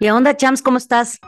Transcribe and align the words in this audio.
¿Qué 0.00 0.10
onda, 0.12 0.36
Chams? 0.36 0.62
¿Cómo 0.62 0.78
estás? 0.78 1.20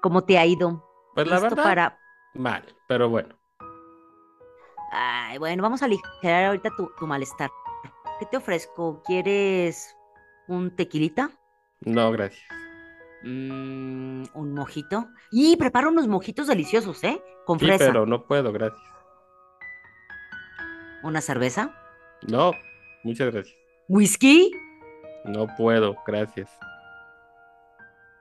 ¿Cómo 0.00 0.24
te 0.24 0.38
ha 0.38 0.46
ido? 0.46 0.84
Pues 1.14 1.26
la 1.26 1.34
¿Listo 1.34 1.50
verdad, 1.50 1.62
para... 1.62 1.98
mal, 2.34 2.64
pero 2.86 3.08
bueno. 3.08 3.34
Ay, 4.92 5.36
bueno, 5.38 5.62
vamos 5.62 5.82
a 5.82 5.84
aligerar 5.84 6.46
ahorita 6.46 6.70
tu, 6.76 6.90
tu 6.98 7.06
malestar. 7.06 7.50
¿Qué 8.18 8.26
te 8.26 8.36
ofrezco? 8.38 9.02
¿Quieres 9.04 9.94
un 10.46 10.74
tequilita? 10.74 11.30
No, 11.80 12.10
gracias. 12.10 12.42
Mm, 13.24 14.24
¿un 14.32 14.54
mojito? 14.54 15.08
Y 15.30 15.56
preparo 15.56 15.90
unos 15.90 16.08
mojitos 16.08 16.46
deliciosos, 16.46 17.04
¿eh? 17.04 17.22
Con 17.44 17.58
Sí, 17.58 17.66
fresa. 17.66 17.86
pero 17.86 18.06
no 18.06 18.24
puedo, 18.26 18.52
gracias. 18.52 18.80
¿Una 21.02 21.20
cerveza? 21.20 21.74
No, 22.26 22.52
muchas 23.04 23.32
gracias. 23.32 23.54
¿Whisky? 23.88 24.50
No 25.24 25.46
puedo, 25.56 25.96
gracias. 26.06 26.50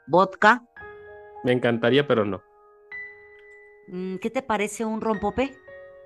¿Vodka? 0.07 0.63
Me 1.43 1.51
encantaría, 1.51 2.07
pero 2.07 2.25
no. 2.25 2.41
Mm, 3.89 4.15
¿Qué 4.17 4.29
te 4.29 4.41
parece 4.41 4.85
un 4.85 5.01
rompope? 5.01 5.53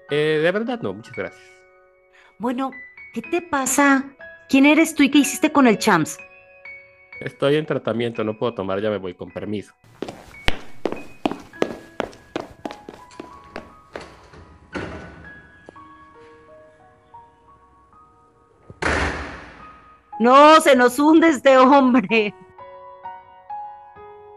Eh, 0.10 0.40
de 0.42 0.52
verdad 0.52 0.80
no, 0.82 0.94
muchas 0.94 1.16
gracias. 1.16 1.42
Bueno, 2.40 2.72
¿qué 3.14 3.22
te 3.22 3.42
pasa? 3.42 4.04
¿Quién 4.50 4.66
eres 4.66 4.96
tú 4.96 5.04
y 5.04 5.12
qué 5.12 5.20
hiciste 5.20 5.52
con 5.52 5.68
el 5.68 5.78
Chams? 5.78 6.18
Estoy 7.22 7.56
en 7.56 7.66
tratamiento, 7.66 8.24
no 8.24 8.38
puedo 8.38 8.54
tomar, 8.56 8.82
ya 8.82 8.90
me 8.90 8.98
voy, 8.98 9.14
con 9.14 9.32
permiso. 9.32 9.74
No, 20.20 20.60
se 20.62 20.76
nos 20.76 21.00
hunde 21.00 21.30
este 21.30 21.58
hombre. 21.58 22.34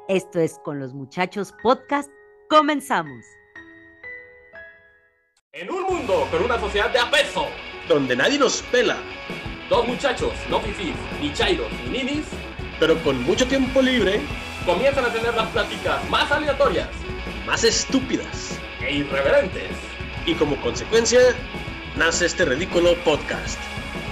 Esto 0.09 0.41
es 0.41 0.59
Con 0.65 0.79
los 0.81 0.93
Muchachos 0.93 1.55
Podcast. 1.63 2.11
Comenzamos. 2.51 3.25
En 5.53 5.71
un 5.71 5.83
mundo 5.85 6.27
con 6.31 6.45
una 6.45 6.59
sociedad 6.59 6.91
de 6.91 6.99
apeso, 6.99 7.47
donde 7.89 8.17
nadie 8.17 8.39
nos 8.39 8.61
pela, 8.63 8.97
dos 9.71 9.87
muchachos, 9.87 10.33
no 10.51 10.61
fifís, 10.61 10.95
ni 11.21 11.33
chairos, 11.33 11.71
ni 11.85 11.99
ninis, 12.03 12.27
pero 12.81 12.99
con 13.03 13.23
mucho 13.23 13.47
tiempo 13.47 13.81
libre, 13.81 14.21
comienzan 14.67 15.05
a 15.05 15.13
tener 15.13 15.33
las 15.35 15.49
pláticas 15.51 16.09
más 16.11 16.31
aleatorias 16.33 16.89
más 17.47 17.63
estúpidas. 17.63 18.59
e 18.81 18.95
irreverentes. 18.97 19.71
Y 20.27 20.35
como 20.35 20.61
consecuencia, 20.61 21.21
nace 21.97 22.27
este 22.27 22.45
ridículo 22.47 22.95
podcast. 23.05 23.59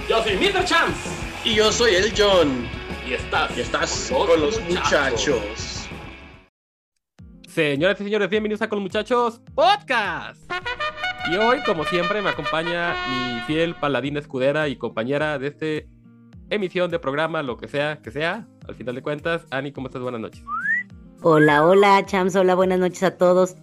Yo 0.07 0.21
soy 0.23 0.35
Mr. 0.37 0.65
Chance 0.65 1.09
Y 1.43 1.55
yo 1.55 1.71
soy 1.71 1.95
el 1.95 2.13
John. 2.15 2.67
y 3.07 3.13
estás, 3.13 3.57
Y 3.57 3.61
estás 3.61 4.11
con 4.11 4.39
los 4.39 4.59
muchachos. 4.61 5.72
Señoras 7.53 8.01
y 8.01 8.05
señores, 8.05 8.31
bienvenidos 8.31 8.63
a 8.63 8.67
Con 8.67 8.81
Muchachos 8.81 9.39
Podcast. 9.53 10.41
Y 11.31 11.35
hoy, 11.35 11.59
como 11.63 11.83
siempre, 11.83 12.19
me 12.23 12.29
acompaña 12.29 12.95
mi 13.07 13.41
fiel 13.41 13.75
paladina 13.75 14.19
escudera 14.19 14.69
y 14.69 14.75
compañera 14.75 15.37
de 15.37 15.49
este 15.49 15.87
emisión 16.49 16.89
de 16.89 16.97
programa, 16.97 17.43
lo 17.43 17.57
que 17.57 17.67
sea 17.67 18.01
que 18.01 18.09
sea. 18.09 18.47
Al 18.67 18.73
final 18.73 18.95
de 18.95 19.03
cuentas, 19.03 19.45
Ani, 19.51 19.71
¿cómo 19.71 19.85
estás? 19.85 20.01
Buenas 20.01 20.19
noches. 20.19 20.43
Hola, 21.21 21.63
hola, 21.63 22.03
Chams. 22.07 22.35
Hola, 22.35 22.55
buenas 22.55 22.79
noches 22.79 23.03
a 23.03 23.17
todos. 23.17 23.55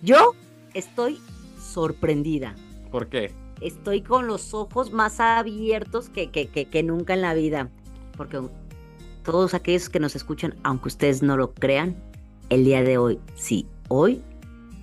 Yo 0.00 0.34
estoy 0.72 1.20
sorprendida. 1.58 2.54
¿Por 2.92 3.08
qué? 3.08 3.34
Estoy 3.60 4.02
con 4.02 4.28
los 4.28 4.54
ojos 4.54 4.92
más 4.92 5.18
abiertos 5.18 6.08
que, 6.08 6.30
que, 6.30 6.46
que, 6.46 6.66
que 6.66 6.84
nunca 6.84 7.14
en 7.14 7.22
la 7.22 7.34
vida. 7.34 7.68
Porque 8.16 8.40
todos 9.24 9.54
aquellos 9.54 9.88
que 9.88 9.98
nos 9.98 10.14
escuchan, 10.14 10.54
aunque 10.62 10.86
ustedes 10.86 11.20
no 11.20 11.36
lo 11.36 11.52
crean, 11.52 11.96
el 12.50 12.64
día 12.64 12.82
de 12.82 12.98
hoy, 12.98 13.18
sí, 13.34 13.66
hoy, 13.88 14.22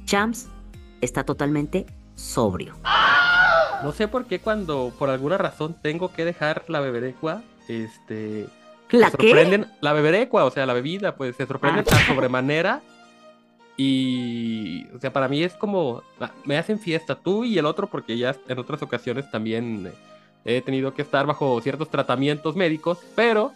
Chams 0.05 0.47
está 1.01 1.23
totalmente 1.23 1.85
sobrio. 2.15 2.75
No 3.83 3.91
sé 3.91 4.07
por 4.07 4.25
qué 4.25 4.39
cuando 4.39 4.93
por 4.99 5.09
alguna 5.09 5.37
razón 5.37 5.75
tengo 5.81 6.11
que 6.13 6.25
dejar 6.25 6.63
la 6.67 6.79
beberecua, 6.81 7.41
este, 7.67 8.47
¿La 8.91 9.09
se 9.09 9.17
qué? 9.17 9.29
sorprenden, 9.29 9.67
la 9.81 9.93
beberecua, 9.93 10.45
o 10.45 10.51
sea, 10.51 10.65
la 10.65 10.73
bebida, 10.73 11.15
pues 11.15 11.35
se 11.35 11.47
sorprenden 11.47 11.85
Ah. 11.91 11.99
sobremanera 12.07 12.81
y, 13.77 14.85
o 14.95 14.99
sea, 14.99 15.11
para 15.13 15.27
mí 15.27 15.43
es 15.43 15.53
como, 15.53 16.03
ah, 16.19 16.31
me 16.45 16.57
hacen 16.57 16.77
fiesta 16.79 17.15
tú 17.15 17.43
y 17.43 17.57
el 17.57 17.65
otro 17.65 17.87
porque 17.87 18.17
ya 18.17 18.35
en 18.47 18.59
otras 18.59 18.81
ocasiones 18.83 19.29
también 19.31 19.87
eh, 20.45 20.57
he 20.57 20.61
tenido 20.61 20.93
que 20.93 21.01
estar 21.01 21.25
bajo 21.25 21.59
ciertos 21.61 21.89
tratamientos 21.89 22.55
médicos, 22.55 22.99
pero 23.15 23.51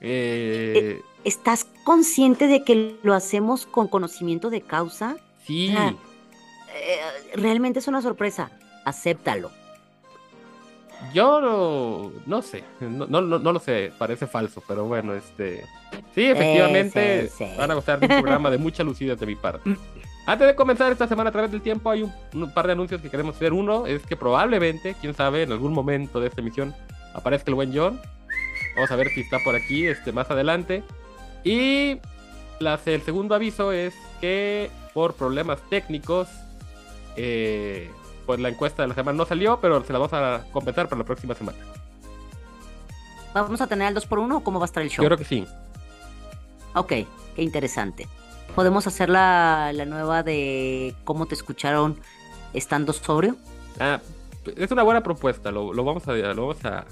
eh, 0.00 1.02
¿Estás 1.24 1.66
consciente 1.84 2.46
de 2.46 2.62
que 2.64 2.96
lo 3.02 3.14
hacemos 3.14 3.66
con 3.66 3.88
conocimiento 3.88 4.50
de 4.50 4.60
causa? 4.62 5.16
sí. 5.44 5.74
Eh, 6.80 7.00
realmente 7.34 7.78
es 7.80 7.88
una 7.88 8.02
sorpresa. 8.02 8.50
Acéptalo. 8.84 9.50
yo 11.14 11.40
no, 11.40 12.12
no 12.26 12.42
sé, 12.42 12.62
no, 12.80 13.06
no, 13.06 13.20
no- 13.20 13.38
no 13.38 13.52
lo 13.52 13.58
sé, 13.58 13.92
parece 13.98 14.26
falso, 14.26 14.62
pero 14.68 14.84
bueno, 14.84 15.14
este, 15.14 15.64
sí, 16.14 16.24
efectivamente 16.24 17.28
sí, 17.28 17.34
sí. 17.46 17.54
van 17.56 17.70
a 17.70 17.74
gustar 17.74 17.98
de 18.00 18.06
un 18.06 18.20
programa 18.22 18.50
de 18.50 18.58
mucha 18.58 18.82
lucidez 18.84 19.18
de 19.18 19.26
mi 19.26 19.34
parte. 19.34 19.76
Antes 20.26 20.46
de 20.46 20.54
comenzar 20.54 20.92
esta 20.92 21.08
semana 21.08 21.30
a 21.30 21.32
través 21.32 21.50
del 21.50 21.62
tiempo, 21.62 21.90
hay 21.90 22.02
un, 22.02 22.12
un 22.34 22.52
par 22.52 22.66
de 22.66 22.72
anuncios 22.74 23.00
que 23.00 23.08
queremos 23.10 23.34
hacer. 23.36 23.52
Uno 23.54 23.86
es 23.86 24.02
que 24.02 24.14
probablemente, 24.16 24.94
quién 25.00 25.14
sabe, 25.14 25.42
en 25.44 25.52
algún 25.52 25.72
momento 25.72 26.20
de 26.20 26.28
esta 26.28 26.42
emisión 26.42 26.74
aparezca 27.14 27.50
el 27.50 27.54
buen 27.54 27.74
John. 27.76 27.98
Vamos 28.78 28.90
a 28.92 28.96
ver 28.96 29.08
si 29.10 29.20
está 29.22 29.38
por 29.44 29.54
aquí 29.56 29.86
este, 29.86 30.12
más 30.12 30.30
adelante. 30.30 30.84
Y 31.44 31.98
las- 32.60 32.86
el 32.86 33.02
segundo 33.02 33.34
aviso 33.34 33.72
es 33.72 33.94
que 34.20 34.70
por 34.94 35.14
problemas 35.14 35.58
técnicos, 35.68 36.28
eh, 37.16 37.90
pues 38.26 38.38
la 38.40 38.48
encuesta 38.48 38.82
de 38.82 38.88
la 38.88 38.94
semana 38.94 39.16
no 39.16 39.26
salió, 39.26 39.58
pero 39.60 39.82
se 39.84 39.92
la 39.92 39.98
vamos 39.98 40.12
a 40.12 40.44
compensar 40.52 40.88
para 40.88 41.00
la 41.00 41.04
próxima 41.04 41.34
semana. 41.34 41.58
¿Vamos 43.34 43.60
a 43.60 43.66
tener 43.66 43.88
el 43.88 43.94
2 43.94 44.06
por 44.06 44.18
1 44.20 44.38
o 44.38 44.40
cómo 44.44 44.58
va 44.58 44.64
a 44.64 44.66
estar 44.66 44.82
el 44.82 44.90
show? 44.90 45.02
Yo 45.02 45.08
creo 45.08 45.18
que 45.18 45.24
sí. 45.24 45.46
Ok, 46.74 46.88
qué 46.88 47.08
interesante. 47.42 48.06
¿Podemos 48.54 48.86
hacer 48.86 49.08
la, 49.08 49.70
la 49.74 49.84
nueva 49.84 50.22
de 50.22 50.94
cómo 51.04 51.26
te 51.26 51.34
escucharon 51.34 51.98
estando 52.54 52.92
sobrio? 52.92 53.36
Ah, 53.78 54.00
es 54.56 54.70
una 54.70 54.82
buena 54.82 55.02
propuesta, 55.02 55.50
lo, 55.50 55.72
lo 55.72 55.84
vamos 55.84 56.06
a, 56.08 56.12
lo 56.12 56.46
vamos 56.48 56.64
a, 56.64 56.84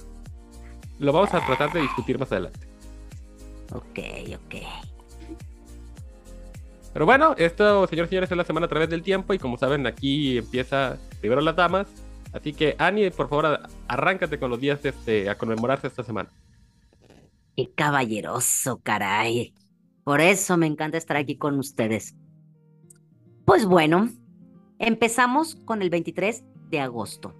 lo 0.98 1.12
vamos 1.12 1.32
a 1.34 1.44
tratar 1.44 1.72
de 1.72 1.82
discutir 1.82 2.18
más 2.18 2.30
adelante. 2.32 2.60
Ok, 3.72 3.98
ok. 4.34 4.54
Pero 6.92 7.04
bueno, 7.04 7.34
esto, 7.36 7.86
señores 7.86 8.08
y 8.08 8.10
señores, 8.10 8.30
es 8.30 8.36
la 8.36 8.44
semana 8.44 8.66
a 8.66 8.68
través 8.70 8.88
del 8.88 9.02
tiempo 9.02 9.34
y 9.34 9.38
como 9.38 9.58
saben, 9.58 9.86
aquí 9.86 10.38
empieza 10.38 10.98
primero 11.20 11.42
las 11.42 11.54
damas. 11.54 11.86
Así 12.32 12.52
que, 12.52 12.74
Ani, 12.78 13.10
por 13.10 13.28
favor, 13.28 13.60
arráncate 13.86 14.38
con 14.38 14.50
los 14.50 14.60
días 14.60 14.82
este, 14.84 15.28
a 15.28 15.36
conmemorarse 15.36 15.88
esta 15.88 16.02
semana. 16.02 16.30
Qué 17.56 17.70
caballeroso, 17.74 18.80
caray. 18.82 19.54
Por 20.04 20.20
eso 20.20 20.56
me 20.56 20.66
encanta 20.66 20.98
estar 20.98 21.16
aquí 21.16 21.36
con 21.36 21.58
ustedes. 21.58 22.14
Pues 23.44 23.66
bueno, 23.66 24.08
empezamos 24.78 25.56
con 25.64 25.82
el 25.82 25.90
23 25.90 26.44
de 26.70 26.80
agosto. 26.80 27.34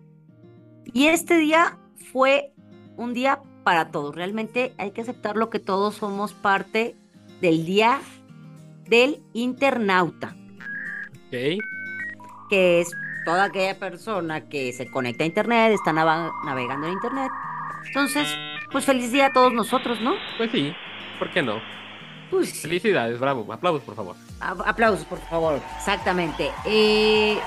Y 0.93 1.07
este 1.07 1.37
día 1.39 1.79
fue 2.13 2.53
un 2.97 3.15
día 3.15 3.41
para 3.65 3.91
todos. 3.91 4.15
Realmente 4.15 4.75
hay 4.79 4.93
que 4.93 5.03
aceptarlo 5.03 5.51
que 5.51 5.59
todos 5.59 5.97
somos 5.97 6.33
parte 6.33 6.97
del 7.41 7.67
día 7.67 8.01
del 8.89 9.23
internauta, 9.33 10.37
¿Ok? 11.27 11.59
que 12.49 12.81
es 12.81 12.91
toda 13.25 13.45
aquella 13.45 13.77
persona 13.79 14.49
que 14.49 14.73
se 14.73 14.89
conecta 14.91 15.25
a 15.25 15.27
internet, 15.27 15.73
está 15.73 15.93
navegando 15.93 16.87
en 16.87 16.93
internet. 16.93 17.31
Entonces, 17.89 18.29
pues 18.71 18.85
feliz 18.85 19.11
día 19.11 19.27
a 19.27 19.33
todos 19.33 19.53
nosotros, 19.53 20.01
¿no? 20.01 20.15
Pues 20.39 20.51
sí, 20.53 20.73
¿por 21.19 21.31
qué 21.31 21.43
no? 21.43 21.61
Pues. 22.31 22.61
Felicidades, 22.61 23.19
bravo. 23.19 23.53
Aplausos, 23.53 23.83
por 23.83 23.95
favor. 23.95 24.17
Aplausos, 24.41 25.05
por 25.05 25.19
favor. 25.19 25.61
Exactamente. 25.77 26.51
Eh, 26.65 27.39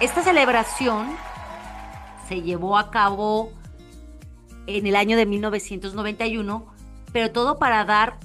esta 0.00 0.22
celebración 0.22 1.16
se 2.28 2.42
llevó 2.42 2.76
a 2.76 2.90
cabo 2.90 3.52
en 4.66 4.86
el 4.86 4.96
año 4.96 5.16
de 5.16 5.26
1991, 5.26 6.66
pero 7.12 7.30
todo 7.32 7.58
para 7.58 7.84
dar 7.84 8.18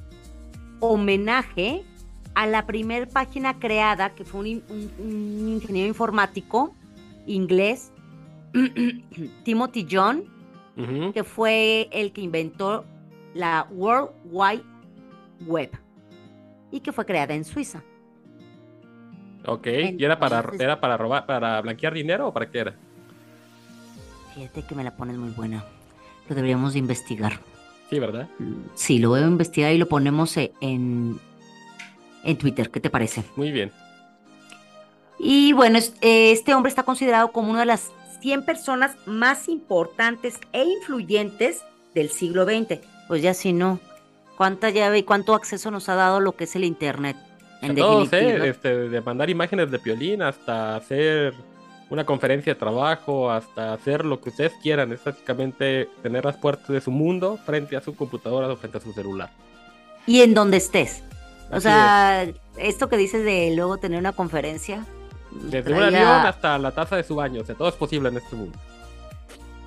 homenaje 0.80 1.84
a 2.36 2.46
la 2.46 2.66
primer 2.68 3.10
página 3.10 3.58
creada, 3.60 4.12
que 4.14 4.24
fue 4.24 4.42
un, 4.42 4.48
in- 4.48 4.64
un- 4.70 4.92
un 5.00 5.48
ingeniero 5.50 5.88
informático 5.88 6.74
inglés, 7.26 7.92
Timothy 9.44 9.88
John, 9.90 10.24
que 11.14 11.24
fue 11.24 11.90
el 11.92 12.12
que 12.12 12.22
inventó 12.22 12.86
la 13.34 13.68
World 13.72 14.12
Wide 14.32 14.64
Web 15.48 15.72
y 16.72 16.80
que 16.82 16.92
fue 16.92 17.04
creada 17.06 17.34
en 17.34 17.44
Suiza. 17.46 17.82
Ok, 19.48 19.66
¿y 19.98 20.04
era 20.06 20.20
para, 20.20 20.44
era 20.60 20.80
para 20.80 20.98
robar, 20.98 21.26
para 21.26 21.60
blanquear 21.62 21.94
dinero 21.94 22.28
o 22.28 22.34
para 22.34 22.50
qué 22.52 22.60
era? 22.60 22.76
Fíjate 24.36 24.62
que 24.64 24.76
me 24.76 24.84
la 24.84 24.96
pones 24.96 25.18
muy 25.18 25.32
buena. 25.32 25.64
Lo 26.30 26.36
deberíamos 26.36 26.74
de 26.74 26.80
investigar. 26.80 27.40
Sí, 27.90 28.00
¿verdad? 28.00 28.28
Sí, 28.76 29.00
lo 29.00 29.10
voy 29.10 29.22
a 29.22 29.28
investigar 29.28 29.72
y 29.74 29.78
lo 29.78 29.88
ponemos 29.88 30.36
e- 30.38 30.52
en, 30.60 31.20
en 32.24 32.38
Twitter. 32.38 32.70
¿Qué 32.70 32.80
te 32.80 32.90
parece? 32.90 33.24
Muy 33.36 33.52
bien. 33.52 33.72
Y 35.20 35.54
bueno, 35.54 35.80
eh, 36.02 36.32
este 36.32 36.54
hombre 36.54 36.70
está 36.70 36.84
considerado 36.84 37.32
como 37.32 37.50
una 37.50 37.62
de 37.62 37.66
las 37.68 37.92
100 38.22 38.46
personas 38.46 38.96
más 39.06 39.48
importantes 39.48 40.40
e 40.54 40.64
influyentes 40.64 41.64
del 41.96 42.10
siglo 42.10 42.46
XX. 42.46 42.80
Pues 43.08 43.22
ya 43.22 43.34
si 43.34 43.54
no, 43.54 43.80
¿cuánta 44.36 44.70
llave 44.70 45.00
y 45.00 45.04
cuánto 45.04 45.34
acceso 45.34 45.72
nos 45.72 45.88
ha 45.90 45.96
dado 45.96 46.20
lo 46.20 46.36
que 46.36 46.44
es 46.44 46.56
el 46.56 46.66
Internet? 46.66 47.16
En 47.62 47.76
todos. 47.76 48.12
¿eh? 48.14 48.50
Este, 48.50 48.90
de 48.90 49.02
mandar 49.02 49.30
imágenes 49.30 49.72
de 49.72 49.80
piolín 49.80 50.22
hasta 50.22 50.76
hacer 50.76 51.34
una 51.90 52.06
conferencia 52.06 52.54
de 52.54 52.60
trabajo, 52.60 53.32
hasta 53.32 53.74
hacer 53.74 54.04
lo 54.06 54.20
que 54.22 54.30
ustedes 54.30 54.54
quieran. 54.62 54.92
Es 54.92 55.04
básicamente 55.04 55.90
tener 56.04 56.26
las 56.26 56.36
puertas 56.38 56.68
de 56.68 56.82
su 56.82 56.92
mundo 56.92 57.38
frente 57.46 57.78
a 57.78 57.82
su 57.82 57.96
computadora 57.96 58.48
o 58.50 58.56
frente 58.58 58.78
a 58.78 58.82
su 58.82 58.92
celular. 58.94 59.30
Y 60.06 60.22
en 60.22 60.34
donde 60.34 60.58
estés. 60.58 61.04
O 61.52 61.62
sea, 61.62 62.28
esto 62.58 62.90
que 62.90 62.98
dices 62.98 63.24
de 63.24 63.54
luego 63.56 63.78
tener 63.78 64.00
una 64.00 64.12
conferencia. 64.12 64.86
Desde 65.32 65.72
un 65.72 65.78
traía- 65.80 65.88
avión 66.16 66.26
hasta 66.28 66.58
la 66.58 66.72
taza 66.72 66.96
de 66.98 67.04
su 67.04 67.16
baño. 67.16 67.42
O 67.42 67.46
sea, 67.46 67.56
todo 67.56 67.70
es 67.70 67.76
posible 67.76 68.10
en 68.10 68.18
este 68.18 68.36
mundo. 68.36 68.58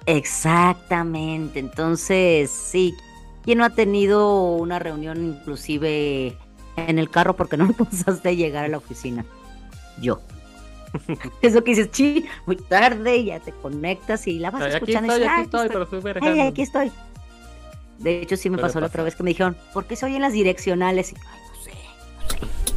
Exactamente. 0.06 1.58
Entonces, 1.58 2.50
sí. 2.50 2.94
¿Quién 3.42 3.58
no 3.58 3.64
ha 3.64 3.70
tenido 3.70 4.52
una 4.56 4.78
reunión 4.78 5.24
inclusive 5.24 6.36
en 6.76 6.98
el 6.98 7.08
carro 7.08 7.34
porque 7.36 7.56
no 7.56 7.64
alcanzaste 7.68 8.28
a 8.28 8.32
llegar 8.32 8.64
a 8.64 8.68
la 8.68 8.76
oficina? 8.78 9.24
Yo. 10.00 10.20
Eso 11.42 11.62
que 11.64 11.70
dices, 11.72 11.90
chi, 11.90 12.24
muy 12.46 12.56
tarde, 12.56 13.24
ya 13.24 13.40
te 13.40 13.52
conectas 13.52 14.26
y 14.26 14.38
la 14.38 14.50
vas 14.50 14.62
Ay, 14.62 14.68
aquí 14.68 14.76
escuchando. 14.92 15.12
estoy, 15.12 15.16
y 15.16 15.28
dices, 15.28 15.32
aquí 15.32 15.40
"Ah, 15.40 15.44
estoy, 15.44 15.68
pero 15.68 15.82
estoy. 15.84 16.28
Ay, 16.28 16.40
aquí 16.40 16.62
estoy. 16.62 16.92
De 17.98 18.22
hecho, 18.22 18.36
sí 18.36 18.48
me 18.50 18.56
Suele 18.56 18.68
pasó 18.68 18.80
la 18.80 18.86
otra 18.86 19.02
vez 19.02 19.14
que 19.14 19.22
me 19.22 19.30
dijeron, 19.30 19.56
¿por 19.74 19.84
qué 19.86 19.94
se 19.96 20.06
oyen 20.06 20.22
las 20.22 20.32
direccionales? 20.32 21.12
Y, 21.12 21.16
Ay, 21.16 21.40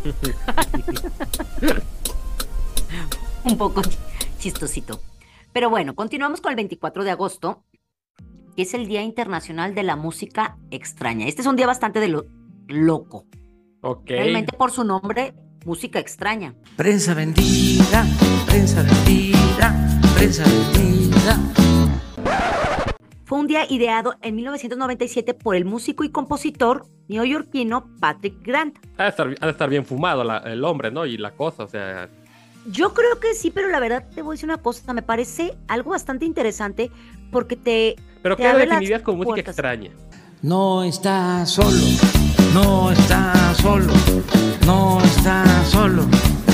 no 0.03 0.11
sé. 0.13 0.23
Un 3.45 3.57
poco 3.57 3.81
chistosito. 4.39 4.99
Pero 5.51 5.69
bueno, 5.69 5.95
continuamos 5.95 6.41
con 6.41 6.51
el 6.51 6.55
24 6.55 7.03
de 7.03 7.11
agosto, 7.11 7.63
que 8.55 8.63
es 8.63 8.73
el 8.73 8.87
Día 8.87 9.01
Internacional 9.01 9.75
de 9.75 9.83
la 9.83 9.95
Música 9.95 10.57
Extraña. 10.71 11.27
Este 11.27 11.41
es 11.41 11.47
un 11.47 11.55
día 11.55 11.67
bastante 11.67 11.99
de 11.99 12.07
lo 12.07 12.25
loco. 12.67 13.25
Ok. 13.81 14.07
Realmente 14.07 14.55
por 14.57 14.71
su 14.71 14.83
nombre, 14.83 15.33
música 15.65 15.99
extraña. 15.99 16.53
Prensa 16.75 17.13
vendida, 17.13 18.05
prensa 18.45 18.83
vendida, 18.83 19.99
prensa 20.15 20.43
vendida. 20.43 21.39
Fue 23.25 23.39
un 23.39 23.47
día 23.47 23.65
ideado 23.69 24.15
en 24.21 24.35
1997 24.35 25.33
por 25.33 25.55
el 25.55 25.65
músico 25.65 26.03
y 26.03 26.09
compositor 26.09 26.85
neoyorquino 27.07 27.85
Patrick 27.99 28.35
Grant. 28.43 28.77
Ha 28.97 29.03
de 29.03 29.09
estar, 29.09 29.35
ha 29.39 29.45
de 29.45 29.51
estar 29.51 29.69
bien 29.69 29.85
fumado 29.85 30.23
la- 30.23 30.37
el 30.39 30.63
hombre, 30.65 30.91
¿no? 30.91 31.05
Y 31.05 31.17
la 31.17 31.31
cosa, 31.31 31.63
o 31.63 31.67
sea. 31.67 32.09
Yo 32.65 32.93
creo 32.93 33.19
que 33.19 33.33
sí, 33.33 33.49
pero 33.51 33.69
la 33.69 33.79
verdad 33.79 34.05
te 34.13 34.21
voy 34.21 34.33
a 34.33 34.35
decir 34.35 34.47
una 34.49 34.57
cosa, 34.57 34.93
me 34.93 35.01
parece 35.01 35.57
algo 35.67 35.91
bastante 35.91 36.25
interesante 36.25 36.91
porque 37.31 37.55
te... 37.55 37.95
Pero 38.21 38.37
Te 38.37 38.43
¿qué 38.43 38.53
lo 38.53 38.59
definirías 38.59 39.01
como 39.01 39.23
música 39.23 39.51
extraña? 39.51 39.91
No 40.41 40.83
está 40.83 41.45
solo, 41.45 41.77
no 42.53 42.91
está 42.91 43.53
solo, 43.55 43.93
no 44.65 45.01
está 45.03 45.63
solo, 45.65 46.03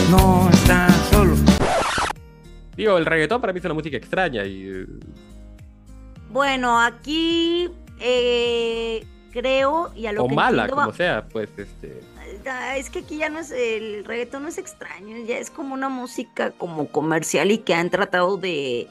no 0.09 0.49
está 0.51 0.89
solo. 1.11 1.35
Digo, 2.75 2.97
el 2.97 3.05
reggaetón 3.05 3.41
para 3.41 3.51
mí 3.53 3.59
es 3.59 3.65
una 3.65 3.73
música 3.73 3.97
extraña 3.97 4.45
y. 4.45 4.63
eh, 4.67 4.85
Bueno, 6.31 6.79
aquí 6.79 7.69
eh, 7.99 9.05
creo 9.31 9.91
y 9.95 10.05
a 10.05 10.13
lo 10.13 10.23
o 10.23 10.27
que 10.29 10.35
mala, 10.35 10.63
entiendo 10.63 10.75
va- 10.77 10.83
como 10.85 10.95
sea, 10.95 11.25
pues 11.27 11.49
este. 11.57 12.01
Ah, 12.45 12.77
Es 12.77 12.89
que 12.89 12.99
aquí 12.99 13.17
ya 13.17 13.29
no 13.29 13.39
es 13.39 13.51
el 13.51 14.05
reggaetón, 14.05 14.43
no 14.43 14.49
es 14.49 14.57
extraño, 14.57 15.17
ya 15.25 15.37
es 15.39 15.49
como 15.49 15.73
una 15.73 15.89
música 15.89 16.51
como 16.51 16.87
comercial 16.87 17.51
y 17.51 17.57
que 17.57 17.73
han 17.73 17.89
tratado 17.89 18.37
de, 18.37 18.87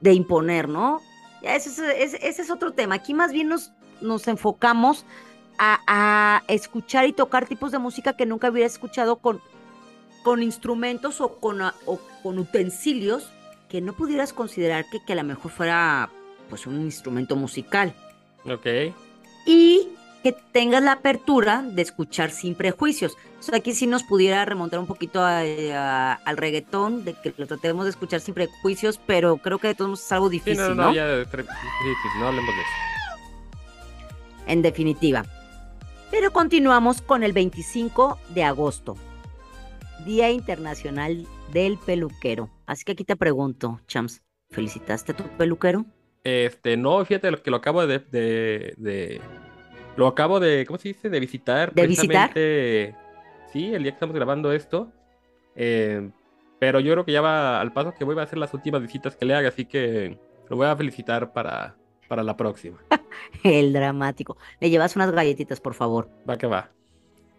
de 0.00 0.12
imponer, 0.12 0.68
¿no? 0.68 1.00
Ya 1.42 1.54
ese 1.54 1.68
es, 1.70 1.78
ese- 1.78 2.28
ese 2.28 2.42
es 2.42 2.50
otro 2.50 2.72
tema. 2.72 2.96
Aquí 2.96 3.14
más 3.14 3.32
bien 3.32 3.48
nos, 3.48 3.70
nos 4.00 4.26
enfocamos 4.26 5.04
a, 5.62 5.80
a 5.86 6.42
escuchar 6.48 7.06
y 7.06 7.12
tocar 7.12 7.46
tipos 7.46 7.70
de 7.70 7.78
música 7.78 8.14
que 8.14 8.24
nunca 8.26 8.48
hubiera 8.50 8.66
escuchado 8.66 9.16
con, 9.16 9.40
con 10.24 10.42
instrumentos 10.42 11.20
o 11.20 11.36
con, 11.38 11.60
o 11.62 12.00
con 12.22 12.38
utensilios 12.38 13.30
que 13.68 13.80
no 13.82 13.92
pudieras 13.92 14.32
considerar 14.32 14.86
que, 14.90 15.04
que 15.04 15.12
a 15.12 15.16
lo 15.16 15.24
mejor 15.24 15.50
fuera 15.50 16.08
pues 16.48 16.66
un 16.66 16.80
instrumento 16.80 17.36
musical 17.36 17.94
Ok. 18.50 18.66
y 19.46 19.88
que 20.22 20.32
tengas 20.32 20.82
la 20.82 20.92
apertura 20.92 21.62
de 21.62 21.80
escuchar 21.82 22.30
sin 22.30 22.54
prejuicios. 22.54 23.16
Aquí 23.54 23.72
sí 23.72 23.86
nos 23.86 24.02
pudiera 24.02 24.44
remontar 24.44 24.78
un 24.80 24.86
poquito 24.86 25.22
a- 25.22 25.40
a- 25.40 26.12
al 26.14 26.36
reggaetón, 26.36 27.04
de 27.04 27.14
que 27.14 27.32
lo 27.38 27.46
tratemos 27.46 27.84
de 27.84 27.90
escuchar 27.90 28.20
sin 28.20 28.34
prejuicios, 28.34 28.98
pero 29.06 29.36
creo 29.38 29.58
que 29.58 29.68
de 29.68 29.74
todos 29.74 29.88
modos 29.90 30.04
es 30.04 30.12
algo 30.12 30.28
Sí, 30.28 30.32
difícil, 30.32 30.58
no, 30.60 30.74
¿no? 30.74 30.82
no, 30.88 30.92
ya. 30.94 31.06
Sí, 31.24 31.30
sí, 31.32 32.08
no 32.18 32.26
hablemos 32.28 32.54
de 32.54 32.60
eso. 32.60 32.70
En 34.46 34.62
definitiva. 34.62 35.24
Pero 36.10 36.32
continuamos 36.32 37.02
con 37.02 37.22
el 37.22 37.32
25 37.32 38.18
de 38.30 38.42
agosto, 38.44 38.96
Día 40.04 40.30
Internacional 40.30 41.26
del 41.52 41.78
Peluquero. 41.78 42.50
Así 42.66 42.84
que 42.84 42.92
aquí 42.92 43.04
te 43.04 43.16
pregunto, 43.16 43.80
Chams, 43.86 44.22
¿felicitaste 44.50 45.12
a 45.12 45.16
tu 45.16 45.24
peluquero? 45.36 45.84
Este, 46.24 46.76
no, 46.76 47.04
fíjate 47.04 47.30
que 47.42 47.50
lo 47.50 47.58
acabo 47.58 47.86
de, 47.86 47.98
de, 48.00 48.74
de- 48.76 49.20
Lo 49.96 50.06
acabo 50.06 50.40
de. 50.40 50.66
¿Cómo 50.66 50.78
se 50.78 50.88
dice? 50.88 51.08
De 51.10 51.20
visitar. 51.20 51.72
¿De 51.72 51.86
visitar? 51.86 52.30
Sí, 52.34 53.72
el 53.74 53.82
día 53.82 53.92
que 53.92 53.96
estamos 53.96 54.14
grabando 54.14 54.52
esto. 54.52 54.92
Eh, 55.56 56.10
pero 56.58 56.78
yo 56.80 56.92
creo 56.92 57.04
que 57.04 57.12
ya 57.12 57.20
va 57.20 57.60
al 57.60 57.72
paso 57.72 57.94
que 57.94 58.04
voy 58.04 58.18
a 58.18 58.22
hacer 58.22 58.38
las 58.38 58.52
últimas 58.54 58.82
visitas 58.82 59.16
que 59.16 59.24
le 59.24 59.34
haga, 59.34 59.48
así 59.48 59.64
que 59.64 60.18
lo 60.48 60.56
voy 60.56 60.66
a 60.66 60.76
felicitar 60.76 61.32
para, 61.32 61.76
para 62.10 62.24
la 62.24 62.36
próxima. 62.36 62.76
El 63.44 63.72
dramático. 63.72 64.36
Le 64.58 64.68
llevas 64.68 64.96
unas 64.96 65.12
galletitas, 65.12 65.60
por 65.60 65.74
favor. 65.74 66.10
Va 66.28 66.36
que 66.36 66.48
va. 66.48 66.72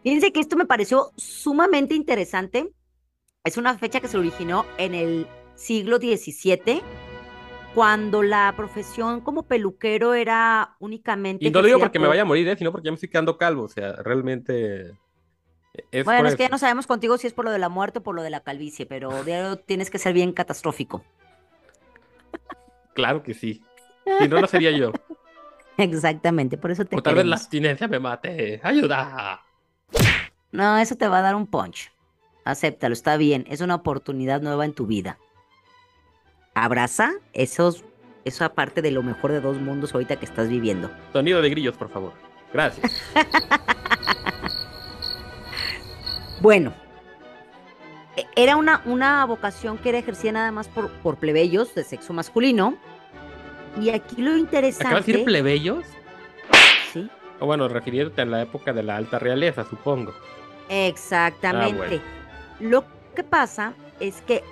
Fíjense 0.02 0.32
que 0.32 0.40
esto 0.40 0.56
me 0.56 0.66
pareció 0.66 1.12
sumamente 1.18 1.94
interesante. 1.94 2.72
Es 3.44 3.58
una 3.58 3.78
fecha 3.78 4.00
que 4.00 4.08
se 4.08 4.18
originó 4.18 4.66
en 4.78 4.96
el 4.96 5.28
siglo 5.56 5.98
XVII, 5.98 6.82
cuando 7.76 8.24
la 8.24 8.54
profesión 8.56 9.20
como 9.20 9.44
peluquero 9.44 10.14
era 10.14 10.78
únicamente. 10.80 11.46
Y 11.46 11.52
no 11.52 11.62
lo 11.62 11.68
digo 11.68 11.80
porque 11.80 12.00
me 12.00 12.08
vaya 12.08 12.22
a 12.22 12.26
morir, 12.26 12.48
¿eh? 12.48 12.56
sino 12.56 12.72
porque 12.72 12.86
ya 12.86 12.92
me 12.92 12.96
estoy 12.96 13.10
quedando 13.10 13.38
calvo. 13.38 13.64
O 13.64 13.70
sea, 13.70 13.98
realmente. 13.98 14.94
Es 15.92 16.06
Bueno, 16.06 16.30
es 16.30 16.36
que 16.38 16.44
ya 16.44 16.50
no 16.50 16.58
sabemos 16.58 16.88
contigo 16.88 17.18
si 17.18 17.28
es 17.28 17.34
por 17.34 17.44
lo 17.44 17.51
de 17.51 17.60
la 17.60 17.68
muerte 17.68 18.00
o 18.00 18.04
por 18.04 18.16
lo 18.16 18.24
de 18.24 18.30
la 18.30 18.40
calvicie, 18.40 18.86
pero 18.86 19.58
tienes 19.58 19.90
que 19.90 19.98
ser 19.98 20.13
bien 20.13 20.32
catastrófico. 20.32 21.04
Claro 22.94 23.22
que 23.22 23.34
sí. 23.34 23.62
Si 24.20 24.27
no, 24.27 24.39
no 24.41 24.48
sería 24.48 24.72
yo. 24.72 24.91
Exactamente, 25.77 26.58
por 26.58 26.72
eso 26.72 26.86
te 26.86 26.96
O 26.98 27.01
tal 27.01 27.15
vez 27.15 27.25
la 27.25 27.36
abstinencia 27.36 27.88
me 27.88 28.00
mate. 28.00 28.60
¡Ayuda! 28.63 29.41
No, 30.51 30.77
eso 30.77 30.96
te 30.96 31.08
va 31.08 31.20
a 31.20 31.22
dar 31.22 31.36
un 31.36 31.48
punch. 31.48 31.91
Acéptalo, 32.44 32.94
está 32.94 33.18
bien. 33.18 33.46
Es 33.50 33.62
una 33.62 33.75
oportunidad 33.75 34.41
nueva 34.41 34.65
en 34.65 34.74
tu 34.74 34.86
vida. 34.86 35.18
Abraza 36.53 37.12
esos, 37.34 37.86
esa 38.25 38.53
parte 38.53 38.82
de 38.82 38.91
lo 38.91 39.01
mejor 39.03 39.32
de 39.32 39.39
dos 39.41 39.58
mundos 39.58 39.94
ahorita 39.94 40.18
que 40.18 40.25
estás 40.25 40.50
viviendo. 40.50 40.91
Sonido 41.13 41.41
de 41.41 41.50
grillos, 41.50 41.77
por 41.77 41.89
favor. 41.89 42.13
Gracias. 42.53 42.91
Bueno, 46.41 46.74
e- 48.18 48.25
era 48.36 48.58
una, 48.58 48.82
una 48.86 49.24
vocación 49.25 49.77
que 49.77 49.89
era 49.89 50.00
ejercida 50.00 50.32
nada 50.32 50.51
más 50.51 50.68
por, 50.68 50.89
por 50.89 51.18
plebeyos 51.18 51.75
de 51.75 51.84
sexo 51.84 52.13
masculino. 52.13 52.77
Y 53.80 53.90
aquí 53.90 54.22
lo 54.22 54.36
interesante. 54.38 54.88
¿Acabas 54.88 55.06
de 55.06 55.12
decir 55.13 55.25
plebeyos? 55.25 55.86
Sí, 56.94 57.10
O 57.40 57.46
bueno, 57.46 57.68
refiriéndote 57.68 58.22
a 58.22 58.25
la 58.25 58.42
época 58.42 58.74
de 58.74 58.84
la 58.84 58.98
alta 58.98 59.18
realeza, 59.20 59.63
supongo. 59.66 60.13
exactamente. 60.70 61.96
Ah, 61.96 62.00
bueno. 62.00 62.04
Lo 62.60 62.86
que 63.16 63.24
pasa 63.24 63.74
es 64.00 64.22
que 64.22 64.44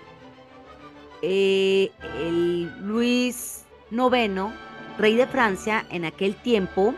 eh, 1.21 1.91
el 2.17 2.71
Luis 2.81 3.65
IX, 3.91 4.53
rey 4.97 5.15
de 5.15 5.27
Francia, 5.27 5.85
en 5.91 6.05
aquel 6.05 6.35
tiempo, 6.35 6.95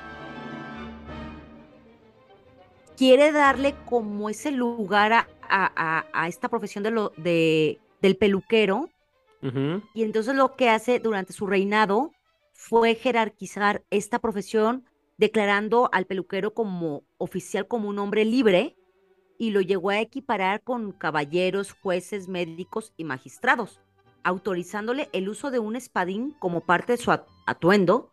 quiere 2.98 3.32
darle 3.32 3.76
como 3.86 4.30
ese 4.30 4.52
lugar 4.52 5.14
a, 5.14 5.28
a- 5.50 5.72
a- 5.76 6.06
a 6.14 6.28
esta 6.28 6.50
profesión 6.50 6.84
de 6.84 6.92
lo, 6.92 7.12
de, 7.18 7.80
del 8.02 8.16
peluquero. 8.16 8.90
Y 9.94 10.04
entonces 10.04 10.36
lo 10.36 10.56
que 10.56 10.70
hace 10.70 11.00
durante 11.00 11.34
su 11.34 11.48
reinado 11.48 12.12
fue 12.54 12.96
jerarquizar 12.96 13.84
esta 13.90 14.20
profesión, 14.20 14.86
declarando 15.18 15.90
al 15.92 16.06
peluquero 16.06 16.54
como 16.54 17.04
oficial, 17.18 17.68
como 17.68 17.90
un 17.90 18.00
hombre 18.00 18.24
libre, 18.26 18.76
y 19.40 19.50
lo 19.50 19.62
llegó 19.62 19.90
a 19.90 20.00
equiparar 20.00 20.62
con 20.62 20.92
caballeros, 20.92 21.72
jueces, 21.72 22.28
médicos 22.28 22.94
y 22.98 23.04
magistrados, 23.04 23.80
autorizándole 24.24 25.10
el 25.14 25.28
uso 25.30 25.50
de 25.50 25.58
un 25.58 25.76
espadín 25.76 26.36
como 26.40 26.62
parte 26.62 26.94
de 26.94 26.98
su 26.98 27.12
at- 27.12 27.26
atuendo 27.48 28.12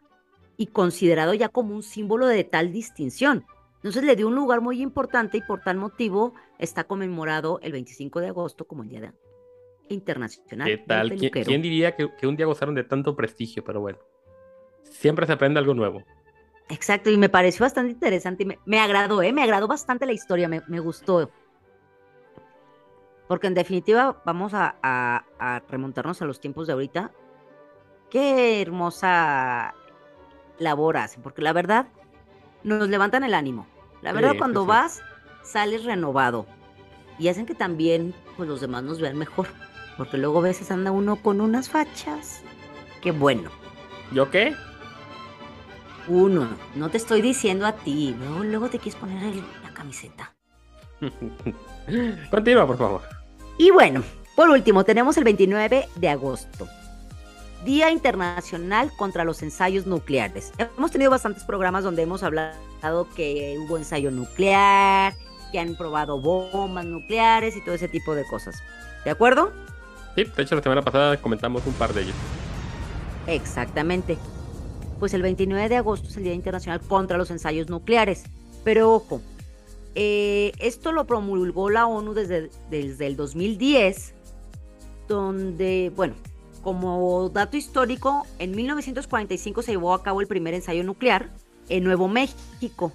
y 0.56 0.68
considerado 0.68 1.34
ya 1.34 1.50
como 1.50 1.74
un 1.74 1.82
símbolo 1.82 2.26
de 2.26 2.44
tal 2.44 2.72
distinción. 2.72 3.44
Entonces 3.76 4.02
le 4.04 4.16
dio 4.16 4.26
un 4.26 4.34
lugar 4.34 4.60
muy 4.62 4.80
importante 4.80 5.36
y 5.38 5.42
por 5.42 5.60
tal 5.60 5.76
motivo 5.76 6.32
está 6.58 6.84
conmemorado 6.84 7.60
el 7.62 7.72
25 7.72 8.20
de 8.20 8.28
agosto 8.28 8.66
como 8.66 8.82
el 8.82 8.88
Día 8.88 9.00
de- 9.02 9.12
Internacional. 9.88 10.66
¿Qué 10.68 10.78
tal? 10.78 11.08
¿Quién, 11.08 11.20
Peluquero. 11.20 11.46
quién 11.46 11.62
diría 11.62 11.96
que, 11.96 12.14
que 12.16 12.26
un 12.26 12.36
día 12.36 12.46
gozaron 12.46 12.74
de 12.74 12.84
tanto 12.84 13.16
prestigio? 13.16 13.64
Pero 13.64 13.80
bueno, 13.80 13.98
siempre 14.82 15.26
se 15.26 15.32
aprende 15.32 15.58
algo 15.60 15.74
nuevo. 15.74 16.02
Exacto, 16.70 17.08
y 17.10 17.16
me 17.16 17.28
pareció 17.30 17.64
bastante 17.64 17.92
interesante. 17.92 18.42
y 18.42 18.46
Me, 18.46 18.58
me 18.66 18.78
agradó, 18.80 19.22
¿eh? 19.22 19.32
Me 19.32 19.42
agradó 19.42 19.66
bastante 19.68 20.04
la 20.06 20.12
historia, 20.12 20.48
me, 20.48 20.62
me 20.68 20.80
gustó. 20.80 21.30
Porque 23.26 23.46
en 23.46 23.54
definitiva 23.54 24.22
vamos 24.24 24.54
a, 24.54 24.76
a- 24.82 25.24
a 25.38 25.60
remontarnos 25.68 26.20
a 26.22 26.24
los 26.26 26.40
tiempos 26.40 26.66
de 26.66 26.72
ahorita. 26.74 27.12
Qué 28.10 28.62
hermosa 28.62 29.74
labor 30.58 30.96
hacen, 30.96 31.22
porque 31.22 31.42
la 31.42 31.52
verdad 31.52 31.88
nos 32.64 32.88
levantan 32.88 33.24
el 33.24 33.34
ánimo. 33.34 33.66
La 34.02 34.12
verdad, 34.12 34.32
sí, 34.32 34.38
cuando 34.38 34.62
sí. 34.62 34.68
vas, 34.68 35.02
sales 35.42 35.84
renovado. 35.84 36.46
Y 37.18 37.28
hacen 37.28 37.46
que 37.46 37.54
también 37.54 38.14
pues, 38.36 38.48
los 38.48 38.60
demás 38.60 38.82
nos 38.84 39.00
vean 39.00 39.16
mejor. 39.18 39.46
Porque 39.98 40.16
luego 40.16 40.38
a 40.38 40.42
veces 40.42 40.70
anda 40.70 40.90
uno 40.92 41.16
con 41.16 41.40
unas 41.42 41.68
fachas. 41.68 42.40
Qué 43.02 43.10
bueno. 43.10 43.50
¿Yo 44.12 44.30
qué? 44.30 44.54
Uno, 46.06 46.48
no 46.74 46.88
te 46.88 46.96
estoy 46.96 47.20
diciendo 47.20 47.66
a 47.66 47.72
ti. 47.72 48.16
Luego, 48.18 48.44
luego 48.44 48.68
te 48.70 48.78
quieres 48.78 48.98
poner 48.98 49.22
el- 49.22 49.44
la 49.62 49.74
camiseta. 49.74 50.32
Continúa, 52.30 52.66
por 52.66 52.78
favor. 52.78 53.02
Y 53.58 53.70
bueno, 53.70 54.02
por 54.36 54.48
último, 54.48 54.84
tenemos 54.84 55.16
el 55.18 55.24
29 55.24 55.88
de 55.96 56.08
agosto. 56.08 56.66
Día 57.64 57.90
Internacional 57.90 58.90
contra 58.96 59.24
los 59.24 59.42
Ensayos 59.42 59.84
Nucleares. 59.86 60.52
Hemos 60.58 60.92
tenido 60.92 61.10
bastantes 61.10 61.42
programas 61.44 61.82
donde 61.84 62.02
hemos 62.02 62.22
hablado 62.22 63.08
que 63.16 63.56
hubo 63.58 63.76
ensayo 63.76 64.10
nuclear, 64.12 65.14
que 65.50 65.58
han 65.58 65.74
probado 65.76 66.20
bombas 66.20 66.84
nucleares 66.84 67.56
y 67.56 67.64
todo 67.64 67.74
ese 67.74 67.88
tipo 67.88 68.14
de 68.14 68.24
cosas. 68.24 68.62
¿De 69.04 69.10
acuerdo? 69.10 69.52
Sí, 70.14 70.24
de 70.24 70.42
hecho 70.42 70.56
la 70.56 70.62
semana 70.62 70.82
pasada 70.82 71.16
comentamos 71.16 71.66
un 71.66 71.74
par 71.74 71.92
de 71.92 72.02
ellos. 72.02 72.14
Exactamente. 73.26 74.18
Pues 74.98 75.14
el 75.14 75.22
29 75.22 75.68
de 75.68 75.76
agosto 75.76 76.08
es 76.08 76.16
el 76.16 76.24
Día 76.24 76.34
Internacional 76.34 76.80
contra 76.80 77.18
los 77.18 77.30
Ensayos 77.30 77.68
Nucleares. 77.68 78.24
Pero 78.64 78.92
ojo, 78.92 79.20
eh, 79.94 80.52
esto 80.58 80.92
lo 80.92 81.06
promulgó 81.06 81.70
la 81.70 81.86
ONU 81.86 82.14
desde, 82.14 82.50
desde 82.70 83.06
el 83.06 83.16
2010, 83.16 84.14
donde, 85.06 85.92
bueno, 85.94 86.14
como 86.62 87.28
dato 87.30 87.56
histórico, 87.56 88.26
en 88.38 88.52
1945 88.52 89.62
se 89.62 89.72
llevó 89.72 89.94
a 89.94 90.02
cabo 90.02 90.20
el 90.20 90.26
primer 90.26 90.54
ensayo 90.54 90.84
nuclear 90.84 91.30
en 91.68 91.84
Nuevo 91.84 92.08
México. 92.08 92.92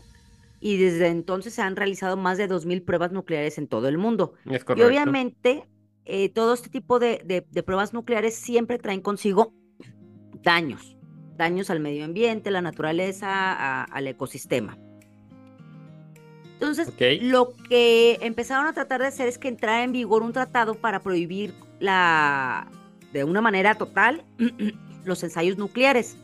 Y 0.60 0.77
desde 0.77 1.08
entonces 1.08 1.53
se 1.53 1.62
han 1.62 1.75
realizado 1.75 2.15
más 2.15 2.38
de 2.38 2.48
2.000 2.48 2.86
pruebas 2.86 3.12
nucleares 3.12 3.58
en 3.58 3.67
todo 3.67 3.88
el 3.88 3.98
mundo. 3.98 4.34
Es 4.46 4.63
Y 4.75 4.82
obviamente, 4.82 5.65
eh, 6.05 6.29
todo 6.29 6.53
este 6.53 6.69
tipo 6.69 7.00
de, 7.00 7.22
de- 7.25 7.45
de 7.50 7.63
pruebas 7.63 7.93
nucleares 7.93 8.36
siempre 8.36 8.77
traen 8.77 9.01
consigo 9.01 9.53
daños, 10.41 10.98
daños 11.38 11.69
al 11.69 11.79
medio 11.79 12.05
ambiente, 12.05 12.51
la 12.51 12.62
naturaleza, 12.62 13.27
a- 13.29 13.83
al 13.83 14.07
ecosistema. 14.07 14.77
Entonces, 16.53 16.88
lo 17.22 17.53
que 17.69 18.17
empezaron 18.22 18.67
a 18.67 18.74
tratar 18.74 19.01
de 19.01 19.07
hacer 19.07 19.27
es 19.27 19.38
que 19.38 19.50
entrara 19.50 19.83
en 19.83 19.91
vigor 19.91 20.22
un 20.24 20.31
tratado 20.31 20.75
para 20.75 21.01
prohibir 21.01 21.53
la, 21.79 22.67
de 23.12 23.24
una 23.25 23.41
manera 23.41 23.75
total 23.75 24.24
los 25.05 25.24
ensayos 25.24 25.57
nucleares. 25.57 26.15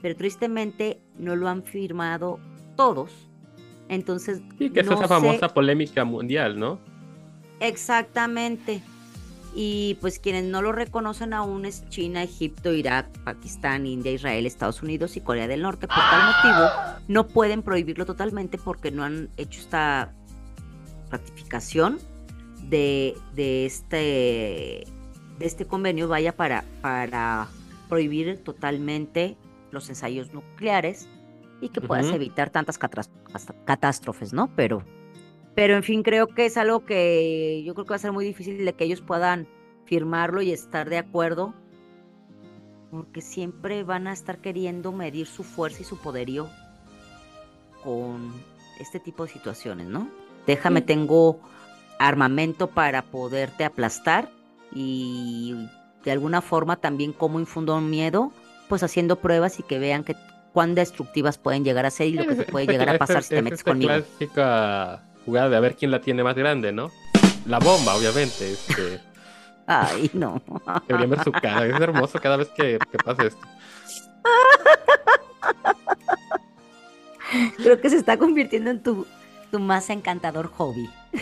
Pero 0.00 0.16
tristemente 0.16 1.00
no 1.16 1.36
lo 1.36 1.48
han 1.48 1.62
firmado 1.62 2.40
todos. 2.76 3.12
Entonces, 3.88 4.40
Sí, 4.58 4.70
que 4.70 4.80
es 4.80 4.86
esa 4.86 4.96
sé- 5.02 5.06
famosa 5.08 5.48
polémica 5.54 6.04
mundial, 6.04 6.58
¿no? 6.58 6.80
Exactamente. 7.60 8.82
Y 9.54 9.98
pues 10.00 10.18
quienes 10.18 10.44
no 10.44 10.62
lo 10.62 10.72
reconocen 10.72 11.34
aún 11.34 11.66
es 11.66 11.88
China, 11.90 12.22
Egipto, 12.22 12.72
Irak, 12.72 13.06
Pakistán, 13.24 13.86
India, 13.86 14.12
Israel, 14.12 14.46
Estados 14.46 14.82
Unidos 14.82 15.16
y 15.16 15.20
Corea 15.20 15.46
del 15.46 15.62
Norte. 15.62 15.86
Por 15.88 15.96
tal 15.96 16.32
motivo, 16.32 17.04
no 17.08 17.28
pueden 17.28 17.62
prohibirlo 17.62 18.06
totalmente 18.06 18.56
porque 18.56 18.90
no 18.90 19.04
han 19.04 19.28
hecho 19.36 19.60
esta 19.60 20.14
ratificación 21.10 21.98
de, 22.68 23.14
de 23.34 23.66
este 23.66 24.86
de 25.38 25.46
este 25.46 25.66
convenio 25.66 26.08
vaya 26.08 26.34
para, 26.36 26.64
para 26.80 27.48
prohibir 27.88 28.42
totalmente 28.42 29.36
los 29.70 29.88
ensayos 29.88 30.32
nucleares 30.32 31.08
y 31.60 31.68
que 31.68 31.80
puedas 31.80 32.06
evitar 32.06 32.50
tantas 32.50 32.78
catástrofes, 33.64 34.32
¿no? 34.32 34.50
Pero 34.56 34.82
pero 35.54 35.76
en 35.76 35.82
fin, 35.82 36.02
creo 36.02 36.28
que 36.28 36.46
es 36.46 36.56
algo 36.56 36.84
que 36.84 37.62
yo 37.64 37.74
creo 37.74 37.84
que 37.84 37.90
va 37.90 37.96
a 37.96 38.00
ser 38.00 38.12
muy 38.12 38.24
difícil 38.24 38.64
de 38.64 38.72
que 38.74 38.84
ellos 38.84 39.00
puedan 39.00 39.46
firmarlo 39.86 40.42
y 40.42 40.52
estar 40.52 40.88
de 40.88 40.98
acuerdo. 40.98 41.54
Porque 42.90 43.22
siempre 43.22 43.84
van 43.84 44.06
a 44.06 44.12
estar 44.12 44.38
queriendo 44.38 44.92
medir 44.92 45.26
su 45.26 45.44
fuerza 45.44 45.80
y 45.80 45.84
su 45.84 45.96
poderío 45.98 46.48
con 47.82 48.32
este 48.78 49.00
tipo 49.00 49.24
de 49.24 49.30
situaciones, 49.32 49.86
¿no? 49.86 50.08
Déjame, 50.46 50.80
Sí. 50.80 50.86
tengo 50.86 51.40
armamento 51.98 52.68
para 52.68 53.02
poderte 53.02 53.64
aplastar 53.64 54.28
y 54.74 55.54
de 56.04 56.10
alguna 56.12 56.40
forma 56.42 56.76
también 56.76 57.12
como 57.12 57.38
infundo 57.40 57.80
miedo, 57.80 58.32
pues 58.68 58.82
haciendo 58.82 59.16
pruebas 59.20 59.58
y 59.60 59.62
que 59.62 59.78
vean 59.78 60.04
que 60.04 60.16
cuán 60.52 60.74
destructivas 60.74 61.38
pueden 61.38 61.64
llegar 61.64 61.86
a 61.86 61.90
ser 61.90 62.08
y 62.08 62.12
lo 62.12 62.26
que 62.26 62.34
te 62.34 62.44
puede 62.44 62.66
llegar 62.66 62.88
a 62.90 62.98
pasar 62.98 63.22
si 63.22 63.34
te 63.34 63.38
Es 63.38 63.42
metes 63.42 63.64
conmigo. 63.64 63.88
clásica 63.88 65.02
jugada 65.24 65.48
de 65.48 65.56
a 65.56 65.60
ver 65.60 65.76
quién 65.76 65.90
la 65.90 66.00
tiene 66.00 66.22
más 66.24 66.34
grande, 66.36 66.72
¿no? 66.72 66.90
La 67.46 67.58
bomba, 67.58 67.94
obviamente. 67.94 68.52
Este, 68.52 69.00
Ay, 69.66 70.10
no. 70.12 70.42
deberían 70.88 71.10
ver 71.10 71.24
su 71.24 71.32
cara. 71.32 71.66
Es 71.66 71.80
hermoso 71.80 72.18
cada 72.20 72.36
vez 72.36 72.48
que, 72.48 72.78
que 72.90 72.98
pasa 72.98 73.24
esto. 73.24 73.40
Creo 77.56 77.80
que 77.80 77.90
se 77.90 77.96
está 77.96 78.18
convirtiendo 78.18 78.70
en 78.70 78.82
tu, 78.82 79.06
tu 79.50 79.58
más 79.58 79.88
encantador 79.90 80.48
hobby. 80.52 80.88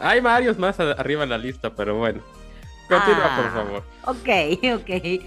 Hay 0.00 0.20
varios 0.20 0.58
más 0.58 0.80
arriba 0.80 1.24
en 1.24 1.30
la 1.30 1.38
lista, 1.38 1.74
pero 1.74 1.96
bueno. 1.98 2.22
Continúa, 2.88 3.36
por 3.36 3.46
Ah. 3.46 3.50
favor. 3.54 3.82
Ok, 4.06 4.28
ok. 4.80 5.22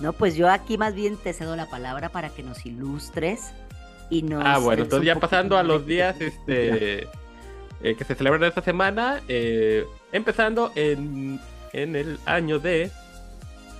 No, 0.00 0.12
pues 0.12 0.34
yo 0.36 0.48
aquí 0.50 0.78
más 0.78 0.94
bien 0.94 1.16
te 1.16 1.32
cedo 1.32 1.56
la 1.56 1.68
palabra 1.68 2.08
para 2.08 2.30
que 2.30 2.42
nos 2.42 2.64
ilustres 2.64 3.52
y 4.12 4.22
nos. 4.22 4.44
Ah, 4.44 4.58
bueno, 4.58 4.82
entonces 4.82 5.06
ya 5.06 5.16
pasando 5.18 5.56
a 5.56 5.62
los 5.62 5.86
días 5.86 6.16
este, 6.20 7.08
eh, 7.82 7.94
que 7.96 8.04
se 8.04 8.14
celebran 8.14 8.44
esta 8.44 8.62
semana, 8.62 9.20
eh, 9.28 9.86
empezando 10.12 10.70
en, 10.74 11.40
en 11.72 11.96
el 11.96 12.18
año 12.26 12.58
de 12.58 12.90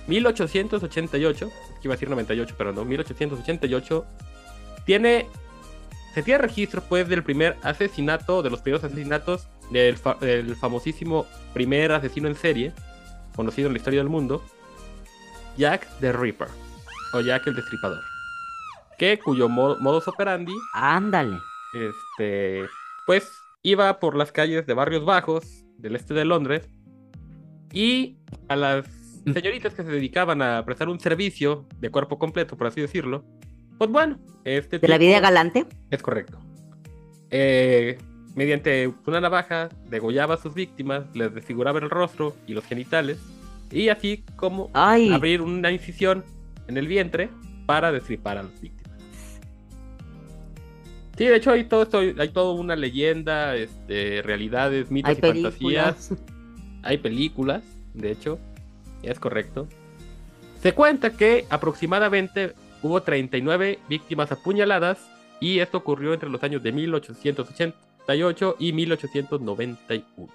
1888, 0.07 1.45
es 1.45 1.51
que 1.79 1.87
iba 1.87 1.93
a 1.93 1.95
decir 1.97 2.09
98, 2.09 2.55
pero 2.57 2.73
no, 2.73 2.83
1888, 2.85 4.05
tiene, 4.85 5.27
se 6.13 6.23
tiene 6.23 6.39
registro 6.39 6.81
pues 6.81 7.07
del 7.07 7.23
primer 7.23 7.55
asesinato, 7.63 8.41
de 8.43 8.49
los 8.49 8.61
primeros 8.61 8.83
asesinatos 8.83 9.47
del, 9.71 9.97
fa- 9.97 10.17
del 10.19 10.55
famosísimo 10.55 11.25
primer 11.53 11.91
asesino 11.93 12.27
en 12.27 12.35
serie, 12.35 12.73
conocido 13.35 13.67
en 13.67 13.73
la 13.73 13.77
historia 13.77 13.99
del 13.99 14.09
mundo, 14.09 14.43
Jack 15.57 15.87
the 15.99 16.11
Ripper, 16.11 16.47
o 17.13 17.21
Jack 17.21 17.47
el 17.47 17.55
Destripador, 17.55 18.01
que 19.03 19.19
cuyo 19.19 19.49
mo- 19.49 19.75
modus 19.79 20.07
operandi 20.07 20.53
Ándale. 20.73 21.37
este, 21.73 22.63
pues 23.05 23.37
iba 23.61 23.99
por 23.99 24.15
las 24.15 24.31
calles 24.31 24.65
de 24.65 24.73
barrios 24.73 25.03
bajos 25.03 25.65
del 25.77 25.95
este 25.97 26.13
de 26.13 26.23
Londres 26.23 26.69
y 27.73 28.15
a 28.47 28.55
las 28.55 28.85
señoritas 29.33 29.73
que 29.73 29.83
se 29.83 29.91
dedicaban 29.91 30.41
a 30.41 30.63
prestar 30.63 30.87
un 30.87 30.99
servicio 31.01 31.65
de 31.81 31.89
cuerpo 31.89 32.17
completo, 32.17 32.55
por 32.55 32.67
así 32.67 32.79
decirlo, 32.79 33.25
pues 33.77 33.89
bueno, 33.89 34.19
este 34.45 34.79
¿De 34.79 34.87
la 34.87 34.97
vida 34.97 35.19
galante? 35.19 35.65
es 35.91 36.01
correcto. 36.01 36.39
Eh, 37.29 37.97
mediante 38.35 38.93
una 39.05 39.19
navaja 39.19 39.67
degollaba 39.89 40.35
a 40.35 40.37
sus 40.37 40.53
víctimas, 40.53 41.03
les 41.13 41.33
desfiguraba 41.33 41.79
el 41.79 41.89
rostro 41.89 42.35
y 42.47 42.53
los 42.53 42.63
genitales 42.65 43.17
y 43.69 43.89
así 43.89 44.23
como 44.37 44.69
Ay, 44.73 45.11
abrir 45.11 45.41
una 45.41 45.71
incisión 45.71 46.23
en 46.67 46.77
el 46.77 46.87
vientre 46.87 47.29
para 47.65 47.91
destripar 47.91 48.37
a 48.37 48.43
las 48.43 48.61
víctimas. 48.61 48.82
Sí, 51.17 51.25
de 51.25 51.35
hecho 51.35 51.51
hay 51.51 51.65
todo 51.65 51.83
esto, 51.83 51.99
hay 51.99 52.29
toda 52.29 52.53
una 52.53 52.75
leyenda, 52.75 53.55
este, 53.55 54.21
realidades, 54.23 54.89
mitos 54.89 55.11
hay 55.11 55.17
y 55.17 55.21
fantasías. 55.21 56.09
Hay 56.81 56.97
películas, 56.97 57.63
de 57.93 58.11
hecho, 58.11 58.39
es 59.03 59.19
correcto. 59.19 59.67
Se 60.61 60.73
cuenta 60.73 61.11
que 61.11 61.45
aproximadamente 61.49 62.53
hubo 62.81 63.01
39 63.01 63.79
víctimas 63.87 64.31
apuñaladas 64.31 64.99
y 65.39 65.59
esto 65.59 65.77
ocurrió 65.77 66.13
entre 66.13 66.29
los 66.29 66.43
años 66.43 66.63
de 66.63 66.71
1888 66.71 68.55
y 68.59 68.73
1891. 68.73 70.33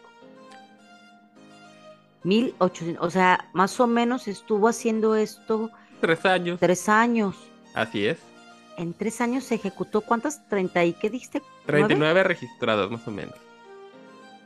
1800, 2.25 3.05
o 3.07 3.11
sea, 3.11 3.49
más 3.53 3.79
o 3.81 3.87
menos 3.87 4.29
estuvo 4.29 4.69
haciendo 4.69 5.17
esto 5.17 5.71
Tres 6.01 6.25
años. 6.25 6.61
tres 6.61 6.89
años. 6.89 7.37
Así 7.75 8.07
es. 8.07 8.19
En 8.79 8.95
tres 8.95 9.21
años 9.21 9.45
se 9.45 9.57
ejecutó, 9.57 10.01
¿cuántas? 10.03 10.41
¿30 10.49 10.87
y 10.87 10.93
qué 10.95 11.11
dijiste? 11.11 11.41
¿Nueve? 11.67 11.87
39 11.89 12.23
registradas, 12.23 12.91
más 12.91 13.07
o 13.07 13.11
menos. 13.11 13.35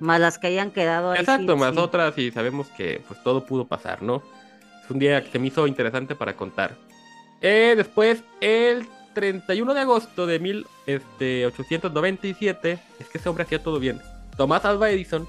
Más 0.01 0.19
las 0.21 0.39
que 0.39 0.49
hayan 0.49 0.71
quedado 0.73 1.13
ahí. 1.13 1.21
Exacto, 1.21 1.53
sí, 1.55 1.59
más 1.61 1.75
sí. 1.75 1.79
otras 1.79 2.19
y 2.19 2.33
sabemos 2.33 2.67
que 2.69 3.03
pues 3.07 3.23
todo 3.23 3.45
pudo 3.47 3.67
pasar, 3.67 4.03
¿no? 4.03 4.23
Es 4.83 4.91
un 4.91 4.99
día 4.99 5.23
que 5.23 5.31
se 5.31 5.39
me 5.39 5.47
hizo 5.49 5.67
interesante 5.67 6.15
para 6.17 6.35
contar. 6.35 6.75
Eh, 7.41 7.75
después, 7.77 8.25
el 8.41 8.87
31 9.15 9.75
de 9.75 9.81
agosto 9.81 10.27
de 10.27 10.37
este, 10.87 11.45
1897, 11.47 12.79
es 12.99 13.09
que 13.09 13.19
ese 13.19 13.29
hombre 13.29 13.45
hacía 13.45 13.63
todo 13.63 13.79
bien. 13.79 14.01
Tomás 14.37 14.65
Alva 14.65 14.91
Edison, 14.91 15.29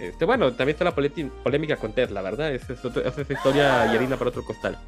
este, 0.00 0.24
bueno, 0.24 0.52
también 0.52 0.74
está 0.74 0.84
la 0.84 0.94
polémica 0.94 1.76
con 1.76 1.92
Tesla, 1.92 2.20
¿verdad? 2.20 2.52
Esa 2.54 2.74
es, 2.74 2.84
otra- 2.84 3.08
esa 3.08 3.22
es 3.22 3.30
historia 3.30 3.86
y 3.92 3.96
harina 3.96 4.16
para 4.16 4.30
otro 4.30 4.44
costal. 4.44 4.78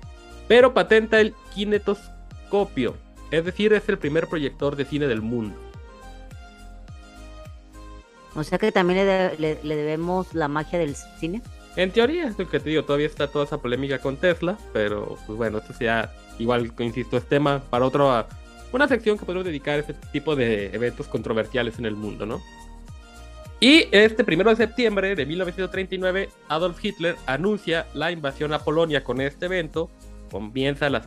Pero 0.49 0.75
patenta 0.75 1.21
el 1.21 1.35
kinetoscopio, 1.55 2.95
es 3.31 3.45
decir, 3.45 3.73
es 3.73 3.89
el 3.89 3.99
primer 3.99 4.27
proyector 4.29 4.77
de 4.77 4.85
cine 4.85 5.07
del 5.07 5.23
mundo. 5.23 5.57
O 8.35 8.45
sea 8.45 8.59
que 8.59 8.71
también 8.73 8.99
le, 9.01 9.05
de- 9.05 9.39
le- 9.39 9.59
le 9.63 9.77
debemos 9.77 10.35
la 10.35 10.49
magia 10.49 10.79
del 10.79 10.95
cine. 10.95 11.41
En 11.77 11.91
teoría, 11.91 12.27
es 12.27 12.39
lo 12.39 12.49
que 12.49 12.61
te 12.61 12.71
digo, 12.71 12.85
todavía 12.85 13.07
está 13.07 13.29
toda 13.29 13.45
esa 13.45 13.59
polémica 13.59 13.99
con 13.99 14.17
Tesla, 14.17 14.57
pero 14.73 15.19
pues 15.27 15.37
bueno, 15.37 15.59
esto 15.59 15.75
ya, 15.79 16.13
igual, 16.39 16.73
insisto, 16.79 17.17
es 17.17 17.25
tema 17.27 17.63
para 17.71 17.85
otra, 17.85 18.27
una 18.73 18.89
sección 18.89 19.19
que 19.19 19.25
podemos 19.27 19.45
dedicar 19.45 19.75
a 19.75 19.79
este 19.81 19.95
tipo 20.13 20.37
de 20.37 20.67
eventos 20.75 21.07
controversiales 21.07 21.79
en 21.79 21.87
el 21.87 21.95
mundo, 21.95 22.25
¿no? 22.27 22.41
Y 23.59 23.89
este 23.91 24.23
primero 24.23 24.51
de 24.51 24.57
septiembre 24.57 25.15
de 25.15 25.25
1939, 25.25 26.29
Adolf 26.49 26.83
Hitler 26.85 27.17
anuncia 27.27 27.87
la 27.95 28.11
invasión 28.11 28.53
a 28.53 28.59
Polonia 28.59 29.03
con 29.03 29.21
este 29.23 29.47
evento. 29.47 29.91
Comienza 30.31 30.91
la 30.91 31.07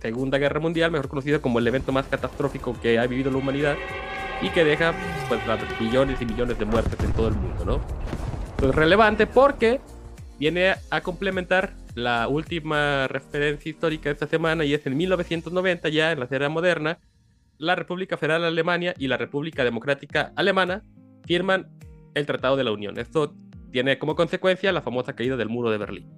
Segunda 0.00 0.38
Guerra 0.38 0.60
Mundial, 0.60 0.90
mejor 0.90 1.08
conocida 1.08 1.40
como 1.40 1.58
el 1.58 1.66
evento 1.66 1.92
más 1.92 2.06
catastrófico 2.06 2.78
que 2.80 2.98
ha 2.98 3.06
vivido 3.06 3.30
la 3.30 3.36
humanidad 3.36 3.76
y 4.42 4.48
que 4.50 4.64
deja 4.64 4.94
pues 5.28 5.40
millones 5.80 6.20
y 6.20 6.26
millones 6.26 6.58
de 6.58 6.64
muertes 6.64 6.98
en 7.04 7.12
todo 7.12 7.28
el 7.28 7.34
mundo, 7.34 7.64
¿no? 7.64 7.80
Pues 8.56 8.74
relevante 8.74 9.26
porque 9.26 9.80
viene 10.38 10.74
a 10.90 11.00
complementar 11.02 11.74
la 11.94 12.28
última 12.28 13.08
referencia 13.08 13.70
histórica 13.70 14.08
de 14.08 14.14
esta 14.14 14.26
semana 14.26 14.64
y 14.64 14.74
es 14.74 14.86
en 14.86 14.96
1990 14.96 15.88
ya 15.90 16.12
en 16.12 16.20
la 16.20 16.28
era 16.30 16.48
moderna 16.48 16.98
la 17.58 17.74
República 17.74 18.16
Federal 18.16 18.44
Alemania 18.44 18.94
y 18.98 19.06
la 19.08 19.18
República 19.18 19.64
Democrática 19.64 20.32
Alemana 20.34 20.82
firman 21.26 21.68
el 22.14 22.24
Tratado 22.24 22.56
de 22.56 22.64
la 22.64 22.72
Unión. 22.72 22.98
Esto 22.98 23.34
tiene 23.70 23.98
como 23.98 24.16
consecuencia 24.16 24.72
la 24.72 24.80
famosa 24.80 25.14
caída 25.14 25.36
del 25.36 25.50
muro 25.50 25.70
de 25.70 25.78
Berlín. 25.78 26.10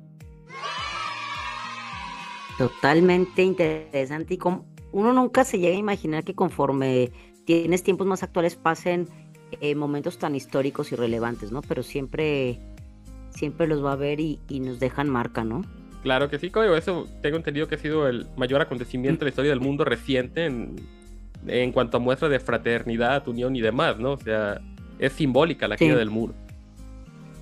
Totalmente 2.68 3.42
interesante 3.42 4.34
y 4.34 4.38
como 4.38 4.64
uno 4.92 5.12
nunca 5.12 5.44
se 5.44 5.58
llega 5.58 5.74
a 5.74 5.78
imaginar 5.78 6.22
que 6.24 6.34
conforme 6.34 7.10
tienes 7.44 7.82
tiempos 7.82 8.06
más 8.06 8.22
actuales 8.22 8.54
pasen 8.56 9.08
eh, 9.60 9.74
momentos 9.74 10.18
tan 10.18 10.34
históricos 10.36 10.92
y 10.92 10.96
relevantes, 10.96 11.50
¿no? 11.50 11.60
Pero 11.62 11.82
siempre, 11.82 12.60
siempre 13.30 13.66
los 13.66 13.84
va 13.84 13.92
a 13.92 13.96
ver 13.96 14.20
y, 14.20 14.38
y 14.48 14.60
nos 14.60 14.78
dejan 14.80 15.08
marca, 15.08 15.44
¿no? 15.44 15.62
Claro 16.02 16.28
que 16.30 16.38
sí, 16.38 16.50
código. 16.50 16.76
Eso 16.76 17.06
tengo 17.20 17.36
entendido 17.36 17.68
que 17.68 17.74
ha 17.74 17.78
sido 17.78 18.06
el 18.08 18.26
mayor 18.36 18.60
acontecimiento 18.60 19.20
de 19.20 19.24
la 19.26 19.28
historia 19.30 19.50
del 19.50 19.60
mundo 19.60 19.84
reciente 19.84 20.46
en, 20.46 20.76
en 21.46 21.72
cuanto 21.72 21.96
a 21.96 22.00
muestra 22.00 22.28
de 22.28 22.38
fraternidad, 22.40 23.26
unión 23.28 23.54
y 23.56 23.60
demás, 23.60 23.98
¿no? 23.98 24.12
O 24.12 24.18
sea, 24.18 24.60
es 24.98 25.12
simbólica 25.12 25.66
la 25.68 25.76
Sí. 25.76 25.84
caída 25.86 25.98
del 25.98 26.10
muro. 26.10 26.34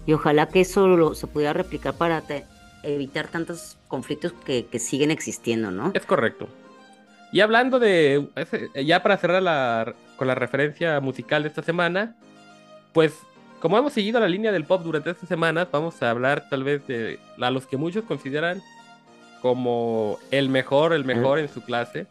Y 0.07 0.13
ojalá 0.15 0.49
que 0.49 0.61
eso 0.63 0.89
lo- 0.89 1.15
se 1.15 1.27
pudiera 1.27 1.53
replicar 1.53 1.95
para 1.95 2.23
te- 2.23 2.45
evitar 2.83 3.29
tantos 3.29 3.77
conflictos 3.89 4.33
que, 4.45 4.67
que 4.67 4.79
siguen 4.79 5.11
existiendo, 5.11 5.71
¿no? 5.71 5.91
Es 5.95 6.07
correcto. 6.07 6.49
Y 7.33 7.41
hablando 7.41 7.79
de, 7.79 8.27
ya 8.85 9.03
para 9.03 9.17
cerrar 9.17 9.43
la- 9.43 9.95
con 10.17 10.27
la 10.27 10.35
referencia 10.35 10.99
musical 11.01 11.43
de 11.43 11.49
esta 11.49 11.63
semana, 11.63 12.17
pues 12.93 13.15
como 13.61 13.77
hemos 13.79 13.93
seguido 13.93 14.19
la 14.21 14.29
línea 14.29 14.53
del 14.53 14.65
pop 14.65 14.83
durante 14.83 15.11
estas 15.11 15.29
semanas, 15.29 15.69
vamos 15.71 16.03
a 16.03 16.11
hablar 16.11 16.49
tal 16.49 16.65
vez 16.65 16.87
de 16.87 17.19
a 17.41 17.51
los 17.51 17.67
que 17.67 17.77
muchos 17.77 18.05
consideran 18.05 18.61
como 19.43 20.19
el 20.31 20.49
mejor, 20.49 20.93
el 20.93 21.05
mejor 21.05 21.39
en 21.39 21.49
su 21.49 21.63
clase, 21.63 22.07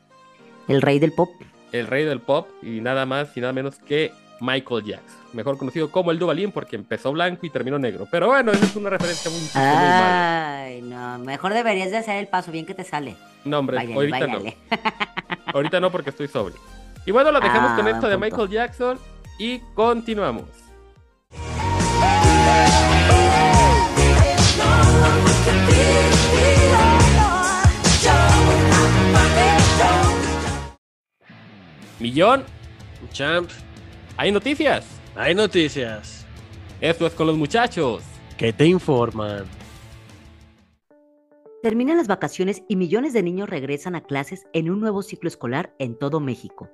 El 0.67 0.81
rey 0.81 0.99
del 0.99 1.11
pop. 1.11 1.29
el 1.71 1.87
rey 1.87 2.05
del 2.05 2.19
pop 2.21 2.47
y 2.63 2.81
nada 2.81 3.05
más 3.05 3.35
y 3.35 3.41
nada 3.41 3.53
menos 3.53 3.77
que 3.79 4.11
Michael 4.41 4.83
Jackson, 4.83 5.19
mejor 5.33 5.57
conocido 5.57 5.91
como 5.91 6.11
el 6.11 6.19
Duvalín 6.19 6.51
porque 6.51 6.75
empezó 6.75 7.11
blanco 7.11 7.45
y 7.45 7.49
terminó 7.49 7.77
negro. 7.77 8.07
Pero 8.09 8.27
bueno, 8.27 8.51
esa 8.51 8.65
es 8.65 8.75
una 8.75 8.89
referencia 8.89 9.29
muy, 9.29 9.39
muy 9.39 9.49
mala. 9.53 10.63
Ay, 10.63 10.81
no, 10.81 11.19
mejor 11.19 11.53
deberías 11.53 11.91
de 11.91 11.97
hacer 11.97 12.15
el 12.17 12.27
paso, 12.27 12.51
bien 12.51 12.65
que 12.65 12.73
te 12.73 12.83
sale. 12.83 13.15
No, 13.43 13.59
hombre, 13.59 13.77
Váyale, 13.77 13.95
ahorita 13.95 14.19
váyale. 14.19 14.57
no. 14.71 14.77
Ahorita 15.53 15.79
no 15.79 15.91
porque 15.91 16.11
estoy 16.11 16.27
sobrio. 16.27 16.57
Y 17.07 17.11
bueno, 17.11 17.31
lo 17.31 17.39
dejamos 17.39 17.71
Ah, 17.71 17.75
con 17.75 17.87
esto 17.87 18.07
de 18.07 18.17
punto. 18.17 18.25
Michael 18.37 18.49
Jackson 18.49 18.99
y 19.39 19.59
continuamos. 19.73 20.45
Millón, 31.99 32.43
Champ, 33.11 33.49
hay 34.19 34.33
noticias. 34.33 34.85
hay 35.15 35.33
noticias. 35.33 36.27
Esto 36.81 37.07
es 37.07 37.13
con 37.13 37.25
los 37.27 37.37
muchachos. 37.37 38.03
¿Qué 38.37 38.51
te 38.51 38.65
informan? 38.65 39.45
Terminan 41.63 41.95
las 41.95 42.09
vacaciones 42.09 42.63
y 42.67 42.75
millones 42.75 43.13
de 43.13 43.23
niños 43.23 43.49
regresan 43.49 43.95
a 43.95 44.01
clases 44.01 44.45
en 44.51 44.69
un 44.69 44.81
nuevo 44.81 45.03
ciclo 45.03 45.29
escolar 45.29 45.73
en 45.79 45.97
todo 45.97 46.19
México. 46.19 46.69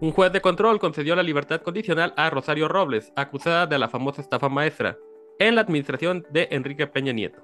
Un 0.00 0.10
juez 0.10 0.32
de 0.32 0.40
control 0.40 0.80
concedió 0.80 1.14
la 1.14 1.22
libertad 1.22 1.60
condicional 1.60 2.12
a 2.16 2.28
Rosario 2.28 2.66
Robles, 2.66 3.12
acusada 3.14 3.68
de 3.68 3.78
la 3.78 3.88
famosa 3.88 4.20
estafa 4.20 4.48
maestra, 4.48 4.98
en 5.38 5.54
la 5.54 5.60
administración 5.60 6.26
de 6.30 6.48
Enrique 6.50 6.88
Peña 6.88 7.12
Nieto. 7.12 7.40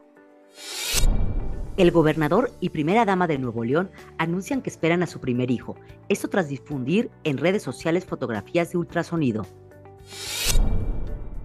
El 1.78 1.92
gobernador 1.92 2.50
y 2.58 2.70
primera 2.70 3.04
dama 3.04 3.28
de 3.28 3.38
Nuevo 3.38 3.62
León 3.62 3.88
anuncian 4.18 4.62
que 4.62 4.68
esperan 4.68 5.04
a 5.04 5.06
su 5.06 5.20
primer 5.20 5.48
hijo, 5.52 5.76
esto 6.08 6.26
tras 6.26 6.48
difundir 6.48 7.08
en 7.22 7.38
redes 7.38 7.62
sociales 7.62 8.04
fotografías 8.04 8.72
de 8.72 8.78
ultrasonido. 8.78 9.46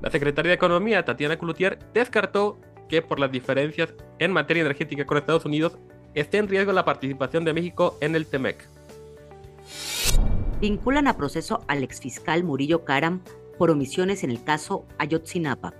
La 0.01 0.09
secretaria 0.09 0.49
de 0.49 0.55
Economía, 0.55 1.05
Tatiana 1.05 1.37
Cloutier, 1.37 1.77
descartó 1.93 2.59
que 2.89 3.03
por 3.03 3.19
las 3.19 3.31
diferencias 3.31 3.93
en 4.17 4.33
materia 4.33 4.61
energética 4.61 5.05
con 5.05 5.19
Estados 5.19 5.45
Unidos 5.45 5.77
esté 6.15 6.39
en 6.39 6.47
riesgo 6.47 6.73
la 6.73 6.83
participación 6.83 7.45
de 7.45 7.53
México 7.53 7.95
en 8.01 8.15
el 8.15 8.25
TEMEC. 8.25 8.67
Vinculan 10.59 11.07
a 11.07 11.15
proceso 11.15 11.63
al 11.67 11.83
exfiscal 11.83 12.43
Murillo 12.43 12.85
Caram 12.85 13.21
por 13.59 13.69
omisiones 13.69 14.23
en 14.23 14.31
el 14.31 14.43
caso 14.43 14.87
Ayotzinapa. 14.97 15.75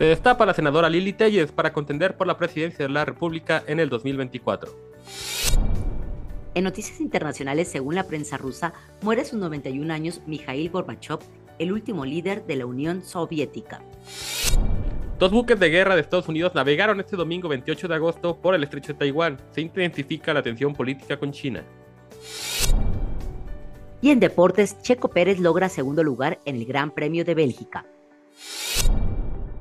Se 0.00 0.06
destapa 0.06 0.46
la 0.46 0.54
senadora 0.54 0.88
Lili 0.88 1.12
Telles 1.12 1.52
para 1.52 1.74
contender 1.74 2.16
por 2.16 2.26
la 2.26 2.38
presidencia 2.38 2.86
de 2.86 2.90
la 2.90 3.04
República 3.04 3.62
en 3.66 3.80
el 3.80 3.90
2024. 3.90 4.74
En 6.54 6.64
noticias 6.64 7.02
internacionales, 7.02 7.68
según 7.68 7.96
la 7.96 8.04
prensa 8.04 8.38
rusa, 8.38 8.72
muere 9.02 9.20
a 9.20 9.24
sus 9.26 9.38
91 9.38 9.92
años 9.92 10.22
Mikhail 10.26 10.70
Gorbachev, 10.70 11.18
el 11.58 11.70
último 11.70 12.06
líder 12.06 12.46
de 12.46 12.56
la 12.56 12.64
Unión 12.64 13.04
Soviética. 13.04 13.82
Dos 15.18 15.32
buques 15.32 15.60
de 15.60 15.68
guerra 15.68 15.96
de 15.96 16.00
Estados 16.00 16.28
Unidos 16.28 16.54
navegaron 16.54 16.98
este 16.98 17.16
domingo 17.16 17.50
28 17.50 17.86
de 17.86 17.94
agosto 17.94 18.40
por 18.40 18.54
el 18.54 18.64
estrecho 18.64 18.94
de 18.94 19.00
Taiwán. 19.00 19.36
Se 19.50 19.60
intensifica 19.60 20.32
la 20.32 20.42
tensión 20.42 20.72
política 20.72 21.18
con 21.18 21.30
China. 21.30 21.62
Y 24.00 24.08
en 24.08 24.18
deportes, 24.18 24.80
Checo 24.80 25.08
Pérez 25.08 25.38
logra 25.40 25.68
segundo 25.68 26.02
lugar 26.02 26.40
en 26.46 26.56
el 26.56 26.64
Gran 26.64 26.90
Premio 26.90 27.22
de 27.22 27.34
Bélgica. 27.34 27.84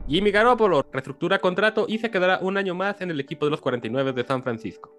Jimmy 0.09 0.31
Garoppolo 0.31 0.87
reestructura 0.91 1.37
contrato 1.37 1.85
y 1.87 1.99
se 1.99 2.09
quedará 2.09 2.39
un 2.41 2.57
año 2.57 2.73
más 2.73 2.99
en 3.01 3.11
el 3.11 3.19
equipo 3.19 3.45
de 3.45 3.51
los 3.51 3.61
49 3.61 4.11
de 4.11 4.25
San 4.25 4.41
Francisco. 4.41 4.91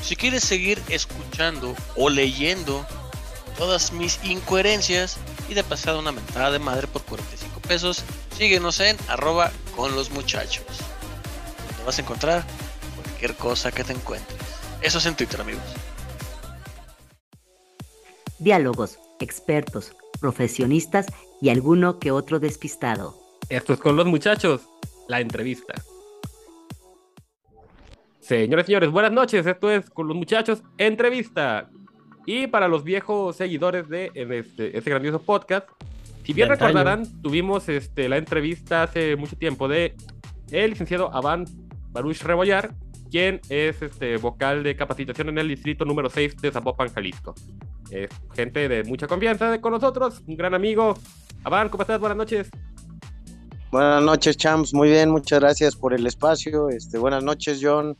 Si 0.00 0.16
quieres 0.16 0.42
seguir 0.42 0.80
escuchando 0.88 1.74
o 1.96 2.08
leyendo 2.08 2.86
todas 3.58 3.92
mis 3.92 4.24
incoherencias 4.24 5.18
y 5.50 5.54
de 5.54 5.62
pasada 5.64 5.98
una 5.98 6.12
mentada 6.12 6.50
de 6.50 6.60
madre 6.60 6.86
por 6.86 7.02
45 7.02 7.60
pesos, 7.60 8.02
síguenos 8.34 8.80
en 8.80 8.96
arroba 9.08 9.52
con 9.76 9.94
los 9.94 10.10
muchachos. 10.10 10.64
Donde 11.68 11.84
vas 11.84 11.98
a 11.98 12.00
encontrar 12.00 12.42
cualquier 13.02 13.34
cosa 13.34 13.70
que 13.70 13.84
te 13.84 13.92
encuentres. 13.92 14.38
Eso 14.80 14.96
es 14.96 15.04
en 15.04 15.14
Twitter, 15.14 15.42
amigos. 15.42 15.62
Diálogos, 18.38 18.98
expertos, 19.20 19.92
profesionistas 20.20 21.08
y 21.40 21.50
alguno 21.50 21.98
que 21.98 22.10
otro 22.10 22.40
despistado. 22.40 23.16
Esto 23.48 23.72
es 23.72 23.78
con 23.78 23.96
los 23.96 24.06
muchachos, 24.06 24.62
la 25.08 25.20
entrevista. 25.20 25.74
Señores, 28.20 28.66
señores, 28.66 28.90
buenas 28.90 29.12
noches. 29.12 29.46
Esto 29.46 29.70
es 29.70 29.88
con 29.88 30.06
los 30.06 30.16
muchachos, 30.16 30.62
entrevista. 30.76 31.70
Y 32.26 32.46
para 32.46 32.68
los 32.68 32.84
viejos 32.84 33.36
seguidores 33.36 33.88
de 33.88 34.10
este, 34.14 34.76
este 34.76 34.90
grandioso 34.90 35.22
podcast, 35.22 35.68
si 36.24 36.34
bien 36.34 36.50
recordarán, 36.50 37.06
tuvimos 37.22 37.70
este, 37.70 38.06
la 38.06 38.18
entrevista 38.18 38.82
hace 38.82 39.16
mucho 39.16 39.34
tiempo 39.36 39.66
de 39.66 39.94
el 40.50 40.70
licenciado 40.70 41.10
Avan 41.14 41.46
Baruch 41.90 42.20
Rebollar, 42.22 42.74
quien 43.10 43.40
es 43.48 43.80
este 43.80 44.18
vocal 44.18 44.62
de 44.62 44.76
capacitación 44.76 45.30
en 45.30 45.38
el 45.38 45.48
distrito 45.48 45.86
número 45.86 46.10
6 46.10 46.36
de 46.36 46.50
Zapopan, 46.50 46.92
Jalisco. 46.92 47.34
Es 47.90 48.10
gente 48.34 48.68
de 48.68 48.84
mucha 48.84 49.06
confianza 49.06 49.50
de 49.50 49.62
con 49.62 49.72
nosotros, 49.72 50.22
un 50.26 50.36
gran 50.36 50.52
amigo. 50.52 50.98
Avan, 51.44 51.68
¿cómo 51.68 51.82
estás? 51.82 52.00
Buenas 52.00 52.18
noches. 52.18 52.50
Buenas 53.70 54.02
noches, 54.02 54.36
Champs. 54.36 54.72
Muy 54.72 54.88
bien, 54.88 55.10
muchas 55.10 55.40
gracias 55.40 55.76
por 55.76 55.94
el 55.94 56.06
espacio. 56.06 56.68
Este, 56.68 56.98
buenas 56.98 57.22
noches, 57.22 57.60
John. 57.62 57.96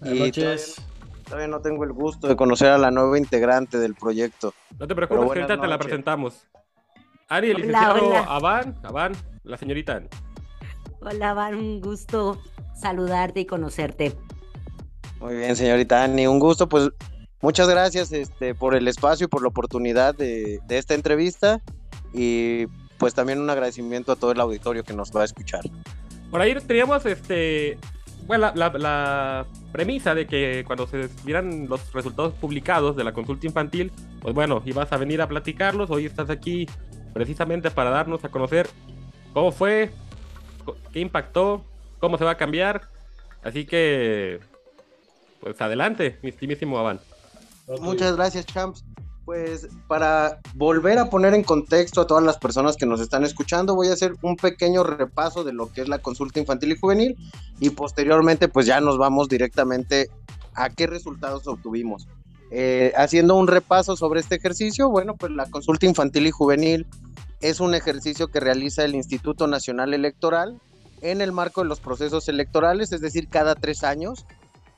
Buenas 0.00 0.16
Y 0.16 0.20
noches. 0.20 0.74
Todavía, 0.76 1.24
todavía 1.24 1.48
no 1.48 1.60
tengo 1.60 1.84
el 1.84 1.92
gusto 1.92 2.26
de 2.26 2.36
conocer 2.36 2.68
a 2.68 2.78
la 2.78 2.90
nueva 2.90 3.18
integrante 3.18 3.78
del 3.78 3.94
proyecto. 3.94 4.54
No 4.78 4.86
te 4.86 4.94
preocupes, 4.94 5.22
que 5.32 5.40
ahorita 5.40 5.60
te 5.60 5.66
la 5.66 5.78
presentamos. 5.78 6.46
Ari, 7.28 7.50
el 7.50 7.56
Hola, 7.56 7.66
licenciado 7.66 8.08
hola. 8.08 8.24
Avan, 8.28 8.78
Avan, 8.82 9.12
la 9.42 9.56
señorita. 9.56 10.02
Hola, 11.00 11.34
Van, 11.34 11.54
un 11.54 11.80
gusto 11.80 12.40
saludarte 12.74 13.40
y 13.40 13.46
conocerte. 13.46 14.16
Muy 15.20 15.36
bien, 15.36 15.54
señorita 15.56 16.02
Ani, 16.02 16.26
un 16.26 16.38
gusto. 16.38 16.68
Pues 16.68 16.90
muchas 17.40 17.68
gracias 17.68 18.12
este, 18.12 18.54
por 18.54 18.74
el 18.74 18.88
espacio 18.88 19.26
y 19.26 19.28
por 19.28 19.42
la 19.42 19.48
oportunidad 19.48 20.14
de, 20.14 20.60
de 20.66 20.78
esta 20.78 20.94
entrevista. 20.94 21.62
Y 22.14 22.66
pues 22.96 23.12
también 23.12 23.40
un 23.40 23.50
agradecimiento 23.50 24.12
a 24.12 24.16
todo 24.16 24.32
el 24.32 24.40
auditorio 24.40 24.84
que 24.84 24.94
nos 24.94 25.10
va 25.14 25.22
a 25.22 25.24
escuchar. 25.24 25.62
Por 26.30 26.40
ahí 26.40 26.54
teníamos 26.66 27.04
este. 27.06 27.76
Bueno, 28.26 28.50
la, 28.54 28.68
la- 28.70 28.78
la 28.78 29.46
premisa 29.72 30.14
de 30.14 30.26
que 30.26 30.64
cuando 30.66 30.86
se 30.86 31.08
vieran 31.24 31.66
los 31.68 31.92
resultados 31.92 32.32
publicados 32.34 32.96
de 32.96 33.04
la 33.04 33.12
consulta 33.12 33.46
infantil, 33.46 33.92
pues 34.20 34.34
bueno, 34.34 34.62
ibas 34.64 34.90
a 34.92 34.96
venir 34.96 35.20
a 35.20 35.28
platicarlos. 35.28 35.90
Hoy 35.90 36.06
estás 36.06 36.30
aquí 36.30 36.66
precisamente 37.12 37.70
para 37.70 37.90
darnos 37.90 38.24
a 38.24 38.28
conocer 38.30 38.68
cómo 39.34 39.52
fue, 39.52 39.90
qué 40.92 41.00
impactó, 41.00 41.64
cómo 41.98 42.16
se 42.16 42.24
va 42.24 42.30
a 42.30 42.36
cambiar. 42.36 42.82
Así 43.42 43.66
que, 43.66 44.40
pues 45.40 45.60
adelante, 45.60 46.18
mi 46.22 46.30
estimísimo 46.30 46.78
Avan. 46.78 47.00
Muchas 47.80 48.16
gracias, 48.16 48.46
Champs. 48.46 48.84
Pues 49.24 49.68
para 49.88 50.40
volver 50.54 50.98
a 50.98 51.08
poner 51.08 51.32
en 51.34 51.42
contexto 51.42 52.02
a 52.02 52.06
todas 52.06 52.22
las 52.22 52.36
personas 52.36 52.76
que 52.76 52.84
nos 52.84 53.00
están 53.00 53.24
escuchando, 53.24 53.74
voy 53.74 53.88
a 53.88 53.94
hacer 53.94 54.14
un 54.22 54.36
pequeño 54.36 54.84
repaso 54.84 55.44
de 55.44 55.52
lo 55.52 55.72
que 55.72 55.80
es 55.80 55.88
la 55.88 55.98
consulta 55.98 56.40
infantil 56.40 56.72
y 56.72 56.78
juvenil 56.78 57.16
y 57.58 57.70
posteriormente 57.70 58.48
pues 58.48 58.66
ya 58.66 58.80
nos 58.80 58.98
vamos 58.98 59.28
directamente 59.28 60.10
a 60.54 60.68
qué 60.70 60.86
resultados 60.86 61.46
obtuvimos. 61.46 62.06
Eh, 62.50 62.92
haciendo 62.96 63.34
un 63.34 63.48
repaso 63.48 63.96
sobre 63.96 64.20
este 64.20 64.36
ejercicio, 64.36 64.88
bueno, 64.88 65.16
pues 65.16 65.32
la 65.32 65.46
consulta 65.46 65.86
infantil 65.86 66.26
y 66.26 66.30
juvenil 66.30 66.86
es 67.40 67.60
un 67.60 67.74
ejercicio 67.74 68.28
que 68.28 68.40
realiza 68.40 68.84
el 68.84 68.94
Instituto 68.94 69.46
Nacional 69.46 69.92
Electoral 69.92 70.60
en 71.00 71.20
el 71.20 71.32
marco 71.32 71.62
de 71.62 71.68
los 71.68 71.80
procesos 71.80 72.28
electorales, 72.28 72.92
es 72.92 73.00
decir, 73.00 73.28
cada 73.28 73.54
tres 73.54 73.84
años. 73.84 74.26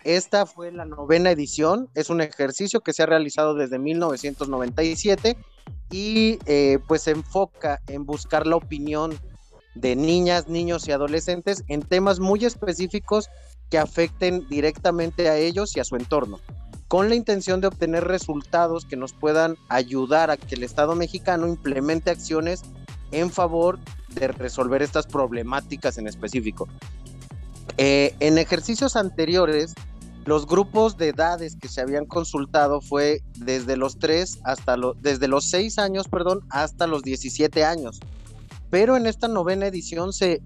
Esta 0.06 0.46
fue 0.46 0.70
la 0.70 0.84
novena 0.84 1.32
edición, 1.32 1.90
es 1.96 2.10
un 2.10 2.20
ejercicio 2.20 2.80
que 2.80 2.92
se 2.92 3.02
ha 3.02 3.06
realizado 3.06 3.54
desde 3.54 3.80
1997 3.80 5.36
y 5.90 6.38
eh, 6.46 6.78
pues 6.86 7.02
se 7.02 7.10
enfoca 7.10 7.80
en 7.88 8.06
buscar 8.06 8.46
la 8.46 8.54
opinión 8.54 9.18
de 9.74 9.96
niñas, 9.96 10.46
niños 10.46 10.86
y 10.86 10.92
adolescentes 10.92 11.64
en 11.66 11.82
temas 11.82 12.20
muy 12.20 12.44
específicos 12.44 13.30
que 13.68 13.78
afecten 13.78 14.46
directamente 14.48 15.28
a 15.28 15.38
ellos 15.38 15.76
y 15.76 15.80
a 15.80 15.84
su 15.84 15.96
entorno, 15.96 16.38
con 16.86 17.08
la 17.08 17.16
intención 17.16 17.60
de 17.60 17.66
obtener 17.66 18.04
resultados 18.04 18.84
que 18.84 18.94
nos 18.94 19.12
puedan 19.12 19.56
ayudar 19.68 20.30
a 20.30 20.36
que 20.36 20.54
el 20.54 20.62
Estado 20.62 20.94
mexicano 20.94 21.48
implemente 21.48 22.10
acciones 22.10 22.62
en 23.10 23.28
favor 23.28 23.80
de 24.10 24.28
resolver 24.28 24.82
estas 24.82 25.08
problemáticas 25.08 25.98
en 25.98 26.06
específico. 26.06 26.68
Eh, 27.76 28.14
en 28.20 28.38
ejercicios 28.38 28.94
anteriores, 28.94 29.74
los 30.26 30.46
grupos 30.46 30.96
de 30.96 31.08
edades 31.10 31.56
que 31.56 31.68
se 31.68 31.80
habían 31.80 32.04
consultado 32.04 32.80
fue 32.80 33.22
desde 33.38 33.76
los 33.76 33.98
3 33.98 34.40
hasta 34.42 34.76
los, 34.76 35.00
desde 35.00 35.28
los 35.28 35.44
6 35.46 35.78
años, 35.78 36.08
perdón, 36.08 36.40
hasta 36.50 36.88
los 36.88 37.04
17 37.04 37.64
años. 37.64 38.00
Pero 38.68 38.96
en 38.96 39.06
esta 39.06 39.28
novena 39.28 39.68
edición 39.68 40.12
se, 40.12 40.42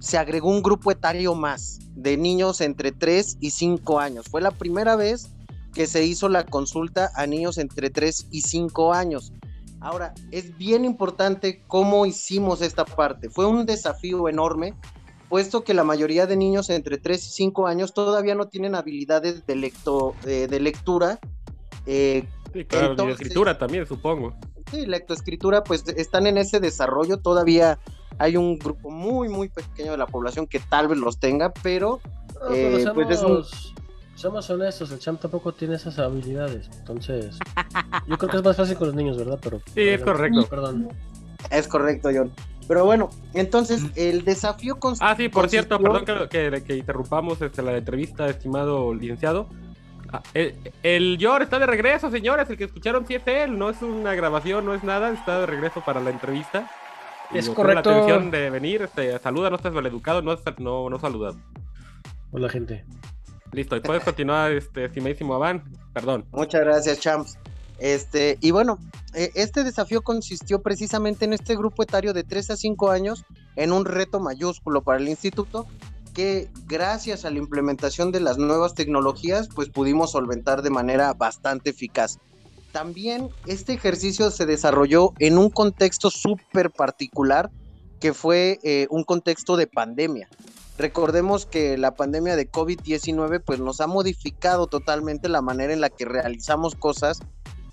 se 0.00 0.16
agregó 0.16 0.48
un 0.48 0.62
grupo 0.62 0.90
etario 0.90 1.34
más 1.34 1.80
de 1.94 2.16
niños 2.16 2.62
entre 2.62 2.90
3 2.90 3.36
y 3.40 3.50
5 3.50 4.00
años. 4.00 4.26
Fue 4.30 4.40
la 4.40 4.52
primera 4.52 4.96
vez 4.96 5.28
que 5.74 5.86
se 5.86 6.06
hizo 6.06 6.30
la 6.30 6.46
consulta 6.46 7.10
a 7.14 7.26
niños 7.26 7.58
entre 7.58 7.90
3 7.90 8.28
y 8.30 8.40
5 8.40 8.94
años. 8.94 9.34
Ahora, 9.80 10.14
es 10.30 10.56
bien 10.56 10.86
importante 10.86 11.62
cómo 11.66 12.06
hicimos 12.06 12.62
esta 12.62 12.86
parte. 12.86 13.28
Fue 13.28 13.44
un 13.44 13.66
desafío 13.66 14.30
enorme 14.30 14.74
puesto 15.28 15.62
que 15.64 15.74
la 15.74 15.84
mayoría 15.84 16.26
de 16.26 16.36
niños 16.36 16.70
entre 16.70 16.98
3 16.98 17.26
y 17.26 17.30
5 17.30 17.66
años 17.66 17.92
todavía 17.94 18.34
no 18.34 18.48
tienen 18.48 18.74
habilidades 18.74 19.46
de, 19.46 19.56
lecto- 19.56 20.14
eh, 20.26 20.46
de 20.48 20.60
lectura. 20.60 21.18
eh, 21.86 22.24
Sí, 22.52 22.64
claro, 22.64 22.94
y 22.94 23.06
de 23.06 23.12
escritura 23.12 23.58
también, 23.58 23.86
supongo. 23.86 24.34
sí, 24.70 24.86
lectoescritura, 24.86 25.62
pues 25.64 25.86
están 25.88 26.26
en 26.26 26.38
ese 26.38 26.60
desarrollo. 26.60 27.18
Todavía 27.18 27.78
hay 28.18 28.36
un 28.38 28.58
grupo 28.58 28.90
muy, 28.90 29.28
muy 29.28 29.48
pequeño 29.50 29.92
de 29.92 29.98
la 29.98 30.06
población 30.06 30.46
que 30.46 30.58
tal 30.58 30.88
vez 30.88 30.98
los 30.98 31.18
tenga, 31.18 31.52
pero 31.62 32.00
No, 32.34 32.40
pero 32.48 32.54
eh, 32.78 32.80
seamos, 32.82 33.04
pues 33.04 33.18
es 33.18 33.22
un- 33.22 33.44
seamos 34.14 34.48
honestos, 34.50 34.90
el 34.92 34.98
champ 34.98 35.20
tampoco 35.20 35.52
tiene 35.52 35.74
esas 35.76 35.98
habilidades. 35.98 36.68
Entonces, 36.78 37.38
yo 38.06 38.16
creo 38.16 38.30
que 38.30 38.36
es 38.38 38.42
más 38.44 38.56
fácil 38.56 38.76
con 38.76 38.88
los 38.88 38.96
niños, 38.96 39.18
¿verdad? 39.18 39.38
Pero, 39.42 39.60
Sí, 39.74 39.82
es 39.82 40.00
correcto. 40.02 40.46
Perdón. 40.48 40.88
es 41.50 41.68
correcto, 41.68 42.08
John. 42.12 42.32
Pero 42.68 42.84
bueno, 42.84 43.08
entonces 43.34 43.82
el 43.96 44.24
desafío 44.24 44.76
cons- 44.78 44.98
Ah, 45.00 45.16
sí, 45.16 45.28
por 45.30 45.48
cierto, 45.48 45.78
perdón 45.80 46.04
que, 46.04 46.28
que, 46.28 46.62
que 46.62 46.76
interrumpamos 46.76 47.40
este, 47.40 47.62
la 47.62 47.76
entrevista, 47.76 48.28
estimado 48.28 48.92
licenciado. 48.94 49.48
Ah, 50.12 50.22
El, 50.34 50.54
el 50.82 51.18
Yor 51.18 51.42
está 51.42 51.58
de 51.58 51.66
regreso, 51.66 52.10
señores. 52.10 52.48
El 52.50 52.56
que 52.58 52.64
escucharon 52.64 53.06
sí 53.06 53.14
es 53.14 53.26
él, 53.26 53.58
no 53.58 53.70
es 53.70 53.80
una 53.82 54.14
grabación, 54.14 54.64
no 54.66 54.74
es 54.74 54.84
nada. 54.84 55.10
Está 55.10 55.40
de 55.40 55.46
regreso 55.46 55.82
para 55.84 56.00
la 56.00 56.10
entrevista. 56.10 56.70
Y 57.32 57.38
Es 57.38 57.48
correcto. 57.50 57.90
La 57.90 57.96
atención 57.96 58.30
de 58.30 58.48
venir, 58.50 58.82
este, 58.82 59.18
saluda, 59.18 59.50
no 59.50 59.56
estás 59.56 59.72
maleducado, 59.72 60.22
no, 60.22 60.36
no, 60.58 60.88
no 60.90 60.98
saludado. 60.98 61.36
Hola, 62.32 62.48
gente. 62.48 62.84
Listo, 63.52 63.76
y 63.76 63.80
puedes 63.80 64.04
continuar, 64.04 64.52
este, 64.52 64.84
estimadísimo 64.84 65.34
Avan. 65.34 65.64
Perdón. 65.94 66.26
Muchas 66.32 66.60
gracias, 66.62 67.00
Champs. 67.00 67.38
Este, 67.78 68.36
y 68.40 68.50
bueno, 68.50 68.78
este 69.14 69.64
desafío 69.64 70.02
consistió 70.02 70.62
precisamente 70.62 71.24
en 71.24 71.32
este 71.32 71.56
grupo 71.56 71.82
etario 71.82 72.12
de 72.12 72.24
3 72.24 72.50
a 72.50 72.56
5 72.56 72.90
años, 72.90 73.24
en 73.56 73.72
un 73.72 73.84
reto 73.84 74.20
mayúsculo 74.20 74.82
para 74.82 74.98
el 74.98 75.08
instituto, 75.08 75.66
que 76.14 76.50
gracias 76.66 77.24
a 77.24 77.30
la 77.30 77.38
implementación 77.38 78.12
de 78.12 78.20
las 78.20 78.38
nuevas 78.38 78.74
tecnologías, 78.74 79.48
pues 79.54 79.68
pudimos 79.68 80.12
solventar 80.12 80.62
de 80.62 80.70
manera 80.70 81.14
bastante 81.14 81.70
eficaz. 81.70 82.18
También 82.72 83.28
este 83.46 83.72
ejercicio 83.72 84.30
se 84.30 84.44
desarrolló 84.44 85.12
en 85.18 85.38
un 85.38 85.48
contexto 85.48 86.10
súper 86.10 86.70
particular, 86.70 87.50
que 88.00 88.12
fue 88.12 88.58
eh, 88.62 88.86
un 88.90 89.04
contexto 89.04 89.56
de 89.56 89.66
pandemia. 89.66 90.28
Recordemos 90.76 91.44
que 91.44 91.76
la 91.76 91.96
pandemia 91.96 92.36
de 92.36 92.50
COVID-19 92.50 93.42
pues 93.44 93.58
nos 93.58 93.80
ha 93.80 93.88
modificado 93.88 94.68
totalmente 94.68 95.28
la 95.28 95.42
manera 95.42 95.72
en 95.72 95.80
la 95.80 95.90
que 95.90 96.04
realizamos 96.04 96.76
cosas 96.76 97.20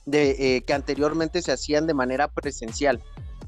de, 0.06 0.58
eh, 0.58 0.62
que 0.62 0.74
anteriormente 0.74 1.42
se 1.42 1.52
hacían 1.52 1.88
de 1.88 1.94
manera 1.94 2.28
presencial. 2.28 3.02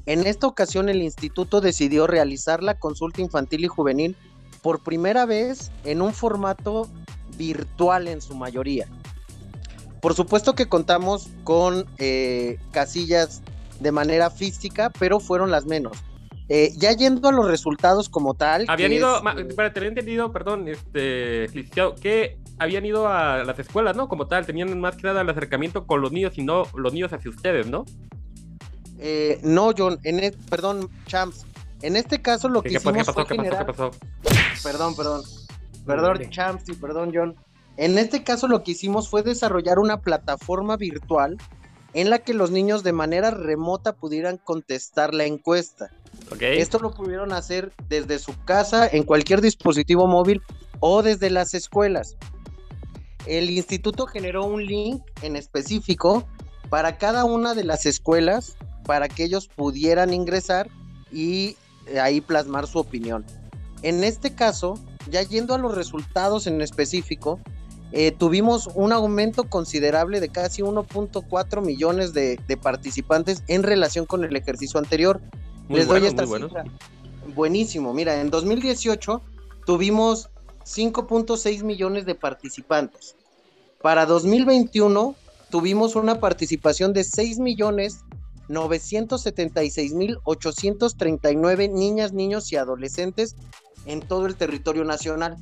En 0.06 0.26
esta 0.26 0.46
ocasión 0.46 0.88
el 0.88 1.02
instituto 1.02 1.60
decidió 1.60 2.06
realizar 2.06 2.62
la 2.62 2.78
consulta 2.78 3.20
infantil 3.20 3.64
y 3.64 3.68
juvenil 3.68 4.16
por 4.62 4.82
primera 4.82 5.26
vez 5.26 5.70
en 5.84 6.02
un 6.02 6.12
formato 6.12 6.88
virtual 7.36 8.08
en 8.08 8.20
su 8.20 8.34
mayoría. 8.34 8.86
Por 10.00 10.14
supuesto 10.14 10.54
que 10.54 10.66
contamos 10.68 11.28
con 11.44 11.84
eh, 11.98 12.58
casillas 12.70 13.42
de 13.80 13.92
manera 13.92 14.30
física, 14.30 14.90
pero 14.98 15.20
fueron 15.20 15.50
las 15.50 15.66
menos. 15.66 15.98
Eh, 16.48 16.72
ya 16.76 16.92
yendo 16.92 17.28
a 17.28 17.32
los 17.32 17.46
resultados 17.46 18.08
como 18.08 18.34
tal. 18.34 18.64
Habían 18.68 18.92
ido, 18.92 19.18
es, 19.18 19.22
ma- 19.22 19.34
espérate, 19.38 19.80
había 19.80 19.90
entendido, 19.90 20.32
perdón, 20.32 20.66
este, 20.68 21.46
licenciado, 21.48 21.94
que 21.94 22.38
habían 22.58 22.84
ido 22.86 23.08
a 23.08 23.44
las 23.44 23.58
escuelas, 23.58 23.96
¿no? 23.96 24.08
Como 24.08 24.26
tal, 24.26 24.44
tenían 24.46 24.78
más 24.80 24.96
que 24.96 25.02
nada 25.04 25.20
el 25.22 25.28
acercamiento 25.30 25.86
con 25.86 26.00
los 26.00 26.12
niños 26.12 26.36
y 26.38 26.42
no 26.42 26.64
los 26.74 26.92
niños 26.92 27.12
hacia 27.12 27.30
ustedes, 27.30 27.66
¿no? 27.66 27.84
eh, 28.98 29.38
no, 29.42 29.72
John, 29.76 29.98
en 30.04 30.18
e- 30.24 30.32
perdón, 30.50 30.90
Champs. 31.06 31.44
En 31.82 31.94
este 31.96 32.20
caso 32.20 32.48
lo 32.48 32.62
que 32.62 32.70
¿Qué, 32.70 32.74
qué, 32.74 32.78
hicimos 32.78 32.94
qué 32.94 33.04
pasó? 33.04 33.12
fue 33.12 33.24
¿Qué 33.26 33.34
pasó? 33.36 33.42
generar- 33.42 33.66
¿Qué 33.66 33.72
pasó? 33.72 33.90
Perdón, 34.64 34.96
perdón. 34.96 35.22
Perdón, 35.86 36.14
Dale. 36.18 36.30
Champs 36.30 36.68
y 36.68 36.74
perdón, 36.74 37.12
John. 37.14 37.36
En 37.76 37.96
este 37.96 38.24
caso 38.24 38.48
lo 38.48 38.64
que 38.64 38.72
hicimos 38.72 39.08
fue 39.08 39.22
desarrollar 39.22 39.78
una 39.78 40.00
plataforma 40.00 40.76
virtual 40.76 41.36
en 41.94 42.10
la 42.10 42.18
que 42.18 42.34
los 42.34 42.50
niños 42.50 42.82
de 42.82 42.92
manera 42.92 43.30
remota 43.30 43.92
pudieran 43.94 44.36
contestar 44.38 45.14
la 45.14 45.24
encuesta. 45.24 45.90
Ok. 46.32 46.42
Esto 46.42 46.80
lo 46.80 46.90
pudieron 46.92 47.32
hacer 47.32 47.72
desde 47.88 48.18
su 48.18 48.32
casa, 48.44 48.86
en 48.88 49.04
cualquier 49.04 49.40
dispositivo 49.40 50.08
móvil 50.08 50.42
o 50.80 51.02
desde 51.02 51.30
las 51.30 51.54
escuelas. 51.54 52.16
El 53.28 53.50
instituto 53.50 54.06
generó 54.06 54.46
un 54.46 54.64
link 54.64 55.02
en 55.20 55.36
específico 55.36 56.26
para 56.70 56.96
cada 56.96 57.26
una 57.26 57.54
de 57.54 57.62
las 57.62 57.84
escuelas 57.84 58.56
para 58.84 59.06
que 59.06 59.22
ellos 59.22 59.48
pudieran 59.48 60.14
ingresar 60.14 60.70
y 61.12 61.56
eh, 61.86 62.00
ahí 62.00 62.22
plasmar 62.22 62.66
su 62.66 62.78
opinión. 62.78 63.26
En 63.82 64.02
este 64.02 64.34
caso, 64.34 64.80
ya 65.10 65.22
yendo 65.22 65.54
a 65.54 65.58
los 65.58 65.74
resultados 65.74 66.46
en 66.46 66.62
específico, 66.62 67.38
eh, 67.92 68.12
tuvimos 68.12 68.70
un 68.74 68.92
aumento 68.92 69.44
considerable 69.44 70.20
de 70.20 70.30
casi 70.30 70.62
1.4 70.62 71.62
millones 71.62 72.14
de, 72.14 72.40
de 72.48 72.56
participantes 72.56 73.42
en 73.46 73.62
relación 73.62 74.06
con 74.06 74.24
el 74.24 74.34
ejercicio 74.36 74.80
anterior. 74.80 75.20
Muy 75.68 75.80
Les 75.80 75.86
bueno, 75.86 76.00
doy 76.00 76.08
esta 76.08 76.22
muy 76.22 76.30
bueno. 76.30 76.48
Buenísimo. 77.34 77.92
Mira, 77.92 78.22
en 78.22 78.30
2018 78.30 79.20
tuvimos 79.66 80.30
5.6 80.64 81.62
millones 81.62 82.06
de 82.06 82.14
participantes. 82.14 83.17
Para 83.80 84.06
2021 84.06 85.14
tuvimos 85.50 85.94
una 85.94 86.18
participación 86.18 86.92
de 86.92 87.04
6 87.04 87.38
millones 87.38 88.04
976 88.48 89.92
mil 89.94 90.18
839 90.24 91.68
niñas, 91.68 92.12
niños 92.12 92.50
y 92.52 92.56
adolescentes 92.56 93.36
en 93.86 94.00
todo 94.00 94.26
el 94.26 94.36
territorio 94.36 94.84
nacional. 94.84 95.36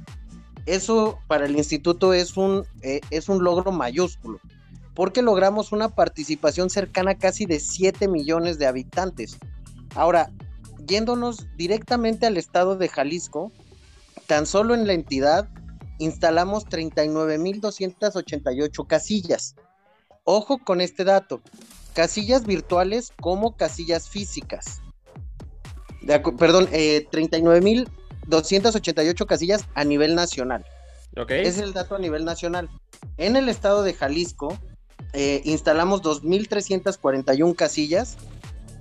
Eso 0.66 1.18
para 1.28 1.46
el 1.46 1.56
instituto 1.56 2.12
es 2.12 2.36
un, 2.36 2.64
eh, 2.82 3.00
es 3.10 3.28
un 3.28 3.42
logro 3.42 3.72
mayúsculo, 3.72 4.40
porque 4.94 5.22
logramos 5.22 5.72
una 5.72 5.88
participación 5.88 6.68
cercana 6.68 7.12
a 7.12 7.18
casi 7.18 7.46
de 7.46 7.60
7 7.60 8.08
millones 8.08 8.58
de 8.58 8.66
habitantes. 8.66 9.38
Ahora, 9.94 10.30
yéndonos 10.86 11.46
directamente 11.56 12.26
al 12.26 12.36
estado 12.36 12.76
de 12.76 12.88
Jalisco, 12.88 13.52
tan 14.26 14.44
solo 14.44 14.74
en 14.74 14.86
la 14.86 14.92
entidad 14.92 15.48
instalamos 15.98 16.66
39.288 16.66 18.86
casillas. 18.86 19.56
Ojo 20.24 20.58
con 20.58 20.80
este 20.80 21.04
dato, 21.04 21.42
casillas 21.94 22.46
virtuales 22.46 23.12
como 23.20 23.56
casillas 23.56 24.08
físicas. 24.08 24.80
De 26.02 26.20
perdón, 26.20 26.68
eh, 26.72 27.06
39.288 27.10 29.26
casillas 29.26 29.64
a 29.74 29.84
nivel 29.84 30.14
nacional. 30.14 30.64
Ok. 31.16 31.30
Es 31.30 31.58
el 31.58 31.72
dato 31.72 31.94
a 31.94 31.98
nivel 31.98 32.24
nacional. 32.24 32.68
En 33.16 33.36
el 33.36 33.48
estado 33.48 33.82
de 33.82 33.94
Jalisco 33.94 34.56
eh, 35.12 35.40
instalamos 35.44 36.02
2.341 36.02 37.56
casillas 37.56 38.16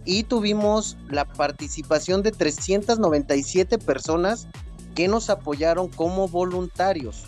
y 0.03 0.23
tuvimos 0.23 0.97
la 1.09 1.25
participación 1.25 2.23
de 2.23 2.31
397 2.31 3.77
personas 3.79 4.47
que 4.95 5.07
nos 5.07 5.29
apoyaron 5.29 5.89
como 5.89 6.27
voluntarios. 6.27 7.25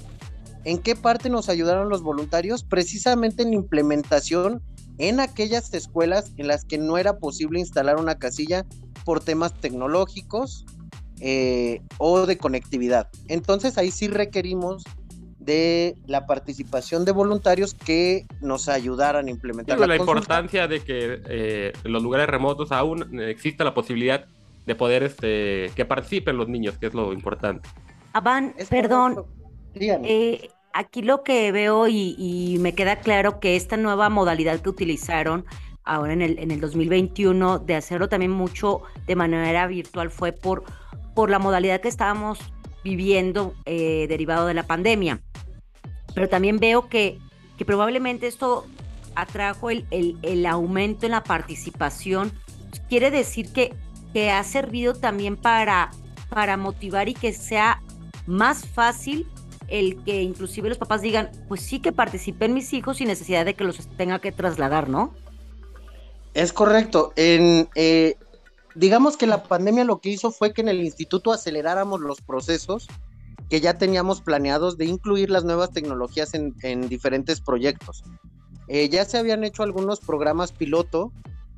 ¿En 0.64 0.80
qué 0.80 0.96
parte 0.96 1.30
nos 1.30 1.50
ayudaron 1.50 1.90
los 1.90 2.02
voluntarios? 2.02 2.64
Precisamente 2.64 3.44
en 3.44 3.50
la 3.50 3.56
implementación 3.56 4.64
en 4.98 5.20
aquellas 5.20 5.74
escuelas 5.74 6.34
en 6.38 6.48
las 6.48 6.66
que 6.66 6.78
no 6.78 6.98
era 6.98 7.20
posible 7.20 7.60
instalar 7.60 7.98
una 7.98 8.18
casilla 8.18 8.66
por 9.06 9.20
temas 9.20 9.54
tecnológicos 9.54 10.66
eh, 11.20 11.82
o 11.98 12.26
de 12.26 12.38
conectividad. 12.38 13.10
Entonces 13.28 13.78
ahí 13.78 13.92
sí 13.92 14.08
requerimos 14.08 14.84
de 15.40 15.96
la 16.08 16.26
participación 16.26 17.06
de 17.06 17.12
voluntarios 17.14 17.74
que 17.74 18.26
nos 18.42 18.68
ayudaran 18.68 19.28
a 19.28 19.30
implementar 19.30 19.78
Digo, 19.78 19.88
la 19.88 19.96
importancia 19.96 20.68
de 20.68 20.82
que 20.82 21.22
eh, 21.26 21.74
en 21.84 21.92
los 21.92 22.04
lugares 22.04 22.28
remotos 22.28 22.72
aún 22.72 23.22
exista 23.22 23.64
la 23.64 23.74
posibilidad 23.74 24.26
de 24.68 24.76
poder 24.76 25.02
este, 25.04 25.72
que 25.76 25.86
participen 25.86 26.38
los 26.38 26.48
niños, 26.48 26.78
que 26.78 26.88
es 26.88 26.94
lo 26.94 27.14
importante. 27.14 27.68
Avan, 28.14 28.54
Es 28.58 28.68
perdón, 28.68 29.26
eh, 29.74 30.50
aquí 30.74 31.02
lo 31.02 31.24
que 31.24 31.52
veo 31.52 31.88
y, 31.88 32.16
y 32.18 32.58
me 32.60 32.74
queda 32.76 32.98
claro 32.98 33.40
que 33.40 33.56
esta 33.56 33.78
nueva 33.78 34.10
modalidad 34.10 34.60
que 34.60 34.70
utilizaron 34.70 35.46
ahora 35.84 36.12
en 36.14 36.22
el, 36.22 36.38
en 36.40 36.52
el 36.52 36.60
2021 36.60 37.60
de 37.60 37.76
hacerlo 37.76 38.10
también 38.10 38.32
mucho 38.32 38.82
de 39.08 39.16
manera 39.16 39.66
virtual 39.68 40.12
fue 40.12 40.34
por, 40.34 40.64
por 41.16 41.30
la 41.30 41.40
modalidad 41.40 41.80
que 41.80 41.88
estábamos 41.88 42.40
viviendo 42.84 43.54
eh, 43.66 44.06
derivado 44.10 44.48
de 44.48 44.54
la 44.54 44.64
pandemia. 44.64 45.22
Pero 46.14 46.28
también 46.28 46.58
veo 46.60 46.90
que, 46.90 47.20
que 47.58 47.64
probablemente 47.66 48.28
esto 48.28 48.66
atrajo 49.16 49.70
el, 49.70 49.86
el- 49.92 50.18
el 50.24 50.46
aumento 50.46 51.06
en 51.06 51.14
la 51.14 51.24
participación. 51.24 52.32
Quiere 52.90 53.12
decir 53.12 53.52
que, 53.54 53.74
que 54.14 54.32
ha 54.32 54.44
servido 54.44 54.94
también 54.94 55.38
para, 55.38 55.92
para 56.30 56.58
motivar 56.58 57.10
y 57.10 57.14
que 57.14 57.34
sea 57.34 57.82
más 58.26 58.66
fácil 58.68 59.28
el 59.68 60.02
que 60.04 60.22
inclusive 60.22 60.70
los 60.70 60.78
papás 60.78 61.02
digan, 61.02 61.30
pues 61.48 61.62
sí 61.62 61.80
que 61.80 61.92
participen 61.92 62.54
mis 62.54 62.74
hijos 62.74 62.98
sin 62.98 63.08
necesidad 63.08 63.46
de 63.46 63.54
que 63.54 63.64
los 63.64 63.88
tenga 63.98 64.20
que 64.20 64.32
trasladar, 64.32 64.90
¿no? 64.90 65.14
Es 66.34 66.54
correcto. 66.54 67.12
Eh, 67.16 68.16
digamos 68.76 69.18
que 69.18 69.28
la 69.28 69.44
pandemia 69.44 69.84
lo 69.84 70.00
que 70.00 70.10
hizo 70.10 70.32
fue 70.32 70.54
que 70.54 70.62
en 70.62 70.70
el 70.70 70.82
instituto 70.82 71.34
aceleráramos 71.34 72.00
los 72.00 72.22
procesos 72.22 72.88
que 73.50 73.60
ya 73.60 73.78
teníamos 73.78 74.22
planeados 74.22 74.78
de 74.78 74.86
incluir 74.86 75.30
las 75.30 75.44
nuevas 75.44 75.72
tecnologías 75.72 76.34
en, 76.34 76.54
en 76.62 76.88
diferentes 76.90 77.42
proyectos. 77.42 78.04
Eh, 78.68 78.90
ya 78.90 79.06
se 79.06 79.18
habían 79.18 79.44
hecho 79.44 79.64
algunos 79.64 80.00
programas 80.00 80.52
piloto 80.52 81.12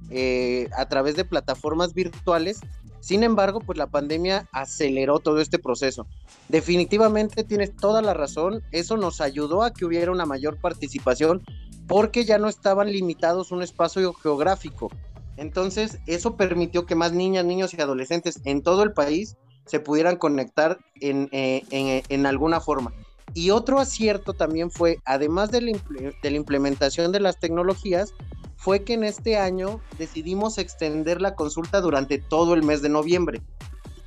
eh, 0.10 0.70
a 0.76 0.88
través 0.88 1.16
de 1.16 1.26
plataformas 1.26 1.94
virtuales. 1.94 2.60
Sin 3.00 3.24
embargo, 3.24 3.60
pues 3.60 3.78
la 3.78 3.88
pandemia 3.88 4.48
aceleró 4.52 5.20
todo 5.20 5.40
este 5.40 5.60
proceso. 5.60 6.06
Definitivamente 6.50 7.44
tienes 7.44 7.76
toda 7.76 8.02
la 8.02 8.14
razón. 8.14 8.62
Eso 8.72 8.98
nos 8.98 9.22
ayudó 9.22 9.64
a 9.64 9.72
que 9.72 9.86
hubiera 9.86 10.12
una 10.12 10.26
mayor 10.26 10.60
participación 10.60 11.42
porque 11.88 12.26
ya 12.26 12.38
no 12.38 12.48
estaban 12.50 12.92
limitados 12.92 13.52
un 13.52 13.64
espacio 13.64 14.14
geográfico. 14.14 14.90
Entonces, 15.38 16.00
eso 16.06 16.36
permitió 16.36 16.86
que 16.86 16.96
más 16.96 17.14
niñas, 17.14 17.46
niños 17.46 17.74
y 17.74 17.82
adolescentes 17.82 18.42
en 18.44 18.62
todo 18.62 18.84
el 18.84 18.92
país 18.92 19.38
se 19.66 19.80
pudieran 19.80 20.18
conectar 20.18 20.80
en, 21.00 21.30
eh, 21.32 21.64
en- 21.72 22.04
en 22.10 22.26
alguna 22.26 22.60
forma. 22.60 22.94
Y 23.34 23.52
otro 23.52 23.80
acierto 23.80 24.34
también 24.34 24.70
fue, 24.72 24.98
además 25.06 25.52
de 25.52 25.62
la 25.62 26.30
implementación 26.36 27.12
de 27.12 27.20
las 27.20 27.40
tecnologías, 27.40 28.14
fue 28.60 28.84
que 28.84 28.94
en 28.94 29.06
este 29.06 29.38
año 29.38 29.80
decidimos 29.98 30.58
extender 30.58 31.22
la 31.22 31.34
consulta 31.36 31.80
durante 31.80 32.18
todo 32.18 32.54
el 32.54 32.62
mes 32.64 32.82
de 32.82 32.90
noviembre. 32.90 33.42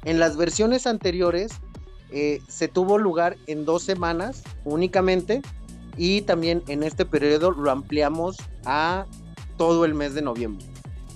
En 0.05 0.21
las 0.21 0.37
versiones 0.37 0.87
anteriores 0.87 1.53
eh, 2.11 2.41
se 2.49 2.69
tuvo 2.69 2.99
lugar 2.99 3.39
en 3.47 3.65
dos 3.65 3.83
semanas 3.83 4.43
únicamente 4.65 5.41
y 5.97 6.21
también 6.23 6.63
en 6.69 6.83
este 6.83 7.07
periodo 7.07 7.53
lo 7.53 7.71
ampliamos 7.71 8.37
a 8.67 9.07
todo 9.57 9.87
el 9.87 9.95
mes 9.95 10.13
de 10.13 10.21
noviembre. 10.21 10.67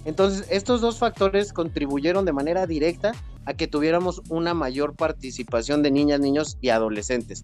Entonces, 0.07 0.47
estos 0.51 0.81
dos 0.81 0.99
factores 0.99 1.53
contribuyeron 1.53 2.25
de 2.25 2.33
manera 2.33 2.67
directa 2.67 3.13
a 3.45 3.53
que 3.55 3.67
tuviéramos 3.67 4.23
una 4.31 4.55
mayor 4.55 4.95
participación 4.95 5.83
de 5.83 5.91
niñas, 5.91 6.21
niños 6.21 6.57
y 6.63 6.71
adolescentes. 6.71 7.43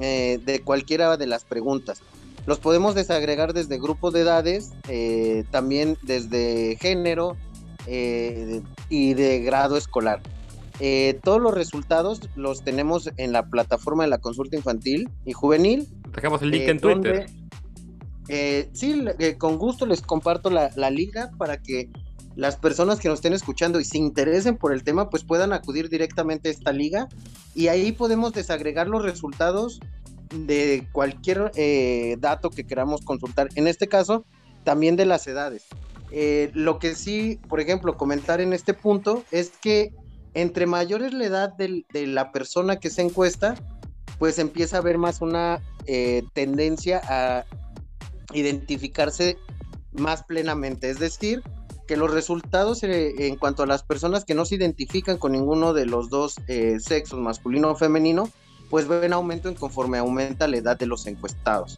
eh, 0.00 0.40
de 0.44 0.60
cualquiera 0.60 1.16
de 1.16 1.26
las 1.26 1.44
preguntas. 1.44 2.02
Los 2.46 2.58
podemos 2.58 2.94
desagregar 2.94 3.52
desde 3.52 3.78
grupos 3.78 4.12
de 4.14 4.22
edades, 4.22 4.72
eh, 4.88 5.44
también 5.50 5.98
desde 6.02 6.76
género 6.80 7.36
eh, 7.88 8.62
y 8.88 9.14
de 9.14 9.40
grado 9.40 9.76
escolar. 9.76 10.20
Eh, 10.80 11.18
todos 11.24 11.40
los 11.40 11.54
resultados 11.54 12.20
los 12.36 12.62
tenemos 12.62 13.10
en 13.16 13.32
la 13.32 13.46
plataforma 13.46 14.04
de 14.04 14.10
la 14.10 14.18
consulta 14.18 14.56
infantil 14.56 15.08
y 15.24 15.32
juvenil. 15.32 15.88
Dejamos 16.14 16.42
el 16.42 16.50
link 16.50 16.62
eh, 16.62 16.70
en 16.70 16.80
Twitter. 16.80 17.26
donde, 18.28 18.70
sí, 18.72 19.04
con 19.38 19.58
gusto 19.58 19.86
les 19.86 20.02
comparto 20.02 20.50
la, 20.50 20.70
la 20.76 20.90
liga 20.90 21.30
para 21.36 21.60
que 21.60 21.90
las 22.36 22.56
personas 22.56 23.00
que 23.00 23.08
nos 23.08 23.18
estén 23.18 23.32
escuchando 23.32 23.80
y 23.80 23.84
se 23.84 23.98
interesen 23.98 24.56
por 24.56 24.72
el 24.72 24.84
tema, 24.84 25.10
pues 25.10 25.24
puedan 25.24 25.52
acudir 25.52 25.88
directamente 25.88 26.48
a 26.48 26.52
esta 26.52 26.70
liga 26.70 27.08
y 27.54 27.66
ahí 27.66 27.90
podemos 27.90 28.32
desagregar 28.32 28.86
los 28.86 29.02
resultados 29.02 29.80
de 30.32 30.86
cualquier 30.92 31.50
eh, 31.56 32.16
dato 32.20 32.50
que 32.50 32.64
queramos 32.64 33.00
consultar. 33.00 33.48
En 33.56 33.66
este 33.66 33.88
caso, 33.88 34.24
también 34.62 34.94
de 34.96 35.06
las 35.06 35.26
edades. 35.26 35.66
Eh, 36.10 36.50
lo 36.54 36.78
que 36.78 36.94
sí, 36.94 37.40
por 37.48 37.60
ejemplo, 37.60 37.96
comentar 37.96 38.40
en 38.40 38.52
este 38.52 38.74
punto 38.74 39.24
es 39.30 39.50
que 39.50 39.92
entre 40.34 40.66
mayor 40.66 41.02
es 41.02 41.12
la 41.12 41.24
edad 41.26 41.54
de 41.54 42.06
la 42.06 42.32
persona 42.32 42.76
que 42.76 42.90
se 42.90 43.02
encuesta, 43.02 43.54
pues 44.18 44.38
empieza 44.38 44.76
a 44.76 44.80
haber 44.80 44.98
más 44.98 45.20
una 45.20 45.60
eh, 45.86 46.22
tendencia 46.32 47.00
a 47.04 47.44
identificarse 48.32 49.36
más 49.92 50.22
plenamente. 50.24 50.90
Es 50.90 50.98
decir, 50.98 51.42
que 51.86 51.96
los 51.96 52.12
resultados 52.12 52.82
eh, 52.82 53.26
en 53.26 53.36
cuanto 53.36 53.62
a 53.62 53.66
las 53.66 53.82
personas 53.82 54.24
que 54.24 54.34
no 54.34 54.44
se 54.44 54.56
identifican 54.56 55.18
con 55.18 55.32
ninguno 55.32 55.72
de 55.72 55.86
los 55.86 56.10
dos 56.10 56.36
sexos, 56.78 57.18
masculino 57.18 57.70
o 57.70 57.76
femenino, 57.76 58.28
pues 58.70 58.86
ven 58.86 59.12
aumento 59.12 59.48
en 59.48 59.54
conforme 59.54 59.98
aumenta 59.98 60.46
la 60.46 60.58
edad 60.58 60.78
de 60.78 60.86
los 60.86 61.06
encuestados. 61.06 61.76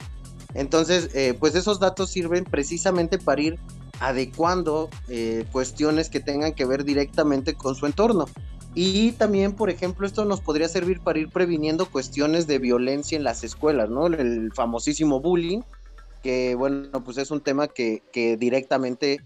Entonces, 0.55 1.11
pues 1.39 1.55
esos 1.55 1.79
datos 1.79 2.11
sirven 2.11 2.45
precisamente 2.45 3.19
para 3.19 3.41
ir 3.41 3.61
adecuando 4.01 4.89
eh, 5.09 5.45
cuestiones 5.53 6.09
que 6.09 6.21
tengan 6.21 6.55
que 6.55 6.65
ver 6.65 6.85
directamente 6.85 7.55
con 7.55 7.75
su 7.75 7.87
entorno. 7.87 8.27
Y 8.75 9.13
también, 9.13 9.53
por 9.53 9.69
ejemplo, 9.69 10.07
esto 10.07 10.25
nos 10.25 10.41
podría 10.41 10.69
servir 10.69 11.01
para 11.01 11.19
ir 11.19 11.29
previniendo 11.29 11.87
cuestiones 11.87 12.47
de 12.47 12.59
violencia 12.59 13.17
en 13.17 13.25
las 13.25 13.45
escuelas, 13.45 13.91
¿no? 13.91 14.07
El 14.07 14.53
famosísimo 14.55 15.21
bullying, 15.21 15.61
que 16.23 16.55
bueno, 16.55 17.05
pues 17.05 17.19
es 17.19 17.31
un 17.31 17.41
tema 17.41 17.69
que, 17.69 18.03
que 18.13 18.37
directamente 18.37 19.21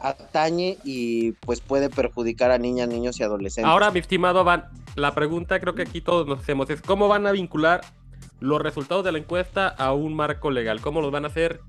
atañe 0.00 0.78
y 0.84 1.32
pues 1.32 1.60
puede 1.60 1.90
perjudicar 1.90 2.50
a 2.50 2.58
niñas, 2.58 2.88
niños 2.88 3.18
y 3.20 3.22
adolescentes. 3.22 3.70
Ahora, 3.70 3.90
mi 3.90 4.00
estimado 4.00 4.44
Van, 4.44 4.64
la 4.96 5.14
pregunta 5.14 5.60
creo 5.60 5.74
que 5.74 5.82
aquí 5.82 6.00
todos 6.00 6.26
nos 6.26 6.40
hacemos 6.40 6.68
es 6.70 6.80
¿cómo 6.82 7.08
van 7.08 7.26
a 7.26 7.32
vincular 7.32 7.82
los 8.40 8.60
resultados 8.60 9.04
de 9.04 9.12
la 9.12 9.18
encuesta 9.18 9.68
a 9.68 9.92
un 9.92 10.14
marco 10.14 10.50
legal? 10.50 10.80
¿Cómo 10.80 11.00
los 11.00 11.10
van 11.10 11.24
a 11.24 11.28
hacer 11.28 11.60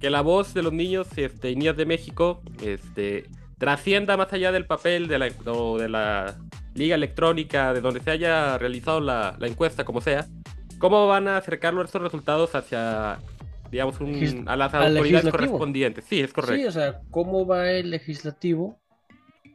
que 0.00 0.10
la 0.10 0.20
voz 0.20 0.54
de 0.54 0.62
los 0.62 0.72
niños 0.72 1.06
este, 1.16 1.50
y 1.50 1.56
niñas 1.56 1.76
de 1.76 1.86
México 1.86 2.42
este, 2.62 3.24
trascienda 3.58 4.16
más 4.16 4.32
allá 4.32 4.52
del 4.52 4.66
papel 4.66 5.08
de 5.08 5.18
la, 5.18 5.28
o 5.46 5.78
de 5.78 5.88
la 5.88 6.36
liga 6.74 6.94
electrónica, 6.94 7.72
de 7.72 7.80
donde 7.80 8.00
se 8.00 8.10
haya 8.10 8.58
realizado 8.58 9.00
la, 9.00 9.36
la 9.38 9.46
encuesta, 9.46 9.84
como 9.84 10.00
sea? 10.00 10.26
¿Cómo 10.78 11.06
van 11.06 11.26
a 11.28 11.38
acercar 11.38 11.74
estos 11.82 12.02
resultados 12.02 12.54
hacia, 12.54 13.18
digamos, 13.70 13.98
un- 14.00 14.44
a 14.46 14.56
las 14.56 14.74
autoridades 14.74 15.30
correspondientes? 15.30 16.04
Sí, 16.04 16.20
es 16.20 16.32
correcto. 16.34 16.56
Sí, 16.56 16.66
o 16.66 16.72
sea, 16.72 17.00
¿cómo 17.10 17.46
va 17.46 17.70
el 17.70 17.90
legislativo? 17.90 18.78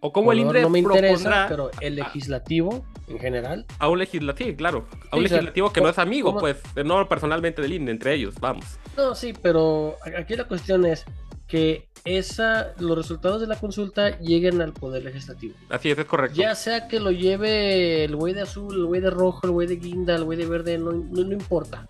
o 0.03 0.11
cómo 0.11 0.31
el 0.31 0.39
Bueno, 0.39 0.49
INDRE 0.49 0.61
no 0.63 0.69
me 0.71 0.79
interesa, 0.79 1.05
propondrá 1.13 1.47
pero 1.47 1.69
el 1.79 1.95
legislativo 1.95 2.83
en 3.11 3.19
general. 3.19 3.65
a 3.79 3.87
un 3.89 3.99
legislativo, 3.99 4.55
claro, 4.57 4.87
a 5.11 5.15
un 5.17 5.21
Sí, 5.21 5.25
o 5.25 5.29
sea, 5.29 5.37
legislativo 5.37 5.71
que 5.73 5.81
no 5.81 5.89
es 5.89 5.95
¿cómo- 5.95 6.03
amigo, 6.07 6.29
cómo- 6.29 6.39
pues, 6.39 6.57
no 6.85 7.07
personalmente 7.07 7.61
del 7.61 7.73
INDE, 7.73 7.91
entre 7.91 8.13
ellos, 8.15 8.35
vamos. 8.39 8.65
No, 8.97 9.15
sí, 9.15 9.33
pero 9.41 9.95
aquí 10.17 10.35
la 10.35 10.45
cuestión 10.45 10.85
es 10.85 11.05
que 11.47 11.89
esa, 12.05 12.73
los 12.79 12.97
resultados 12.97 13.41
de 13.41 13.47
la 13.47 13.57
consulta 13.59 14.17
lleguen 14.19 14.61
al 14.61 14.73
poder 14.73 15.03
legislativo. 15.03 15.53
Así 15.69 15.91
es, 15.91 15.97
es 15.97 16.05
correcto. 16.05 16.37
Ya 16.41 16.55
sea 16.55 16.87
que 16.87 16.99
lo 16.99 17.11
lleve 17.11 18.05
el 18.05 18.15
güey 18.15 18.33
de 18.33 18.41
azul, 18.41 18.73
el 18.75 18.85
güey 18.85 19.01
de 19.01 19.09
rojo, 19.09 19.41
el 19.43 19.51
güey 19.51 19.67
de 19.67 19.75
guinda, 19.75 20.15
el 20.15 20.23
güey 20.23 20.37
de 20.37 20.45
verde, 20.45 20.77
no, 20.77 20.91
no, 20.93 21.23
no 21.23 21.33
importa. 21.33 21.85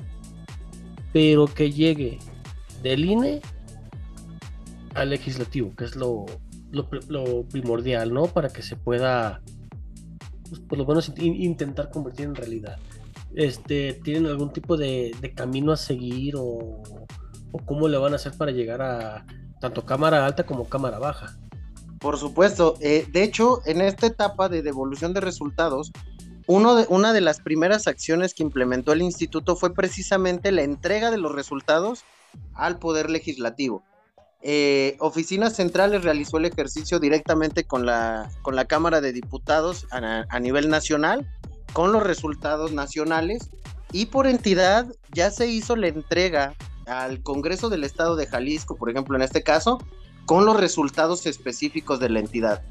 Pero 1.14 1.46
que 1.46 1.72
llegue 1.72 2.20
del 2.82 3.06
INE 3.06 3.42
al 4.96 5.10
legislativo, 5.12 5.74
que 5.76 5.86
es 5.86 5.96
lo, 5.96 6.26
lo 6.72 7.44
primordial, 7.50 8.14
¿no? 8.14 8.26
Para 8.28 8.50
que 8.50 8.62
se 8.62 8.76
pueda, 8.76 9.42
pues, 10.52 10.62
por 10.62 10.78
lo 10.78 10.86
menos, 10.86 11.10
in- 11.16 11.42
intentar 11.42 11.90
convertir 11.90 12.26
en 12.26 12.36
realidad. 12.36 12.78
Este, 13.34 13.94
¿Tienen 13.94 14.26
algún 14.26 14.52
tipo 14.52 14.76
de, 14.76 15.16
camino 15.34 15.72
a 15.72 15.78
seguir 15.78 16.36
o, 16.36 16.84
o 17.54 17.58
cómo 17.66 17.88
le 17.88 17.98
van 17.98 18.12
a 18.12 18.18
hacer 18.18 18.34
para 18.34 18.52
llegar 18.52 18.82
a 18.82 19.26
tanto 19.62 19.86
cámara 19.86 20.26
alta 20.26 20.46
como 20.46 20.68
cámara 20.68 21.00
baja? 21.00 21.40
Por 22.00 22.18
supuesto. 22.18 22.76
eh, 22.82 23.08
de 23.10 23.24
hecho, 23.24 23.62
en 23.66 23.80
esta 23.80 24.08
etapa 24.08 24.50
de 24.50 24.62
devolución 24.62 25.14
de 25.14 25.22
resultados, 25.22 25.94
uno 26.48 26.76
de, 26.76 26.86
una 26.90 27.14
de 27.14 27.22
las 27.22 27.40
primeras 27.40 27.88
acciones 27.88 28.34
que 28.34 28.44
implementó 28.44 28.92
el 28.92 29.02
instituto 29.02 29.56
fue 29.56 29.74
precisamente 29.74 30.52
la 30.52 30.64
entrega 30.64 31.12
de 31.12 31.18
los 31.18 31.34
resultados 31.34 32.04
al 32.54 32.78
Poder 32.78 33.10
Legislativo. 33.10 33.84
Eh, 34.44 34.96
Oficinas 35.00 35.56
Centrales 35.56 36.04
realizó 36.04 36.38
el 36.38 36.46
ejercicio 36.46 37.00
directamente 37.00 37.66
con 37.66 37.86
la, 37.86 38.30
con 38.42 38.56
la 38.56 38.66
Cámara 38.66 39.00
de 39.00 39.14
Diputados 39.14 39.88
a, 39.92 40.40
nivel 40.40 40.70
nacional, 40.70 41.28
con 41.74 41.92
los 41.92 42.02
resultados 42.04 42.72
nacionales, 42.72 43.50
y 43.92 44.08
por 44.08 44.26
entidad 44.26 44.88
ya 45.14 45.30
se 45.30 45.48
hizo 45.48 45.76
la 45.76 45.90
entrega 45.90 46.56
al 46.88 47.22
Congreso 47.22 47.70
del 47.70 47.84
Estado 47.84 48.16
de 48.16 48.26
Jalisco, 48.26 48.76
por 48.76 48.90
ejemplo, 48.90 49.16
en 49.16 49.22
este 49.22 49.44
caso, 49.44 49.80
con 50.26 50.46
los 50.46 50.60
resultados 50.60 51.26
específicos 51.28 52.00
de 52.00 52.10
la 52.10 52.20
entidad. 52.20 52.64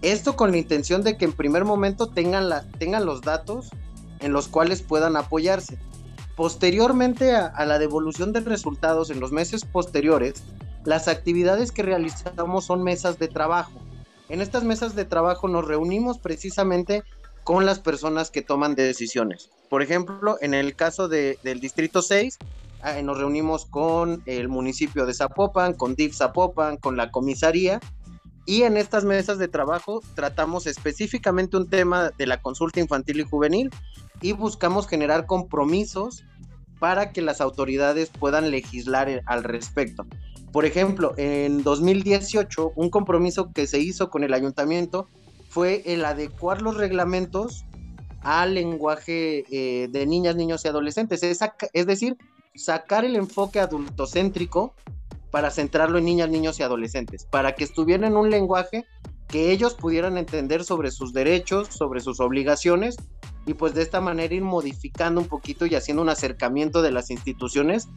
Esto 0.00 0.36
con 0.36 0.52
la 0.52 0.56
intención 0.56 1.02
de 1.02 1.18
que 1.18 1.26
en 1.26 1.32
primer 1.32 1.66
momento 1.66 2.08
tengan, 2.08 2.48
la, 2.48 2.62
tengan 2.78 3.04
los 3.04 3.20
datos 3.20 3.68
en 4.20 4.32
los 4.32 4.48
cuales 4.48 4.80
puedan 4.80 5.16
apoyarse. 5.16 5.78
Posteriormente 6.36 7.36
a 7.36 7.66
la 7.66 7.78
devolución 7.78 8.32
de 8.32 8.40
resultados 8.40 9.10
en 9.10 9.20
los 9.20 9.30
meses 9.30 9.66
posteriores, 9.66 10.42
las 10.84 11.08
actividades 11.08 11.72
que 11.72 11.82
realizamos 11.82 12.64
son 12.66 12.82
mesas 12.82 13.18
de 13.18 13.28
trabajo. 13.28 13.80
En 14.28 14.40
estas 14.40 14.64
mesas 14.64 14.94
de 14.94 15.04
trabajo 15.04 15.48
nos 15.48 15.66
reunimos 15.66 16.18
precisamente 16.18 17.02
con 17.44 17.66
las 17.66 17.80
personas 17.80 18.30
que 18.30 18.42
toman 18.42 18.74
decisiones. 18.74 19.50
Por 19.68 19.82
ejemplo, 19.82 20.36
en 20.40 20.54
el 20.54 20.74
caso 20.76 21.08
de- 21.08 21.38
del 21.42 21.60
Distrito 21.60 22.02
6, 22.02 22.38
ah, 22.82 23.00
nos 23.02 23.18
reunimos 23.18 23.66
con 23.66 24.22
el 24.26 24.48
municipio 24.48 25.06
de 25.06 25.14
Zapopan, 25.14 25.74
con 25.74 25.94
DIF 25.94 26.14
Zapopan, 26.16 26.76
con 26.76 26.96
la 26.96 27.10
comisaría, 27.10 27.80
y 28.46 28.62
en 28.62 28.76
estas 28.76 29.04
mesas 29.04 29.38
de 29.38 29.48
trabajo 29.48 30.00
tratamos 30.14 30.66
específicamente 30.66 31.56
un 31.56 31.68
tema 31.68 32.10
de 32.16 32.26
la 32.26 32.40
consulta 32.40 32.80
infantil 32.80 33.20
y 33.20 33.24
juvenil 33.24 33.70
y 34.22 34.32
buscamos 34.32 34.88
generar 34.88 35.26
compromisos 35.26 36.24
para 36.78 37.12
que 37.12 37.20
las 37.20 37.40
autoridades 37.40 38.10
puedan 38.10 38.50
legislar 38.50 39.08
eh, 39.08 39.22
al 39.26 39.44
respecto. 39.44 40.06
Por 40.52 40.64
ejemplo, 40.64 41.14
en 41.16 41.62
2018, 41.62 42.72
un 42.74 42.90
compromiso 42.90 43.52
que 43.52 43.66
se 43.66 43.78
hizo 43.78 44.10
con 44.10 44.24
el 44.24 44.34
ayuntamiento 44.34 45.06
fue 45.48 45.82
el 45.86 46.04
adecuar 46.04 46.60
los 46.62 46.76
reglamentos 46.76 47.64
al 48.22 48.54
lenguaje 48.54 49.44
eh, 49.50 49.88
de 49.88 50.06
niñas, 50.06 50.36
niños 50.36 50.64
y 50.64 50.68
adolescentes. 50.68 51.22
Es, 51.22 51.40
es 51.72 51.86
decir, 51.86 52.16
sacar 52.54 53.04
el 53.04 53.16
enfoque 53.16 53.60
adultocéntrico 53.60 54.74
para 55.30 55.50
centrarlo 55.50 55.98
en 55.98 56.04
niñas, 56.04 56.28
niños 56.28 56.58
y 56.58 56.64
adolescentes, 56.64 57.24
para 57.24 57.54
que 57.54 57.64
estuvieran 57.64 58.10
en 58.10 58.16
un 58.16 58.30
lenguaje 58.30 58.84
que 59.28 59.52
ellos 59.52 59.74
pudieran 59.74 60.18
entender 60.18 60.64
sobre 60.64 60.90
sus 60.90 61.12
derechos, 61.12 61.68
sobre 61.68 62.00
sus 62.00 62.18
obligaciones, 62.18 62.96
y 63.46 63.54
pues 63.54 63.74
de 63.74 63.82
esta 63.82 64.00
manera 64.00 64.34
ir 64.34 64.42
modificando 64.42 65.20
un 65.20 65.28
poquito 65.28 65.66
y 65.66 65.76
haciendo 65.76 66.02
un 66.02 66.08
acercamiento 66.08 66.82
de 66.82 66.90
las 66.90 67.10
instituciones 67.10 67.88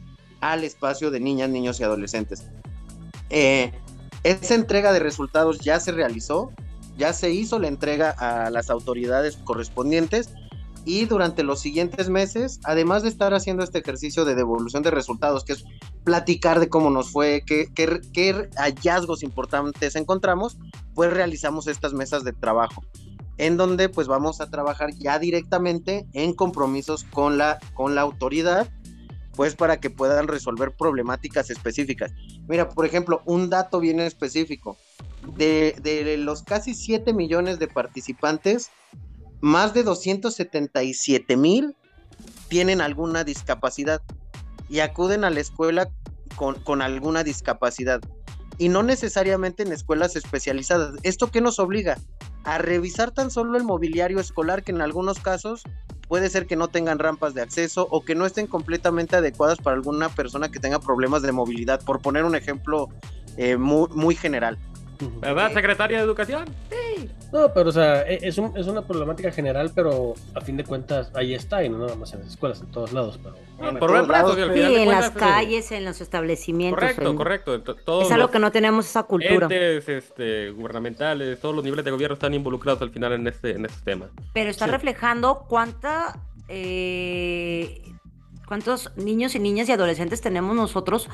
al 0.52 0.64
espacio 0.64 1.10
de 1.10 1.20
niñas, 1.20 1.48
niños 1.48 1.80
y 1.80 1.84
adolescentes. 1.84 2.44
Eh, 3.30 3.72
esa 4.22 4.54
entrega 4.54 4.92
de 4.92 4.98
resultados 4.98 5.60
ya 5.60 5.80
se 5.80 5.92
realizó, 5.92 6.52
ya 6.96 7.12
se 7.12 7.30
hizo 7.30 7.58
la 7.58 7.68
entrega 7.68 8.10
a 8.10 8.50
las 8.50 8.70
autoridades 8.70 9.36
correspondientes 9.38 10.30
y 10.84 11.06
durante 11.06 11.42
los 11.42 11.60
siguientes 11.60 12.10
meses, 12.10 12.60
además 12.64 13.02
de 13.02 13.08
estar 13.08 13.32
haciendo 13.32 13.64
este 13.64 13.78
ejercicio 13.78 14.26
de 14.26 14.34
devolución 14.34 14.82
de 14.82 14.90
resultados, 14.90 15.44
que 15.44 15.54
es 15.54 15.64
platicar 16.04 16.60
de 16.60 16.68
cómo 16.68 16.90
nos 16.90 17.10
fue, 17.10 17.42
qué, 17.46 17.68
qué, 17.74 18.00
qué 18.12 18.50
hallazgos 18.56 19.22
importantes 19.22 19.96
encontramos, 19.96 20.58
pues 20.94 21.10
realizamos 21.10 21.66
estas 21.68 21.94
mesas 21.94 22.22
de 22.22 22.34
trabajo 22.34 22.82
en 23.38 23.56
donde 23.56 23.88
pues 23.88 24.06
vamos 24.06 24.40
a 24.40 24.50
trabajar 24.50 24.92
ya 24.94 25.18
directamente 25.18 26.06
en 26.12 26.34
compromisos 26.34 27.04
con 27.04 27.38
la, 27.38 27.58
con 27.74 27.94
la 27.94 28.02
autoridad, 28.02 28.68
pues 29.34 29.54
para 29.54 29.78
que 29.78 29.90
puedan 29.90 30.28
resolver 30.28 30.72
problemáticas 30.72 31.50
específicas. 31.50 32.12
Mira, 32.48 32.68
por 32.68 32.86
ejemplo, 32.86 33.22
un 33.24 33.50
dato 33.50 33.80
bien 33.80 34.00
específico. 34.00 34.76
De, 35.36 36.16
los 36.18 36.42
casi 36.42 36.74
7 36.74 37.12
millones 37.12 37.58
de 37.58 37.68
participantes, 37.68 38.70
más 39.40 39.74
de 39.74 39.82
277 39.82 41.36
mil 41.36 41.76
tienen 42.48 42.80
alguna 42.80 43.24
discapacidad 43.24 44.02
y 44.68 44.80
acuden 44.80 45.24
a 45.24 45.30
la 45.30 45.40
escuela 45.40 45.90
con, 46.36 46.56
con 46.60 46.82
alguna 46.82 47.24
discapacidad 47.24 48.00
y 48.58 48.68
no 48.68 48.82
necesariamente 48.82 49.62
en 49.62 49.72
escuelas 49.72 50.16
especializadas. 50.16 50.94
¿Esto 51.02 51.30
qué 51.30 51.40
nos 51.40 51.58
obliga? 51.58 51.98
A 52.44 52.58
revisar 52.58 53.10
tan 53.10 53.30
solo 53.30 53.56
el 53.56 53.64
mobiliario 53.64 54.20
escolar 54.20 54.62
que 54.62 54.72
en 54.72 54.80
algunos 54.80 55.18
casos 55.18 55.62
puede 56.08 56.28
ser 56.30 56.46
que 56.46 56.56
no 56.56 56.68
tengan 56.68 56.98
rampas 56.98 57.34
de 57.34 57.42
acceso 57.42 57.86
o 57.90 58.04
que 58.04 58.14
no 58.14 58.26
estén 58.26 58.46
completamente 58.46 59.16
adecuadas 59.16 59.58
para 59.58 59.76
alguna 59.76 60.08
persona 60.08 60.50
que 60.50 60.60
tenga 60.60 60.78
problemas 60.78 61.22
de 61.22 61.32
movilidad, 61.32 61.82
por 61.84 62.00
poner 62.00 62.24
un 62.24 62.34
ejemplo 62.34 62.88
eh, 63.36 63.56
muy, 63.56 63.88
muy 63.90 64.14
general. 64.14 64.58
¿Verdad, 65.20 65.52
secretaria 65.52 65.98
de 65.98 66.04
Educación? 66.04 66.44
Sí. 66.70 67.10
No, 67.32 67.52
pero 67.52 67.70
o 67.70 67.72
sea, 67.72 68.02
e, 68.02 68.20
es, 68.22 68.38
un, 68.38 68.56
es, 68.56 68.66
una 68.66 68.82
problemática 68.82 69.30
general, 69.32 69.72
pero 69.74 70.14
a 70.34 70.40
fin 70.40 70.56
de 70.56 70.64
cuentas 70.64 71.10
ahí 71.14 71.34
está, 71.34 71.64
y 71.64 71.68
no 71.68 71.78
nada 71.78 71.96
más 71.96 72.12
en 72.12 72.20
las 72.20 72.28
escuelas, 72.28 72.60
en 72.60 72.68
todos 72.68 72.92
lados. 72.92 73.18
Pero, 73.22 73.34
bueno, 73.58 73.78
por 73.80 73.96
en 73.96 74.08
lados, 74.08 74.36
sí, 74.36 74.60
en 74.60 74.88
las 74.88 75.10
calles, 75.10 75.72
en 75.72 75.84
los 75.84 76.00
establecimientos. 76.00 76.80
Correcto, 76.80 77.10
en... 77.10 77.16
correcto. 77.56 78.02
es 78.02 78.12
algo 78.12 78.30
que 78.30 78.38
no 78.38 78.52
tenemos 78.52 78.86
esa 78.86 79.02
cultura. 79.02 79.46
Entes 79.46 79.88
este, 79.88 80.50
gubernamentales, 80.50 81.40
todos 81.40 81.54
los 81.54 81.64
niveles 81.64 81.84
de 81.84 81.90
gobierno 81.90 82.14
están 82.14 82.34
involucrados 82.34 82.80
al 82.82 82.90
final 82.90 83.12
en 83.12 83.26
este, 83.26 83.52
en 83.52 83.64
este 83.64 83.80
tema. 83.84 84.06
Pero 84.32 84.50
está 84.50 84.66
sí. 84.66 84.70
reflejando 84.70 85.44
cuánta... 85.48 86.20
Eh, 86.48 87.82
cuántos 88.46 88.92
niños 88.96 89.34
y 89.34 89.38
niñas 89.38 89.68
y 89.68 89.72
adolescentes 89.72 90.20
tenemos 90.20 90.54
nosotros, 90.54 91.08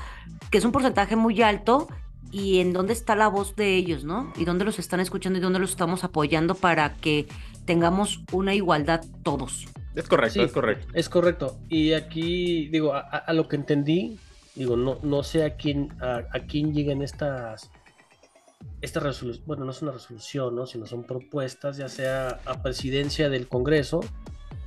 que 0.51 0.59
es 0.59 0.65
un 0.65 0.73
porcentaje 0.73 1.17
muy 1.17 1.41
alto 1.43 1.89
y 2.33 2.61
en 2.61 2.73
dónde 2.73 2.93
está 2.93 3.17
la 3.17 3.29
voz 3.29 3.57
de 3.57 3.77
ellos, 3.77 4.05
¿no? 4.05 4.33
Y 4.37 4.45
dónde 4.45 4.65
los 4.65 4.79
están 4.79 5.01
escuchando 5.01 5.39
y 5.39 5.43
dónde 5.43 5.59
los 5.59 5.71
estamos 5.71 6.05
apoyando 6.05 6.55
para 6.55 6.95
que 6.97 7.27
tengamos 7.65 8.23
una 8.33 8.55
igualdad 8.55 9.05
todos. 9.23 9.67
Es 9.95 10.07
correcto, 10.07 10.35
sí, 10.35 10.41
es 10.41 10.53
correcto. 10.53 10.87
Es 10.95 11.09
correcto. 11.09 11.59
Y 11.69 11.93
aquí, 11.93 12.69
digo, 12.69 12.95
a, 12.95 13.01
a, 13.01 13.33
lo 13.33 13.49
que 13.49 13.57
entendí, 13.57 14.19
digo, 14.55 14.77
no, 14.77 14.99
no 15.03 15.23
sé 15.25 15.45
a 15.45 15.57
quién, 15.57 15.91
a, 16.01 16.23
a 16.33 16.41
quién 16.47 16.73
lleguen 16.73 17.03
estas, 17.03 17.71
esta 18.81 19.01
resolución, 19.01 19.45
bueno, 19.47 19.65
no 19.65 19.73
es 19.73 19.83
una 19.83 19.93
resolución, 19.93 20.55
¿no? 20.55 20.67
Sino 20.67 20.87
son 20.87 21.05
propuestas, 21.05 21.77
ya 21.77 21.89
sea 21.89 22.41
a 22.45 22.63
presidencia 22.63 23.29
del 23.29 23.49
Congreso 23.49 24.01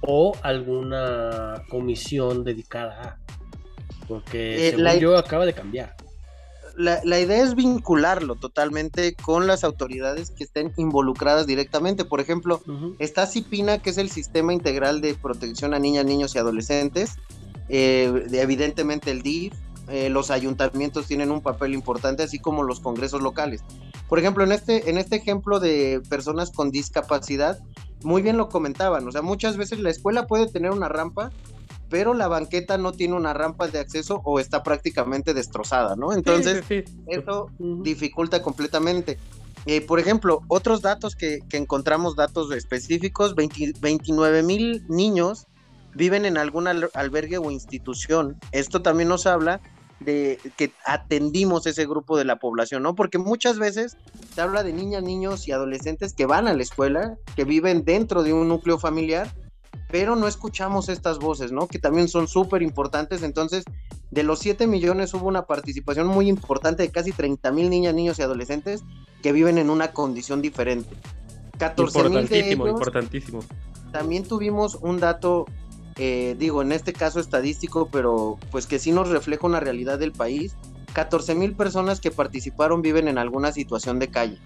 o 0.02 0.36
alguna 0.42 1.64
comisión 1.70 2.44
dedicada 2.44 3.02
a. 3.02 3.18
Porque, 4.08 4.68
eh, 4.68 4.70
según 4.72 4.84
la... 4.84 4.98
yo, 4.98 5.18
acaba 5.18 5.46
de 5.46 5.54
cambiar 5.54 5.96
la, 6.76 7.00
la, 7.04 7.20
idea 7.20 7.44
es 7.44 7.56
vincularlo 7.56 8.36
totalmente 8.36 9.16
con 9.16 9.48
las 9.48 9.64
autoridades 9.64 10.32
que 10.32 10.44
estén 10.44 10.74
involucradas 10.78 11.46
directamente. 11.46 12.06
Por 12.06 12.20
ejemplo, 12.20 12.62
uh 12.66 12.72
-huh. 12.72 12.96
está 13.00 13.28
CIPINA, 13.28 13.80
que 13.80 13.92
es 13.92 13.98
el 13.98 14.10
Sistema 14.10 14.54
Integral 14.54 15.02
de 15.02 15.14
Protección 15.14 15.74
a 15.74 15.80
Niñas, 15.80 16.06
Niños 16.06 16.36
y 16.36 16.40
Adolescentes. 16.40 17.16
Eh, 17.70 18.26
evidentemente 18.34 19.12
el 19.12 19.22
DIF, 19.22 19.54
eh, 19.90 20.10
los 20.10 20.32
ayuntamientos 20.32 21.08
tienen 21.08 21.32
un 21.32 21.42
papel 21.42 21.74
importante, 21.74 22.24
así 22.24 22.40
como 22.40 22.64
los 22.64 22.80
congresos 22.80 23.22
locales. 23.22 23.64
Por 24.08 24.20
ejemplo, 24.20 24.44
en 24.44 24.52
este, 24.52 24.90
en 24.90 24.98
este 24.98 25.16
ejemplo 25.18 25.60
de 25.60 26.02
personas 26.10 26.52
con 26.52 26.72
discapacidad, 26.72 27.60
muy 28.04 28.22
bien 28.22 28.38
lo 28.38 28.50
comentaban, 28.50 29.08
o 29.08 29.12
sea, 29.12 29.22
muchas 29.22 29.58
veces 29.58 29.80
la 29.80 29.90
escuela 29.90 30.28
puede 30.28 30.48
tener 30.48 30.72
una 30.72 30.90
rampa, 30.90 31.32
pero 31.94 32.16
la 32.16 32.28
banqueta 32.28 32.80
no 32.80 32.92
tiene 32.92 33.14
una 33.14 33.34
rampa 33.36 33.68
de 33.68 33.78
acceso 33.78 34.20
o 34.26 34.40
está 34.40 34.64
prácticamente 34.64 35.36
destrozada, 35.36 35.96
¿no? 35.96 36.12
Entonces, 36.12 36.66
sí, 36.68 36.82
sí, 36.82 36.92
sí. 36.92 37.04
eso 37.06 37.52
dificulta 37.60 38.42
completamente. 38.42 39.20
Eh, 39.68 39.80
por 39.80 40.00
ejemplo, 40.00 40.42
otros 40.48 40.82
datos 40.82 41.16
que, 41.16 41.42
que 41.48 41.58
encontramos, 41.58 42.16
datos 42.16 42.52
específicos, 42.52 43.36
20, 43.36 43.74
29 43.80 44.42
mil 44.42 44.84
niños 44.90 45.46
viven 45.94 46.26
en 46.26 46.40
algún 46.40 46.68
al 46.68 46.90
albergue 46.96 47.38
o 47.38 47.52
institución. 47.52 48.38
Esto 48.52 48.82
también 48.82 49.10
nos 49.10 49.28
habla 49.28 49.62
de 50.00 50.40
que 50.58 50.72
atendimos 50.88 51.68
ese 51.68 51.86
grupo 51.86 52.18
de 52.18 52.26
la 52.26 52.38
población, 52.38 52.82
¿no? 52.82 52.96
Porque 52.96 53.20
muchas 53.20 53.60
veces 53.60 53.98
se 54.34 54.42
habla 54.42 54.64
de 54.64 54.74
niñas, 54.74 55.04
niños 55.04 55.48
y 55.48 55.52
adolescentes 55.52 56.16
que 56.16 56.26
van 56.26 56.48
a 56.48 56.56
la 56.56 56.64
escuela, 56.64 57.18
que 57.36 57.44
viven 57.44 57.86
dentro 57.86 58.24
de 58.24 58.34
un 58.34 58.48
núcleo 58.48 58.80
familiar, 58.80 59.32
pero 59.90 60.16
no 60.16 60.28
escuchamos 60.28 60.90
estas 60.90 61.20
voces, 61.20 61.52
¿no? 61.52 61.68
Que 61.68 61.80
también 61.80 62.08
son 62.08 62.28
súper 62.28 62.62
importantes. 62.62 63.22
Entonces, 63.22 63.64
de 64.10 64.24
los 64.24 64.40
7 64.40 64.68
millones 64.68 65.14
hubo 65.14 65.28
una 65.28 65.46
participación 65.46 66.08
muy 66.08 66.30
importante 66.30 66.84
de 66.84 66.90
casi 66.90 67.12
30 67.12 67.52
mil 67.52 67.70
niñas, 67.70 67.94
niños 67.94 68.20
y 68.20 68.24
adolescentes 68.24 68.84
que 69.22 69.32
viven 69.32 69.58
en 69.58 69.70
una 69.70 69.92
condición 69.92 70.42
diferente. 70.42 70.96
14 71.58 72.10
mil 72.10 72.28
de 72.28 72.52
ellos, 72.52 72.70
importantísimo. 72.70 73.40
También 73.92 74.24
tuvimos 74.24 74.76
un 74.82 75.00
dato, 75.00 75.46
eh, 75.98 76.36
digo, 76.38 76.62
en 76.62 76.72
este 76.72 76.94
caso 76.94 77.20
estadístico, 77.20 77.90
pero 77.92 78.38
pues 78.52 78.66
que 78.66 78.80
sí 78.80 78.92
nos 78.92 79.10
refleja 79.10 79.46
una 79.46 79.60
realidad 79.60 80.00
del 80.00 80.12
país. 80.12 80.56
14 80.94 81.36
mil 81.36 81.56
personas 81.56 82.00
que 82.00 82.12
participaron 82.12 82.82
viven 82.82 83.08
en 83.08 83.18
alguna 83.18 83.52
situación 83.52 84.00
de 84.00 84.10
calle, 84.10 84.38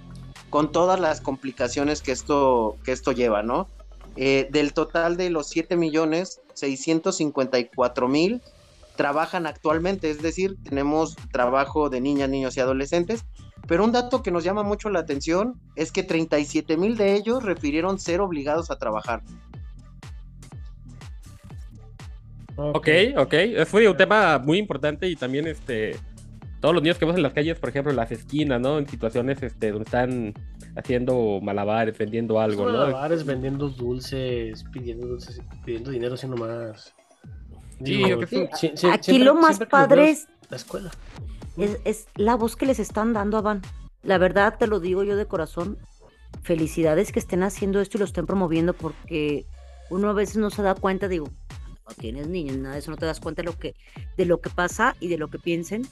con 0.49 0.71
todas 0.71 0.99
las 0.99 1.19
complicaciones 1.19 2.01
que 2.01 2.11
esto, 2.11 2.78
que 2.84 2.93
esto 2.93 3.11
lleva, 3.11 3.43
¿no? 3.43 3.67
Eh, 4.18 4.47
del 4.51 4.74
total 4.74 5.15
de 5.15 5.30
los 5.30 5.47
7 5.47 5.76
millones, 5.76 6.41
654 6.55 8.07
mil 8.07 8.41
trabajan 8.95 9.45
actualmente, 9.45 10.09
es 10.09 10.22
decir, 10.24 10.57
tenemos 10.63 11.15
trabajo 11.32 11.89
de 11.89 12.01
niñas, 12.01 12.30
niños 12.30 12.57
y 12.57 12.59
adolescentes, 12.59 13.26
pero 13.68 13.84
un 13.84 13.91
dato 13.91 14.24
que 14.24 14.32
nos 14.32 14.43
llama 14.43 14.63
mucho 14.63 14.89
la 14.89 14.99
atención 14.99 15.61
es 15.76 15.91
que 15.91 16.01
37 16.01 16.78
mil 16.78 16.97
de 16.97 17.13
ellos 17.13 17.43
refirieron 17.43 17.99
ser 17.99 18.22
obligados 18.22 18.72
a 18.72 18.80
trabajar. 18.80 19.22
Ok, 22.55 22.88
ok, 23.18 23.34
fue 23.68 23.88
un 23.88 23.95
tema 23.95 24.39
muy 24.39 24.57
importante 24.57 25.07
y 25.07 25.15
también 25.15 25.45
este 25.45 25.95
todos 26.60 26.74
los 26.74 26.82
niños 26.82 26.97
que 26.97 27.05
vemos 27.05 27.18
en 27.18 27.24
las 27.24 27.34
calles, 27.34 27.60
por 27.60 27.70
ejemplo, 27.70 27.91
en 27.91 27.97
las 27.97 28.12
esquinas, 28.12 28.60
¿no? 28.60 28.80
En 28.80 28.88
situaciones 28.88 29.41
este, 29.43 29.72
donde 29.72 29.86
están 29.86 30.34
haciendo 30.76 31.39
malabares, 31.41 31.97
vendiendo 31.97 32.39
algo, 32.39 32.66
¿no? 32.66 32.78
Malabares, 32.78 33.26
vendiendo 33.26 33.70
dulces, 33.70 34.64
pidiendo 34.72 35.08
dulces, 35.08 35.39
pidiendo 35.66 35.91
dinero, 35.91 36.16
haciendo 36.16 36.38
más. 36.38 36.93
Sí, 37.84 37.97
Digo, 37.97 38.26
sí, 38.26 38.47
sí, 38.55 38.72
sí, 38.76 38.88
aquí 38.88 39.12
siempre, 39.12 39.26
lo 39.26 39.36
más 39.36 39.60
padre 39.60 40.10
es 40.10 40.28
la 40.49 40.58
escuela. 40.58 40.91
Es, 41.58 41.78
es, 41.86 42.08
la 42.16 42.36
voz 42.36 42.55
que 42.55 42.66
les 42.66 42.80
están 42.80 43.14
dando 43.14 43.38
a 43.38 43.41
Van. 43.41 43.62
La 44.01 44.18
verdad, 44.18 44.58
te 44.58 44.66
lo 44.66 44.80
digo 44.80 45.03
yo 45.03 45.16
de 45.16 45.26
corazón. 45.28 45.78
Felicidades 46.41 47.12
que 47.12 47.20
estén 47.20 47.43
haciendo 47.43 47.80
esto 47.82 47.97
y 47.97 47.99
lo 47.99 48.05
estén 48.05 48.26
promoviendo 48.26 48.74
porque 48.74 49.45
uno 49.89 50.10
a 50.10 50.14
veces 50.14 50.38
no 50.38 50.49
se 50.49 50.62
da 50.62 50.76
cuenta, 50.76 51.08
digo, 51.08 51.30
no 51.88 51.95
tienes 51.95 52.28
niños, 52.28 52.58
nada 52.58 52.74
de 52.74 52.80
eso, 52.80 52.91
no 52.91 52.97
te 52.97 53.05
das 53.05 53.20
cuenta 53.20 53.41
de 53.41 53.45
lo 53.45 53.58
que, 53.58 53.76
de 54.18 54.26
lo 54.26 54.41
que 54.41 54.49
pasa 54.49 54.95
y 54.99 55.08
de 55.08 55.18
lo 55.18 55.30
que 55.30 55.39
piensen 55.39 55.88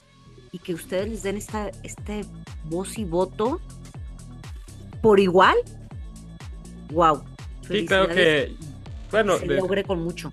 y 0.55 0.59
que 0.59 0.73
ustedes 0.73 1.09
les 1.09 1.21
den 1.21 1.35
esta 1.35 1.69
este 1.83 2.21
voz 2.63 2.97
y 2.97 3.03
voto 3.03 3.59
por 5.01 5.19
igual. 5.19 5.57
Wow. 6.93 7.23
Sí, 7.67 7.85
creo 7.85 8.07
que 8.07 8.55
bueno, 9.11 9.37
se 9.37 9.47
logre 9.47 9.83
con 9.83 10.01
mucho. 10.01 10.31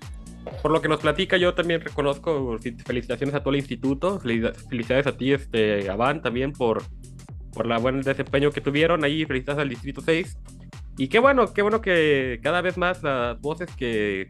Por 0.61 0.71
lo 0.71 0.81
que 0.81 0.87
nos 0.87 1.01
platica, 1.01 1.35
yo 1.35 1.53
también 1.53 1.81
reconozco 1.81 2.57
felicitaciones 2.85 3.35
a 3.35 3.41
todo 3.41 3.53
el 3.53 3.59
instituto, 3.59 4.19
felicidades 4.19 5.07
a 5.07 5.17
ti, 5.17 5.33
este, 5.33 5.89
Avan, 5.89 6.21
también 6.21 6.53
por, 6.53 6.83
por 7.53 7.65
la 7.65 7.77
buen 7.77 8.01
desempeño 8.01 8.51
que 8.51 8.61
tuvieron 8.61 9.03
ahí, 9.03 9.25
felicidades 9.25 9.61
al 9.61 9.69
Distrito 9.69 9.99
6. 9.99 10.37
Y 10.97 11.09
qué 11.09 11.19
bueno, 11.19 11.53
qué 11.53 11.63
bueno 11.63 11.81
que 11.81 12.39
cada 12.41 12.61
vez 12.61 12.77
más 12.77 13.03
las 13.03 13.41
voces 13.41 13.69
que, 13.75 14.27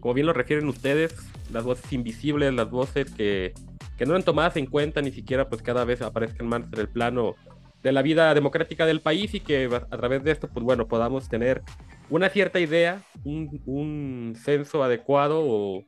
como 0.00 0.14
bien 0.14 0.26
lo 0.26 0.32
refieren 0.32 0.68
ustedes, 0.68 1.14
las 1.52 1.64
voces 1.64 1.92
invisibles, 1.92 2.54
las 2.54 2.70
voces 2.70 3.10
que, 3.10 3.52
que 3.96 4.06
no 4.06 4.12
eran 4.12 4.24
tomadas 4.24 4.56
en 4.56 4.66
cuenta 4.66 5.02
ni 5.02 5.12
siquiera 5.12 5.48
pues 5.48 5.62
cada 5.62 5.84
vez 5.84 6.02
aparezcan 6.02 6.46
más 6.46 6.62
en 6.72 6.80
el 6.80 6.88
plano 6.88 7.34
de 7.82 7.92
la 7.92 8.02
vida 8.02 8.32
democrática 8.34 8.86
del 8.86 9.00
país 9.00 9.34
y 9.34 9.40
que 9.40 9.68
a 9.72 9.96
través 9.96 10.24
de 10.24 10.32
esto 10.32 10.48
pues 10.48 10.64
bueno 10.64 10.88
podamos 10.88 11.28
tener 11.28 11.62
una 12.10 12.28
cierta 12.28 12.60
idea, 12.60 13.02
un, 13.24 13.60
un 13.66 14.34
censo 14.36 14.82
adecuado 14.82 15.42
o 15.42 15.84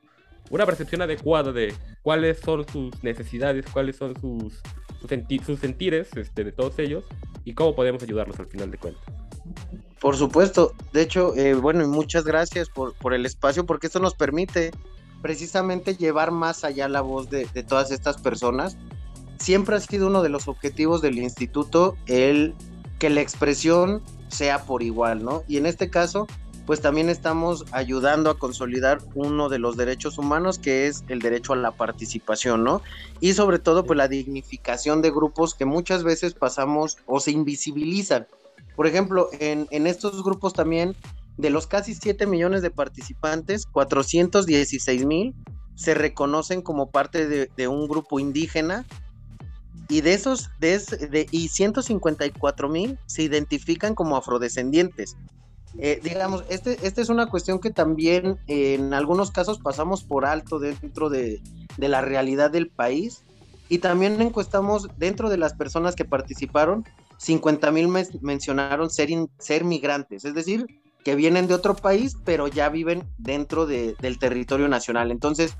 una 0.50 0.66
percepción 0.66 1.02
adecuada 1.02 1.52
de 1.52 1.74
cuáles 2.02 2.38
son 2.40 2.66
sus 2.68 3.02
necesidades, 3.02 3.66
cuáles 3.72 3.96
son 3.96 4.14
sus, 4.20 4.60
sus, 5.00 5.08
senti 5.08 5.38
sus 5.38 5.58
sentires 5.58 6.08
este, 6.16 6.44
de 6.44 6.52
todos 6.52 6.78
ellos 6.78 7.04
y 7.44 7.54
cómo 7.54 7.74
podemos 7.74 8.02
ayudarlos 8.02 8.38
al 8.38 8.46
final 8.46 8.70
de 8.70 8.78
cuentas. 8.78 9.04
Por 10.00 10.16
supuesto, 10.16 10.72
de 10.92 11.02
hecho, 11.02 11.34
eh, 11.36 11.54
bueno, 11.54 11.86
muchas 11.88 12.24
gracias 12.24 12.68
por, 12.68 12.94
por 12.94 13.14
el 13.14 13.26
espacio 13.26 13.66
porque 13.66 13.86
esto 13.86 14.00
nos 14.00 14.14
permite 14.14 14.70
precisamente 15.22 15.96
llevar 15.96 16.30
más 16.30 16.64
allá 16.64 16.88
la 16.88 17.00
voz 17.00 17.30
de, 17.30 17.46
todas 17.62 17.90
estas 17.90 18.18
personas. 18.18 18.76
Siempre 19.38 19.76
ha 19.76 19.80
sido 19.80 20.06
uno 20.06 20.22
de 20.22 20.28
los 20.28 20.48
objetivos 20.48 21.02
del 21.02 21.18
instituto 21.18 21.96
el 22.06 22.54
que 22.98 23.10
la 23.10 23.20
expresión 23.20 24.02
sea 24.28 24.64
por 24.64 24.82
igual, 24.82 25.24
¿no? 25.24 25.42
Y 25.46 25.58
en 25.58 25.66
este 25.66 25.90
caso, 25.90 26.26
pues 26.64 26.80
también 26.80 27.10
estamos 27.10 27.64
ayudando 27.70 28.30
a 28.30 28.38
consolidar 28.38 28.98
uno 29.14 29.48
de 29.48 29.58
los 29.58 29.76
derechos 29.76 30.18
humanos 30.18 30.58
que 30.58 30.86
es 30.86 31.04
el 31.08 31.20
derecho 31.20 31.52
a 31.52 31.56
la 31.56 31.72
participación, 31.72 32.64
¿no? 32.64 32.82
Y 33.20 33.34
sobre 33.34 33.58
todo, 33.58 33.84
pues 33.84 33.96
la 33.96 34.08
dignificación 34.08 35.02
de 35.02 35.10
grupos 35.10 35.54
que 35.54 35.64
muchas 35.64 36.02
veces 36.02 36.34
pasamos 36.34 36.98
o 37.06 37.20
se 37.20 37.30
invisibilizan. 37.30 38.26
Por 38.74 38.86
ejemplo, 38.86 39.28
en 39.40 39.86
estos 39.86 40.22
grupos 40.22 40.52
también, 40.52 40.94
de 41.36 41.50
los 41.50 41.66
casi 41.66 41.94
7 41.94 42.26
millones 42.26 42.62
de 42.62 42.70
participantes, 42.70 43.66
416 43.66 45.04
mil 45.04 45.34
se 45.74 45.94
reconocen 45.94 46.62
como 46.62 46.90
parte 46.90 47.28
de, 47.28 47.50
de 47.56 47.68
un 47.68 47.86
grupo 47.86 48.18
indígena. 48.18 48.86
Y 49.88 50.00
de 50.00 50.14
esos, 50.14 50.50
de, 50.58 50.78
de- 50.78 51.26
y 51.30 51.48
154 51.48 52.68
mil 52.68 52.98
se 53.06 53.22
identifican 53.22 53.94
como 53.94 54.16
afrodescendientes. 54.16 55.16
Eh, 55.78 56.00
digamos, 56.02 56.42
este, 56.48 56.78
esta 56.86 57.02
es 57.02 57.08
una 57.10 57.28
cuestión 57.28 57.60
que 57.60 57.70
también 57.70 58.38
eh, 58.48 58.74
en 58.74 58.94
algunos 58.94 59.30
casos 59.30 59.58
pasamos 59.58 60.02
por 60.02 60.24
alto 60.24 60.58
dentro 60.58 61.10
de, 61.10 61.40
de 61.76 61.88
la 61.88 62.00
realidad 62.00 62.50
del 62.50 62.68
país. 62.68 63.22
Y 63.68 63.78
también 63.78 64.20
encuestamos 64.22 64.88
dentro 64.96 65.28
de 65.28 65.38
las 65.38 65.52
personas 65.52 65.94
que 65.94 66.04
participaron, 66.04 66.84
50 67.18 67.70
mil 67.72 67.88
mencionaron 68.22 68.90
ser, 68.90 69.10
ser 69.38 69.64
migrantes, 69.64 70.24
es 70.24 70.34
decir, 70.34 70.66
que 71.06 71.14
vienen 71.14 71.46
de 71.46 71.54
otro 71.54 71.76
país, 71.76 72.16
pero 72.24 72.48
ya 72.48 72.68
viven 72.68 73.04
dentro 73.16 73.64
de- 73.64 73.94
del 74.00 74.18
territorio 74.18 74.66
nacional. 74.66 75.12
Entonces, 75.12 75.54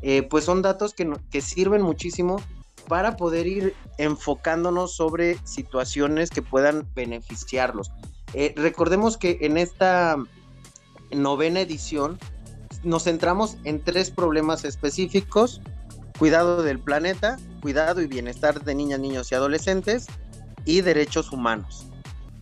eh, 0.00 0.22
pues 0.22 0.44
son 0.44 0.62
datos 0.62 0.94
que, 0.94 1.10
que 1.28 1.40
sirven 1.40 1.82
muchísimo 1.82 2.40
para 2.86 3.16
poder 3.16 3.48
ir 3.48 3.74
enfocándonos 3.98 4.94
sobre 4.94 5.38
situaciones 5.44 6.30
que 6.30 6.40
puedan 6.40 6.86
beneficiarlos. 6.94 7.90
Eh, 8.32 8.54
recordemos 8.56 9.16
que 9.16 9.38
en 9.40 9.56
esta 9.58 10.18
novena 11.10 11.62
edición 11.62 12.16
nos 12.84 13.02
centramos 13.02 13.56
en 13.64 13.82
tres 13.82 14.12
problemas 14.12 14.64
específicos, 14.64 15.60
cuidado 16.16 16.62
del 16.62 16.78
planeta, 16.78 17.38
cuidado 17.60 18.02
y 18.02 18.06
bienestar 18.06 18.62
de 18.62 18.76
niñas, 18.76 19.00
niños 19.00 19.32
y 19.32 19.34
adolescentes 19.34 20.06
y 20.64 20.82
derechos 20.82 21.32
humanos. 21.32 21.88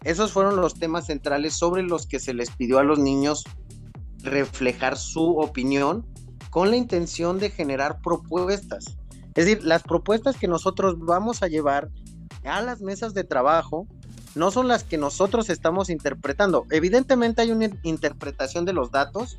Esos 0.05 0.33
fueron 0.33 0.57
los 0.57 0.75
temas 0.75 1.07
centrales 1.07 1.55
sobre 1.55 1.83
los 1.83 2.07
que 2.07 2.21
se 2.21 2.33
les 2.33 2.51
pidió 2.51 2.79
a 2.79 2.85
los 2.85 2.99
niños 2.99 3.45
reflejar 4.23 4.97
su 4.97 5.39
opinión 5.39 6.07
con 6.51 6.71
la 6.71 6.77
intención 6.77 7.39
de 7.39 7.51
generar 7.51 8.01
propuestas. 8.01 8.97
Es 9.35 9.47
decir, 9.47 9.65
las 9.65 9.83
propuestas 9.83 10.37
que 10.37 10.49
nosotros 10.49 10.99
vamos 10.99 11.43
a 11.43 11.49
llevar 11.49 11.89
a 12.45 12.61
las 12.63 12.81
mesas 12.81 13.15
de 13.15 13.25
trabajo 13.25 13.87
no 14.35 14.51
son 14.51 14.69
las 14.69 14.85
que 14.85 14.97
nosotros 14.97 15.51
estamos 15.51 15.91
interpretando. 15.91 16.67
Evidentemente 16.71 17.43
hay 17.43 17.53
una 17.53 17.69
interpretación 17.83 18.65
de 18.65 18.73
los 18.73 18.91
datos, 18.91 19.39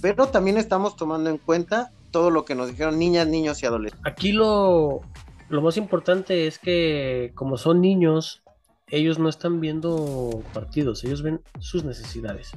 pero 0.00 0.28
también 0.28 0.56
estamos 0.56 0.96
tomando 0.96 1.30
en 1.30 1.38
cuenta 1.38 1.90
todo 2.10 2.30
lo 2.30 2.44
que 2.44 2.54
nos 2.54 2.68
dijeron 2.68 2.98
niñas, 2.98 3.26
niños 3.26 3.62
y 3.62 3.66
adolescentes. 3.66 4.06
Aquí 4.10 4.32
lo, 4.32 5.00
lo 5.48 5.62
más 5.62 5.76
importante 5.76 6.46
es 6.46 6.58
que 6.58 7.32
como 7.34 7.56
son 7.56 7.80
niños, 7.80 8.42
ellos 8.88 9.18
no 9.18 9.28
están 9.28 9.60
viendo 9.60 10.42
partidos, 10.54 11.04
ellos 11.04 11.22
ven 11.22 11.40
sus 11.60 11.84
necesidades. 11.84 12.52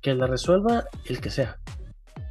Que 0.00 0.14
la 0.14 0.26
resuelva 0.26 0.84
el 1.06 1.20
que 1.20 1.30
sea, 1.30 1.58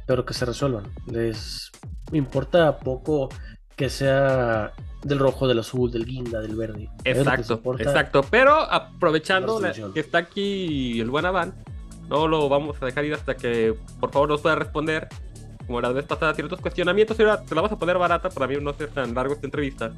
pero 0.06 0.24
que 0.24 0.34
se 0.34 0.44
resuelvan. 0.44 0.84
Les 1.06 1.70
importa 2.12 2.78
poco 2.78 3.28
que 3.76 3.88
sea 3.88 4.72
del 5.02 5.18
rojo, 5.18 5.48
del 5.48 5.58
azul, 5.58 5.90
del 5.90 6.04
guinda, 6.04 6.40
del 6.40 6.54
verde. 6.54 6.88
Exacto, 7.04 7.60
exacto. 7.78 8.22
Pero 8.30 8.54
aprovechando 8.54 9.58
la 9.60 9.68
la- 9.68 9.74
solución. 9.74 9.92
que 9.92 10.00
está 10.00 10.18
aquí 10.18 11.00
el 11.00 11.10
buen 11.10 11.26
Aván, 11.26 11.54
no 12.08 12.28
lo 12.28 12.48
vamos 12.48 12.76
a 12.80 12.86
dejar 12.86 13.04
ir 13.06 13.14
hasta 13.14 13.34
que 13.34 13.74
por 13.98 14.12
favor 14.12 14.28
nos 14.28 14.40
pueda 14.42 14.54
responder, 14.54 15.08
como 15.66 15.80
la 15.80 15.88
vez 15.90 16.04
pasada, 16.04 16.34
ciertos 16.34 16.60
cuestionamientos. 16.60 17.18
Y 17.18 17.22
ahora 17.22 17.42
te 17.42 17.54
la 17.54 17.62
vamos 17.62 17.74
a 17.74 17.78
poner 17.78 17.98
barata 17.98 18.28
para 18.30 18.46
mí 18.46 18.56
no 18.60 18.72
ser 18.74 18.90
tan 18.90 19.14
largo 19.14 19.34
esta 19.34 19.46
entrevista. 19.46 19.92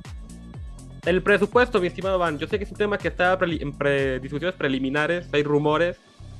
El 1.06 1.22
presupuesto, 1.22 1.80
mi 1.80 1.86
estimado 1.86 2.18
Van, 2.18 2.36
yo 2.38 2.48
sé 2.48 2.58
que 2.58 2.64
es 2.64 2.70
un 2.70 2.76
tema 2.76 2.98
que 2.98 3.08
está 3.08 3.38
en 3.40 3.72
pre- 3.72 4.18
discusiones 4.20 4.56
preliminares, 4.56 5.28
hay 5.32 5.44
rumores, 5.44 5.96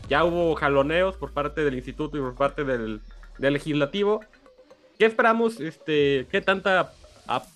ya 0.08 0.24
hubo 0.24 0.54
jaloneos 0.56 1.16
por 1.16 1.32
parte 1.32 1.64
del 1.64 1.74
instituto 1.74 2.16
y 2.18 2.20
por 2.20 2.34
parte 2.34 2.64
del, 2.64 3.00
del 3.38 3.52
legislativo. 3.54 4.20
¿Qué 4.98 5.06
esperamos? 5.06 5.60
Este, 5.60 6.26
¿Qué 6.30 6.40
tanta 6.40 6.92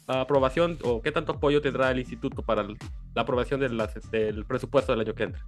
aprobación 0.07 0.79
o 0.85 1.03
qué 1.03 1.11
tanto 1.13 1.33
apoyo 1.33 1.61
tendrá 1.61 1.91
el 1.91 1.99
instituto 1.99 2.43
para 2.43 2.63
la 2.63 3.23
aprobación 3.23 3.61
del 3.61 4.45
presupuesto 4.47 4.93
del 4.93 5.01
año 5.01 5.15
que 5.15 5.25
entra? 5.25 5.45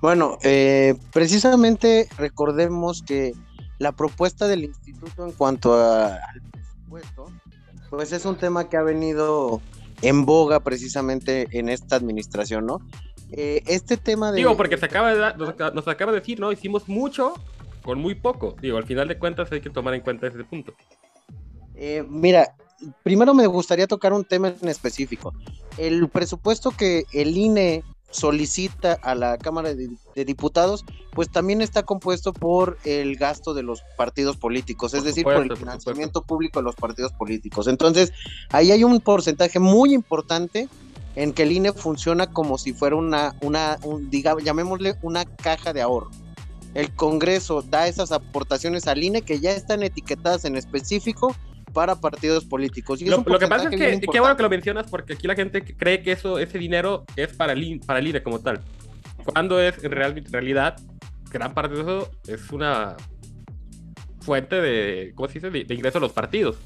Bueno, 0.00 0.36
eh, 0.42 0.94
precisamente 1.12 2.08
recordemos 2.18 3.02
que 3.02 3.34
la 3.78 3.92
propuesta 3.92 4.48
del 4.48 4.64
instituto 4.64 5.26
en 5.26 5.32
cuanto 5.32 5.74
a- 5.74 6.14
al 6.14 6.40
presupuesto, 6.50 7.26
pues 7.88 8.10
es 8.12 8.24
un 8.24 8.36
tema 8.36 8.68
que 8.68 8.76
ha 8.76 8.82
venido 8.82 9.60
en 10.02 10.24
boga 10.24 10.60
precisamente 10.60 11.46
en 11.52 11.68
esta 11.68 11.96
administración, 11.96 12.66
¿no? 12.66 12.80
Eh, 13.32 13.62
este 13.66 13.96
tema 13.96 14.32
de... 14.32 14.38
Digo, 14.38 14.56
porque 14.56 14.76
se 14.76 14.86
acaba 14.86 15.12
de 15.12 15.18
dar- 15.18 15.38
nos, 15.38 15.48
acaba- 15.50 15.70
nos 15.70 15.86
acaba 15.88 16.12
de 16.12 16.20
decir, 16.20 16.40
¿no? 16.40 16.50
Hicimos 16.52 16.88
mucho 16.88 17.34
con 17.82 17.98
muy 18.00 18.14
poco. 18.14 18.56
Digo, 18.60 18.76
al 18.76 18.84
final 18.86 19.08
de 19.08 19.18
cuentas 19.18 19.50
hay 19.52 19.60
que 19.60 19.70
tomar 19.70 19.94
en 19.94 20.00
cuenta 20.00 20.26
ese 20.26 20.42
punto. 20.44 20.74
Eh, 21.74 22.04
mira, 22.08 22.54
primero 23.02 23.32
me 23.34 23.46
gustaría 23.46 23.86
tocar 23.86 24.12
un 24.12 24.24
tema 24.24 24.52
en 24.60 24.68
específico. 24.68 25.32
El 25.78 26.08
presupuesto 26.08 26.70
que 26.72 27.04
el 27.12 27.36
INE 27.36 27.84
solicita 28.10 28.98
a 29.02 29.14
la 29.14 29.38
Cámara 29.38 29.74
de, 29.74 29.88
de 30.14 30.24
Diputados, 30.24 30.84
pues 31.12 31.30
también 31.30 31.60
está 31.60 31.82
compuesto 31.84 32.32
por 32.32 32.78
el 32.84 33.16
gasto 33.16 33.54
de 33.54 33.62
los 33.62 33.82
partidos 33.96 34.36
políticos, 34.36 34.94
es 34.94 35.00
Por 35.00 35.06
decir, 35.06 35.22
supuesto, 35.22 35.36
por 35.38 35.42
el 35.44 35.48
por 35.48 35.58
financiamiento 35.58 36.22
público 36.22 36.58
de 36.60 36.64
los 36.64 36.74
partidos 36.74 37.12
políticos. 37.12 37.66
Entonces, 37.68 38.12
ahí 38.50 38.70
hay 38.72 38.84
un 38.84 39.00
porcentaje 39.00 39.58
muy 39.58 39.94
importante 39.94 40.68
en 41.16 41.32
que 41.32 41.42
el 41.42 41.52
INE 41.52 41.72
funciona 41.72 42.28
como 42.28 42.58
si 42.58 42.72
fuera 42.72 42.96
una, 42.96 43.34
una 43.40 43.78
un, 43.82 44.10
diga- 44.10 44.40
llamémosle 44.42 44.96
una 45.02 45.24
caja 45.24 45.72
de 45.72 45.82
ahorro. 45.82 46.10
El 46.74 46.94
Congreso 46.94 47.62
da 47.62 47.88
esas 47.88 48.12
aportaciones 48.12 48.86
al 48.86 49.02
INE 49.02 49.22
que 49.22 49.40
ya 49.40 49.50
están 49.50 49.82
etiquetadas 49.82 50.44
en 50.44 50.56
específico 50.56 51.34
para 51.72 52.00
partidos 52.00 52.44
políticos. 52.44 53.00
Y 53.02 53.06
Lo, 53.06 53.24
que 53.24 53.46
pasa 53.48 53.68
es 53.70 53.70
que, 53.70 54.00
qué 54.00 54.20
bueno 54.20 54.36
que 54.36 54.42
lo 54.42 54.50
mencionas 54.50 54.86
porque 54.90 55.14
aquí 55.14 55.26
la 55.26 55.34
gente 55.34 55.62
cree 55.64 56.02
que 56.02 56.12
eso, 56.12 56.38
ese 56.38 56.58
dinero 56.58 57.04
es 57.16 57.34
para 57.36 57.52
el, 57.52 57.80
para 57.86 57.98
el 58.00 58.08
INE 58.08 58.22
como 58.22 58.40
tal. 58.40 58.60
Cuando 59.24 59.60
es 59.60 59.82
en 59.84 59.90
real- 59.92 60.16
en 60.18 60.32
realidad, 60.32 60.76
gran 61.30 61.54
parte 61.54 61.74
de 61.76 61.80
eso 61.82 62.10
es 62.26 62.50
una 62.50 62.96
fuente 64.20 64.56
de, 64.60 65.12
¿cómo 65.14 65.28
se 65.28 65.34
dice?, 65.34 65.50
de, 65.50 65.64
de 65.64 65.74
ingreso 65.74 65.98
a 65.98 66.00
los 66.00 66.12
partidos. 66.12 66.56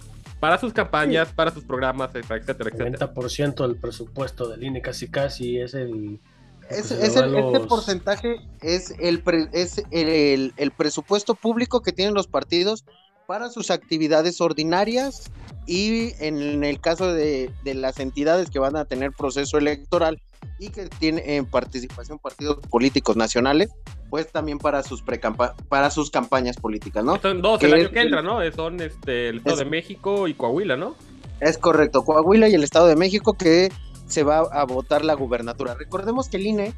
Para 0.41 0.59
sus 0.59 0.73
campañas, 0.73 1.33
para 1.33 1.51
sus 1.51 1.65
programas, 1.65 2.11
etcétera, 2.15 2.71
etcétera. 2.71 2.89
El 2.89 2.95
90% 2.99 3.67
del 3.67 3.77
presupuesto 3.77 4.49
del 4.49 4.63
INE 4.65 4.83
casi 4.83 5.09
casi 5.09 5.59
es 5.59 5.75
el... 5.75 6.21
Es- 6.69 6.91
el- 6.91 7.03
Este 7.03 7.27
los- 7.29 7.67
porcentaje 7.67 8.37
es, 8.61 8.95
el, 8.99 9.21
pre- 9.21 9.49
es 9.53 9.79
el, 9.91 10.09
el- 10.09 10.53
el 10.57 10.71
presupuesto 10.71 11.35
público 11.35 11.83
que 11.83 11.93
tienen 11.93 12.15
los 12.15 12.27
partidos 12.27 12.85
para 13.27 13.49
sus 13.51 13.71
actividades 13.71 14.41
ordinarias 14.41 15.31
y 15.67 16.13
en 16.23 16.63
el 16.65 16.81
caso 16.81 17.13
de, 17.13 17.51
de 17.65 17.75
las 17.75 17.99
entidades 18.01 18.51
que 18.51 18.59
van 18.59 18.77
a 18.77 18.85
tener 18.85 19.13
proceso 19.13 19.57
electoral 19.59 20.21
y 20.59 20.69
que 20.69 20.87
tienen 20.89 21.25
en 21.29 21.47
participación 21.47 22.19
partidos 22.19 22.59
políticos 22.69 23.17
nacionales, 23.17 23.71
pues 24.11 24.31
también 24.31 24.59
para 24.59 24.83
sus 24.83 25.03
precampa 25.03 25.55
para 25.69 25.91
sus 25.91 26.11
campañas 26.11 26.57
políticas, 26.57 27.03
¿no? 27.03 27.19
Son 27.21 27.41
dos 27.41 27.59
Que 27.59 27.67
el 27.67 27.75
año 27.75 27.85
es- 27.85 27.91
que 27.91 28.01
entra, 28.03 28.23
¿no? 28.23 28.39
Son 28.53 28.81
este, 28.81 29.31
el 29.31 29.39
Estado 29.39 29.55
Es- 29.57 29.59
de 29.61 29.71
México 29.71 30.29
y 30.29 30.35
Coahuila, 30.35 30.77
¿no? 30.77 30.95
Es 31.41 31.59
correcto, 31.59 32.05
Coahuila 32.05 32.49
y 32.49 32.55
el 32.55 32.63
Estado 32.63 32.87
de 32.87 32.97
México 32.97 33.33
que 33.35 33.73
se 34.07 34.23
va 34.23 34.39
a 34.53 34.65
votar 34.65 35.05
la 35.05 35.15
gubernatura. 35.15 35.75
Recordemos 35.75 36.29
que 36.29 36.37
el 36.37 36.47
INE 36.47 36.75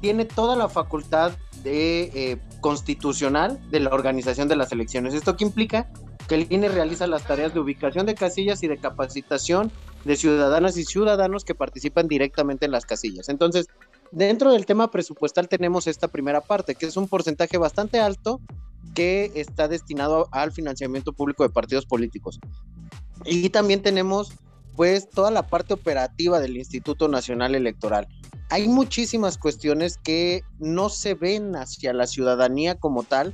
tiene 0.00 0.24
toda 0.24 0.56
la 0.56 0.68
facultad 0.68 1.32
eh, 1.64 2.38
constitucional 2.60 3.60
de 3.70 3.80
la 3.80 3.90
organización 3.90 4.48
de 4.48 4.56
las 4.56 4.72
elecciones. 4.72 5.14
¿Esto 5.14 5.36
qué 5.36 5.44
implica? 5.44 5.90
Que 6.28 6.36
el 6.36 6.46
INE 6.50 6.68
realiza 6.68 7.06
las 7.06 7.24
tareas 7.24 7.52
de 7.52 7.60
ubicación 7.60 8.06
de 8.06 8.14
casillas 8.14 8.62
y 8.62 8.68
de 8.68 8.78
capacitación 8.78 9.70
de 10.04 10.16
ciudadanas 10.16 10.76
y 10.76 10.84
ciudadanos 10.84 11.44
que 11.44 11.54
participan 11.54 12.08
directamente 12.08 12.66
en 12.66 12.72
las 12.72 12.86
casillas. 12.86 13.28
Entonces, 13.28 13.66
dentro 14.10 14.52
del 14.52 14.66
tema 14.66 14.90
presupuestal 14.90 15.48
tenemos 15.48 15.86
esta 15.86 16.08
primera 16.08 16.40
parte, 16.40 16.74
que 16.74 16.86
es 16.86 16.96
un 16.96 17.08
porcentaje 17.08 17.58
bastante 17.58 18.00
alto 18.00 18.40
que 18.94 19.32
está 19.34 19.68
destinado 19.68 20.28
al 20.32 20.52
financiamiento 20.52 21.12
público 21.12 21.42
de 21.42 21.50
partidos 21.50 21.86
políticos. 21.86 22.40
Y 23.24 23.50
también 23.50 23.82
tenemos 23.82 24.32
pues 24.76 25.08
toda 25.10 25.30
la 25.30 25.46
parte 25.46 25.74
operativa 25.74 26.40
del 26.40 26.56
Instituto 26.56 27.08
Nacional 27.08 27.54
Electoral. 27.54 28.08
Hay 28.48 28.68
muchísimas 28.68 29.38
cuestiones 29.38 29.96
que 29.96 30.42
no 30.58 30.88
se 30.88 31.14
ven 31.14 31.54
hacia 31.56 31.92
la 31.92 32.06
ciudadanía 32.06 32.74
como 32.74 33.02
tal 33.04 33.32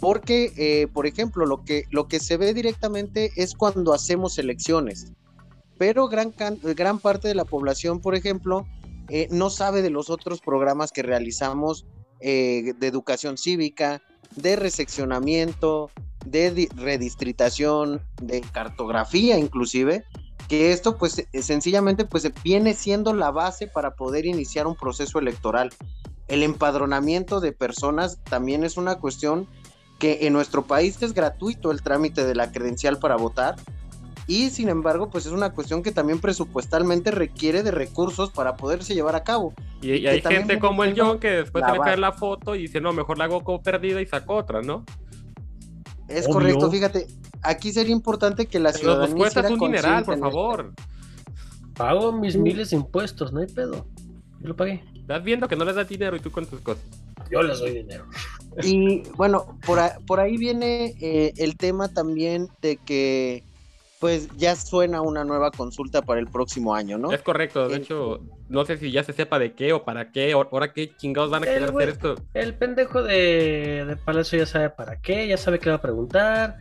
Porque, 0.00 0.52
eh, 0.56 0.86
por 0.88 1.06
ejemplo, 1.06 1.44
lo 1.44 1.62
que, 1.62 1.84
lo 1.90 2.08
que 2.08 2.20
se 2.20 2.38
ve 2.38 2.54
directamente 2.54 3.32
es 3.36 3.54
cuando 3.54 3.92
hacemos 3.92 4.38
elecciones. 4.38 5.12
Pero 5.76 6.08
gran, 6.08 6.32
gran 6.62 6.98
parte 6.98 7.28
de 7.28 7.34
la 7.34 7.44
población, 7.44 8.00
por 8.00 8.14
ejemplo, 8.14 8.66
eh, 9.10 9.28
no 9.30 9.50
sabe 9.50 9.82
de 9.82 9.90
los 9.90 10.08
otros 10.08 10.40
programas 10.40 10.90
que 10.90 11.02
realizamos 11.02 11.86
eh, 12.20 12.72
de 12.78 12.86
educación 12.86 13.36
cívica, 13.36 14.00
de 14.36 14.56
reseccionamiento, 14.56 15.90
de 16.24 16.50
di- 16.50 16.68
redistritación, 16.76 18.00
de 18.22 18.40
cartografía 18.40 19.38
inclusive, 19.38 20.04
que 20.50 20.72
esto 20.72 20.98
pues 20.98 21.16
eh, 21.32 21.42
sencillamente 21.42 22.04
pues 22.04 22.28
viene 22.42 22.74
siendo 22.74 23.14
la 23.14 23.30
base 23.30 23.68
para 23.68 23.94
poder 23.94 24.26
iniciar 24.26 24.66
un 24.66 24.74
proceso 24.74 25.20
electoral. 25.20 25.70
El 26.26 26.42
empadronamiento 26.42 27.38
de 27.38 27.52
personas 27.52 28.18
también 28.24 28.64
es 28.64 28.76
una 28.76 28.96
cuestión 28.96 29.46
que 30.00 30.26
en 30.26 30.32
nuestro 30.32 30.62
país 30.62 31.00
es 31.02 31.14
gratuito 31.14 31.70
el 31.70 31.82
trámite 31.82 32.24
de 32.24 32.34
la 32.34 32.50
credencial 32.50 32.98
para 32.98 33.14
votar 33.14 33.54
y 34.26 34.50
sin 34.50 34.68
embargo 34.68 35.08
pues 35.08 35.24
es 35.24 35.30
una 35.30 35.52
cuestión 35.52 35.84
que 35.84 35.92
también 35.92 36.18
presupuestalmente 36.18 37.12
requiere 37.12 37.62
de 37.62 37.70
recursos 37.70 38.30
para 38.30 38.56
poderse 38.56 38.92
llevar 38.92 39.14
a 39.14 39.22
cabo. 39.22 39.54
Y, 39.80 40.04
hay 40.08 40.20
gente 40.20 40.58
como 40.58 40.82
el 40.82 41.00
John 41.00 41.20
que 41.20 41.30
después 41.30 41.64
se 41.64 41.72
le 41.72 41.78
cae 41.78 41.96
la 41.96 42.10
foto 42.10 42.56
y 42.56 42.62
dice, 42.62 42.80
no, 42.80 42.92
mejor 42.92 43.18
la 43.18 43.26
hago 43.26 43.44
como 43.44 43.62
perdida 43.62 44.00
y 44.02 44.06
saco 44.06 44.34
otra, 44.34 44.62
¿no? 44.62 44.84
Es 46.10 46.24
Obvio. 46.26 46.34
correcto, 46.34 46.70
fíjate, 46.70 47.06
aquí 47.42 47.72
sería 47.72 47.92
importante 47.92 48.46
que 48.46 48.58
la 48.58 48.70
Pero 48.72 48.80
ciudadanía 48.80 49.14
nos 49.14 49.32
cuesta 49.34 49.48
un 49.52 49.58
dineral, 49.60 50.04
por 50.04 50.18
favor. 50.18 50.72
Pago 51.76 52.12
mis 52.12 52.36
miles 52.36 52.70
de 52.70 52.76
impuestos, 52.76 53.32
no 53.32 53.40
hay 53.40 53.46
pedo. 53.46 53.86
Yo 54.40 54.48
lo 54.48 54.56
pagué. 54.56 54.82
Estás 54.94 55.22
viendo 55.24 55.48
que 55.48 55.56
no 55.56 55.64
les 55.64 55.74
da 55.76 55.84
dinero 55.84 56.16
y 56.16 56.20
tú 56.20 56.30
con 56.30 56.46
tus 56.46 56.60
cosas. 56.60 56.82
Yo 57.30 57.42
les 57.42 57.58
doy 57.58 57.72
dinero. 57.72 58.04
Y 58.62 59.02
bueno, 59.16 59.56
por, 59.64 59.78
a- 59.78 59.98
por 60.06 60.18
ahí 60.20 60.36
viene 60.36 60.94
eh, 61.00 61.32
el 61.36 61.56
tema 61.56 61.88
también 61.88 62.48
de 62.60 62.76
que 62.76 63.44
pues 64.00 64.28
ya 64.38 64.56
suena 64.56 65.02
una 65.02 65.24
nueva 65.24 65.50
consulta 65.50 66.00
para 66.02 66.18
el 66.20 66.26
próximo 66.26 66.74
año, 66.74 66.96
¿no? 66.96 67.12
Es 67.12 67.20
correcto, 67.20 67.68
de 67.68 67.76
hecho, 67.76 68.20
no 68.48 68.64
sé 68.64 68.78
si 68.78 68.90
ya 68.90 69.04
se 69.04 69.12
sepa 69.12 69.38
de 69.38 69.52
qué 69.52 69.74
o 69.74 69.84
para 69.84 70.10
qué, 70.10 70.34
o- 70.34 70.48
ahora 70.50 70.72
qué 70.72 70.96
chingados 70.96 71.30
van 71.30 71.44
a 71.44 71.46
El 71.46 71.52
querer 71.52 71.70
güey- 71.70 71.76
hacer 71.82 71.88
esto. 71.90 72.14
El 72.32 72.54
pendejo 72.54 73.02
de, 73.02 73.84
de 73.86 73.96
Palacio 73.96 74.38
ya 74.38 74.46
sabe 74.46 74.70
para 74.70 75.00
qué, 75.02 75.28
ya 75.28 75.36
sabe 75.36 75.58
qué 75.58 75.68
va 75.68 75.76
a 75.76 75.82
preguntar. 75.82 76.56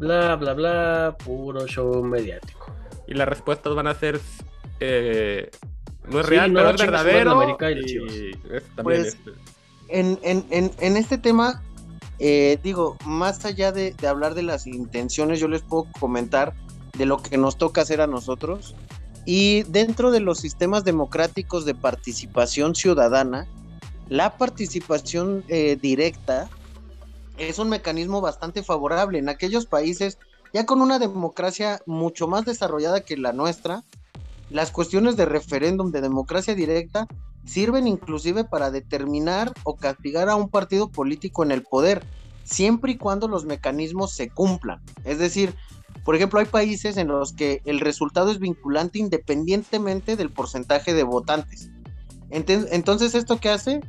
Bla, 0.00 0.36
bla, 0.36 0.54
bla. 0.54 1.16
Puro 1.22 1.66
show 1.66 2.02
mediático. 2.02 2.72
Y 3.06 3.12
las 3.14 3.28
respuestas 3.28 3.74
van 3.74 3.86
a 3.86 3.94
ser. 3.94 4.18
eh, 4.80 5.50
no 6.08 6.20
es 6.20 6.26
Sí, 6.26 6.30
real, 6.30 6.52
no, 6.54 6.60
pero 6.60 6.70
es 6.70 6.76
verdadero. 6.80 7.58
Y 7.70 8.30
es 8.54 8.62
también 8.74 9.02
Pues, 9.02 9.06
este, 9.08 9.30
En, 9.88 10.18
en, 10.22 10.46
en, 10.50 10.70
en 10.80 10.96
este 10.96 11.18
tema, 11.18 11.62
eh, 12.18 12.58
digo, 12.62 12.96
más 13.04 13.44
allá 13.44 13.72
de, 13.72 13.92
de 13.92 14.06
hablar 14.06 14.34
de 14.34 14.42
las 14.42 14.66
intenciones, 14.66 15.38
yo 15.40 15.48
les 15.48 15.60
puedo 15.62 15.86
comentar 16.00 16.54
de 16.98 17.06
lo 17.06 17.22
que 17.22 17.38
nos 17.38 17.56
toca 17.56 17.80
hacer 17.80 18.00
a 18.02 18.06
nosotros. 18.06 18.74
Y 19.24 19.62
dentro 19.64 20.10
de 20.10 20.20
los 20.20 20.38
sistemas 20.38 20.84
democráticos 20.84 21.64
de 21.64 21.74
participación 21.74 22.74
ciudadana, 22.74 23.46
la 24.08 24.36
participación 24.36 25.44
eh, 25.48 25.78
directa 25.80 26.50
es 27.38 27.58
un 27.58 27.68
mecanismo 27.68 28.20
bastante 28.20 28.62
favorable 28.62 29.18
en 29.18 29.28
aquellos 29.28 29.66
países 29.66 30.18
ya 30.52 30.66
con 30.66 30.80
una 30.80 30.98
democracia 30.98 31.80
mucho 31.86 32.26
más 32.26 32.44
desarrollada 32.44 33.02
que 33.02 33.16
la 33.16 33.32
nuestra. 33.32 33.84
Las 34.50 34.70
cuestiones 34.70 35.16
de 35.16 35.26
referéndum, 35.26 35.90
de 35.90 36.00
democracia 36.00 36.54
directa, 36.54 37.06
sirven 37.44 37.86
inclusive 37.86 38.44
para 38.44 38.70
determinar 38.70 39.52
o 39.64 39.76
castigar 39.76 40.28
a 40.28 40.36
un 40.36 40.48
partido 40.48 40.88
político 40.88 41.42
en 41.42 41.50
el 41.50 41.62
poder, 41.62 42.02
siempre 42.44 42.92
y 42.92 42.96
cuando 42.96 43.28
los 43.28 43.44
mecanismos 43.44 44.12
se 44.12 44.30
cumplan. 44.30 44.80
Es 45.04 45.18
decir, 45.18 45.54
por 46.08 46.16
ejemplo, 46.16 46.40
hay 46.40 46.46
países 46.46 46.96
en 46.96 47.08
los 47.08 47.34
que 47.34 47.60
el 47.66 47.80
resultado 47.80 48.30
es 48.30 48.38
vinculante 48.38 48.98
independientemente 48.98 50.16
del 50.16 50.30
porcentaje 50.30 50.94
de 50.94 51.02
votantes. 51.02 51.68
Entonces, 52.30 53.14
¿esto 53.14 53.38
qué 53.38 53.50
hace? 53.50 53.80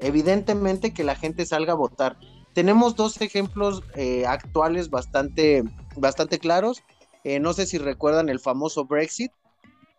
Evidentemente 0.00 0.92
que 0.92 1.04
la 1.04 1.14
gente 1.14 1.46
salga 1.46 1.74
a 1.74 1.76
votar. 1.76 2.16
Tenemos 2.52 2.96
dos 2.96 3.20
ejemplos 3.20 3.84
eh, 3.94 4.26
actuales 4.26 4.90
bastante, 4.90 5.62
bastante 5.96 6.40
claros. 6.40 6.82
Eh, 7.22 7.38
no 7.38 7.52
sé 7.52 7.64
si 7.64 7.78
recuerdan 7.78 8.28
el 8.28 8.40
famoso 8.40 8.84
Brexit, 8.84 9.30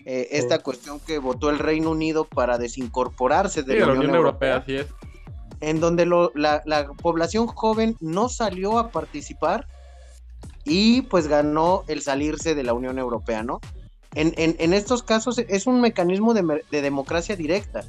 eh, 0.05 0.27
esta 0.31 0.57
Oh. 0.57 0.63
cuestión 0.63 0.99
que 0.99 1.17
votó 1.17 1.49
el 1.49 1.59
Reino 1.59 1.91
Unido 1.91 2.25
para 2.25 2.57
desincorporarse 2.57 3.63
de 3.63 3.75
sí, 3.75 3.79
la, 3.79 3.85
la 3.85 3.93
Unión 3.93 4.15
Europea, 4.15 4.57
así 4.57 4.75
es. 4.75 4.87
en 5.61 5.79
donde 5.79 6.05
lo- 6.05 6.33
la, 6.35 6.61
la 6.65 6.87
población 6.91 7.47
joven 7.47 7.95
no 8.01 8.27
salió 8.27 8.79
a 8.79 8.89
participar 8.89 9.65
y 10.65 11.01
pues 11.03 11.27
ganó 11.27 11.83
el 11.87 12.01
salirse 12.01 12.55
de 12.55 12.63
la 12.63 12.73
Unión 12.73 12.99
Europea, 12.99 13.43
¿no? 13.43 13.59
En, 14.15 14.33
en- 14.37 14.55
en 14.59 14.73
estos 14.73 15.03
casos 15.03 15.37
es 15.37 15.67
un 15.67 15.81
mecanismo 15.81 16.33
de, 16.33 16.63
de 16.71 16.81
democracia 16.81 17.35
directa. 17.35 17.83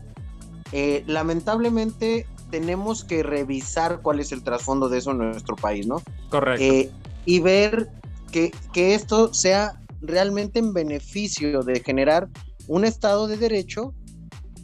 Eh, 0.72 1.02
lamentablemente 1.06 2.26
tenemos 2.50 3.04
que 3.04 3.22
revisar 3.22 4.00
cuál 4.02 4.20
es 4.20 4.32
el 4.32 4.42
trasfondo 4.42 4.88
de 4.88 4.98
eso 4.98 5.12
en 5.12 5.18
nuestro 5.18 5.56
país, 5.56 5.86
¿no? 5.86 6.02
Correcto. 6.30 6.62
Eh, 6.62 6.90
y 7.24 7.40
ver 7.40 7.88
que, 8.32 8.52
que 8.72 8.94
esto 8.94 9.32
sea 9.34 9.80
realmente 10.00 10.58
en 10.58 10.72
beneficio 10.72 11.62
de 11.62 11.80
generar 11.80 12.28
un 12.66 12.84
Estado 12.84 13.26
de 13.28 13.36
Derecho 13.36 13.94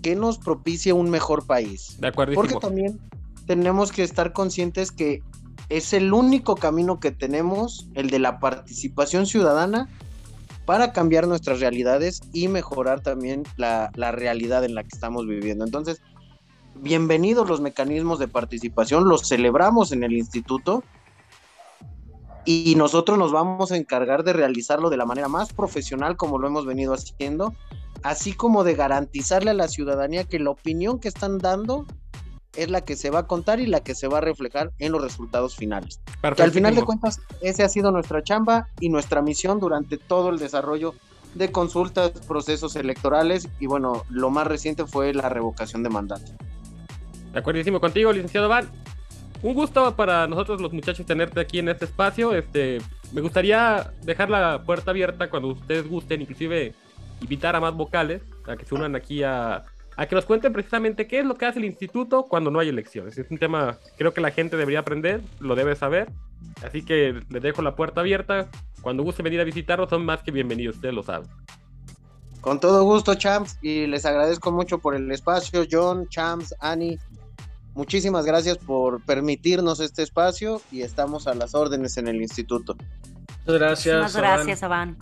que 0.03 0.15
nos 0.15 0.39
propicie 0.39 0.93
un 0.93 1.11
mejor 1.11 1.47
país. 1.47 1.97
de 2.01 2.09
acuerdo. 2.09 2.35
Porque 2.35 2.55
también 2.57 3.01
tenemos 3.47 3.91
que 3.93 4.03
estar 4.03 4.33
conscientes 4.33 4.93
que 4.93 5.23
es 5.69 5.93
el 5.93 6.13
único 6.13 6.57
camino 6.57 7.01
que 7.01 7.11
tenemos, 7.11 7.89
el 7.95 8.11
de 8.11 8.19
la 8.19 8.39
participación 8.39 9.27
ciudadana, 9.27 9.89
para 10.65 10.93
cambiar 10.93 11.29
nuestras 11.29 11.61
realidades 11.61 12.21
y 12.33 12.49
mejorar 12.49 13.01
también 13.01 13.45
la, 13.57 13.91
la 13.95 14.11
realidad 14.13 14.65
en 14.65 14.75
la 14.75 14.83
que 14.83 14.91
estamos 14.93 15.27
viviendo. 15.27 15.65
Entonces, 15.65 16.03
bienvenidos 16.75 17.49
los 17.49 17.61
mecanismos 17.61 18.19
de 18.19 18.29
participación, 18.29 19.09
los 19.09 19.29
celebramos 19.29 19.93
en 19.93 20.03
el 20.03 20.13
instituto 20.13 20.83
y 22.45 22.75
nosotros 22.77 23.19
nos 23.19 23.33
vamos 23.33 23.73
a 23.73 23.77
encargar 23.77 24.23
de 24.23 24.33
realizarlo 24.33 24.89
de 24.89 24.97
la 24.97 25.05
manera 25.05 25.29
más 25.29 25.53
profesional 25.53 26.17
como 26.17 26.39
lo 26.39 26.47
hemos 26.47 26.65
venido 26.65 26.95
haciendo, 26.95 27.53
así 28.03 28.33
como 28.33 28.63
de 28.63 28.75
garantizarle 28.75 29.51
a 29.51 29.55
la 29.55 29.69
ciudadanía 29.69 30.25
que 30.25 30.39
la 30.39 30.51
opinión 30.51 31.01
que 31.01 31.09
están 31.09 31.39
dando 31.39 31.87
es 32.57 32.71
la 32.71 32.81
que 32.83 32.97
se 32.97 33.11
va 33.11 33.21
a 33.21 33.27
contar 33.27 33.61
y 33.61 33.67
la 33.67 33.81
que 33.81 33.95
se 33.95 34.09
va 34.09 34.19
a 34.19 34.21
reflejar 34.21 34.73
en 34.79 34.93
los 34.93 35.03
resultados 35.03 35.57
finales. 35.57 36.01
Que 36.37 36.43
al 36.43 36.53
final 36.53 36.75
de 36.75 36.83
cuentas, 36.83 37.21
ese 37.41 37.63
ha 37.63 37.69
sido 37.69 37.91
nuestra 37.91 38.23
chamba 38.23 38.69
y 38.81 38.89
nuestra 38.89 39.23
misión 39.23 39.61
durante 39.61 39.99
todo 39.99 40.31
el 40.31 40.39
desarrollo 40.39 40.95
de 41.35 41.53
consultas, 41.53 42.13
procesos 42.27 42.77
electorales 42.77 43.49
y 43.61 43.67
bueno, 43.67 44.05
lo 44.09 44.31
más 44.31 44.47
reciente 44.47 44.87
fue 44.87 45.13
la 45.13 45.29
revocación 45.29 45.83
de 45.83 45.91
mandato. 45.91 46.33
De 47.33 47.39
acuerdísimo 47.39 47.81
contigo, 47.81 48.13
licenciado 48.13 48.49
Van. 48.49 48.71
Un 49.43 49.53
gusto 49.53 49.95
para 49.95 50.27
nosotros 50.27 50.61
los 50.63 50.73
muchachos 50.73 51.05
tenerte 51.05 51.41
aquí 51.41 51.59
en 51.59 51.69
este 51.69 51.85
espacio. 51.85 52.35
Este, 52.35 52.79
me 53.13 53.21
gustaría 53.21 53.93
dejar 54.03 54.31
la 54.31 54.63
puerta 54.65 54.93
abierta 54.93 55.29
cuando 55.29 55.49
ustedes 55.49 55.87
gusten, 55.87 56.23
inclusive 56.23 56.75
invitar 57.21 57.55
a 57.55 57.61
más 57.61 57.75
vocales 57.75 58.23
a 58.47 58.57
que 58.57 58.65
se 58.65 58.75
unan 58.75 58.97
aquí 58.97 59.23
a, 59.23 59.65
a 59.97 60.07
que 60.07 60.15
nos 60.15 60.27
cuenten 60.27 60.53
precisamente 60.53 61.07
qué 61.07 61.21
es 61.21 61.25
lo 61.25 61.37
que 61.37 61.47
hace 61.47 61.59
el 61.59 61.65
instituto 61.65 62.25
cuando 62.25 62.51
no 62.51 62.59
hay 62.59 62.69
elecciones. 62.69 63.17
Es 63.17 63.31
un 63.31 63.39
tema 63.39 63.79
que 63.83 63.91
creo 63.97 64.13
que 64.13 64.21
la 64.21 64.31
gente 64.31 64.57
debería 64.57 64.81
aprender, 64.81 65.23
lo 65.41 65.55
debe 65.55 65.75
saber. 65.75 66.13
Así 66.63 66.83
que 66.83 67.23
les 67.31 67.43
dejo 67.43 67.63
la 67.63 67.75
puerta 67.75 68.03
abierta. 68.03 68.49
Cuando 68.83 69.03
gusten 69.03 69.25
venir 69.25 69.41
a 69.41 69.45
visitarnos, 69.45 69.89
son 69.89 70.05
más 70.05 70.23
que 70.23 70.31
bienvenidos, 70.31 70.77
ustedes 70.77 70.95
lo 70.95 71.03
saben. 71.03 71.29
Con 72.43 72.61
todo 72.61 72.85
gusto, 72.85 73.15
Champs, 73.15 73.59
y 73.63 73.87
les 73.87 74.05
agradezco 74.05 74.53
mucho 74.53 74.79
por 74.79 74.95
el 74.95 75.11
espacio, 75.11 75.65
John, 75.69 76.07
Champs, 76.09 76.55
Annie. 76.61 76.99
Muchísimas 77.75 78.25
gracias 78.25 78.59
por 78.59 79.03
permitirnos 79.05 79.81
este 79.81 80.03
espacio 80.03 80.61
y 80.71 80.83
estamos 80.83 81.27
a 81.27 81.35
las 81.35 81.55
órdenes 81.55 81.97
en 81.97 82.07
el 82.09 82.21
instituto. 82.21 82.77
Muchas 82.77 83.61
gracias. 83.61 83.97
Muchísimas 83.99 84.17
gracias, 84.17 84.63
Avan. 84.63 84.97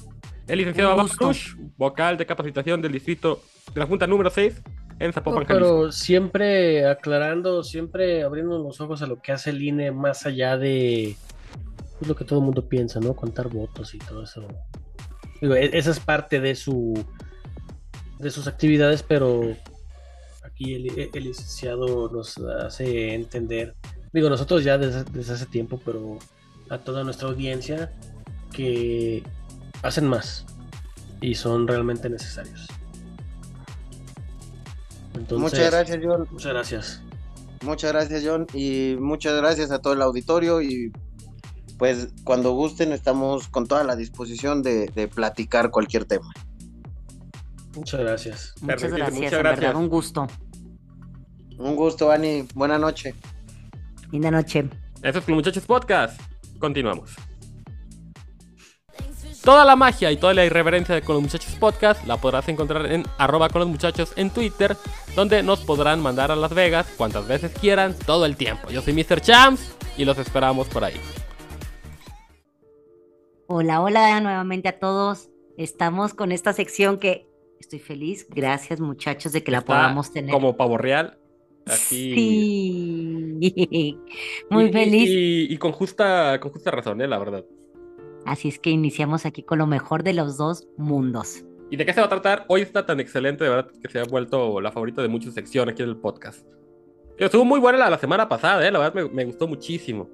El 0.46 0.58
licenciado. 0.58 0.96
Cruz, 1.08 1.56
vocal 1.76 2.16
de 2.16 2.26
capacitación 2.26 2.80
del 2.80 2.92
distrito 2.92 3.42
de 3.72 3.80
la 3.80 3.86
Junta 3.86 4.06
número 4.06 4.30
6 4.30 4.62
en 4.98 5.12
Zapopan, 5.12 5.44
pero 5.46 5.90
siempre 5.92 6.86
aclarando, 6.86 7.62
siempre 7.62 8.22
abriendo 8.22 8.58
los 8.58 8.80
ojos 8.80 9.02
a 9.02 9.06
lo 9.06 9.20
que 9.20 9.32
hace 9.32 9.50
el 9.50 9.62
INE 9.62 9.90
más 9.90 10.26
allá 10.26 10.56
de 10.56 11.16
pues, 11.98 12.08
lo 12.08 12.14
que 12.14 12.24
todo 12.24 12.38
el 12.38 12.44
mundo 12.44 12.68
piensa, 12.68 13.00
¿no? 13.00 13.14
Contar 13.14 13.48
votos 13.48 13.94
y 13.94 13.98
todo 13.98 14.22
eso. 14.22 14.46
Digo, 15.40 15.54
e- 15.54 15.76
esa 15.76 15.90
es 15.90 16.00
parte 16.00 16.40
de 16.40 16.54
su 16.54 17.04
de 18.18 18.30
sus 18.30 18.46
actividades, 18.46 19.02
pero 19.02 19.54
aquí 20.44 20.74
el, 20.74 21.10
el 21.12 21.24
licenciado 21.24 22.08
nos 22.10 22.38
hace 22.38 23.14
entender, 23.14 23.74
digo, 24.12 24.30
nosotros 24.30 24.62
ya 24.64 24.78
desde, 24.78 25.04
desde 25.04 25.34
hace 25.34 25.46
tiempo, 25.46 25.80
pero 25.84 26.18
a 26.70 26.78
toda 26.78 27.04
nuestra 27.04 27.28
audiencia 27.28 27.92
que 28.52 29.22
hacen 29.82 30.06
más 30.06 30.46
y 31.20 31.34
son 31.34 31.66
realmente 31.66 32.08
necesarios. 32.08 32.68
Entonces, 35.14 35.38
Muchas 35.38 35.70
gracias, 35.70 35.98
John. 36.02 36.28
Muchas 36.30 36.52
gracias. 36.52 37.02
Muchas 37.62 37.92
gracias, 37.92 38.22
John, 38.26 38.46
y 38.52 38.96
muchas 39.00 39.36
gracias 39.36 39.70
a 39.70 39.78
todo 39.78 39.94
el 39.94 40.02
auditorio 40.02 40.60
y 40.60 40.92
pues 41.78 42.08
cuando 42.24 42.52
gusten 42.52 42.92
estamos 42.92 43.48
con 43.48 43.66
toda 43.66 43.84
la 43.84 43.96
disposición 43.96 44.62
de, 44.62 44.86
de 44.94 45.08
platicar 45.08 45.70
cualquier 45.70 46.04
tema. 46.04 46.30
Muchas 47.74 48.00
gracias. 48.00 48.54
Muchas 48.60 48.82
gracias, 48.92 49.14
muchas 49.14 49.32
en 49.32 49.38
verdad, 49.38 49.56
gracias. 49.56 49.74
un 49.74 49.88
gusto. 49.88 50.26
Un 51.58 51.76
gusto, 51.76 52.10
Ani. 52.10 52.46
Buena 52.54 52.78
noche. 52.78 53.14
Linda 54.12 54.30
noche. 54.30 54.68
Eso 55.02 55.18
es 55.18 55.24
con 55.24 55.34
los 55.34 55.44
muchachos 55.44 55.64
podcast. 55.64 56.20
Continuamos. 56.58 57.16
Toda 59.44 59.64
la 59.66 59.76
magia 59.76 60.10
y 60.10 60.16
toda 60.16 60.32
la 60.32 60.46
irreverencia 60.46 60.94
de 60.94 61.02
Con 61.02 61.16
los 61.16 61.22
Muchachos 61.24 61.54
Podcast 61.56 62.06
la 62.06 62.16
podrás 62.16 62.48
encontrar 62.48 62.90
en 62.90 63.04
arroba 63.18 63.50
con 63.50 63.60
los 63.60 63.68
muchachos 63.68 64.14
en 64.16 64.30
Twitter, 64.30 64.74
donde 65.14 65.42
nos 65.42 65.60
podrán 65.60 66.00
mandar 66.00 66.30
a 66.30 66.36
Las 66.36 66.54
Vegas 66.54 66.86
cuantas 66.96 67.28
veces 67.28 67.52
quieran, 67.60 67.94
todo 68.06 68.24
el 68.24 68.36
tiempo. 68.36 68.70
Yo 68.70 68.80
soy 68.80 68.94
Mr. 68.94 69.20
Champs 69.20 69.76
y 69.98 70.06
los 70.06 70.16
esperamos 70.16 70.66
por 70.68 70.84
ahí. 70.84 70.94
Hola, 73.46 73.82
hola 73.82 74.18
nuevamente 74.22 74.68
a 74.68 74.78
todos. 74.78 75.28
Estamos 75.58 76.14
con 76.14 76.32
esta 76.32 76.54
sección 76.54 76.98
que 76.98 77.28
estoy 77.60 77.80
feliz. 77.80 78.26
Gracias, 78.30 78.80
muchachos, 78.80 79.32
de 79.32 79.44
que 79.44 79.50
la 79.50 79.58
Está 79.58 79.66
podamos 79.74 80.10
tener. 80.10 80.32
Como 80.32 80.56
pavo 80.56 80.78
real. 80.78 81.18
Sí. 81.66 83.36
Muy 84.50 84.64
y- 84.64 84.72
feliz. 84.72 85.10
Y, 85.10 85.52
y 85.52 85.56
con, 85.58 85.72
justa, 85.72 86.40
con 86.40 86.50
justa 86.50 86.70
razón, 86.70 87.02
eh, 87.02 87.06
la 87.06 87.18
verdad. 87.18 87.44
Así 88.26 88.48
es 88.48 88.58
que 88.58 88.70
iniciamos 88.70 89.26
aquí 89.26 89.42
con 89.42 89.58
lo 89.58 89.66
mejor 89.66 90.02
de 90.02 90.14
los 90.14 90.36
dos 90.36 90.66
mundos. 90.76 91.44
¿Y 91.70 91.76
de 91.76 91.84
qué 91.86 91.92
se 91.92 92.00
va 92.00 92.06
a 92.06 92.10
tratar? 92.10 92.44
Hoy 92.48 92.60
está 92.62 92.86
tan 92.86 93.00
excelente, 93.00 93.44
de 93.44 93.50
verdad, 93.50 93.70
que 93.82 93.88
se 93.88 93.98
ha 93.98 94.04
vuelto 94.04 94.60
la 94.60 94.70
favorita 94.72 95.02
de 95.02 95.08
muchas 95.08 95.34
secciones 95.34 95.72
aquí 95.72 95.82
en 95.82 95.88
el 95.90 95.96
podcast. 95.96 96.46
Pero 97.16 97.26
estuvo 97.26 97.44
muy 97.44 97.60
buena 97.60 97.78
la, 97.78 97.90
la 97.90 97.98
semana 97.98 98.28
pasada, 98.28 98.66
eh, 98.66 98.70
la 98.70 98.78
verdad 98.78 98.94
me, 98.94 99.08
me 99.08 99.24
gustó 99.24 99.46
muchísimo. 99.46 100.08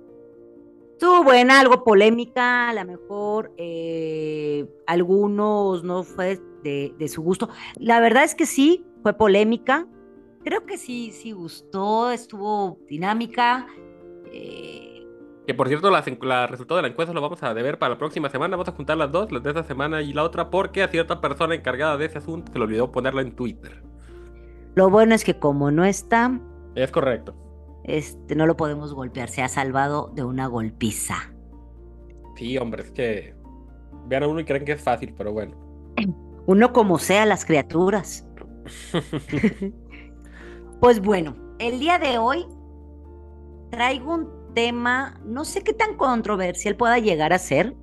Estuvo 0.92 1.24
buena, 1.24 1.60
algo 1.60 1.82
polémica, 1.82 2.68
a 2.68 2.74
lo 2.74 2.84
mejor 2.84 3.52
eh, 3.56 4.66
algunos 4.86 5.82
no 5.82 6.02
fue 6.02 6.38
de, 6.62 6.92
de 6.98 7.08
su 7.08 7.22
gusto. 7.22 7.48
La 7.76 8.00
verdad 8.00 8.24
es 8.24 8.34
que 8.34 8.44
sí, 8.44 8.84
fue 9.02 9.16
polémica. 9.16 9.86
Creo 10.44 10.66
que 10.66 10.76
sí, 10.76 11.10
sí 11.12 11.32
gustó, 11.32 12.10
estuvo 12.10 12.78
dinámica. 12.86 13.66
eh, 14.32 14.89
Que 15.50 15.54
por 15.56 15.66
cierto, 15.66 15.90
la 15.90 16.46
resultado 16.46 16.76
de 16.76 16.82
la 16.82 16.88
encuesta 16.90 17.12
lo 17.12 17.20
vamos 17.20 17.42
a 17.42 17.52
deber 17.54 17.76
para 17.76 17.94
la 17.94 17.98
próxima 17.98 18.30
semana. 18.30 18.54
Vamos 18.56 18.68
a 18.68 18.72
juntar 18.72 18.96
las 18.96 19.10
dos, 19.10 19.32
las 19.32 19.42
de 19.42 19.48
esta 19.50 19.64
semana 19.64 20.00
y 20.00 20.12
la 20.12 20.22
otra, 20.22 20.48
porque 20.48 20.80
a 20.84 20.86
cierta 20.86 21.20
persona 21.20 21.56
encargada 21.56 21.96
de 21.96 22.04
ese 22.06 22.18
asunto 22.18 22.52
se 22.52 22.58
le 22.60 22.66
olvidó 22.66 22.92
ponerla 22.92 23.22
en 23.22 23.34
Twitter. 23.34 23.82
lo 24.76 24.90
bueno 24.90 25.14
es 25.14 25.24
que 25.24 25.38
como 25.38 25.70
no 25.70 25.84
está, 25.84 26.40
Es 26.74 26.90
correcto. 26.92 27.36
este, 27.82 28.36
no 28.36 28.46
lo 28.46 28.56
podemos 28.56 28.94
golpear, 28.94 29.28
se 29.28 29.42
ha 29.42 29.48
salvado 29.48 30.10
de 30.14 30.24
una 30.24 30.46
golpiza. 30.46 31.16
Sí, 32.36 32.56
hombre, 32.58 32.82
es 32.84 32.92
que 32.92 33.34
vean 34.06 34.22
a 34.24 34.28
uno 34.28 34.40
y 34.40 34.44
creen 34.44 34.64
que 34.64 34.72
es 34.72 34.82
fácil, 34.82 35.14
pero 35.16 35.32
bueno. 35.32 35.56
Uno 36.46 36.72
como 36.72 36.98
sea 36.98 37.26
las 37.26 37.44
criaturas. 37.44 38.26
Pues 40.80 41.00
bueno, 41.00 41.36
el 41.58 41.78
día 41.78 41.98
de 41.98 42.18
hoy 42.18 42.46
traigo 43.70 44.14
un 44.14 44.39
tema, 44.54 45.20
no 45.24 45.44
sé 45.44 45.62
qué 45.62 45.72
tan 45.72 45.96
controversial 45.96 46.76
pueda 46.76 46.98
llegar 46.98 47.32
a 47.32 47.38
ser, 47.38 47.74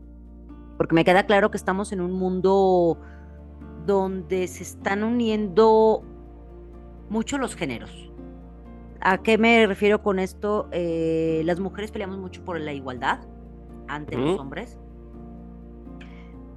porque 0.78 0.96
me 0.96 1.06
queda 1.06 1.26
claro 1.26 1.52
que 1.52 1.58
estamos 1.58 1.92
en 1.92 2.02
un 2.02 2.14
mundo 2.14 3.00
donde 3.86 4.48
se 4.48 4.64
están 4.64 5.04
uniendo 5.04 6.04
mucho 7.10 7.38
los 7.38 7.56
géneros. 7.56 8.12
¿A 9.00 9.20
qué 9.20 9.38
me 9.38 9.66
refiero 9.68 10.02
con 10.02 10.20
esto? 10.20 10.68
Eh, 10.72 11.42
las 11.46 11.60
mujeres 11.60 11.92
peleamos 11.92 12.18
mucho 12.18 12.44
por 12.44 12.60
la 12.60 12.74
igualdad 12.74 13.20
ante 13.88 14.18
los 14.18 14.40
hombres, 14.40 14.78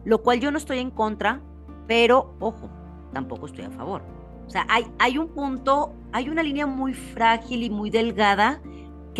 lo 0.04 0.22
cual 0.22 0.40
yo 0.40 0.50
no 0.50 0.58
estoy 0.58 0.78
en 0.78 0.90
contra, 0.90 1.42
pero 1.86 2.34
ojo, 2.40 2.70
tampoco 3.12 3.46
estoy 3.46 3.64
a 3.64 3.70
favor. 3.70 4.02
O 4.46 4.50
sea, 4.50 4.66
hay, 4.68 4.84
hay 4.98 5.16
un 5.16 5.28
punto, 5.28 5.94
hay 6.12 6.28
una 6.28 6.42
línea 6.42 6.66
muy 6.66 6.92
frágil 6.92 7.62
y 7.62 7.70
muy 7.70 7.90
delgada 7.90 8.60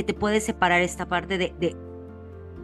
que 0.00 0.04
te 0.04 0.14
puede 0.14 0.40
separar 0.40 0.80
esta 0.80 1.06
parte 1.06 1.36
de, 1.36 1.52
de- 1.60 1.76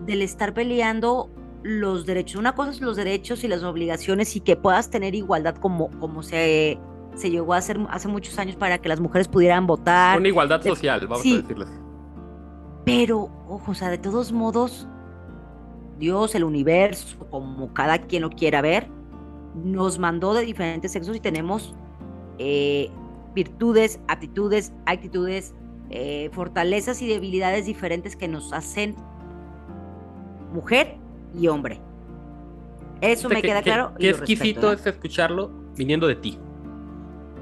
del 0.07 0.23
estar 0.23 0.55
peleando 0.55 1.29
los 1.63 2.07
derechos. 2.07 2.41
Una 2.41 2.55
cosa 2.55 2.71
es 2.71 2.81
los 2.81 2.97
derechos 2.97 3.45
y 3.45 3.49
las 3.49 3.63
obligaciones 3.63 4.35
y 4.37 4.41
que 4.41 4.57
puedas 4.57 4.89
tener 4.89 5.15
igualdad 5.15 5.57
como, 5.57 5.91
como 6.01 6.23
se, 6.23 6.79
se 7.15 7.31
llegó 7.31 7.53
a 7.53 7.59
hacer 7.59 7.79
hace 7.91 8.09
muchos 8.09 8.39
años 8.39 8.57
para 8.57 8.79
que 8.79 8.89
las 8.89 9.01
mujeres 9.01 9.29
pudieran 9.29 9.67
votar. 9.67 10.19
Una 10.19 10.29
igualdad 10.29 10.61
de- 10.61 10.71
social, 10.71 11.01
vamos 11.03 11.21
sí. 11.23 11.35
a 11.35 11.43
decirles. 11.43 11.69
Pero, 12.87 13.29
ojo, 13.49 13.73
o 13.73 13.75
sea, 13.75 13.91
de 13.91 13.99
todos 13.99 14.33
modos, 14.33 14.89
Dios, 15.99 16.35
el 16.35 16.45
universo, 16.45 17.19
como 17.31 17.75
cada 17.75 17.99
quien 17.99 18.23
lo 18.23 18.31
quiera 18.31 18.63
ver, 18.63 18.89
nos 19.63 19.99
mandó 19.99 20.33
de 20.33 20.43
diferentes 20.47 20.93
sexos 20.93 21.15
y 21.17 21.21
tenemos 21.21 21.75
eh, 22.39 22.91
virtudes, 23.35 23.99
aptitudes, 24.09 24.73
actitudes, 24.87 25.55
eh, 25.91 26.31
fortalezas 26.33 27.01
y 27.03 27.07
debilidades 27.07 27.67
diferentes 27.67 28.17
que 28.17 28.29
nos 28.29 28.53
hacen 28.53 28.97
mujer 30.53 30.97
y 31.35 31.49
hombre. 31.49 31.81
Eso 33.01 33.29
me 33.29 33.43
queda 33.43 33.63
claro. 33.63 33.93
Qué 33.99 34.09
respeto, 34.09 34.33
exquisito 34.33 34.67
¿no? 34.69 34.73
es 34.73 34.87
escucharlo 34.87 35.51
viniendo 35.77 36.07
de 36.07 36.17
ti. 36.17 36.39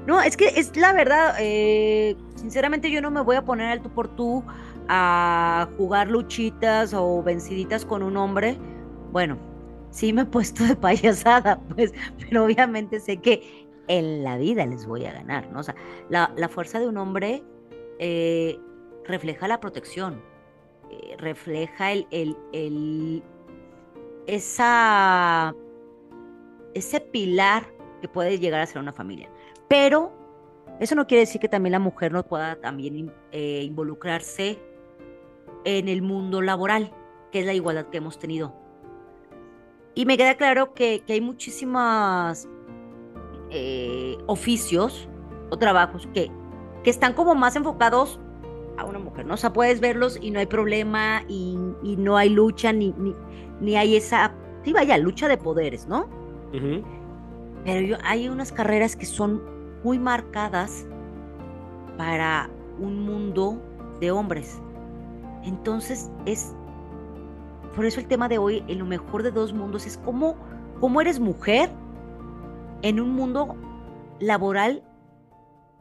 No, 0.05 0.21
es 0.21 0.37
que 0.37 0.47
es 0.47 0.75
la 0.77 0.93
verdad, 0.93 1.35
eh, 1.39 2.15
sinceramente 2.35 2.91
yo 2.91 3.01
no 3.01 3.09
me 3.09 3.21
voy 3.21 3.37
a 3.37 3.43
poner 3.43 3.71
al 3.71 3.81
tú 3.81 3.89
por 3.89 4.15
tú 4.15 4.43
a 4.87 5.67
jugar 5.77 6.09
luchitas 6.09 6.93
o 6.93 7.23
venciditas 7.23 7.85
con 7.85 8.03
un 8.03 8.15
hombre. 8.17 8.57
Bueno, 9.11 9.37
sí 9.89 10.13
me 10.13 10.21
he 10.21 10.25
puesto 10.25 10.63
de 10.63 10.75
payasada, 10.75 11.59
pues, 11.75 11.93
pero 12.19 12.45
obviamente 12.45 12.99
sé 12.99 13.17
que 13.17 13.67
en 13.87 14.23
la 14.23 14.37
vida 14.37 14.65
les 14.67 14.85
voy 14.85 15.05
a 15.05 15.13
ganar, 15.13 15.49
¿no? 15.51 15.59
O 15.59 15.63
sea, 15.63 15.75
la, 16.09 16.31
la 16.37 16.49
fuerza 16.49 16.79
de 16.79 16.87
un 16.87 16.97
hombre 16.97 17.43
eh, 17.99 18.59
refleja 19.05 19.47
la 19.47 19.59
protección, 19.59 20.21
eh, 20.89 21.15
refleja 21.17 21.91
el, 21.91 22.07
el, 22.11 22.37
el- 22.53 23.23
esa, 24.27 25.53
ese 26.73 26.99
pilar 26.99 27.67
que 28.01 28.07
puede 28.07 28.39
llegar 28.39 28.61
a 28.61 28.65
ser 28.65 28.81
una 28.81 28.93
familia. 28.93 29.29
Pero 29.67 30.11
eso 30.79 30.95
no 30.95 31.05
quiere 31.07 31.21
decir 31.21 31.39
que 31.39 31.47
también 31.47 31.71
la 31.73 31.79
mujer 31.79 32.11
no 32.11 32.23
pueda 32.23 32.55
también 32.59 33.13
eh, 33.31 33.61
involucrarse 33.63 34.59
en 35.63 35.87
el 35.89 36.01
mundo 36.01 36.41
laboral, 36.41 36.91
que 37.31 37.39
es 37.41 37.45
la 37.45 37.53
igualdad 37.53 37.87
que 37.87 37.97
hemos 37.97 38.19
tenido. 38.19 38.53
Y 39.93 40.05
me 40.05 40.17
queda 40.17 40.35
claro 40.35 40.73
que, 40.73 41.01
que 41.05 41.13
hay 41.13 41.21
muchísimos 41.21 42.47
oficios 44.27 45.07
o 45.49 45.57
trabajos 45.57 46.07
que, 46.13 46.29
que 46.85 46.91
están 46.91 47.13
como 47.13 47.33
más 47.35 47.55
enfocados 47.55 48.19
a 48.77 48.85
una 48.85 48.99
mujer, 48.99 49.25
¿no? 49.25 49.33
O 49.33 49.37
sea, 49.37 49.51
puedes 49.51 49.79
verlos 49.81 50.19
y 50.21 50.29
no 50.29 50.39
hay 50.39 50.45
problema 50.45 51.23
y, 51.27 51.57
y 51.81 51.97
no 51.97 52.15
hay 52.15 52.29
lucha 52.29 52.71
ni, 52.71 52.93
ni, 52.97 53.15
ni 53.59 53.75
hay 53.75 53.95
esa, 53.95 54.33
sí, 54.63 54.71
vaya, 54.71 54.95
lucha 54.99 55.27
de 55.27 55.37
poderes, 55.37 55.87
¿no? 55.87 56.05
Pero 57.65 57.81
yo- 57.87 57.97
hay 58.03 58.29
unas 58.29 58.51
carreras 58.51 58.95
que 58.95 59.05
son 59.07 59.41
muy 59.83 59.97
marcadas 59.97 60.85
para 61.97 62.49
un 62.79 63.01
mundo 63.03 63.59
de 63.99 64.11
hombres. 64.11 64.61
Entonces 65.43 66.11
es, 66.25 66.53
por 67.75 67.85
eso 67.85 67.99
el 67.99 68.07
tema 68.07 68.27
de 68.27 68.37
hoy, 68.37 68.63
en 68.67 68.77
lo 68.79 68.85
mejor 68.85 69.23
de 69.23 69.31
dos 69.31 69.53
mundos, 69.53 69.87
es 69.87 69.97
cómo, 69.97 70.35
cómo 70.79 71.01
eres 71.01 71.19
mujer 71.19 71.69
en 72.83 72.99
un 72.99 73.09
mundo 73.15 73.55
laboral 74.19 74.83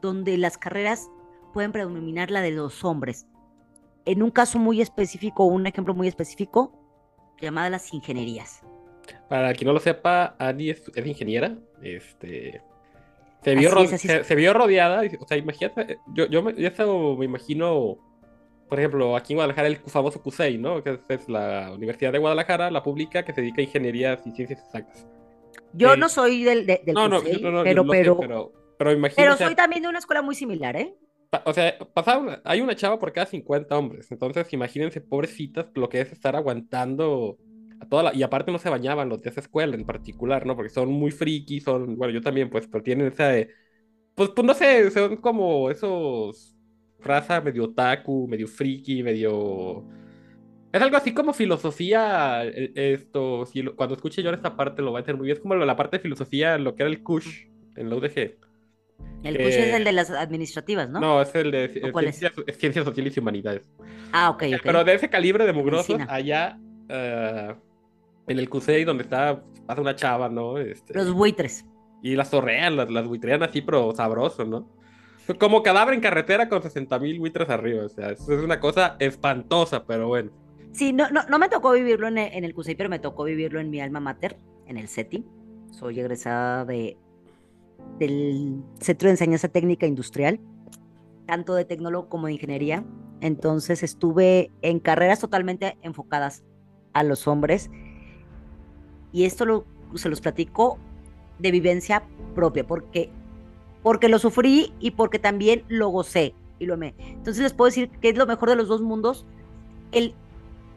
donde 0.04 0.36
las 0.36 0.58
carreras 0.58 1.10
pueden 1.52 1.72
predominar 1.72 2.30
la 2.30 2.42
de 2.42 2.50
los 2.50 2.84
hombres. 2.84 3.26
En 4.04 4.22
un 4.22 4.30
caso 4.30 4.58
muy 4.58 4.80
específico, 4.82 5.44
un 5.44 5.66
ejemplo 5.66 5.94
muy 5.94 6.08
específico, 6.08 6.72
llamada 7.40 7.70
las 7.70 7.92
ingenierías. 7.94 8.62
Para 9.28 9.52
quien 9.54 9.66
no 9.68 9.72
lo 9.72 9.80
sepa, 9.80 10.34
Annie 10.38 10.70
es, 10.70 10.82
es 10.94 11.06
ingeniera. 11.06 11.56
Este. 11.82 12.60
Se 13.42 13.54
vio, 13.54 13.78
es, 13.78 14.00
se, 14.00 14.34
vio 14.34 14.52
rodeada. 14.54 15.02
O 15.20 15.26
sea, 15.26 15.36
imagínate. 15.36 15.98
Yo, 16.14 16.26
yo, 16.26 16.42
me, 16.42 16.54
yo 16.54 16.68
eso 16.68 17.16
me 17.18 17.24
imagino. 17.24 17.96
Por 18.68 18.78
ejemplo, 18.78 19.16
aquí 19.16 19.32
en 19.34 19.36
Guadalajara, 19.38 19.68
el 19.68 19.76
famoso 19.76 20.22
CUSEI, 20.22 20.58
¿no? 20.58 20.82
Que 20.82 20.90
es, 20.94 21.00
es 21.08 21.28
la 21.28 21.70
Universidad 21.74 22.12
de 22.12 22.18
Guadalajara, 22.18 22.70
la 22.70 22.82
pública, 22.82 23.22
que 23.24 23.32
se 23.32 23.40
dedica 23.42 23.60
a 23.60 23.64
ingenierías 23.64 24.26
y 24.26 24.30
ciencias 24.32 24.60
exactas. 24.60 25.06
Yo 25.74 25.94
Eh, 25.94 25.96
no 25.98 26.08
soy 26.08 26.44
del, 26.44 26.66
de- 26.66 26.82
del 26.84 26.94
No, 26.94 27.08
CUSEI, 27.20 27.42
no, 27.42 27.50
no, 27.50 27.58
yo 27.58 27.64
pero, 27.64 27.84
lo 27.84 27.92
sé, 27.92 27.98
pero, 27.98 28.18
pero, 28.18 28.52
pero 28.84 28.92
imagino. 28.92 29.16
pero 29.16 29.36
soy 29.36 29.54
también 29.54 29.82
de 29.82 29.88
una 29.88 29.98
escuela 29.98 30.22
muy 30.22 30.34
similar, 30.34 30.76
¿eh? 30.76 30.94
o 31.44 31.52
sea, 31.52 31.76
una- 32.18 32.40
hay 32.44 32.60
una 32.60 32.76
chava 32.76 32.98
por 32.98 33.12
cada 33.12 33.26
50 33.26 33.76
hombres. 33.76 34.10
Entonces, 34.12 34.52
imagínense, 34.52 35.00
pobrecitas, 35.00 35.66
lo 35.74 35.88
que 35.88 36.00
es 36.00 36.12
estar 36.12 36.36
aguantando 36.36 37.38
a 37.80 37.88
toda 37.88 38.04
la... 38.04 38.14
Y 38.14 38.22
aparte 38.22 38.52
no 38.52 38.58
se 38.58 38.70
bañaban 38.70 39.08
los 39.08 39.20
de 39.20 39.30
esa 39.30 39.40
escuela 39.40 39.74
en 39.74 39.84
particular, 39.84 40.46
¿no? 40.46 40.54
Porque 40.56 40.70
son 40.70 40.90
muy 40.92 41.10
frikis, 41.10 41.64
son... 41.64 41.96
Bueno, 41.96 42.12
yo 42.14 42.20
también, 42.20 42.50
pues, 42.50 42.68
pero 42.68 42.82
tienen 42.84 43.08
esa... 43.08 43.28
de- 43.28 43.48
Pues, 44.14 44.30
pues 44.30 44.46
no 44.46 44.54
sé, 44.54 44.90
son 44.90 45.16
como 45.18 45.70
esos... 45.70 46.56
raza 47.00 47.40
medio 47.40 47.64
otaku, 47.64 48.28
medio 48.28 48.48
friki, 48.48 49.02
medio... 49.02 49.86
Es 50.72 50.82
algo 50.82 50.96
así 50.96 51.14
como 51.14 51.32
filosofía, 51.32 52.44
eh, 52.46 52.72
esto, 52.74 53.46
si 53.46 53.62
lo- 53.62 53.76
cuando 53.76 53.94
escuche 53.96 54.22
yo 54.22 54.30
esta 54.30 54.56
parte 54.56 54.82
lo 54.82 54.92
va 54.92 54.98
a 54.98 55.02
entender 55.02 55.18
muy 55.18 55.26
bien, 55.26 55.36
es 55.36 55.42
como 55.42 55.54
la 55.56 55.76
parte 55.76 55.98
de 55.98 56.02
filosofía, 56.02 56.58
lo 56.58 56.74
que 56.74 56.82
era 56.82 56.90
el 56.90 57.02
Kush 57.02 57.46
en 57.76 57.90
la 57.90 57.96
UDG. 57.96 58.38
El 59.24 59.36
push 59.38 59.46
es 59.46 59.74
el 59.74 59.84
de 59.84 59.92
las 59.92 60.10
administrativas, 60.10 60.90
¿no? 60.90 61.00
No, 61.00 61.22
es 61.22 61.34
el 61.34 61.50
de 61.50 61.64
eh, 61.64 61.92
ciencias, 61.98 62.32
es 62.46 62.58
ciencias 62.58 62.84
sociales 62.84 63.16
y 63.16 63.20
humanidades. 63.20 63.70
Ah, 64.12 64.30
ok, 64.30 64.42
ok. 64.54 64.60
Pero 64.62 64.84
de 64.84 64.94
ese 64.94 65.08
calibre 65.08 65.46
de 65.46 65.52
mugrosos, 65.54 65.98
allá 66.08 66.58
eh, 66.90 67.54
en 68.26 68.38
el 68.38 68.48
CUSEI, 68.50 68.84
donde 68.84 69.04
está, 69.04 69.42
pasa 69.66 69.80
una 69.80 69.96
chava, 69.96 70.28
¿no? 70.28 70.58
Este, 70.58 70.92
Los 70.92 71.12
buitres. 71.12 71.64
y 72.02 72.14
las 72.16 72.30
torrean, 72.30 72.76
las, 72.76 72.90
las 72.90 73.06
buitrean 73.08 73.42
así, 73.42 73.62
pero 73.62 73.92
sabroso, 73.94 74.44
¿no? 74.44 74.70
Como 75.38 75.62
cadáver 75.62 75.94
en 75.94 76.00
carretera 76.00 76.50
con 76.50 76.62
60 76.62 76.98
mil 76.98 77.18
buitres 77.18 77.48
arriba, 77.48 77.86
o 77.86 77.88
sea, 77.88 78.10
eso 78.10 78.30
es 78.30 78.44
una 78.44 78.60
cosa 78.60 78.96
espantosa, 78.98 79.86
pero 79.86 80.08
bueno. 80.08 80.30
Sí, 80.72 80.92
no, 80.92 81.08
no, 81.08 81.22
no 81.30 81.38
me 81.38 81.48
tocó 81.48 81.72
vivirlo 81.72 82.08
en 82.08 82.18
el, 82.18 82.32
en 82.34 82.44
el 82.44 82.52
CUSEI, 82.52 82.74
pero 82.74 82.90
me 82.90 82.98
tocó 82.98 83.24
vivirlo 83.24 83.58
en 83.58 83.70
mi 83.70 83.80
alma 83.80 84.00
mater, 84.00 84.36
en 84.66 84.76
el 84.76 84.88
CETI. 84.88 85.24
Soy 85.70 85.98
egresada 85.98 86.66
de, 86.66 86.98
del 87.98 88.62
Centro 88.80 89.06
de 89.06 89.12
Enseñanza 89.12 89.48
Técnica 89.48 89.86
Industrial, 89.86 90.40
tanto 91.26 91.54
de 91.54 91.64
tecnólogo 91.64 92.08
como 92.08 92.26
de 92.26 92.34
ingeniería. 92.34 92.84
Entonces 93.20 93.82
estuve 93.82 94.50
en 94.62 94.80
carreras 94.80 95.20
totalmente 95.20 95.78
enfocadas 95.82 96.44
a 96.92 97.02
los 97.02 97.26
hombres. 97.26 97.70
Y 99.12 99.24
esto 99.24 99.44
lo, 99.44 99.64
se 99.94 100.08
los 100.08 100.20
platico 100.20 100.78
de 101.38 101.50
vivencia 101.50 102.04
propia, 102.34 102.66
porque, 102.66 103.10
porque 103.82 104.08
lo 104.08 104.18
sufrí 104.18 104.72
y 104.80 104.92
porque 104.92 105.18
también 105.18 105.64
lo 105.68 105.88
gocé 105.88 106.34
y 106.58 106.66
lo 106.66 106.74
amé. 106.74 106.94
Entonces 106.98 107.42
les 107.42 107.52
puedo 107.52 107.66
decir 107.66 107.90
que 107.90 108.08
es 108.08 108.16
lo 108.16 108.26
mejor 108.26 108.50
de 108.50 108.56
los 108.56 108.68
dos 108.68 108.82
mundos. 108.82 109.26
El, 109.92 110.14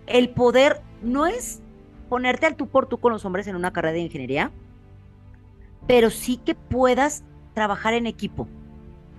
el 0.06 0.30
poder 0.30 0.82
no 1.02 1.26
es 1.26 1.62
ponerte 2.10 2.46
al 2.46 2.56
tú 2.56 2.68
por 2.68 2.88
tú 2.88 2.98
con 2.98 3.12
los 3.12 3.26
hombres 3.26 3.48
en 3.48 3.56
una 3.56 3.74
carrera 3.74 3.94
de 3.94 4.00
ingeniería, 4.00 4.52
pero 5.88 6.10
sí 6.10 6.38
que 6.38 6.54
puedas 6.54 7.24
trabajar 7.54 7.94
en 7.94 8.06
equipo 8.06 8.48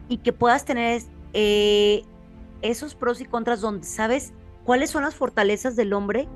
y 0.09 0.19
que 0.19 0.33
puedas 0.33 0.65
tener 0.65 1.03
eh, 1.33 2.03
esos 2.63 2.95
pros 2.95 3.21
y 3.21 3.25
contras 3.25 3.61
donde 3.61 3.87
sabes 3.87 4.33
cuáles 4.65 4.91
son 4.91 5.03
las 5.03 5.15
fortalezas 5.15 5.77
del 5.77 5.93
hombre 5.93 6.29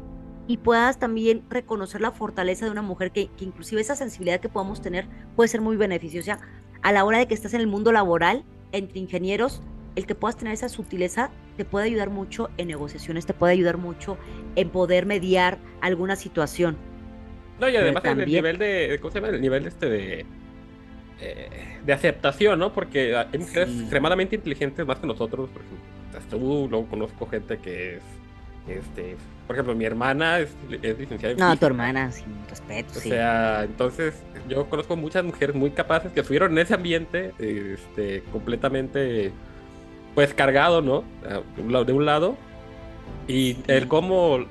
y 0.48 0.56
puedas 0.56 0.98
también 0.98 1.44
reconocer 1.48 2.00
la 2.00 2.10
fortaleza 2.10 2.64
de 2.64 2.72
una 2.72 2.82
mujer 2.82 3.12
que, 3.12 3.30
inclusive 3.38 3.80
esa 3.80 3.94
sensibilidad 3.94 4.40
que 4.40 4.48
podamos 4.48 4.80
tener 4.80 5.06
puede 5.36 5.48
ser 5.48 5.60
muy 5.60 5.76
beneficiosa 5.76 6.40
a 6.82 6.92
la 6.92 7.04
hora 7.04 7.18
de 7.18 7.28
que 7.28 7.34
estás 7.34 7.54
en 7.54 7.60
el 7.60 7.66
mundo 7.66 7.92
laboral 7.92 8.44
entre 8.72 8.98
ingenieros 8.98 9.62
el 9.94 10.06
que 10.06 10.14
puedas 10.14 10.36
tener 10.36 10.54
esa 10.54 10.68
sutileza 10.68 11.30
te 11.56 11.64
puede 11.64 11.86
ayudar 11.86 12.08
mucho 12.08 12.48
en 12.56 12.68
negociaciones, 12.68 13.26
te 13.26 13.34
puede 13.34 13.52
ayudar 13.52 13.76
mucho 13.76 14.16
en 14.56 14.70
poder 14.70 15.04
mediar 15.04 15.58
alguna 15.82 16.16
situación. 16.16 16.76
No, 17.62 17.68
y 17.68 17.76
además 17.76 18.04
el 18.04 18.10
también- 18.10 18.28
nivel 18.28 18.58
de, 18.58 18.98
¿cómo 19.00 19.12
se 19.12 19.20
llama? 19.20 19.32
El 19.34 19.40
nivel 19.40 19.66
este 19.66 19.88
de, 19.88 20.26
eh, 21.20 21.48
de 21.86 21.92
aceptación, 21.92 22.58
¿no? 22.58 22.72
Porque 22.72 23.14
hay 23.16 23.38
mujeres 23.38 23.68
Sí. 23.70 23.80
extremadamente 23.80 24.34
inteligentes 24.36 24.84
más 24.86 24.98
que 24.98 25.06
nosotros, 25.06 25.48
por 25.50 25.62
ejemplo. 25.62 26.18
Hasta 26.18 26.36
tú, 26.36 26.66
luego 26.68 26.86
conozco 26.88 27.26
gente 27.28 27.58
que 27.58 27.96
es, 27.96 28.02
este, 28.68 29.16
por 29.46 29.54
ejemplo, 29.56 29.74
mi 29.76 29.84
hermana 29.84 30.40
es, 30.40 30.50
es 30.82 30.98
licenciada 30.98 31.32
en 31.32 31.38
No, 31.38 31.56
tu 31.56 31.66
hermana, 31.66 32.10
sin 32.10 32.26
respeto, 32.50 32.98
O 32.98 33.00
sí. 33.00 33.08
sea, 33.10 33.62
entonces 33.64 34.14
yo 34.48 34.66
conozco 34.68 34.96
muchas 34.96 35.24
mujeres 35.24 35.54
muy 35.54 35.70
capaces 35.70 36.10
que 36.12 36.20
estuvieron 36.20 36.52
en 36.52 36.58
ese 36.58 36.74
ambiente 36.74 37.32
este, 37.38 38.22
completamente 38.32 39.30
pues 40.14 40.34
cargado, 40.34 40.82
¿no? 40.82 41.04
Ah, 41.24 41.40
De 41.56 41.62
un 41.62 41.72
lado, 41.72 41.84
de 41.84 41.92
un 41.92 42.04
lado. 42.04 42.36
Y 43.28 43.56
el 43.68 43.88
cómo, 43.88 44.44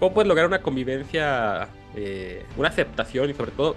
cómo 0.00 0.12
puedes 0.12 0.28
lograr 0.28 0.46
una 0.46 0.60
convivencia, 0.60 1.68
eh, 1.96 2.44
una 2.56 2.68
aceptación 2.68 3.30
y 3.30 3.34
sobre 3.34 3.50
todo 3.50 3.76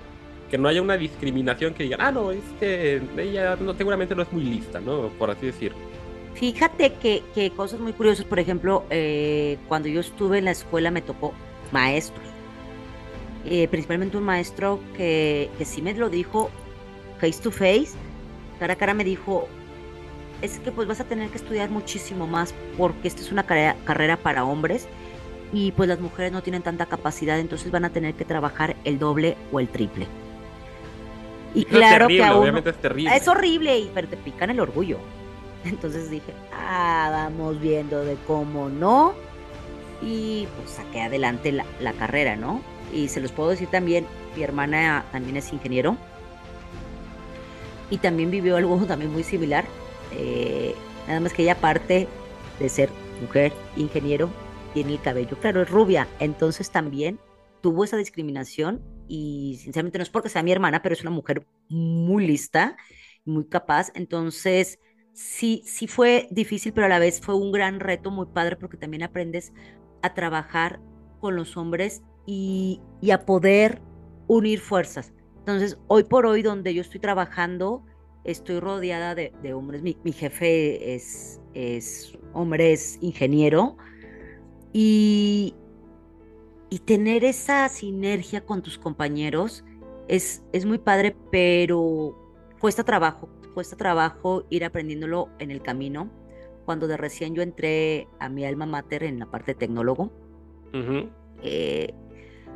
que 0.51 0.57
no 0.57 0.67
haya 0.67 0.81
una 0.81 0.97
discriminación 0.97 1.73
que 1.73 1.83
digan, 1.83 2.01
ah, 2.01 2.11
no, 2.11 2.31
es 2.31 2.43
que 2.59 3.01
ella 3.17 3.55
no, 3.55 3.73
seguramente 3.73 4.15
no 4.15 4.21
es 4.23 4.31
muy 4.31 4.43
lista, 4.43 4.79
¿no? 4.79 5.09
Por 5.17 5.31
así 5.31 5.47
decirlo. 5.47 5.77
Fíjate 6.35 6.93
que, 6.93 7.23
que 7.33 7.51
cosas 7.51 7.79
muy 7.79 7.93
curiosas, 7.93 8.25
por 8.25 8.39
ejemplo, 8.39 8.83
eh, 8.89 9.57
cuando 9.67 9.89
yo 9.89 9.99
estuve 9.99 10.37
en 10.37 10.45
la 10.45 10.51
escuela 10.51 10.91
me 10.91 11.01
tocó 11.01 11.33
maestros, 11.71 12.25
Eh, 13.45 13.69
principalmente 13.69 14.17
un 14.17 14.25
maestro 14.25 14.81
que, 14.97 15.49
que 15.57 15.63
sí 15.63 15.81
me 15.81 15.93
lo 15.93 16.09
dijo 16.09 16.49
face 17.21 17.41
to 17.41 17.51
face, 17.51 17.95
cara 18.59 18.73
a 18.73 18.75
cara 18.75 18.93
me 18.93 19.05
dijo, 19.05 19.47
es 20.41 20.59
que 20.59 20.71
pues 20.71 20.87
vas 20.89 20.99
a 20.99 21.05
tener 21.05 21.29
que 21.29 21.37
estudiar 21.37 21.69
muchísimo 21.69 22.27
más 22.27 22.53
porque 22.77 23.07
esta 23.07 23.21
es 23.21 23.31
una 23.31 23.43
carrera, 23.43 23.77
carrera 23.85 24.17
para 24.17 24.43
hombres 24.43 24.89
y 25.51 25.71
pues 25.71 25.89
las 25.89 25.99
mujeres 25.99 26.31
no 26.31 26.43
tienen 26.43 26.61
tanta 26.61 26.85
capacidad, 26.85 27.39
entonces 27.39 27.71
van 27.71 27.85
a 27.85 27.89
tener 27.89 28.13
que 28.13 28.25
trabajar 28.25 28.75
el 28.83 28.99
doble 28.99 29.35
o 29.51 29.59
el 29.59 29.67
triple. 29.67 30.07
Y 31.55 31.65
claro 31.65 32.05
terrible, 32.05 32.23
que 32.23 32.23
a 32.23 32.31
uno, 32.31 32.41
obviamente 32.41 32.69
es 32.69 32.77
terrible. 32.77 33.15
es 33.15 33.27
horrible, 33.27 33.79
y, 33.79 33.91
pero 33.93 34.07
te 34.07 34.17
pican 34.17 34.51
el 34.51 34.59
orgullo. 34.59 34.99
Entonces 35.65 36.09
dije, 36.09 36.31
ah, 36.53 37.09
vamos 37.11 37.59
viendo 37.59 38.05
de 38.05 38.15
cómo 38.27 38.69
no. 38.69 39.13
Y 40.01 40.47
pues 40.57 40.71
saqué 40.71 41.01
adelante 41.01 41.51
la, 41.51 41.65
la 41.81 41.93
carrera, 41.93 42.35
¿no? 42.35 42.61
Y 42.93 43.09
se 43.09 43.19
los 43.19 43.31
puedo 43.31 43.49
decir 43.49 43.67
también, 43.67 44.05
mi 44.35 44.43
hermana 44.43 45.05
también 45.11 45.37
es 45.37 45.51
ingeniero. 45.51 45.97
Y 47.89 47.97
también 47.97 48.29
vivió 48.29 48.55
algo 48.55 48.77
también 48.87 49.11
muy 49.11 49.23
similar. 49.23 49.65
eh, 50.11 50.75
nada 51.07 51.19
más 51.19 51.33
que 51.33 51.41
ella 51.41 51.53
aparte 51.53 52.07
de 52.59 52.69
ser 52.69 52.89
mujer, 53.19 53.51
ingeniero, 53.75 54.29
tiene 54.73 54.93
el 54.93 55.01
cabello, 55.01 55.37
claro, 55.39 55.61
es 55.61 55.69
rubia. 55.69 56.07
Entonces 56.19 56.71
también 56.71 57.19
tuvo 57.61 57.83
esa 57.83 57.97
discriminación 57.97 58.81
y 59.07 59.57
sinceramente 59.61 59.97
no 59.97 60.03
es 60.03 60.09
porque 60.09 60.29
sea 60.29 60.43
mi 60.43 60.51
hermana, 60.51 60.81
pero 60.81 60.93
es 60.93 61.01
una 61.01 61.11
mujer 61.11 61.45
muy 61.67 62.25
lista, 62.25 62.77
muy 63.25 63.45
capaz. 63.45 63.91
Entonces, 63.95 64.79
sí, 65.13 65.63
sí 65.65 65.87
fue 65.87 66.27
difícil, 66.31 66.73
pero 66.73 66.85
a 66.85 66.89
la 66.89 66.99
vez 66.99 67.21
fue 67.21 67.35
un 67.35 67.51
gran 67.51 67.79
reto 67.79 68.11
muy 68.11 68.27
padre 68.27 68.55
porque 68.55 68.77
también 68.77 69.03
aprendes 69.03 69.53
a 70.01 70.13
trabajar 70.13 70.79
con 71.19 71.35
los 71.35 71.57
hombres 71.57 72.01
y, 72.25 72.81
y 73.01 73.11
a 73.11 73.25
poder 73.25 73.81
unir 74.27 74.59
fuerzas. 74.59 75.13
Entonces, 75.39 75.77
hoy 75.87 76.03
por 76.03 76.25
hoy, 76.25 76.41
donde 76.43 76.73
yo 76.73 76.81
estoy 76.81 76.99
trabajando, 76.99 77.83
estoy 78.23 78.59
rodeada 78.59 79.15
de, 79.15 79.53
hombres. 79.53 79.81
Mi, 79.81 79.97
mi 80.03 80.11
jefe 80.11 80.93
es, 80.93 81.41
es 81.53 82.13
hombre, 82.33 82.73
es 82.73 82.97
ingeniero. 83.01 83.77
Y, 84.73 85.55
y 86.69 86.79
tener 86.79 87.23
esa 87.23 87.67
sinergia 87.69 88.45
con 88.45 88.61
tus 88.61 88.77
compañeros 88.77 89.63
es, 90.07 90.43
es 90.53 90.65
muy 90.65 90.77
padre, 90.77 91.15
pero 91.31 92.15
cuesta 92.59 92.83
trabajo, 92.83 93.29
cuesta 93.53 93.75
trabajo 93.75 94.43
ir 94.49 94.65
aprendiéndolo 94.65 95.29
en 95.39 95.51
el 95.51 95.61
camino. 95.61 96.09
Cuando 96.65 96.87
de 96.87 96.97
recién 96.97 97.33
yo 97.33 97.41
entré 97.41 98.07
a 98.19 98.29
mi 98.29 98.45
alma 98.45 98.67
mater 98.67 99.03
en 99.03 99.17
la 99.17 99.25
parte 99.25 99.53
de 99.53 99.59
tecnólogo, 99.59 100.11
eh, 101.41 101.93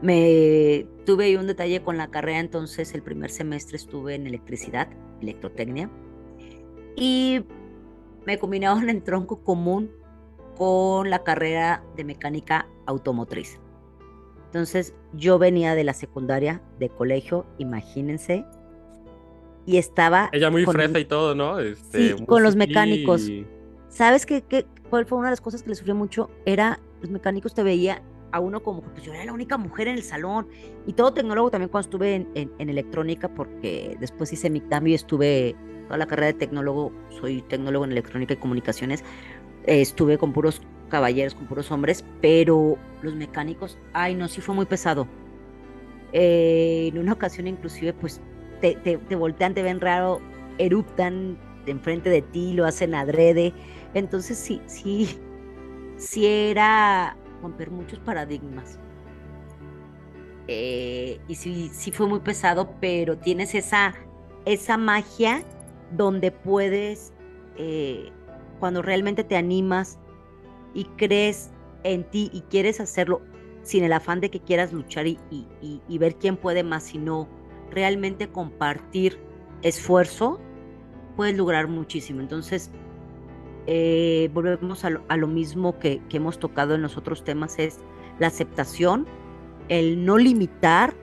me 0.03 0.85
tuve 1.05 1.35
un 1.37 1.47
detalle 1.47 1.81
con 1.81 1.97
la 1.97 2.11
carrera, 2.11 2.39
entonces 2.39 2.93
el 2.93 3.01
primer 3.01 3.31
semestre 3.31 3.77
estuve 3.77 4.13
en 4.13 4.27
electricidad, 4.27 4.89
electrotecnia, 5.21 5.89
y 6.95 7.43
me 8.25 8.37
combinaron 8.37 8.89
en 8.89 9.03
tronco 9.03 9.43
común 9.43 9.89
con 10.57 11.09
la 11.09 11.23
carrera 11.23 11.83
de 11.95 12.03
mecánica 12.03 12.67
automotriz. 12.85 13.59
Entonces 14.45 14.93
yo 15.13 15.39
venía 15.39 15.73
de 15.75 15.83
la 15.83 15.93
secundaria, 15.93 16.61
de 16.79 16.89
colegio, 16.89 17.45
imagínense, 17.57 18.45
y 19.65 19.77
estaba... 19.77 20.29
Ella 20.31 20.49
muy 20.51 20.63
con- 20.65 20.75
fresa 20.75 20.99
y 20.99 21.05
todo, 21.05 21.33
¿no? 21.35 21.59
Este, 21.59 22.15
Sí, 22.17 22.25
con 22.25 22.43
los 22.43 22.55
mecánicos. 22.55 23.31
¿Sabes 23.89 24.25
qué, 24.25 24.41
qué- 24.43 24.65
cuál 24.89 25.05
fue 25.05 25.17
una 25.17 25.29
de 25.29 25.31
las 25.33 25.41
cosas 25.41 25.63
que 25.63 25.69
le 25.69 25.75
sufrió 25.75 25.95
mucho? 25.95 26.29
Era, 26.45 26.79
los 27.01 27.09
mecánicos 27.09 27.53
te 27.53 27.63
veía 27.63 28.01
a 28.31 28.39
uno 28.39 28.61
como, 28.61 28.81
pues 28.81 29.03
yo 29.03 29.13
era 29.13 29.23
la 29.25 29.33
única 29.33 29.57
mujer 29.57 29.87
en 29.87 29.95
el 29.95 30.03
salón. 30.03 30.47
Y 30.85 30.93
todo 30.93 31.13
tecnólogo 31.13 31.49
también 31.51 31.69
cuando 31.69 31.87
estuve 31.87 32.15
en, 32.15 32.29
en- 32.35 32.51
en 32.59 32.69
electrónica, 32.69 33.29
porque 33.29 33.95
después 33.99 34.33
hice 34.33 34.49
mi 34.49 34.59
cambio 34.61 34.91
y 34.91 34.95
estuve 34.95 35.55
toda 35.87 35.97
la 35.97 36.07
carrera 36.07 36.27
de 36.27 36.33
tecnólogo, 36.33 36.91
soy 37.09 37.41
tecnólogo 37.43 37.85
en 37.85 37.91
electrónica 37.91 38.33
y 38.33 38.37
comunicaciones, 38.37 39.03
eh, 39.65 39.81
estuve 39.81 40.17
con 40.17 40.33
puros 40.33 40.61
caballeros, 40.89 41.35
con 41.35 41.47
puros 41.47 41.71
hombres, 41.71 42.05
pero 42.21 42.77
los 43.01 43.15
mecánicos, 43.15 43.77
ay 43.93 44.15
no, 44.15 44.27
sí 44.27 44.41
fue 44.41 44.55
muy 44.55 44.65
pesado. 44.65 45.07
Eh, 46.11 46.89
en 46.91 46.99
una 46.99 47.13
ocasión 47.13 47.47
inclusive, 47.47 47.93
pues 47.93 48.21
te, 48.61 48.75
te, 48.75 48.97
te 48.97 49.15
voltean, 49.15 49.53
te 49.53 49.63
ven 49.63 49.81
raro, 49.81 50.21
eruptan 50.57 51.37
enfrente 51.65 52.09
de 52.09 52.21
ti, 52.21 52.53
lo 52.53 52.65
hacen 52.65 52.95
adrede. 52.95 53.53
Entonces 53.93 54.37
sí, 54.37 54.61
sí, 54.67 55.19
sí 55.97 56.25
era 56.25 57.17
romper 57.41 57.71
muchos 57.71 57.99
paradigmas. 57.99 58.79
Eh, 60.47 61.19
y 61.27 61.35
sí, 61.35 61.69
sí 61.73 61.91
fue 61.91 62.07
muy 62.07 62.19
pesado, 62.19 62.75
pero 62.81 63.17
tienes 63.17 63.55
esa, 63.55 63.93
esa 64.45 64.77
magia 64.77 65.41
donde 65.91 66.31
puedes 66.31 67.13
cuando 68.63 68.81
realmente 68.81 69.25
te 69.25 69.35
animas 69.35 69.99
y 70.73 70.85
crees 70.95 71.51
en 71.83 72.09
ti 72.09 72.29
y 72.31 72.43
quieres 72.43 72.79
hacerlo 72.79 73.21
sin 73.61 73.83
el 73.83 73.91
afán 73.91 74.21
de 74.21 74.31
que 74.31 74.39
quieras 74.39 74.71
luchar 74.71 75.05
y, 75.05 75.19
y- 75.29 75.81
y- 75.85 75.97
ver 75.97 76.15
quién 76.15 76.37
puede 76.37 76.63
más, 76.63 76.83
sino 76.83 77.27
realmente 77.71 78.29
compartir 78.29 79.19
esfuerzo, 79.63 80.39
puedes 81.17 81.35
lograr 81.35 81.67
muchísimo. 81.67 82.21
Entonces, 82.21 82.71
eh, 83.67 84.29
volvemos 84.33 84.85
a 84.85 84.91
lo, 84.91 85.03
a 85.09 85.17
lo 85.17 85.27
mismo 85.27 85.77
que, 85.77 86.01
que 86.07 86.15
hemos 86.15 86.39
tocado 86.39 86.73
en 86.73 86.81
los 86.83 86.95
otros 86.95 87.25
temas, 87.25 87.59
es 87.59 87.79
la 88.17 88.27
aceptación, 88.27 89.05
el 89.67 90.05
no 90.05 90.17
limitar 90.17 90.93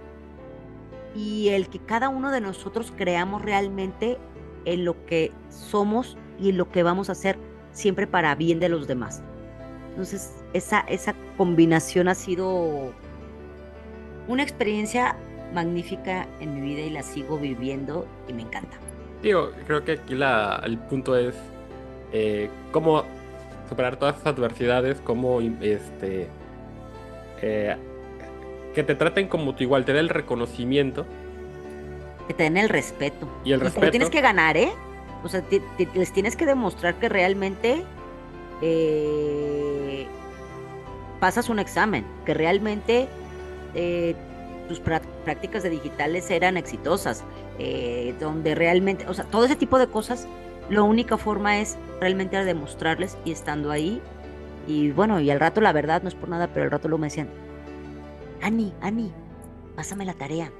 y 1.14 1.48
el 1.48 1.68
que 1.68 1.78
cada 1.80 2.08
uno 2.08 2.30
de 2.30 2.40
nosotros 2.40 2.90
creamos 2.96 3.42
realmente 3.42 4.16
en 4.64 4.86
lo 4.86 5.04
que 5.04 5.30
somos 5.50 6.16
y 6.38 6.48
en 6.48 6.56
lo 6.56 6.70
que 6.70 6.82
vamos 6.82 7.10
a 7.10 7.12
hacer 7.12 7.49
siempre 7.72 8.06
para 8.06 8.34
bien 8.34 8.60
de 8.60 8.68
los 8.68 8.86
demás. 8.86 9.22
Entonces, 9.90 10.32
esa, 10.52 10.80
esa 10.80 11.14
combinación 11.36 12.08
ha 12.08 12.14
sido 12.14 12.92
una 14.28 14.42
experiencia 14.42 15.16
magnífica 15.52 16.26
en 16.40 16.54
mi 16.54 16.60
vida 16.60 16.80
y 16.80 16.90
la 16.90 17.02
sigo 17.02 17.38
viviendo 17.38 18.06
y 18.28 18.32
me 18.32 18.42
encanta. 18.42 18.76
Digo, 19.22 19.50
creo 19.66 19.84
que 19.84 19.92
aquí 19.92 20.14
la, 20.14 20.62
el 20.64 20.78
punto 20.78 21.16
es 21.16 21.34
eh, 22.12 22.48
cómo 22.72 23.04
superar 23.68 23.96
todas 23.96 24.14
esas 24.16 24.28
adversidades, 24.34 25.00
cómo 25.04 25.40
este 25.40 26.28
eh, 27.42 27.76
que 28.74 28.82
te 28.84 28.94
traten 28.94 29.26
como 29.28 29.54
tu 29.54 29.64
igual, 29.64 29.84
te 29.84 29.92
dé 29.92 29.98
el 30.00 30.08
reconocimiento 30.08 31.04
Que 32.28 32.34
te 32.34 32.44
den 32.44 32.56
el 32.56 32.68
respeto. 32.68 33.28
y 33.44 33.52
el 33.52 33.60
respeto. 33.60 33.90
tienes 33.90 34.10
que 34.10 34.20
ganar, 34.20 34.56
¿eh? 34.56 34.70
O 35.22 35.28
sea, 35.28 35.42
les 35.94 36.12
tienes 36.12 36.36
que 36.36 36.46
demostrar 36.46 36.94
que 36.96 37.08
realmente 37.08 37.84
eh, 38.62 40.06
pasas 41.20 41.48
un 41.48 41.58
examen, 41.58 42.04
que 42.24 42.34
realmente 42.34 43.08
eh, 43.74 44.14
tus 44.68 44.82
prá- 44.82 45.02
prácticas 45.24 45.62
de 45.62 45.70
digitales 45.70 46.30
eran 46.30 46.56
exitosas, 46.56 47.24
eh, 47.58 48.14
donde 48.20 48.54
realmente, 48.54 49.06
o 49.08 49.14
sea, 49.14 49.24
todo 49.26 49.44
ese 49.44 49.56
tipo 49.56 49.78
de 49.78 49.86
cosas, 49.88 50.26
la 50.70 50.82
única 50.82 51.16
forma 51.18 51.58
es 51.58 51.76
realmente 52.00 52.42
demostrarles 52.44 53.18
y 53.24 53.32
estando 53.32 53.70
ahí. 53.70 54.00
Y 54.66 54.90
bueno, 54.92 55.20
y 55.20 55.30
al 55.30 55.40
rato, 55.40 55.60
la 55.60 55.72
verdad, 55.72 56.02
no 56.02 56.08
es 56.08 56.14
por 56.14 56.28
nada, 56.28 56.48
pero 56.48 56.64
al 56.64 56.70
rato 56.70 56.88
luego 56.88 57.00
me 57.00 57.08
decían, 57.08 57.28
Ani, 58.42 58.72
Ani, 58.80 59.12
pásame 59.76 60.04
la 60.04 60.14
tarea. 60.14 60.50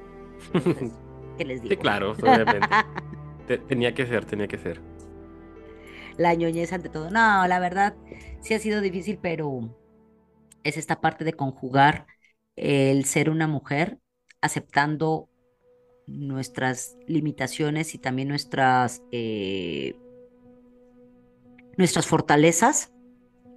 Entonces, 0.52 0.90
¿Qué 1.38 1.44
les 1.44 1.62
digo? 1.62 1.70
Sí, 1.74 1.76
claro, 1.78 2.12
obviamente. 2.22 2.68
Te- 3.50 3.58
tenía 3.58 3.92
que 3.94 4.06
ser, 4.06 4.24
tenía 4.24 4.48
que 4.48 4.56
ser. 4.56 4.80
la 6.16 6.34
ñoñez 6.34 6.72
ante 6.72 6.88
todo. 6.88 7.10
No, 7.10 7.46
la 7.46 7.58
verdad 7.60 7.96
sí 8.40 8.54
ha 8.54 8.58
sido 8.58 8.80
difícil, 8.80 9.18
pero 9.20 9.76
es 10.64 10.76
esta 10.76 11.00
parte 11.00 11.24
de 11.24 11.34
conjugar 11.34 12.06
el 12.56 13.04
ser 13.06 13.30
una 13.30 13.46
mujer, 13.48 13.98
aceptando 14.40 15.30
nuestras 16.06 16.96
limitaciones 17.06 17.94
y 17.94 17.98
también 17.98 18.28
nuestras, 18.28 19.02
eh, 19.12 19.94
nuestras 21.76 22.06
fortalezas 22.06 22.92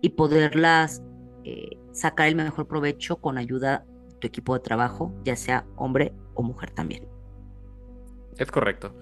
y 0.02 0.12
poderlas 0.12 1.04
eh, 1.46 1.80
sacar 1.94 2.28
el 2.28 2.36
mejor 2.36 2.68
provecho 2.68 3.18
con 3.22 3.38
ayuda 3.38 3.86
de 4.10 4.16
tu 4.20 4.28
equipo 4.28 4.54
de 4.56 4.62
trabajo, 4.62 5.14
ya 5.26 5.36
sea 5.36 5.66
hombre 5.78 6.14
o 6.36 6.44
mujer 6.44 6.72
también. 6.72 7.08
Es 8.38 8.52
correcto. 8.52 8.94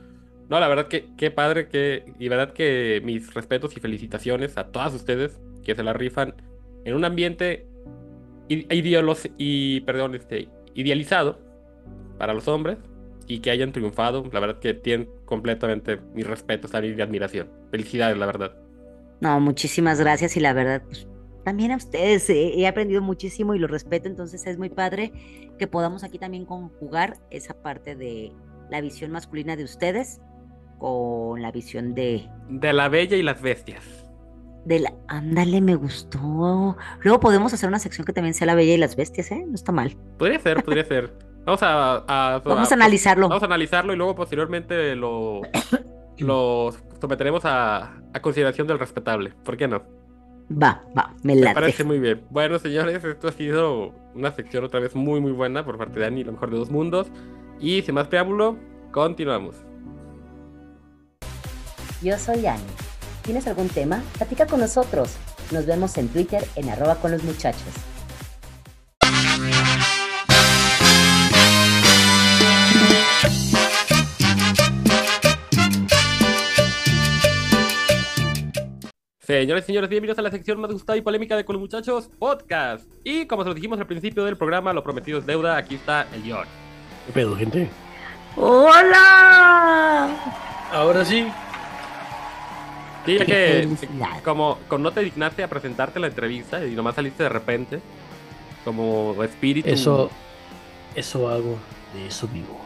No, 0.51 0.59
la 0.59 0.67
verdad 0.67 0.89
que 0.89 1.07
qué 1.15 1.31
padre 1.31 1.69
que 1.69 2.03
y 2.19 2.27
verdad 2.27 2.51
que 2.51 3.01
mis 3.05 3.33
respetos 3.33 3.77
y 3.77 3.79
felicitaciones 3.79 4.57
a 4.57 4.65
todas 4.65 4.93
ustedes 4.93 5.39
que 5.63 5.73
se 5.75 5.81
la 5.81 5.93
rifan 5.93 6.35
en 6.83 6.93
un 6.93 7.05
ambiente 7.05 7.65
ideolos- 8.49 9.31
y 9.37 9.79
perdón, 9.81 10.13
este 10.13 10.49
idealizado 10.73 11.39
para 12.17 12.33
los 12.33 12.49
hombres 12.49 12.79
y 13.27 13.39
que 13.39 13.49
hayan 13.49 13.71
triunfado, 13.71 14.25
la 14.29 14.41
verdad 14.41 14.59
que 14.59 14.73
tienen 14.73 15.07
completamente 15.23 16.01
mis 16.13 16.27
respetos 16.27 16.71
y 16.73 16.95
mi 16.95 17.01
admiración. 17.01 17.49
Felicidades, 17.71 18.17
la 18.17 18.25
verdad. 18.25 18.53
No, 19.21 19.39
muchísimas 19.39 20.01
gracias 20.01 20.35
y 20.35 20.41
la 20.41 20.51
verdad, 20.51 20.81
pues, 20.83 21.07
también 21.45 21.71
a 21.71 21.77
ustedes 21.77 22.29
eh, 22.29 22.59
he 22.59 22.67
aprendido 22.67 23.01
muchísimo 23.01 23.55
y 23.55 23.59
lo 23.59 23.67
respeto, 23.67 24.09
entonces 24.09 24.45
es 24.45 24.57
muy 24.57 24.69
padre 24.69 25.13
que 25.57 25.67
podamos 25.67 26.03
aquí 26.03 26.19
también 26.19 26.45
conjugar 26.45 27.19
esa 27.29 27.53
parte 27.53 27.95
de 27.95 28.33
la 28.69 28.81
visión 28.81 29.11
masculina 29.11 29.55
de 29.55 29.63
ustedes 29.63 30.19
con 30.81 31.41
la 31.43 31.51
visión 31.51 31.93
de, 31.93 32.27
De 32.49 32.73
la 32.73 32.89
bella 32.89 33.15
y 33.15 33.21
las 33.21 33.39
bestias. 33.39 33.83
de 34.65 34.79
la... 34.79 34.93
Ándale, 35.07 35.61
me 35.61 35.75
gustó. 35.75 36.75
Luego 37.01 37.19
podemos 37.19 37.53
hacer 37.53 37.69
una 37.69 37.77
sección 37.79 38.03
que 38.05 38.13
también 38.13 38.33
sea 38.33 38.47
la 38.47 38.55
bella 38.55 38.73
y 38.73 38.77
las 38.77 38.95
bestias, 38.95 39.31
¿eh? 39.31 39.43
No 39.47 39.53
está 39.53 39.71
mal. 39.71 39.95
Podría 40.17 40.39
ser, 40.39 40.63
podría 40.63 40.83
ser. 40.83 41.13
Vamos 41.45 41.61
a, 41.63 42.03
a- 42.07 42.39
Vamos 42.45 42.71
a 42.71 42.73
a- 42.73 42.77
analizarlo. 42.77 43.29
Vamos 43.29 43.43
a 43.43 43.45
analizarlo 43.45 43.93
y 43.93 43.95
luego 43.95 44.15
posteriormente 44.15 44.95
lo, 44.95 45.41
lo 46.17 46.71
someteremos 46.99 47.45
a, 47.45 47.93
a 48.13 48.19
consideración 48.21 48.65
del 48.67 48.79
respetable. 48.79 49.33
¿Por 49.43 49.57
qué 49.57 49.67
no? 49.67 49.83
Va, 50.51 50.83
va, 50.97 51.13
me 51.23 51.35
Me 51.35 51.41
late. 51.41 51.53
parece 51.53 51.83
muy 51.83 51.99
bien. 51.99 52.23
Bueno, 52.29 52.57
señores, 52.59 53.03
esto 53.03 53.27
ha 53.27 53.31
sido 53.31 53.93
una 54.15 54.31
sección 54.31 54.63
otra 54.63 54.79
vez 54.79 54.95
muy, 54.95 55.21
muy 55.21 55.31
buena 55.31 55.63
por 55.63 55.77
parte 55.77 55.99
de 55.99 56.05
Ani, 56.07 56.23
lo 56.23 56.31
mejor 56.33 56.49
de 56.51 56.57
dos 56.57 56.69
mundos. 56.71 57.07
Y 57.59 57.83
sin 57.83 57.95
más 57.95 58.07
preámbulo, 58.07 58.57
continuamos. 58.91 59.55
Yo 62.01 62.17
soy 62.17 62.47
Ani. 62.47 62.63
¿Tienes 63.21 63.45
algún 63.45 63.69
tema? 63.69 64.01
Platica 64.17 64.47
con 64.47 64.59
nosotros. 64.59 65.17
Nos 65.51 65.67
vemos 65.67 65.95
en 65.99 66.07
Twitter 66.07 66.43
en 66.55 66.69
arroba 66.69 66.95
con 66.95 67.11
los 67.11 67.23
muchachos. 67.23 67.61
Señores 79.19 79.63
y 79.63 79.67
señores, 79.67 79.89
bienvenidos 79.89 80.17
a 80.17 80.23
la 80.23 80.31
sección 80.31 80.59
más 80.59 80.71
gustada 80.71 80.97
y 80.97 81.01
polémica 81.01 81.37
de 81.37 81.45
Con 81.45 81.53
los 81.53 81.61
Muchachos 81.61 82.09
Podcast. 82.17 82.85
Y 83.03 83.27
como 83.27 83.43
se 83.43 83.49
lo 83.49 83.55
dijimos 83.55 83.79
al 83.79 83.85
principio 83.85 84.25
del 84.25 84.37
programa, 84.37 84.73
lo 84.73 84.83
prometido 84.83 85.19
es 85.19 85.25
deuda, 85.27 85.55
aquí 85.55 85.75
está 85.75 86.07
el 86.13 86.23
guion. 86.23 86.47
¿Qué 87.05 87.13
pedo, 87.13 87.35
gente? 87.35 87.69
¡Hola! 88.35 90.09
Ahora 90.71 91.05
sí. 91.05 91.27
Sí, 93.05 93.17
ya 93.17 93.25
que 93.25 93.67
como, 94.23 94.57
como 94.67 94.83
no 94.83 94.91
te 94.91 95.01
dignaste 95.01 95.43
a 95.43 95.47
presentarte 95.47 95.99
la 95.99 96.07
entrevista 96.07 96.63
y 96.65 96.71
nomás 96.71 96.95
saliste 96.95 97.23
de 97.23 97.29
repente, 97.29 97.79
como 98.63 99.15
espíritu. 99.23 99.69
Eso, 99.69 100.09
eso 100.95 101.29
hago, 101.29 101.57
de 101.93 102.07
eso 102.07 102.27
vivo. 102.27 102.59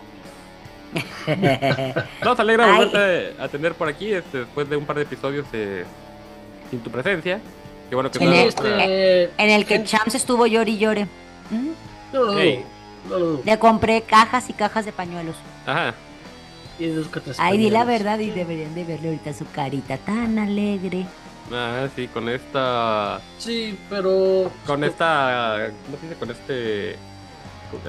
Nos 2.24 2.40
alegra 2.40 2.68
volverte 2.68 3.36
a 3.42 3.48
tener 3.48 3.74
por 3.74 3.88
aquí 3.88 4.14
este, 4.14 4.40
después 4.40 4.70
de 4.70 4.78
un 4.78 4.86
par 4.86 4.96
de 4.98 5.04
episodios 5.04 5.46
eh, 5.54 5.84
sin 6.70 6.80
tu 6.80 6.90
presencia. 6.90 7.40
Qué 7.90 7.96
bueno 7.96 8.10
que 8.12 8.18
En 8.24 8.30
no- 8.30 8.36
el- 8.36 8.48
Este, 8.48 9.24
En 9.38 9.50
el 9.50 9.66
que 9.66 9.84
Champs 9.84 10.16
estuvo 10.16 10.48
llore 10.48 10.72
y 10.72 10.78
llore. 10.78 11.06
¿Mm? 11.52 11.70
No, 12.14 12.26
no, 12.26 13.20
no. 13.20 13.42
Le 13.44 13.60
compré 13.60 14.02
cajas 14.02 14.50
y 14.50 14.54
cajas 14.54 14.86
de 14.86 14.92
pañuelos. 14.92 15.36
Ajá. 15.66 15.94
Y 16.78 16.88
dos 16.88 17.08
que 17.08 17.20
tres 17.22 17.38
Ay, 17.40 17.58
di 17.58 17.70
la 17.70 17.86
verdad 17.86 18.20
y 18.20 18.32
deberían 18.32 18.76
de 18.76 18.84
verle 18.84 19.08
ahorita 19.10 19.34
su 19.34 19.46
carita 19.50 19.98
tan 19.98 20.38
alegre. 20.38 21.06
Ah, 21.52 21.88
sí, 21.96 22.08
con 22.08 22.28
esta. 22.28 23.22
Sí, 23.38 23.78
pero. 23.90 24.52
Con 24.66 24.84
esta. 24.84 25.70
¿Cómo 25.86 25.98
se 25.98 26.08
dice? 26.08 26.20
Con 26.20 26.32
este. 26.32 26.96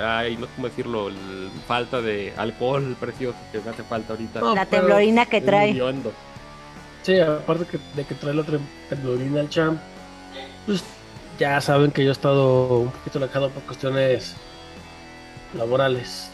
Ay, 0.03 0.37
no 0.37 0.47
sé 0.47 0.53
cómo 0.57 0.69
decirlo. 0.69 1.09
el- 1.09 1.51
falta 1.67 2.01
de 2.01 2.33
alcohol 2.37 2.97
precioso 3.01 3.37
que 3.53 3.61
me 3.61 3.71
hace 3.71 3.83
falta 3.83 4.13
ahorita. 4.13 4.41
No, 4.41 4.55
La 4.55 4.65
pero- 4.67 4.83
temblorina 4.83 5.27
que 5.27 5.41
trae. 5.41 5.75
Sí, 7.03 7.19
aparte 7.21 7.65
que, 7.67 7.79
de 7.95 8.05
que 8.05 8.15
trae 8.15 8.35
la 8.35 8.45
temblorina 8.89 9.41
al 9.41 9.49
champ, 9.49 9.81
pues 10.67 10.83
ya 11.39 11.61
saben 11.61 11.91
que 11.93 12.03
yo 12.03 12.11
he 12.11 12.13
estado 12.13 12.79
un 12.81 12.91
poquito 12.91 13.19
alejado 13.19 13.51
por 13.51 13.63
cuestiones 13.65 14.35
laborales. 15.55 16.31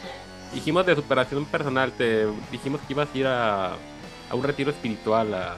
Dijimos 0.53 0.85
de 0.85 0.95
superación 0.95 1.45
personal, 1.45 1.91
te 1.91 2.27
dijimos 2.51 2.79
que 2.81 2.93
ibas 2.93 3.09
a 3.13 3.17
ir 3.17 3.27
a, 3.27 3.65
a 3.73 4.35
un 4.35 4.43
retiro 4.43 4.69
espiritual, 4.71 5.33
a 5.33 5.55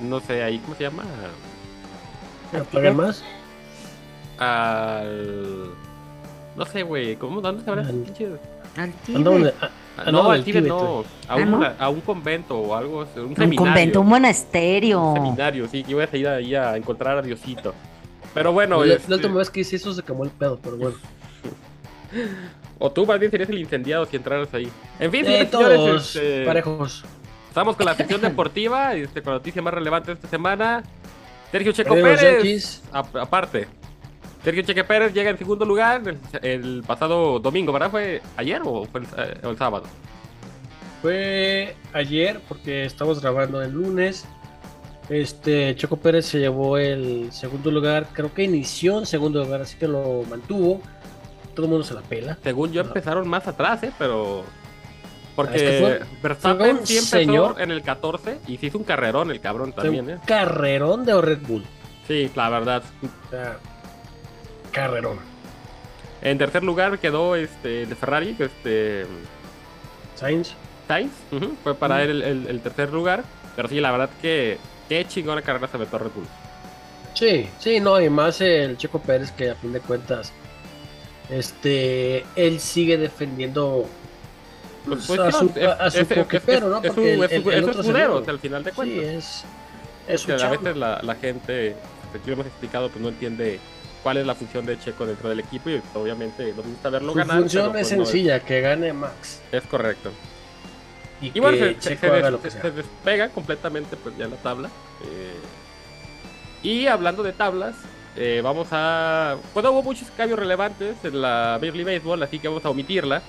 no 0.00 0.18
sé, 0.20 0.42
ahí, 0.42 0.58
¿cómo 0.58 0.74
se 0.74 0.82
llama? 0.84 1.04
¿Me 2.52 2.60
pagan 2.64 2.96
más? 2.96 3.22
Al 4.38 5.70
no 6.56 6.66
sé, 6.66 6.82
güey, 6.82 7.16
¿cómo 7.16 7.40
dónde 7.40 7.64
se 7.64 7.70
van 7.70 7.78
Al- 7.80 7.84
esos 7.86 7.96
pinches? 8.04 8.30
Al 8.76 8.92
Tíbet. 8.92 9.54
ah, 9.60 9.70
Ah, 9.96 10.02
Ah, 10.06 10.10
no, 10.10 10.28
al 10.28 10.42
Tíbet 10.42 10.64
no, 10.66 11.00
a 11.28 11.32
Ah, 11.34 11.36
un, 11.36 11.50
¿no? 11.52 11.64
a 11.78 11.88
un 11.88 12.00
convento 12.00 12.58
o 12.58 12.74
algo, 12.74 12.98
un 12.98 13.22
Un 13.22 13.36
seminario. 13.36 13.56
convento, 13.58 14.00
un 14.00 14.08
monasterio. 14.08 15.00
Un 15.00 15.14
seminario, 15.14 15.68
sí, 15.68 15.84
que 15.84 15.92
ibas 15.92 16.12
a 16.12 16.16
ir 16.16 16.26
ahí 16.26 16.54
a 16.56 16.76
encontrar 16.76 17.18
a 17.18 17.22
Diosito. 17.22 17.72
Pero 18.34 18.52
bueno, 18.52 18.82
la, 18.84 18.94
este, 18.94 19.08
la 19.08 19.16
última 19.16 19.34
vez 19.36 19.50
que 19.50 19.60
hice 19.60 19.76
eso 19.76 19.94
se 19.94 20.02
quemó 20.02 20.24
el 20.24 20.30
pedo, 20.30 20.58
pero 20.60 20.76
bueno. 20.78 20.96
o 22.86 22.90
tú 22.90 23.06
más 23.06 23.18
bien 23.18 23.30
serías 23.30 23.48
el 23.48 23.58
incendiado 23.58 24.04
si 24.04 24.16
entraras 24.16 24.52
ahí. 24.52 24.68
En 25.00 25.10
fin, 25.10 25.24
Eh, 25.26 25.48
señores, 25.50 25.50
todos 25.50 26.16
este, 26.16 26.44
parejos. 26.44 27.02
Estamos 27.48 27.76
con 27.76 27.86
la 27.86 27.94
sección 27.94 28.20
deportiva 28.28 28.94
y 28.96 29.02
este, 29.02 29.22
con 29.22 29.32
la 29.32 29.38
noticia 29.38 29.62
más 29.62 29.72
relevante 29.72 30.08
de 30.10 30.14
esta 30.16 30.28
semana. 30.28 30.82
Sergio 31.50 31.72
Checo 31.72 31.94
Pérez. 31.94 32.82
A- 32.92 32.98
aparte. 33.22 33.68
Sergio 34.42 34.62
Checo 34.64 34.84
Pérez 34.86 35.14
llega 35.14 35.30
en 35.30 35.38
segundo 35.38 35.64
lugar 35.64 36.02
el, 36.06 36.18
el 36.42 36.82
pasado 36.86 37.38
domingo, 37.38 37.72
¿verdad? 37.72 37.90
¿Fue 37.90 38.20
ayer 38.36 38.60
o 38.64 38.84
fue 38.84 39.00
el, 39.00 39.06
eh, 39.16 39.34
el 39.42 39.56
sábado? 39.56 39.84
Fue 41.00 41.74
ayer, 41.92 42.40
porque 42.48 42.84
estamos 42.84 43.20
grabando 43.22 43.62
el 43.62 43.72
lunes. 43.72 44.26
Este, 45.08 45.74
Choco 45.76 45.98
Pérez 45.98 46.26
se 46.26 46.38
llevó 46.38 46.78
el 46.78 47.30
segundo 47.30 47.70
lugar. 47.70 48.08
Creo 48.12 48.32
que 48.32 48.42
inició 48.42 48.98
en 48.98 49.06
segundo 49.06 49.42
lugar, 49.44 49.60
así 49.62 49.76
que 49.76 49.86
lo 49.86 50.22
mantuvo. 50.30 50.80
Todo 51.54 51.66
el 51.66 51.70
mundo 51.70 51.84
se 51.84 51.94
la 51.94 52.00
pela. 52.02 52.36
Según 52.42 52.72
yo 52.72 52.82
No. 52.82 52.88
empezaron 52.88 53.28
más 53.28 53.46
atrás, 53.46 53.82
¿eh? 53.82 53.92
Pero... 53.98 54.44
Porque 55.36 55.56
Es 55.56 55.62
que 55.62 55.78
fue- 55.80 56.00
Verstappen 56.22 56.76
fue 56.78 56.86
señor. 56.86 57.60
en 57.60 57.70
el 57.72 57.82
14 57.82 58.38
y 58.46 58.56
se 58.58 58.66
hizo 58.66 58.78
un 58.78 58.84
carrerón 58.84 59.30
el 59.32 59.40
cabrón 59.40 59.72
también, 59.72 60.04
un 60.04 60.10
¿eh? 60.12 60.18
carrerón 60.26 61.04
de 61.04 61.20
Red 61.20 61.40
Bull. 61.46 61.64
Sí, 62.06 62.30
la 62.36 62.48
verdad. 62.50 62.82
O 63.02 63.30
sea, 63.30 63.56
carrerón. 64.70 65.18
En 66.22 66.38
tercer 66.38 66.62
lugar 66.62 66.98
quedó 67.00 67.34
este 67.36 67.84
de 67.86 67.94
Ferrari, 67.96 68.36
este 68.38 69.06
Sainz. 70.14 70.52
Sainz, 70.86 71.12
fue 71.62 71.74
para 71.74 72.02
él 72.02 72.10
el, 72.10 72.22
el- 72.22 72.46
el 72.46 72.60
tercer 72.60 72.92
lugar. 72.92 73.24
Pero 73.56 73.68
sí, 73.68 73.80
la 73.80 73.90
verdad 73.90 74.10
que 74.22 74.58
qué 74.88 75.04
chingona 75.06 75.42
carrera 75.42 75.66
se 75.68 75.76
aventó 75.76 75.98
Red 75.98 76.10
Bull. 76.14 76.26
Sí, 77.14 77.48
sí, 77.58 77.80
no, 77.80 78.00
y 78.00 78.08
más 78.10 78.40
el 78.40 78.76
Checo 78.76 79.00
Pérez 79.00 79.30
que 79.32 79.50
a 79.50 79.54
fin 79.54 79.72
de 79.72 79.80
cuentas, 79.80 80.32
este, 81.30 82.24
él 82.36 82.60
sigue 82.60 82.98
defendiendo 82.98 83.86
Pues, 84.86 85.06
pues, 85.06 85.18
pues, 85.20 85.34
a 85.34 85.38
su, 85.38 85.46
es- 85.56 85.66
a 85.66 85.90
su 85.90 85.98
es- 85.98 86.10
es- 86.10 86.62
¿no? 86.62 86.78
es- 86.78 86.84
es 86.84 86.92
Porque 86.92 87.16
su- 87.16 87.22
el, 87.22 87.24
es 87.24 87.32
el- 87.32 87.48
el 87.48 87.54
es 87.64 87.68
otro 87.68 87.80
o 87.80 88.24
sea, 88.24 88.32
al 88.32 88.38
final 88.38 88.64
de 88.64 88.70
Sí, 88.70 88.76
cuentas. 88.76 89.04
es, 89.04 89.44
es 90.08 90.26
que 90.26 90.32
a 90.32 90.50
veces 90.50 90.76
la, 90.76 91.00
la 91.02 91.14
gente, 91.14 91.76
que 92.12 92.26
lo 92.26 92.32
hemos 92.34 92.46
explicado, 92.46 92.88
pues 92.90 93.00
no 93.00 93.08
entiende 93.08 93.58
cuál 94.02 94.18
es 94.18 94.26
la 94.26 94.34
función 94.34 94.66
de 94.66 94.78
Checo 94.78 95.06
dentro 95.06 95.30
del 95.30 95.40
equipo 95.40 95.70
y 95.70 95.78
pues, 95.78 95.96
obviamente 95.96 96.52
nos 96.54 96.66
gusta 96.66 96.90
verlo 96.90 97.12
Su 97.12 97.18
ganar. 97.18 97.38
función 97.38 97.66
pero, 97.72 97.78
es 97.78 97.88
pues, 97.88 97.98
no 97.98 98.04
sencilla, 98.04 98.40
que 98.40 98.60
gane 98.60 98.92
Max. 98.92 99.40
Es, 99.50 99.62
correcto. 99.62 100.10
Y, 101.22 101.30
Y 101.32 101.40
bueno, 101.40 101.56
que 101.56 101.74
se, 101.76 101.80
se- 101.80 101.88
Checo 101.96 102.40
se 102.50 102.60
des- 102.60 102.76
despega 102.76 103.30
completamente 103.30 103.96
pues 103.96 104.14
ya 104.18 104.26
la 104.28 104.36
tabla. 104.36 104.68
eh, 105.06 105.32
y 106.62 106.86
hablando 106.86 107.22
de 107.22 107.32
tablas, 107.32 107.74
eh, 108.16 108.40
vamos 108.42 108.68
a... 108.70 109.36
Bueno, 109.52 109.72
hubo 109.72 109.82
muchos 109.82 110.10
cambios 110.12 110.38
relevantes 110.38 110.96
en 111.04 111.20
la 111.20 111.58
Major 111.60 111.76
League 111.76 111.96
Baseball, 111.98 112.22
así 112.22 112.38
que 112.38 112.48
vamos 112.48 112.64
a 112.64 112.70
omitirla. 112.70 113.22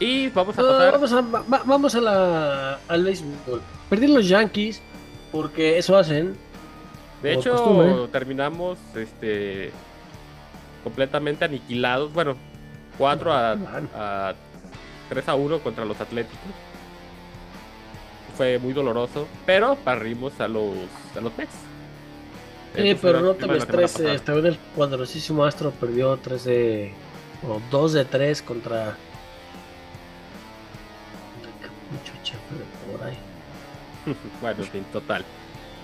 Y 0.00 0.28
vamos 0.30 0.58
a 0.58 0.62
pasar... 0.62 0.92
vamos 0.92 1.12
a, 1.12 1.20
va- 1.20 1.62
vamos 1.64 1.94
a 1.94 2.00
la, 2.00 2.78
al 2.88 3.04
béisbol. 3.04 3.62
Perdieron 3.88 4.16
los 4.16 4.28
Yankees 4.28 4.82
porque 5.32 5.78
eso 5.78 5.96
hacen. 5.96 6.36
De 7.22 7.32
hecho, 7.34 7.52
costumbre. 7.52 8.08
terminamos 8.12 8.78
este 8.94 9.70
completamente 10.82 11.44
aniquilados. 11.46 12.12
Bueno, 12.12 12.36
4 12.98 13.32
a, 13.32 13.52
a 14.28 14.34
3 15.08 15.28
a 15.28 15.34
1 15.34 15.58
contra 15.60 15.84
los 15.84 15.98
Atléticos. 16.00 16.38
Fue 18.36 18.58
muy 18.58 18.72
doloroso, 18.72 19.28
pero 19.46 19.78
barrimos 19.84 20.38
a 20.40 20.48
los, 20.48 20.74
a 21.16 21.20
los 21.20 21.36
Mets. 21.38 21.54
Sí, 22.74 22.88
Eso 22.88 22.98
pero 23.02 23.20
no 23.20 23.34
te 23.34 23.46
me 23.46 23.56
estreses. 23.56 24.22
También 24.22 24.46
el 24.46 24.58
poderosísimo 24.74 25.44
Astro 25.44 25.70
perdió 25.70 26.16
3 26.16 26.44
de. 26.44 26.92
O 27.46 27.60
2 27.70 27.92
de 27.92 28.04
3 28.04 28.42
contra. 28.42 28.96
Mucho 31.90 32.34
por 32.90 33.06
ahí. 33.06 33.16
bueno, 34.40 34.62
en 34.62 34.68
fin, 34.68 34.84
total. 34.92 35.24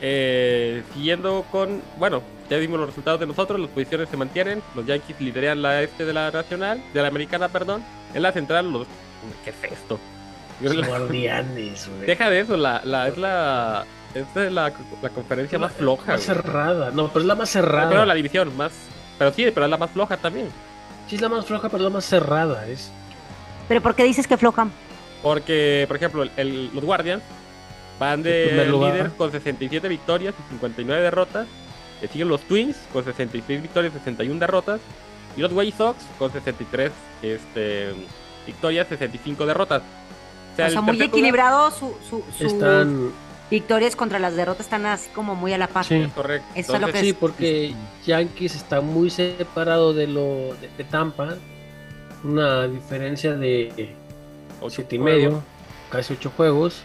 Eh, 0.03 0.82
siguiendo 0.95 1.45
con, 1.51 1.82
bueno, 1.99 2.22
ya 2.49 2.57
vimos 2.57 2.80
los 2.80 2.88
resultados 2.88 3.20
de 3.20 3.26
nosotros, 3.26 3.61
las 3.61 3.68
posiciones 3.68 4.09
se 4.09 4.16
mantienen, 4.16 4.62
los 4.74 4.86
Yankees 4.86 5.20
lideran 5.20 5.61
la 5.61 5.82
este 5.82 6.07
de 6.07 6.14
la 6.14 6.30
nacional, 6.30 6.82
de 6.95 7.03
la 7.03 7.09
americana, 7.09 7.49
perdón, 7.49 7.84
en 8.14 8.22
la 8.22 8.32
central 8.32 8.72
los, 8.72 8.86
¿qué 9.45 9.51
es 9.51 9.72
esto? 9.72 9.99
Los 10.62 10.86
guardianes, 10.86 11.88
güey. 11.88 12.07
Deja 12.07 12.30
de 12.30 12.41
eso, 12.41 12.57
la, 12.57 12.80
la, 12.84 13.09
es 13.09 13.18
la, 13.18 13.84
esta 14.14 14.44
es 14.46 14.52
la, 14.52 14.72
la 15.02 15.08
conferencia 15.11 15.58
más 15.58 15.72
floja. 15.72 16.12
Más 16.12 16.26
güey. 16.26 16.36
cerrada. 16.36 16.90
No, 16.90 17.08
pero 17.08 17.20
es 17.20 17.26
la 17.26 17.34
más 17.34 17.50
cerrada. 17.50 17.88
Pero 17.88 18.04
la 18.04 18.14
división 18.14 18.56
más, 18.56 18.72
pero 19.18 19.32
sí, 19.32 19.46
pero 19.54 19.66
es 19.66 19.70
la 19.70 19.76
más 19.76 19.90
floja 19.90 20.16
también, 20.16 20.48
Sí, 21.08 21.16
es 21.16 21.22
la 21.22 21.28
más 21.28 21.44
floja, 21.46 21.68
pero 21.68 21.78
es 21.78 21.84
la 21.84 21.90
más 21.90 22.04
cerrada. 22.04 22.66
Es... 22.68 22.90
Pero 23.68 23.80
¿por 23.80 23.94
qué 23.94 24.04
dices 24.04 24.26
que 24.26 24.36
flojan? 24.36 24.70
porque, 25.22 25.84
por 25.86 25.96
ejemplo, 25.96 26.22
el- 26.22 26.30
el- 26.38 26.70
los 26.74 26.82
Guardians 26.82 27.22
van 27.98 28.22
de 28.22 28.66
líder 28.70 29.11
con 29.18 29.30
67 29.30 29.86
victorias 29.88 30.34
y 30.46 30.50
59 30.52 31.02
derrotas. 31.02 31.46
Le 32.00 32.08
siguen 32.08 32.28
los 32.28 32.40
Twins 32.42 32.76
con 32.92 33.04
66 33.04 33.61
victorias 33.61 33.92
y 33.94 33.98
61 33.98 34.40
derrotas. 34.40 34.80
Y 35.36 35.42
los 35.42 35.52
White 35.52 35.76
Sox 35.76 35.98
con 36.18 36.32
63 36.32 36.90
este, 37.20 37.92
victorias, 38.46 38.88
65 38.88 39.44
derrotas. 39.44 39.82
O 40.52 40.56
sea, 40.56 40.68
el 40.68 40.80
muy 40.80 40.92
lugar- 40.94 41.08
equilibrado 41.08 41.70
su, 41.70 41.94
su, 42.08 42.24
su 42.38 42.46
Están. 42.46 43.11
Victorias 43.51 43.96
contra 43.96 44.18
las 44.18 44.36
derrotas 44.36 44.66
están 44.66 44.86
así 44.86 45.11
como 45.11 45.34
muy 45.34 45.53
a 45.53 45.59
la 45.59 45.66
par. 45.66 45.84
Sí. 45.84 46.09
Correcto. 46.14 46.46
Eso 46.55 46.74
es 46.74 46.80
lo 46.80 46.86
que 46.88 47.01
Sí, 47.01 47.12
porque 47.12 47.74
Yankees 48.07 48.55
está 48.55 48.80
muy 48.80 49.11
separado 49.11 49.92
de 49.92 50.07
lo 50.07 50.55
de, 50.61 50.70
de 50.76 50.84
Tampa. 50.84 51.36
Una 52.22 52.68
diferencia 52.68 53.34
de 53.34 53.94
ocho 54.61 54.76
siete 54.76 54.96
y 54.96 54.98
medio, 54.98 55.42
casi 55.90 56.12
ocho 56.14 56.30
juegos. 56.36 56.82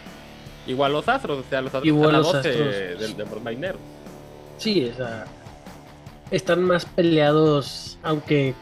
Igual 0.66 0.92
los 0.92 1.08
Astros, 1.08 1.44
o 1.46 1.48
sea, 1.48 1.60
los 1.60 1.68
Astros 1.68 1.86
Igual 1.86 2.06
están 2.06 2.14
a 2.14 2.18
los 2.18 2.32
12 2.32 2.48
Astros. 2.48 2.74
de, 2.74 3.24
de 3.24 3.68
los. 3.68 3.76
Sí, 4.58 4.90
o 4.92 4.96
sea, 4.96 5.26
están 6.30 6.64
más 6.64 6.86
peleados, 6.86 7.98
aunque 8.02 8.54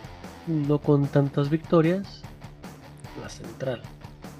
no 0.46 0.78
con 0.78 1.06
tantas 1.06 1.48
victorias. 1.48 2.22
La 3.22 3.28
central. 3.28 3.80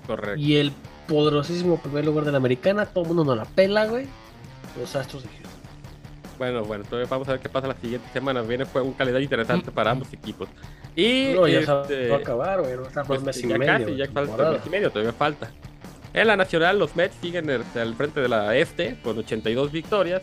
Correcto. 0.06 0.40
Y 0.40 0.56
el 0.56 0.72
poderosísimo 1.07 1.78
primer 1.80 2.05
lugar 2.05 2.24
de 2.24 2.32
la 2.32 2.38
americana, 2.38 2.86
todo 2.86 3.05
el 3.05 3.09
mundo 3.09 3.24
no 3.24 3.34
la 3.34 3.44
pela, 3.44 3.86
güey. 3.86 4.07
Los 4.78 4.94
Astros 4.96 5.22
de 5.22 5.28
Houston. 5.28 5.50
Bueno, 6.38 6.64
bueno, 6.64 6.84
entonces 6.84 7.09
vamos 7.09 7.28
a 7.28 7.32
ver 7.32 7.40
qué 7.40 7.48
pasa 7.48 7.68
la 7.68 7.76
siguiente 7.76 8.09
semana. 8.12 8.42
Viene 8.42 8.66
fue 8.66 8.82
un 8.82 8.92
calendario 8.92 9.24
interesante 9.24 9.70
para 9.70 9.92
ambos 9.92 10.12
equipos. 10.12 10.48
Y 10.96 11.32
No, 11.34 11.46
ya 11.46 11.61
este, 11.61 12.07
se 12.07 12.09
va 12.09 12.16
a 12.16 12.18
acabar, 12.18 12.61
güey. 12.61 12.72
A 12.72 12.82
estar 12.82 13.07
pues, 13.07 13.22
meses 13.22 13.44
y 13.44 13.48
ya 13.48 13.59
medio. 13.59 13.72
casi, 13.72 13.96
ya 13.96 14.07
falta 14.09 14.50
mes 14.50 14.61
y 14.66 14.70
medio, 14.70 14.90
todavía 14.90 15.12
falta. 15.12 15.50
En 16.12 16.28
la 16.28 16.36
nacional, 16.36 16.78
los 16.78 16.94
Mets 16.94 17.16
siguen 17.20 17.50
al 17.50 17.94
frente 17.94 18.20
de 18.20 18.28
la 18.28 18.57
este 18.57 18.96
con 19.02 19.18
82 19.18 19.72
victorias. 19.72 20.22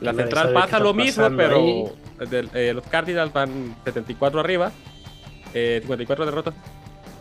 La 0.00 0.12
Nadie 0.12 0.24
central 0.24 0.52
pasa 0.52 0.64
está 0.66 0.78
lo 0.80 0.94
mismo, 0.94 1.28
pero 1.36 1.92
eh, 2.20 2.72
los 2.74 2.84
Cardinals 2.86 3.32
van 3.32 3.76
74 3.84 4.40
arriba, 4.40 4.72
eh, 5.54 5.78
54 5.82 6.24
derrotas. 6.24 6.54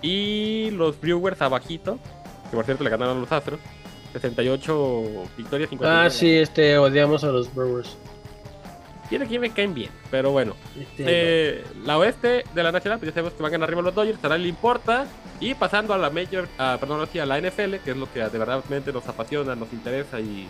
Y 0.01 0.71
los 0.71 0.99
Brewers 0.99 1.41
abajito, 1.41 1.99
que 2.49 2.55
por 2.55 2.65
cierto 2.65 2.83
le 2.83 2.89
ganaron 2.89 3.17
a 3.17 3.19
los 3.21 3.31
Astros, 3.31 3.59
68 4.13 5.03
victorias, 5.37 5.69
59 5.69 6.07
Ah, 6.07 6.09
sí, 6.09 6.31
este, 6.37 6.77
odiamos 6.77 7.23
a 7.23 7.27
los 7.27 7.53
Brewers. 7.53 7.97
Tiene 9.09 9.27
que 9.27 9.37
me 9.37 9.51
caen 9.51 9.73
bien, 9.73 9.91
pero 10.09 10.31
bueno. 10.31 10.55
Este, 10.79 11.03
Eh, 11.05 11.63
la 11.83 11.97
oeste 11.99 12.43
de 12.55 12.63
la 12.63 12.71
nacional, 12.71 12.97
pues 12.97 13.11
ya 13.11 13.13
sabemos 13.13 13.33
que 13.33 13.43
van 13.43 13.49
a 13.49 13.53
ganar 13.53 13.69
arriba 13.69 13.81
los 13.83 13.93
Dodgers, 13.93 14.17
a 14.23 14.29
nadie 14.29 14.43
le 14.43 14.49
importa. 14.49 15.05
Y 15.39 15.53
pasando 15.53 15.93
a 15.93 15.97
la 15.97 16.09
Major, 16.09 16.47
ah, 16.57 16.77
perdón, 16.79 17.01
así 17.01 17.19
a 17.19 17.25
la 17.25 17.37
NFL, 17.39 17.75
que 17.83 17.91
es 17.91 17.97
lo 17.97 18.11
que 18.11 18.21
de 18.21 18.37
verdad 18.39 18.63
nos 18.93 19.07
apasiona, 19.07 19.55
nos 19.55 19.71
interesa 19.73 20.19
y. 20.19 20.47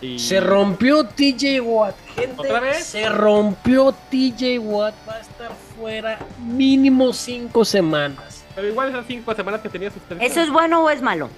y- 0.00 0.18
Se 0.18 0.38
rompió 0.40 1.04
TJ 1.04 1.60
Watt, 1.60 1.96
gente. 2.14 2.34
¿Otra 2.36 2.60
vez? 2.60 2.84
Se 2.84 3.08
rompió 3.08 3.92
TJ 4.10 4.58
Watt. 4.60 4.94
Va 5.08 5.14
a 5.14 5.20
estar 5.20 5.50
fuera 5.76 6.18
mínimo 6.44 7.12
cinco 7.12 7.64
semanas. 7.64 8.39
Pero 8.60 8.72
igual 8.72 8.90
esas 8.90 9.06
cinco 9.06 9.34
semanas 9.34 9.62
que 9.62 9.70
tenía. 9.70 9.90
¿Eso 10.20 10.40
es 10.42 10.50
bueno 10.50 10.84
o 10.84 10.90
es 10.90 11.00
malo? 11.00 11.30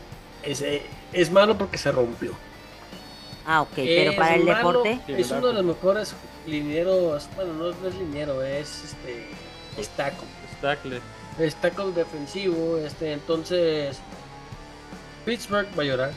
Es, 0.42 0.64
es 1.12 1.30
malo 1.30 1.56
porque 1.56 1.78
se 1.78 1.92
rompió. 1.92 2.32
Ah, 3.46 3.62
ok, 3.62 3.70
pero 3.76 4.10
Es 4.10 4.16
para 4.16 4.34
el 4.34 4.44
malo, 4.44 4.82
deporte. 4.82 5.20
Es 5.20 5.30
uno 5.30 5.46
de 5.46 5.52
los 5.54 5.64
mejores 5.64 6.14
linieros. 6.48 7.28
Bueno, 7.36 7.52
no, 7.52 7.70
no 7.70 7.88
es 7.88 7.94
liniero, 7.94 8.42
es 8.42 8.86
este. 8.86 9.28
Es. 9.78 9.88
Tackle. 9.90 11.00
Es 11.38 11.56
defensivo. 11.94 12.78
Este, 12.78 13.12
entonces. 13.12 14.00
Pittsburgh 15.24 15.68
va 15.78 15.82
a 15.84 15.86
llorar. 15.86 16.10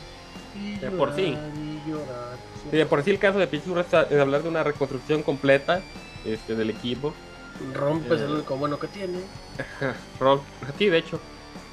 Y 0.59 0.79
De 0.79 0.89
por 0.89 1.15
sí. 1.15 1.33
llorar, 1.33 1.51
y 1.55 1.89
llorar. 1.89 2.37
Sí, 2.71 2.77
de 2.77 2.85
por 2.87 3.03
sí 3.03 3.11
el 3.11 3.19
caso 3.19 3.37
de 3.37 3.45
Pittsburgh 3.45 3.85
es, 3.85 4.11
es 4.11 4.19
hablar 4.19 4.41
de 4.41 4.49
una 4.49 4.63
reconstrucción 4.63 5.21
completa 5.21 5.81
este, 6.25 6.55
del 6.55 6.71
equipo. 6.71 7.13
Rompes 7.73 8.21
Eh. 8.21 8.25
el 8.25 8.31
único 8.31 8.55
bueno 8.57 8.77
que 8.79 8.87
tiene. 8.87 9.19
Sí, 10.77 10.87
de 10.87 10.97
hecho. 10.97 11.19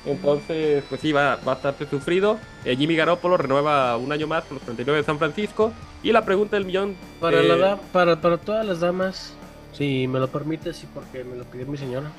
Entonces, 0.04 0.82
pues 0.88 1.00
sí, 1.00 1.12
va 1.12 1.36
bastante 1.44 1.86
sufrido. 1.88 2.38
Eh, 2.64 2.76
Jimmy 2.76 2.96
Garoppolo 2.96 3.36
renueva 3.36 3.96
un 3.96 4.10
año 4.10 4.26
más 4.26 4.42
con 4.44 4.56
los 4.56 4.64
39 4.64 4.98
de 5.00 5.04
San 5.06 5.18
Francisco. 5.18 5.72
Y 6.02 6.10
la 6.12 6.24
pregunta 6.24 6.56
del 6.56 6.64
millón. 6.64 6.96
Para, 7.20 7.38
eh, 7.40 7.44
la 7.48 7.56
da- 7.56 7.76
para, 7.92 8.20
para 8.20 8.38
todas 8.38 8.66
las 8.66 8.80
damas, 8.80 9.34
si 9.72 10.08
me 10.08 10.18
lo 10.18 10.26
permites 10.28 10.82
y 10.82 10.86
porque 10.86 11.22
me 11.22 11.36
lo 11.36 11.44
pidió 11.44 11.66
mi 11.66 11.78
señora. 11.78 12.10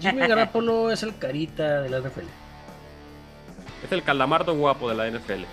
Jimmy 0.00 0.20
Garapolo 0.28 0.90
es 0.90 1.02
el 1.02 1.16
carita 1.18 1.82
de 1.82 1.90
la 1.90 1.98
NFL. 2.00 2.24
Es 3.84 3.92
el 3.92 4.02
calamardo 4.02 4.54
guapo 4.54 4.88
de 4.88 4.94
la 4.94 5.06
NFL. 5.10 5.44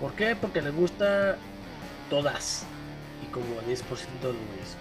¿Por 0.00 0.12
qué? 0.12 0.36
Porque 0.40 0.62
le 0.62 0.70
gusta 0.70 1.36
todas. 2.10 2.66
Y 3.22 3.26
como 3.26 3.46
10% 3.46 3.66
de 3.66 4.28
los 4.28 4.46
güeyes. 4.48 4.76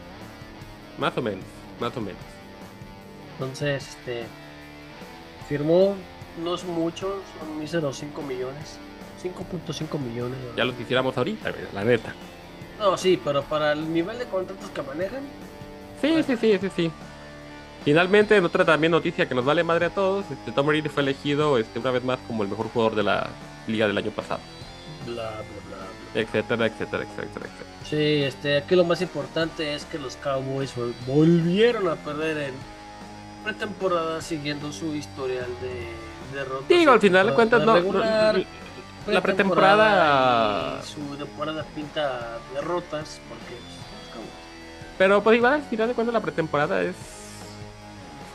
Más 0.97 1.18
o 1.18 1.22
menos, 1.22 1.45
más 1.80 1.95
o 1.95 2.01
menos. 2.01 2.22
Entonces, 3.34 3.89
este. 3.89 4.26
Firmó, 5.47 5.95
no 6.43 6.55
es 6.55 6.63
mucho, 6.63 7.22
son 7.39 7.59
míseros 7.59 7.97
5 7.97 8.22
millones. 8.22 8.77
5.5 9.22 9.99
millones. 9.99 10.38
¿no? 10.49 10.55
Ya 10.55 10.65
lo 10.65 10.76
quisiéramos 10.76 11.18
ahorita, 11.18 11.51
la 11.73 11.84
neta. 11.84 12.13
No, 12.80 12.97
sí, 12.97 13.19
pero 13.23 13.43
para 13.43 13.73
el 13.73 13.93
nivel 13.93 14.18
de 14.18 14.26
contratos 14.26 14.69
que 14.72 14.81
manejan, 14.81 15.22
Sí, 16.01 16.23
sí, 16.23 16.35
sí, 16.35 16.57
sí, 16.59 16.69
sí. 16.76 16.91
Finalmente, 17.85 18.35
en 18.35 18.43
otra 18.43 18.65
también 18.65 18.91
noticia 18.91 19.27
que 19.27 19.35
nos 19.35 19.45
vale 19.45 19.63
madre 19.63 19.85
a 19.85 19.89
todos, 19.91 20.26
este, 20.31 20.51
Tom 20.51 20.65
Brady 20.65 20.89
fue 20.89 21.03
elegido 21.03 21.59
este, 21.59 21.80
una 21.80 21.91
vez 21.91 22.03
más 22.03 22.19
como 22.27 22.43
el 22.43 22.49
mejor 22.49 22.69
jugador 22.69 22.95
de 22.95 23.03
la 23.03 23.30
liga 23.68 23.88
del 23.88 23.97
año 23.97 24.11
pasado. 24.11 24.39
Bla, 25.06 25.14
bla, 25.32 25.32
bla, 25.32 25.78
bla. 26.14 26.22
Etcétera, 26.22 26.65
etcétera, 26.65 27.03
etcétera, 27.03 27.45
etcétera. 27.45 27.69
Sí, 27.90 28.23
este, 28.23 28.57
aquí 28.57 28.76
lo 28.76 28.84
más 28.86 29.02
importante 29.02 29.73
es 29.76 29.86
que 29.86 29.98
los 29.98 30.15
Cowboys 30.18 30.76
vol- 30.76 30.94
volvieron 31.07 31.88
a 31.90 31.95
perder 31.95 32.38
en 32.38 32.53
pretemporada 33.44 34.22
siguiendo 34.22 34.72
su 34.72 34.94
historial 34.95 35.48
de 35.61 36.38
derrotas. 36.38 36.68
Digo, 36.69 36.91
al 36.91 36.99
final 37.02 37.28
de 37.28 37.34
cuentas, 37.34 37.65
no, 37.65 37.76
la 39.07 39.22
pretemporada. 39.22 40.82
su 40.84 40.99
temporada 41.18 41.64
pinta 41.76 42.38
derrotas 42.53 43.19
porque 43.28 43.56
pues, 43.56 44.06
los 44.06 44.14
Cowboys. 44.14 44.98
Pero 44.98 45.23
pues 45.23 45.38
igual 45.38 45.53
al 45.56 45.64
final 45.64 45.88
de 45.88 45.94
cuentas 45.95 46.14
la 46.14 46.19
pretemporada 46.22 46.82
es. 46.84 46.95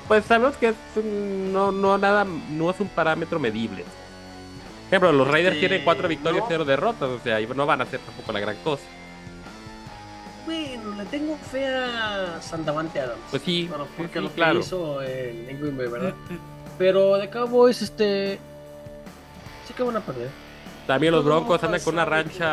Pues 0.08 0.24
sabemos 0.24 0.56
que 0.56 0.68
es 0.68 0.76
un- 0.96 1.52
no, 1.52 1.72
no 1.72 1.98
nada, 1.98 2.24
no 2.24 2.70
es 2.70 2.80
un 2.80 2.88
parámetro 2.88 3.38
medible. 3.38 3.84
Ejemplo, 4.88 5.12
los 5.12 5.26
Raiders 5.26 5.56
Eh, 5.56 5.60
tienen 5.60 5.82
cuatro 5.84 6.08
victorias, 6.08 6.42
no. 6.42 6.48
cero 6.48 6.64
derrotas, 6.64 7.08
o 7.08 7.18
sea, 7.18 7.40
no 7.40 7.66
van 7.66 7.80
a 7.80 7.84
hacer 7.84 8.00
tampoco 8.00 8.32
la 8.32 8.40
gran 8.40 8.56
cosa. 8.62 8.84
Bueno, 10.44 10.94
le 10.96 11.04
tengo 11.06 11.36
fe 11.36 11.66
a 11.66 12.40
Sandavante 12.40 13.00
Adams. 13.00 13.18
Pues 13.30 13.42
sí, 13.42 13.62
sí, 13.62 13.70
porque 13.96 14.18
sí, 14.18 14.20
lo 14.20 14.28
que 14.28 14.34
claro. 14.36 14.60
hizo 14.60 15.02
en, 15.02 15.48
en 15.50 15.60
Green 15.60 15.76
Bay, 15.76 15.88
¿verdad? 15.88 16.14
Pero 16.78 17.16
de 17.16 17.28
Cowboys, 17.28 17.82
este. 17.82 18.38
Sí 19.66 19.74
que 19.74 19.82
van 19.82 19.96
a 19.96 20.00
perder. 20.00 20.28
También 20.86 21.12
los 21.12 21.24
Broncos 21.24 21.60
andan 21.64 21.80
con 21.80 21.94
una 21.94 22.04
rancha 22.04 22.46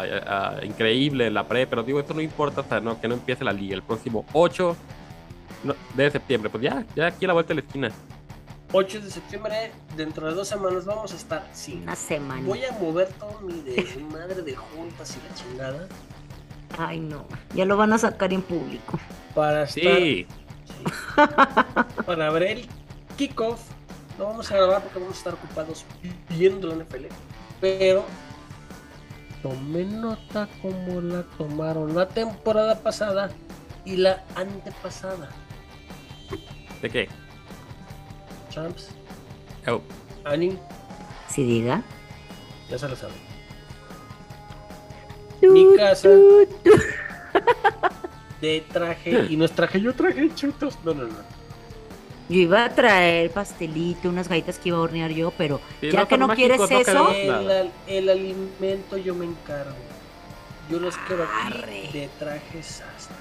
ah, 0.00 0.02
ah, 0.26 0.54
increíble 0.64 1.28
en 1.28 1.34
la 1.34 1.46
pre, 1.46 1.68
pero 1.68 1.84
digo, 1.84 2.00
esto 2.00 2.14
no 2.14 2.20
importa 2.20 2.62
hasta 2.62 2.80
no, 2.80 3.00
que 3.00 3.06
no 3.06 3.14
empiece 3.14 3.44
la 3.44 3.52
liga. 3.52 3.76
El 3.76 3.82
próximo 3.84 4.24
8 4.32 4.76
no- 5.62 5.76
de 5.94 6.10
septiembre, 6.10 6.50
pues 6.50 6.64
ya, 6.64 6.84
ya 6.96 7.06
aquí 7.06 7.26
a 7.26 7.28
la 7.28 7.34
vuelta 7.34 7.50
de 7.54 7.60
la 7.60 7.66
esquina. 7.66 7.90
8 8.72 9.00
de 9.00 9.10
septiembre, 9.10 9.72
dentro 9.96 10.28
de 10.28 10.34
dos 10.34 10.48
semanas 10.48 10.84
vamos 10.84 11.12
a 11.12 11.16
estar 11.16 11.46
sin. 11.52 11.82
Una 11.82 11.96
semana. 11.96 12.46
Voy 12.46 12.64
a 12.64 12.72
mover 12.72 13.08
todo 13.14 13.40
mi 13.40 13.60
desmadre 13.62 14.42
de 14.42 14.54
juntas 14.54 15.16
y 15.16 15.28
la 15.28 15.34
chingada 15.34 15.88
Ay, 16.78 17.00
no. 17.00 17.26
Ya 17.54 17.64
lo 17.64 17.76
van 17.76 17.92
a 17.92 17.98
sacar 17.98 18.32
en 18.32 18.42
público. 18.42 18.98
para 19.34 19.64
estar. 19.64 19.82
Sí, 19.82 20.26
sí, 20.66 20.84
para 22.06 22.30
ver 22.30 22.42
el 22.44 22.68
kickoff. 23.16 23.60
No 24.18 24.26
vamos 24.26 24.50
a 24.52 24.56
grabar 24.56 24.82
porque 24.82 24.98
vamos 24.98 25.14
a 25.14 25.18
estar 25.18 25.34
ocupados 25.34 25.84
viendo 26.28 26.68
la 26.68 26.84
NFL. 26.84 27.06
Pero 27.60 28.04
tomé 29.42 29.84
nota 29.84 30.48
como 30.62 31.00
la 31.00 31.22
tomaron 31.38 31.94
la 31.94 32.06
temporada 32.08 32.78
pasada 32.78 33.30
y 33.84 33.96
la 33.96 34.22
antepasada. 34.36 35.28
¿de 36.82 36.88
qué? 36.90 37.08
Champs, 38.50 38.88
Oh, 39.66 39.80
Annie, 40.24 40.58
Si 41.28 41.44
diga. 41.44 41.82
ya 42.68 42.78
se 42.78 42.88
lo 42.88 42.96
saben. 42.96 43.14
Mi 45.42 45.76
casa 45.76 46.08
de 48.40 48.64
traje 48.72 49.26
y 49.30 49.36
no 49.36 49.44
es 49.44 49.52
traje, 49.52 49.80
yo 49.80 49.94
traje 49.94 50.34
chutos. 50.34 50.78
No, 50.84 50.94
no, 50.94 51.04
no. 51.04 51.14
Yo 52.28 52.38
iba 52.38 52.64
a 52.64 52.70
traer 52.70 53.30
pastelito, 53.30 54.08
unas 54.08 54.28
galletas 54.28 54.58
que 54.58 54.68
iba 54.68 54.78
a 54.78 54.82
hornear 54.82 55.10
yo, 55.10 55.32
pero 55.36 55.60
Sí, 55.80 55.90
ya 55.90 56.00
no 56.00 56.08
que 56.08 56.18
no 56.18 56.28
quieres 56.28 56.58
no 56.58 56.64
eso, 56.66 57.10
El, 57.10 57.70
el 57.86 58.08
alimento 58.08 58.96
yo 58.96 59.14
me 59.14 59.26
encargo. 59.26 59.74
Yo 60.70 60.78
los 60.78 60.96
quiero 60.98 61.26
de 61.92 62.08
traje 62.18 62.62
sastre. 62.62 63.16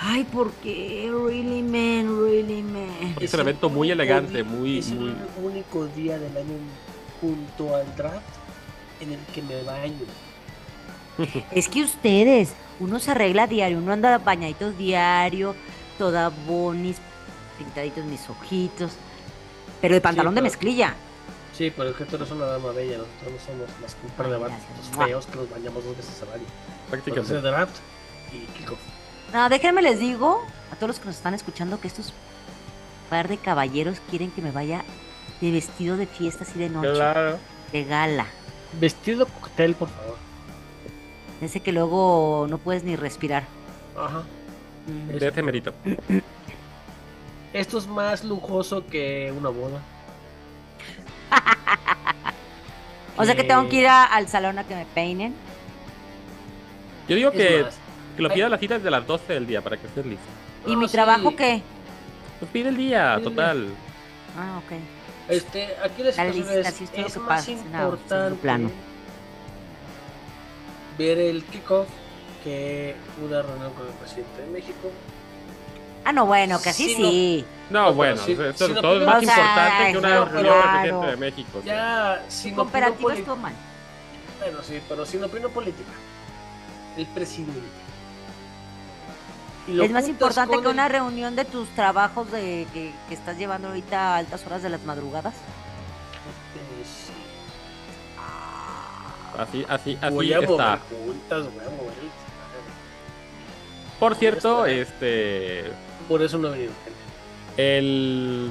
Ay, 0.00 0.24
¿por 0.24 0.50
qué? 0.54 1.10
Really, 1.12 1.62
man, 1.62 2.20
really, 2.24 2.62
man. 2.62 3.14
Es 3.20 3.32
un 3.34 3.40
evento 3.40 3.68
muy 3.68 3.90
elegante, 3.90 4.42
muy- 4.42 4.78
Es 4.78 4.88
muy- 4.90 5.10
el 5.10 5.44
único 5.44 5.86
día 5.88 6.18
del 6.18 6.36
año 6.36 6.54
junto 7.20 7.74
al 7.74 7.94
draft 7.96 8.24
en 9.00 9.12
el 9.12 9.18
que 9.34 9.42
me 9.42 9.62
baño. 9.62 10.04
Es 11.50 11.68
que 11.68 11.82
ustedes, 11.82 12.52
uno 12.80 13.00
se 13.00 13.10
arregla 13.10 13.46
diario, 13.46 13.78
uno 13.78 13.92
anda 13.92 14.18
bañaditos 14.18 14.78
diario, 14.78 15.54
toda 15.98 16.28
bonis, 16.46 16.96
pintaditos 17.58 18.04
mis 18.04 18.28
ojitos, 18.30 18.92
pero 19.80 19.94
de 19.94 20.00
pantalón 20.00 20.34
de 20.34 20.40
pero- 20.40 20.50
mezclilla. 20.50 20.94
Sí, 21.56 21.72
pero 21.76 21.90
es 21.90 21.96
que 21.96 22.04
tú 22.04 22.14
eres 22.14 22.30
una 22.30 22.44
dama 22.44 22.70
bella, 22.70 22.98
nosotros 22.98 23.32
no 23.32 23.38
somos 23.44 23.80
más 23.82 23.94
que 23.96 24.06
un 24.06 24.12
par 24.12 24.28
de 24.30 25.06
feos 25.06 25.26
que 25.26 25.36
nos 25.36 25.50
bañamos 25.50 25.84
dos 25.84 25.96
veces 25.96 26.22
al 26.22 26.34
año. 26.34 26.44
Porque 26.88 27.10
prácticamente. 27.10 27.36
es 27.36 27.42
draft 27.42 27.76
y 28.32 28.58
kickoff. 28.58 28.78
No, 29.32 29.48
déjenme 29.48 29.82
les 29.82 29.98
digo 29.98 30.42
a 30.72 30.76
todos 30.76 30.88
los 30.88 30.98
que 31.00 31.06
nos 31.06 31.16
están 31.16 31.34
escuchando 31.34 31.80
que 31.80 31.88
estos 31.88 32.12
par 33.10 33.28
de 33.28 33.36
caballeros 33.38 34.00
quieren 34.10 34.30
que 34.30 34.42
me 34.42 34.50
vaya 34.50 34.84
de 35.40 35.50
vestido 35.50 35.96
de 35.96 36.06
fiesta 36.06 36.44
así 36.44 36.58
de 36.58 36.68
noche, 36.68 36.92
Claro. 36.94 37.38
de 37.72 37.84
gala. 37.84 38.26
Vestido 38.80 39.26
cóctel, 39.26 39.74
por 39.74 39.88
favor. 39.88 40.16
Ese 41.40 41.60
que 41.60 41.72
luego 41.72 42.46
no 42.50 42.58
puedes 42.58 42.84
ni 42.84 42.96
respirar. 42.96 43.44
Ajá. 43.96 44.22
Mm. 44.86 45.08
De 45.18 45.42
mérito. 45.42 45.72
Esto 47.52 47.78
es 47.78 47.86
más 47.86 48.24
lujoso 48.24 48.86
que 48.86 49.32
una 49.36 49.48
boda. 49.50 49.80
O 53.20 53.24
sea 53.24 53.34
que 53.34 53.42
tengo 53.42 53.68
que 53.68 53.76
ir 53.80 53.86
a- 53.88 54.04
al 54.04 54.28
salón 54.28 54.58
a 54.60 54.64
que 54.64 54.76
me 54.76 54.86
peinen. 54.86 55.34
Yo 57.08 57.16
digo 57.16 57.30
Es 57.32 57.36
que, 57.36 57.62
más, 57.64 57.74
que 58.18 58.22
lo 58.24 58.30
pida 58.30 58.48
la 58.48 58.58
cita 58.58 58.74
desde 58.74 58.90
las 58.90 59.06
12 59.06 59.32
del 59.32 59.46
día 59.46 59.62
para 59.62 59.76
que 59.76 59.86
estés 59.86 60.04
listo. 60.04 60.24
¿Y 60.66 60.72
no, 60.72 60.78
mi 60.80 60.86
sí, 60.88 60.92
trabajo 60.92 61.36
qué? 61.36 61.62
Pues 62.40 62.50
pide 62.50 62.70
el 62.70 62.76
día, 62.76 63.14
Pide 63.16 63.28
el 63.28 63.34
total. 63.36 63.68
Ah, 64.36 64.58
ok. 64.58 64.72
Este, 65.28 65.68
aquí 65.84 66.02
la 66.02 66.10
La 66.10 66.32
situación 66.32 66.66
es, 66.66 66.74
sí 66.74 66.84
es 66.94 67.16
ocupada, 67.16 67.36
más 67.36 67.44
sí, 67.44 67.54
no, 67.54 67.60
importante 67.84 68.36
plano. 68.42 68.70
ver 70.98 71.18
el 71.18 71.44
kickoff 71.44 71.86
que 72.42 72.96
una 73.24 73.40
reunión 73.42 73.72
con 73.74 73.86
el 73.86 73.92
presidente 73.94 74.42
de 74.42 74.48
México. 74.50 74.90
Ah, 76.04 76.12
no, 76.12 76.26
bueno, 76.26 76.60
que 76.60 76.70
así 76.70 76.94
Sí, 76.94 77.00
no. 77.02 77.08
sí. 77.10 77.44
No, 77.70 77.92
bueno, 77.94 78.16
si- 78.20 78.32
esto- 78.32 78.66
si 78.66 78.72
no 78.72 78.80
todo 78.80 78.94
es 78.94 78.98
pide- 78.98 79.06
más 79.06 79.22
O 79.22 79.26
sea, 79.26 79.36
importante 79.36 79.92
que 79.92 79.98
una 79.98 80.08
no, 80.08 80.24
reunión 80.24 80.42
del 80.42 80.52
claro. 80.52 80.72
presidente 80.80 81.06
de 81.10 81.16
México. 81.18 81.62
Ya, 81.64 82.24
sin 82.28 82.52
opinión 82.52 82.56
Cooperativa 82.66 83.02
política. 83.02 83.34
Bueno, 84.40 84.58
sí, 84.64 84.80
pero 84.88 85.06
sin 85.06 85.22
opinión 85.22 85.50
política. 85.52 85.90
El 86.96 87.06
presidente. 87.06 87.60
Es 89.68 89.90
más 89.90 90.08
importante 90.08 90.54
con 90.54 90.62
que 90.64 90.68
el- 90.70 90.74
una 90.74 90.88
reunión 90.88 91.36
de 91.36 91.44
tus 91.44 91.68
trabajos 91.70 92.30
de 92.32 92.66
que, 92.72 92.92
que 93.08 93.14
estás 93.14 93.36
llevando 93.36 93.68
ahorita 93.68 94.14
a 94.14 94.16
altas 94.18 94.44
horas 94.46 94.62
de 94.62 94.70
las 94.70 94.82
madrugadas. 94.84 95.34
Sí. 96.84 97.12
Así, 99.38 99.64
así, 99.68 99.98
así 100.00 100.14
voy 100.14 100.32
a 100.32 100.38
está. 100.40 100.46
mover 100.48 100.78
juntas, 101.06 101.44
voy 101.44 101.64
a 101.66 101.70
mover 101.70 101.92
el- 102.02 102.10
Por 104.00 104.14
cierto, 104.16 104.66
este. 104.66 105.64
Por 106.08 106.22
eso 106.22 106.38
no 106.38 106.48
he 106.48 106.50
venido. 106.52 106.72
El. 107.56 108.50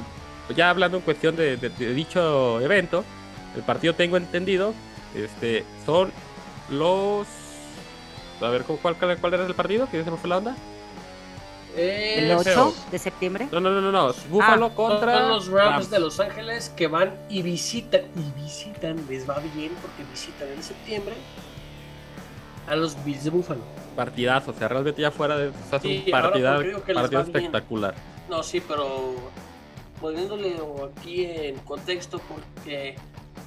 Ya 0.55 0.69
hablando 0.69 0.97
en 0.97 1.03
cuestión 1.03 1.35
de, 1.35 1.57
de- 1.57 1.69
de 1.69 1.93
dicho 1.93 2.61
evento, 2.61 3.03
el 3.55 3.63
partido 3.63 3.95
tengo 3.95 4.17
entendido. 4.17 4.73
Este. 5.15 5.65
Son 5.85 6.11
los. 6.69 7.27
A 8.41 8.49
ver, 8.49 8.63
¿cuál, 8.63 8.95
cuál, 8.95 9.17
cuál 9.17 9.33
era 9.33 9.45
el 9.45 9.55
partido? 9.55 9.89
¿Que 9.89 10.03
se 10.03 10.11
me 10.11 10.17
fue 10.17 10.29
la 10.29 10.37
onda? 10.37 10.55
Eh, 11.77 12.15
el 12.25 12.31
8 12.31 12.73
de 12.91 12.97
septiembre. 12.99 13.47
No, 13.51 13.59
no, 13.59 13.69
no, 13.69 13.79
no, 13.79 13.91
no. 13.91 14.13
Búfalo 14.29 14.65
ah. 14.65 14.75
contra 14.75 15.19
son 15.19 15.29
los 15.29 15.47
Rams 15.47 15.89
de 15.91 15.99
Los 15.99 16.19
Ángeles 16.19 16.73
que 16.75 16.87
van 16.87 17.13
y 17.29 17.43
visitan 17.43 18.01
y 18.15 18.41
visitan, 18.41 18.97
les 19.07 19.29
va 19.29 19.39
bien 19.55 19.71
porque 19.81 20.03
visitan 20.11 20.47
en 20.49 20.63
septiembre 20.63 21.13
a 22.67 22.75
los 22.75 23.03
Bills 23.05 23.23
de 23.23 23.29
Búfalo. 23.29 23.61
Partidazo, 23.95 24.51
o 24.51 24.53
sea, 24.55 24.67
realmente 24.67 25.01
ya 25.01 25.11
fuera 25.11 25.37
de 25.37 25.47
o 25.47 25.51
un 25.51 25.53
pues 25.59 26.09
partida, 26.09 26.59
partido 26.93 27.21
espectacular. 27.21 27.95
No, 28.27 28.41
sí, 28.41 28.61
pero 28.67 29.15
poniéndole 30.01 30.55
aquí 30.91 31.25
en 31.25 31.57
contexto 31.59 32.19
porque 32.19 32.95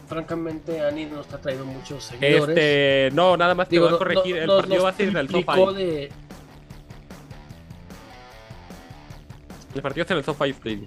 francamente 0.08 0.84
Ani 0.84 1.06
nos 1.06 1.32
ha 1.32 1.40
traído 1.40 1.64
muchos 1.64 2.04
este, 2.12 2.26
seguidores. 2.26 2.56
Este, 2.56 3.10
no, 3.12 3.36
nada 3.36 3.54
más 3.54 3.68
te 3.68 3.76
Digo, 3.76 3.86
voy 3.86 3.94
a 3.94 3.98
corregir, 3.98 4.36
el 4.36 4.48
partido 4.48 4.84
va 4.84 4.90
a 4.90 4.92
ser 4.92 5.08
en 5.08 5.16
el 5.16 5.28
top 5.28 5.44
5. 5.52 5.74
El 9.74 9.82
partido 9.82 10.04
es 10.04 10.10
en 10.10 10.16
el 10.18 10.24
SoFi 10.24 10.50
Stadium. 10.50 10.86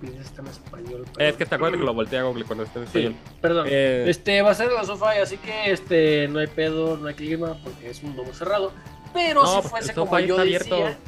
Bills 0.00 0.16
está 0.20 0.42
en 0.42 0.48
español. 0.48 1.04
Es 1.18 1.36
que 1.36 1.46
te 1.46 1.54
acuerdas 1.54 1.78
que 1.80 1.84
lo 1.86 1.94
voltea 1.94 2.20
a 2.20 2.24
Google 2.24 2.44
cuando 2.44 2.64
está 2.64 2.80
en 2.80 2.86
Sí, 2.88 2.98
español. 2.98 3.14
perdón. 3.40 3.66
Eh, 3.70 4.04
Este 4.08 4.42
va 4.42 4.50
a 4.50 4.54
ser 4.54 4.68
en 4.68 4.74
la 4.74 4.84
SoFi, 4.84 5.18
así 5.22 5.38
que 5.38 5.70
este 5.72 6.28
no 6.28 6.38
hay 6.40 6.48
pedo, 6.48 6.96
no 6.98 7.08
hay 7.08 7.14
clima 7.14 7.56
porque 7.64 7.90
es 7.90 8.02
un 8.02 8.14
domo 8.14 8.32
cerrado. 8.34 8.72
Pero 9.14 9.42
No, 9.42 9.62
si 9.62 9.68
fuese 9.68 9.90
el 9.90 9.94
como 9.96 10.10
SoFi 10.12 10.26
yo 10.26 10.34
está 10.42 10.44
decía, 10.44 10.76
abierto. 10.86 11.00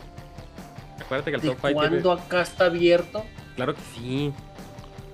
Acuérdate 1.05 1.31
que 1.31 1.36
el 1.36 1.43
5 1.43 1.56
cuando 1.73 2.12
acá 2.12 2.43
está 2.43 2.65
abierto, 2.66 3.24
Claro 3.56 3.74
que 3.74 3.81
sí. 3.94 4.32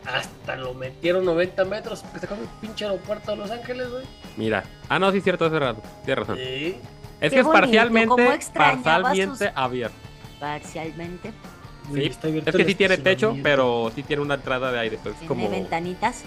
hasta 0.07 0.57
lo 0.57 0.75
metieron 0.75 1.25
90 1.25 1.65
metros. 1.65 2.01
porque 2.03 2.17
Está 2.19 2.29
como 2.29 2.43
el 2.43 2.49
pinche 2.61 2.85
aeropuerto 2.85 3.31
de 3.33 3.37
Los 3.39 3.51
Ángeles, 3.51 3.91
güey. 3.91 4.05
Mira. 4.37 4.63
Ah, 4.89 4.99
no, 4.99 5.11
sí, 5.11 5.19
es 5.19 5.25
cierto, 5.25 5.47
es 5.47 5.53
cerrado. 5.53 5.83
Tienes 6.05 6.19
razón. 6.27 6.37
Sí. 6.37 6.77
Es 7.21 7.31
Qué 7.31 7.37
que 7.37 7.41
es 7.41 7.45
bonito, 7.45 7.61
parcialmente, 7.61 8.35
extrañaba 8.35 9.03
parcialmente 9.03 9.49
sus- 9.49 9.57
abierto. 9.57 9.97
Parcialmente. 10.41 11.33
Sí, 11.93 12.03
está 12.05 12.29
abierto 12.29 12.51
Es 12.51 12.57
que 12.57 12.63
el 12.63 12.69
sí 12.69 12.75
tiene 12.75 12.97
techo, 12.99 13.37
pero 13.43 13.93
sí 13.95 14.03
tiene 14.03 14.23
una 14.23 14.35
entrada 14.35 14.73
de 14.73 14.79
aire. 14.81 14.97
Entonces, 14.97 15.21
Tiene 15.21 15.29
como. 15.45 15.51
ventanitas. 15.51 16.23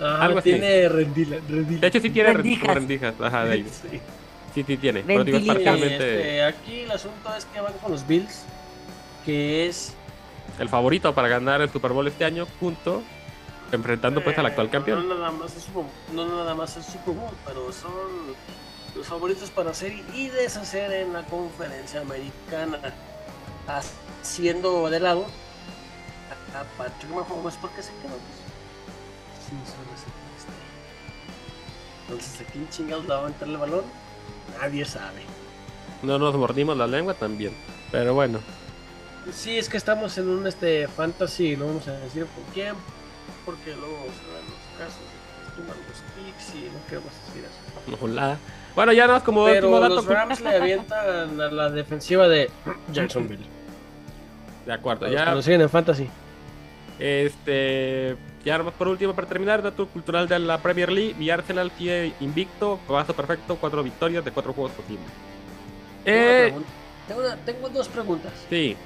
Ah, 0.00 0.18
algo 0.24 0.38
así. 0.38 0.50
tiene 0.52 0.88
rendila, 0.88 1.36
rendila. 1.48 1.80
De 1.80 1.86
hecho, 1.88 2.00
sí 2.00 2.10
tiene 2.10 2.32
Rendijas. 2.32 2.74
rendijas. 2.74 3.14
Ajá, 3.20 3.44
de 3.44 3.52
aire. 3.52 3.68
Sí. 3.90 4.00
Sí, 4.54 4.64
sí 4.66 4.76
tiene. 4.78 5.04
Pero 5.06 5.24
digo, 5.24 5.38
parcialmente 5.46 5.94
Este, 6.20 6.42
aquí 6.42 6.80
el 6.80 6.90
asunto 6.90 7.34
es 7.36 7.44
que 7.44 7.60
van 7.60 7.74
con 7.74 7.92
los 7.92 8.06
Bills, 8.06 8.44
que 9.26 9.66
es 9.68 9.92
el 10.58 10.68
favorito 10.70 11.14
para 11.14 11.28
ganar 11.28 11.60
el 11.60 11.68
Super 11.70 11.92
Bowl 11.92 12.06
este 12.08 12.24
año, 12.24 12.46
junto. 12.58 13.02
Enfrentando 13.70 14.24
pues 14.24 14.36
al 14.38 14.46
actual 14.46 14.68
Eh, 14.68 14.70
campeón. 14.70 15.06
No 15.06 15.14
nada 15.16 15.30
más 15.30 15.54
es 15.54 15.62
Super 15.64 15.82
Bowl, 15.82 15.92
no 16.14 16.26
nada 16.26 16.54
más 16.54 16.76
es 16.78 16.86
Super 16.86 17.14
Bowl, 17.14 17.34
pero 17.46 17.70
son 17.70 17.92
los 18.96 19.06
favoritos 19.06 19.50
para 19.50 19.70
hacer 19.72 19.92
y 20.14 20.28
deshacer 20.28 20.90
en 20.92 21.12
la 21.12 21.22
conferencia 21.24 22.00
americana. 22.00 22.78
Haciendo 23.68 24.88
de 24.90 25.00
lado 25.00 25.26
a 26.54 26.64
Patrick 26.78 27.10
Mahomes 27.12 27.54
porque 27.60 27.82
se 27.82 27.90
quedó 28.02 28.16
pues, 28.16 29.46
sin 29.48 29.58
su 29.66 29.78
receptor. 29.90 30.18
Entonces, 32.08 32.40
¿a 32.40 32.50
quién 32.50 32.68
chingados 32.70 33.04
le 33.04 33.10
va 33.10 33.16
a 33.16 33.20
aventar 33.22 33.48
el 33.48 33.56
balón? 33.58 33.84
Nadie 34.60 34.84
sabe. 34.84 35.22
No 36.02 36.18
nos 36.18 36.34
mordimos 36.36 36.76
la 36.76 36.86
lengua 36.86 37.14
también. 37.14 37.52
Pero 37.92 38.14
bueno. 38.14 38.40
Sí, 39.32 39.58
es 39.58 39.68
que 39.68 39.76
estamos 39.76 40.16
en 40.16 40.28
un 40.28 40.46
este 40.46 40.88
fantasy, 40.88 41.56
no 41.56 41.66
vamos 41.66 41.86
a 41.88 41.92
decir 41.92 42.24
por 42.26 42.44
quién, 42.54 42.74
porque 43.44 43.74
luego 43.76 43.96
se 44.06 44.32
dan 44.32 44.44
los 44.46 44.78
casos 44.78 45.02
que 45.44 45.56
tumban 45.56 45.76
los 45.86 45.98
picks 46.16 46.54
y 46.54 46.70
no 46.70 46.84
queremos 46.88 47.12
decir 47.26 47.44
eso. 47.44 48.04
Hola. 48.04 48.38
Bueno, 48.74 48.92
ya 48.92 49.02
nada 49.02 49.18
más 49.18 49.22
como 49.24 49.44
Pero 49.44 49.80
dato. 49.80 49.96
los 49.96 50.06
Rams 50.06 50.40
le 50.40 50.56
avientan 50.56 51.40
a 51.40 51.48
la 51.50 51.68
defensiva 51.68 52.26
de 52.28 52.50
Jacksonville. 52.92 53.57
De 54.68 54.74
acuerdo, 54.74 55.06
Los 55.06 55.14
ya. 55.14 55.24
nos 55.34 55.42
siguen 55.46 55.62
en 55.62 55.70
fantasy. 55.70 56.06
Este. 56.98 58.16
Ya 58.44 58.62
por 58.62 58.88
último, 58.88 59.14
para 59.14 59.26
terminar, 59.26 59.62
dato 59.62 59.86
cultural 59.88 60.28
de 60.28 60.38
la 60.40 60.58
Premier 60.58 60.92
League. 60.92 61.14
Mi 61.18 61.30
Arsenal 61.30 61.72
sigue 61.78 62.12
invicto, 62.20 62.78
paso 62.86 63.14
perfecto, 63.14 63.56
cuatro 63.56 63.82
victorias 63.82 64.22
de 64.22 64.30
cuatro 64.30 64.52
juegos 64.52 64.72
posibles. 64.72 65.06
Eh. 66.04 66.52
Tengo, 67.06 67.20
una- 67.22 67.36
tengo 67.36 67.68
dos 67.70 67.88
preguntas. 67.88 68.32
sí. 68.50 68.76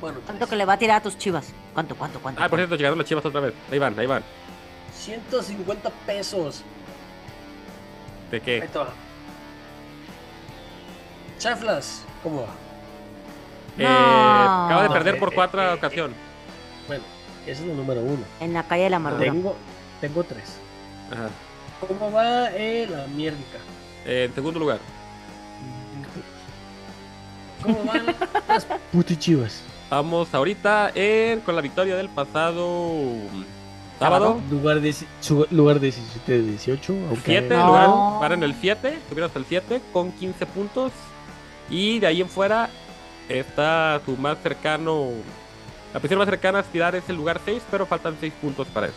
Bueno, 0.00 0.20
¿Cuánto 0.24 0.38
tres. 0.38 0.50
que 0.50 0.56
le 0.56 0.64
va 0.64 0.72
a 0.74 0.78
tirar 0.78 0.96
a 0.98 1.02
tus 1.02 1.18
chivas? 1.18 1.52
¿Cuánto, 1.74 1.94
cuánto, 1.96 2.18
cuánto? 2.20 2.42
Ah, 2.42 2.48
por 2.48 2.58
cierto, 2.58 2.76
llegaron 2.76 2.96
las 2.98 3.06
chivas 3.06 3.26
otra 3.26 3.40
vez. 3.40 3.52
Ahí 3.70 3.78
van, 3.78 3.98
ahí 3.98 4.06
van. 4.06 4.22
150 4.94 5.90
pesos. 6.06 6.62
¿De 8.30 8.36
Ahí 8.38 8.42
qué? 8.42 8.68
te 8.72 8.78
va. 8.78 8.88
Chaflas, 11.38 12.04
¿cómo 12.22 12.42
va? 12.42 12.67
Eh, 13.78 13.84
No. 13.84 14.64
acaba 14.66 14.82
de 14.82 14.90
perder 14.90 15.14
eh, 15.14 15.18
por 15.18 15.28
eh, 15.30 15.32
cuatro 15.34 15.62
eh, 15.62 15.72
ocasión. 15.74 16.12
Bueno, 16.86 17.04
ese 17.46 17.62
es 17.64 17.68
el 17.70 17.76
número 17.76 18.00
uno. 18.00 18.22
En 18.40 18.52
la 18.52 18.62
calle 18.64 18.84
de 18.84 18.90
la 18.90 18.96
amargura. 18.96 19.24
Tengo, 19.32 19.56
tengo 20.00 20.24
tres. 20.24 20.56
Ajá. 21.12 21.28
¿Cómo 21.86 22.10
va 22.12 22.50
eh, 22.52 22.86
la 22.90 23.06
mierdica? 23.06 23.58
Eh, 24.04 24.24
en 24.28 24.34
segundo 24.34 24.58
lugar. 24.58 24.78
¿Cómo 27.62 27.84
van 27.84 28.06
las 28.48 28.66
putichivas? 28.92 29.62
Vamos 29.90 30.32
ahorita 30.34 30.92
en- 30.94 31.40
con 31.40 31.56
la 31.56 31.62
victoria 31.62 31.96
del 31.96 32.08
pasado 32.08 32.92
sábado. 33.98 34.40
Lugar, 34.50 34.80
su- 35.20 35.46
lugar 35.50 35.80
17 35.80 36.32
de 36.32 36.42
18. 36.42 36.92
Aunque 37.08 37.22
7 37.24 37.56
No. 37.56 37.66
lugar, 37.66 37.88
van 38.20 38.32
en 38.32 38.42
el 38.42 38.54
7, 38.60 38.98
subieron 39.08 39.28
hasta 39.28 39.38
el 39.38 39.46
7 39.46 39.80
con 39.92 40.12
15 40.12 40.46
puntos. 40.46 40.92
Y 41.70 41.98
de 42.00 42.06
ahí 42.06 42.20
en 42.20 42.28
fuera 42.28 42.68
está 43.28 44.00
su 44.04 44.16
más 44.16 44.38
cercano. 44.42 45.10
La 45.92 46.00
posición 46.00 46.18
más 46.18 46.28
cercana 46.28 46.58
a 46.58 46.60
aspirar 46.60 46.94
es 46.94 47.08
el 47.08 47.16
lugar 47.16 47.40
6, 47.44 47.62
pero 47.70 47.86
faltan 47.86 48.16
6 48.20 48.32
puntos 48.40 48.66
para 48.68 48.88
eso. 48.88 48.96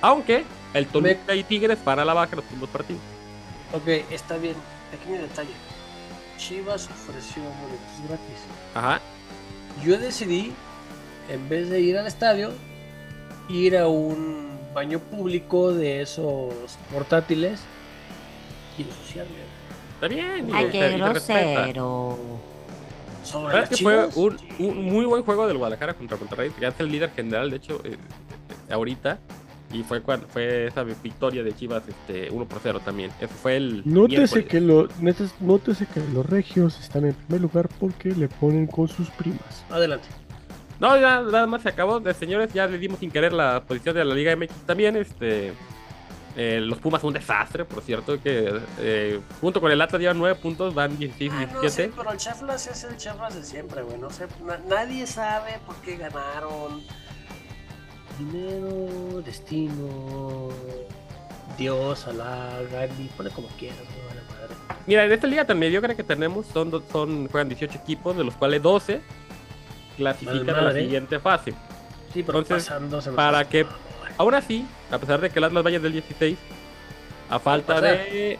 Aunque 0.00 0.44
el 0.74 0.86
Toluca 0.86 1.34
y 1.34 1.42
Tigres 1.44 1.78
para 1.78 2.04
la 2.04 2.14
baja 2.14 2.30
en 2.32 2.36
los 2.36 2.44
últimos 2.46 2.70
partidos. 2.70 3.02
Ok, 3.72 3.86
está 4.10 4.36
bien. 4.36 4.54
Pequeño 4.90 5.22
detalle. 5.22 5.50
Chivas 6.38 6.88
ofreció 6.88 7.42
boletos 7.42 8.08
gratis. 8.08 8.38
Ajá. 8.74 9.00
Yo 9.84 9.98
decidí, 9.98 10.52
en 11.28 11.48
vez 11.48 11.68
de 11.68 11.80
ir 11.80 11.98
al 11.98 12.06
estadio, 12.06 12.52
ir 13.48 13.76
a 13.76 13.88
un 13.88 14.58
baño 14.74 15.00
público 15.00 15.72
de 15.72 16.02
esos 16.02 16.54
portátiles 16.92 17.60
y 18.78 18.82
ensuciarme. 18.82 19.32
Está 19.94 20.08
bien. 20.08 20.48
Ay, 20.52 20.68
qué 20.70 20.90
grosero. 20.96 22.18
La 23.34 23.40
verdad 23.46 23.62
es 23.64 23.68
que 23.78 23.84
fue 23.84 24.08
un, 24.16 24.84
muy 24.84 25.04
buen 25.04 25.22
juego 25.22 25.46
del 25.46 25.58
Guadalajara 25.58 25.94
contra 25.94 26.16
Monterrey. 26.16 26.50
Ya 26.60 26.68
es 26.68 26.80
el 26.80 26.90
líder 26.90 27.10
general, 27.10 27.50
de 27.50 27.56
hecho, 27.56 27.80
eh, 27.84 27.92
eh, 28.68 28.72
ahorita. 28.72 29.18
Y 29.72 29.84
fue 29.84 30.00
cuando 30.02 30.26
fue 30.26 30.66
esa 30.66 30.82
victoria 30.82 31.44
de 31.44 31.54
Chivas 31.54 31.84
este, 31.86 32.28
1 32.30 32.44
por 32.46 32.58
0 32.60 32.80
también. 32.84 33.12
Eso 33.20 33.32
fue 33.40 33.56
el. 33.56 33.82
Nótese 33.84 34.16
miércoles. 34.18 34.46
que, 34.46 34.60
lo, 34.60 34.88
nótese- 35.00 35.32
nótese 35.40 35.86
que 35.86 36.00
los 36.12 36.26
regios 36.26 36.80
están 36.80 37.04
en 37.04 37.14
primer 37.14 37.40
lugar 37.40 37.68
porque 37.78 38.10
le 38.10 38.26
ponen 38.28 38.66
con 38.66 38.88
sus 38.88 39.08
primas. 39.10 39.64
Adelante. 39.70 40.08
No, 40.80 40.96
ya 40.98 41.20
nada 41.20 41.46
más 41.46 41.62
se 41.62 41.68
acabó. 41.68 42.00
De 42.00 42.12
señores, 42.14 42.52
ya 42.52 42.66
le 42.66 42.78
dimos 42.78 42.98
sin 42.98 43.10
querer 43.12 43.32
la 43.32 43.62
posición 43.62 43.94
de 43.94 44.04
la 44.04 44.12
Liga 44.14 44.34
MX 44.34 44.52
también. 44.66 44.96
Este. 44.96 45.52
Eh, 46.36 46.60
los 46.62 46.78
Pumas 46.78 47.00
son 47.00 47.08
un 47.08 47.14
desastre, 47.14 47.64
por 47.64 47.82
cierto, 47.82 48.20
que 48.22 48.60
eh, 48.78 49.20
junto 49.40 49.60
con 49.60 49.70
el 49.72 49.80
Atlas 49.80 50.00
llevan 50.00 50.18
9 50.18 50.38
puntos, 50.40 50.74
van 50.74 50.96
16 50.98 51.30
Ah, 51.34 51.46
no 51.52 51.60
17. 51.60 51.70
sé, 51.70 51.92
pero 51.96 52.12
el 52.12 52.18
Chaflas 52.18 52.66
es 52.68 52.84
el 52.84 52.96
Chaflas 52.96 53.34
de 53.34 53.42
siempre, 53.44 53.82
güey. 53.82 53.98
No 53.98 54.10
sé, 54.10 54.26
na- 54.44 54.60
nadie 54.68 55.06
sabe 55.06 55.58
por 55.66 55.74
qué 55.76 55.96
ganaron. 55.96 56.82
Dinero, 58.18 59.22
destino, 59.22 60.48
Dios, 61.56 62.06
Alá, 62.06 62.60
Gandhi, 62.70 63.08
pone 63.16 63.30
como 63.30 63.48
quieras, 63.58 63.78
güey, 63.78 64.06
vale 64.08 64.20
madre. 64.28 64.76
Mira, 64.86 65.04
en 65.06 65.12
esta 65.12 65.26
liga 65.26 65.46
tan 65.46 65.58
mediocre 65.58 65.96
que 65.96 66.04
tenemos, 66.04 66.46
son, 66.46 66.70
son 66.92 67.28
juegan 67.28 67.48
18 67.48 67.78
equipos, 67.78 68.16
de 68.16 68.24
los 68.24 68.34
cuales 68.34 68.62
12 68.62 69.00
clasifican 69.96 70.46
Vale 70.46 70.58
a 70.58 70.62
la 70.62 70.72
siguiente 70.74 71.18
fase. 71.18 71.54
Sí, 72.12 72.22
pero 72.22 72.40
Entonces, 72.40 72.68
pasando 72.68 73.00
se 73.00 73.10
para 73.12 73.40
hace- 73.40 73.48
que- 73.50 73.66
Aún 74.20 74.34
así, 74.34 74.66
a 74.90 74.98
pesar 74.98 75.18
de 75.18 75.30
que 75.30 75.38
el 75.38 75.44
Atlas 75.46 75.64
vaya 75.64 75.80
del 75.80 75.92
16, 75.92 76.36
a 77.30 77.38
falta 77.38 77.80
de. 77.80 78.38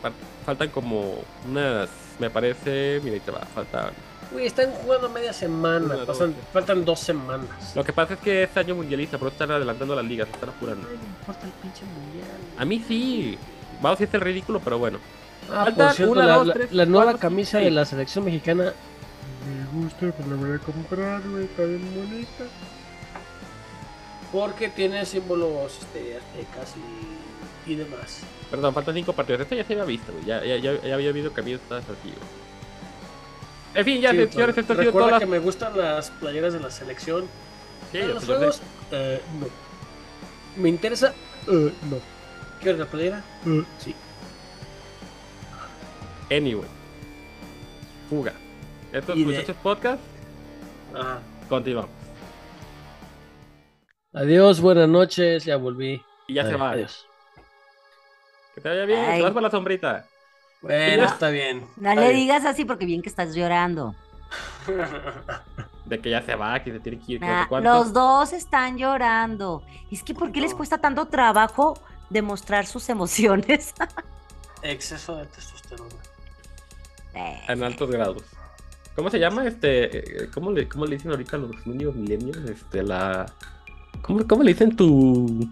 fa- 0.00 0.10
Faltan 0.46 0.70
como 0.70 1.18
unas. 1.46 1.90
Me 2.18 2.30
parece. 2.30 2.98
Mira, 3.04 3.14
ahí 3.16 3.20
te 3.20 3.30
va. 3.30 3.40
Faltan. 3.54 3.90
Güey, 4.32 4.46
están 4.46 4.70
jugando 4.70 5.10
media 5.10 5.30
semana, 5.34 5.94
Una, 5.94 6.06
pasan- 6.06 6.34
faltan 6.54 6.86
dos 6.86 7.00
semanas. 7.00 7.76
Lo 7.76 7.84
que 7.84 7.92
pasa 7.92 8.14
es 8.14 8.20
que 8.20 8.44
este 8.44 8.60
año 8.60 8.74
mundialista, 8.74 9.18
por 9.18 9.28
eso 9.28 9.34
están 9.34 9.50
adelantando 9.50 9.94
las 9.94 10.06
ligas, 10.06 10.26
están 10.32 10.48
apurando. 10.48 10.84
No 10.84 10.88
me 10.88 10.94
importa 11.04 11.44
el 11.46 11.52
pinche 11.52 11.84
mundial. 11.84 12.26
A 12.56 12.64
mí 12.64 12.82
sí. 12.88 13.36
Vamos 13.82 14.00
a 14.00 14.04
hacer 14.04 14.24
ridículo, 14.24 14.58
pero 14.60 14.78
bueno. 14.78 14.98
Ah, 15.50 15.64
Faltan 15.64 15.86
por 15.88 15.96
cierto, 15.96 16.12
una, 16.12 16.24
la, 16.26 16.34
dos, 16.36 16.46
la- 16.46 16.54
tres, 16.54 16.72
la 16.72 16.86
nueva 16.86 17.04
cuatro, 17.12 17.20
camisa 17.20 17.58
de 17.58 17.70
la 17.72 17.84
selección 17.84 18.24
mexicana 18.24 18.72
Me 19.74 19.82
gusta, 19.82 19.98
pues 20.12 20.28
la 20.28 20.36
voy 20.36 20.52
a 20.52 20.58
comprar, 20.60 21.20
güey, 21.28 21.44
está 21.44 21.62
bien 21.64 21.94
bonita. 21.94 22.44
Porque 24.32 24.68
tiene 24.70 25.04
símbolos 25.04 25.78
este, 25.80 26.16
aztecas 26.16 26.74
y, 27.66 27.72
y 27.72 27.76
demás. 27.76 28.22
Perdón, 28.50 28.74
faltan 28.74 28.94
5 28.94 29.12
partidos. 29.12 29.42
Esto 29.42 29.54
ya 29.54 29.64
se 29.64 29.72
había 29.74 29.84
visto. 29.84 30.12
Ya, 30.26 30.44
ya, 30.44 30.56
ya, 30.56 30.80
ya 30.82 30.94
había 30.94 31.10
habido 31.10 31.32
camisas 31.32 31.60
así, 31.70 31.84
güey. 32.04 32.42
En 33.74 33.84
fin, 33.84 34.00
ya, 34.02 34.10
Sí, 34.10 34.26
señores, 34.30 34.58
esto 34.58 34.72
ha 34.74 34.76
sido 34.76 34.92
toda 34.92 35.18
que 35.18 35.26
me 35.26 35.38
gustan 35.38 35.76
las 35.78 36.10
playeras 36.10 36.52
de 36.52 36.60
la 36.60 36.70
selección. 36.70 37.24
Sí, 37.90 37.98
¿En 37.98 38.08
yo 38.08 38.14
los 38.14 38.24
juegos? 38.24 38.60
Eh, 38.90 39.20
no. 39.40 39.46
¿Me 40.62 40.68
interesa? 40.68 41.14
Eh, 41.48 41.72
no. 41.90 41.96
¿Quieres 42.60 42.78
la 42.80 42.86
playera? 42.86 43.22
Eh, 43.46 43.64
sí. 43.78 43.94
Anyway. 46.30 46.68
Fuga. 48.10 48.32
Estos 48.92 49.16
Y 49.16 49.20
de- 49.20 49.24
muchachos 49.26 49.56
podcast, 49.62 50.00
Ajá. 50.94 51.20
continuamos. 51.48 51.90
Adiós, 54.14 54.60
buenas 54.60 54.88
noches, 54.88 55.44
ya 55.44 55.56
volví. 55.56 56.02
Y 56.26 56.34
ya 56.34 56.46
se 56.46 56.56
va. 56.56 56.70
Adiós. 56.72 57.06
Que 58.54 58.60
te 58.60 58.68
vaya 58.68 58.84
bien, 58.84 59.00
Ay. 59.00 59.18
te 59.18 59.22
vas 59.22 59.32
por 59.32 59.42
la 59.42 59.50
sombrita. 59.50 60.06
Bueno, 60.60 61.02
No. 61.04 61.08
está 61.08 61.30
bien. 61.30 61.60
No 61.76 61.88
está 61.90 61.94
le 62.00 62.08
bien. 62.08 62.16
digas 62.20 62.44
así 62.44 62.64
porque 62.64 62.84
bien 62.86 63.02
que 63.02 63.08
estás 63.08 63.34
llorando. 63.34 63.94
de 65.86 65.98
que 66.00 66.10
ya 66.10 66.22
se 66.22 66.34
va, 66.36 66.62
que 66.62 66.72
se 66.72 66.80
tiene 66.80 66.98
que 67.00 67.12
ir, 67.14 67.20
Ah, 67.24 67.48
los 67.62 67.92
dos 67.92 68.32
están 68.32 68.78
llorando. 68.78 69.62
Es 69.90 70.02
que 70.02 70.14
¿por 70.14 70.30
qué 70.32 70.40
les 70.40 70.54
cuesta 70.54 70.78
tanto 70.78 71.06
trabajo 71.06 71.74
demostrar 72.10 72.66
sus 72.66 72.88
emociones? 72.88 73.74
Exceso 74.62 75.16
de 75.16 75.26
testosterona. 75.26 75.94
Eh, 77.14 77.40
En 77.48 77.62
altos 77.62 77.90
grados. 77.90 78.22
¿Cómo 78.94 79.08
se 79.10 79.18
llama? 79.18 79.46
Este, 79.46 80.24
eh, 80.24 80.30
¿cómo 80.32 80.50
le, 80.52 80.68
cómo 80.68 80.84
le 80.86 80.96
dicen 80.96 81.10
ahorita 81.10 81.36
a 81.36 81.40
los 81.40 81.66
niños 81.66 81.94
milenios? 81.94 82.36
Este, 82.48 82.82
la... 82.82 83.26
¿Cómo, 84.02 84.26
cómo 84.26 84.42
le 84.42 84.52
dicen 84.52 84.74
tu... 84.76 85.48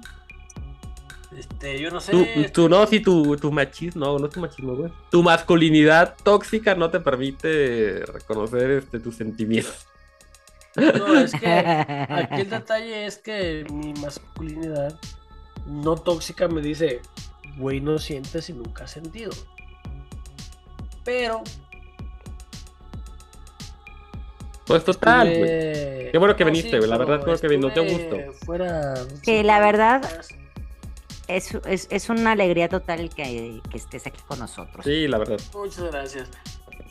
Este, 1.37 1.81
yo 1.81 1.91
no 1.91 2.01
sé. 2.01 2.13
Tu, 2.13 2.53
tu- 2.53 2.69
no, 2.69 2.87
sí, 2.87 3.01
tu, 3.01 3.37
tu 3.37 3.51
machismo, 3.53 4.05
no, 4.05 4.19
no 4.19 4.27
es 4.27 4.33
tu 4.33 4.41
machismo, 4.41 4.75
güey. 4.75 4.93
Tu 5.11 5.23
masculinidad 5.23 6.17
tóxica 6.23 6.75
no 6.75 6.91
te 6.91 7.01
permite 7.01 8.05
reconocer 8.07 8.71
este, 8.73 8.99
tus 9.01 9.17
sentimientos. 9.17 9.87
No, 10.77 11.19
es 11.19 11.33
que 11.33 11.47
aquí 12.09 12.43
el 12.43 12.51
detalle 12.51 13.07
es 13.07 13.19
que 13.19 13.65
mi 13.73 13.93
masculinidad 13.95 14.99
no 15.67 15.95
tóxica 15.97 16.47
me 16.49 16.61
dice, 16.61 17.01
güey, 17.57 17.81
no 17.81 17.99
sientes 17.99 18.51
y 18.51 18.53
nunca 18.53 18.85
has 18.85 18.91
sentido. 18.91 19.31
Pero. 21.05 21.43
Pues 24.71 24.85
total, 24.85 25.29
güey. 25.29 26.13
Qué 26.13 26.19
bueno 26.19 26.37
que 26.37 26.45
No, 26.45 26.51
viniste, 26.51 26.81
sí, 26.81 26.89
la 26.89 26.97
verdad, 26.97 27.19
qué 27.19 27.25
bueno 27.25 27.41
que 27.41 27.49
viniste, 27.49 27.81
dio 27.81 27.91
estuve 27.91 28.25
gusto. 28.27 28.47
Fuera. 28.47 28.95
Que 29.23 29.43
la 29.43 29.59
verdad 29.59 30.09
es, 31.27 31.55
es, 31.67 31.89
es 31.91 32.09
una 32.09 32.33
alegría 32.33 32.69
total 32.69 33.11
que, 33.11 33.61
que 33.69 33.77
estés 33.77 34.07
aquí 34.07 34.21
con 34.29 34.39
nosotros. 34.39 34.85
Sí, 34.85 35.09
la 35.09 35.19
verdad. 35.19 35.41
Muchas 35.55 35.91
gracias. 35.91 36.29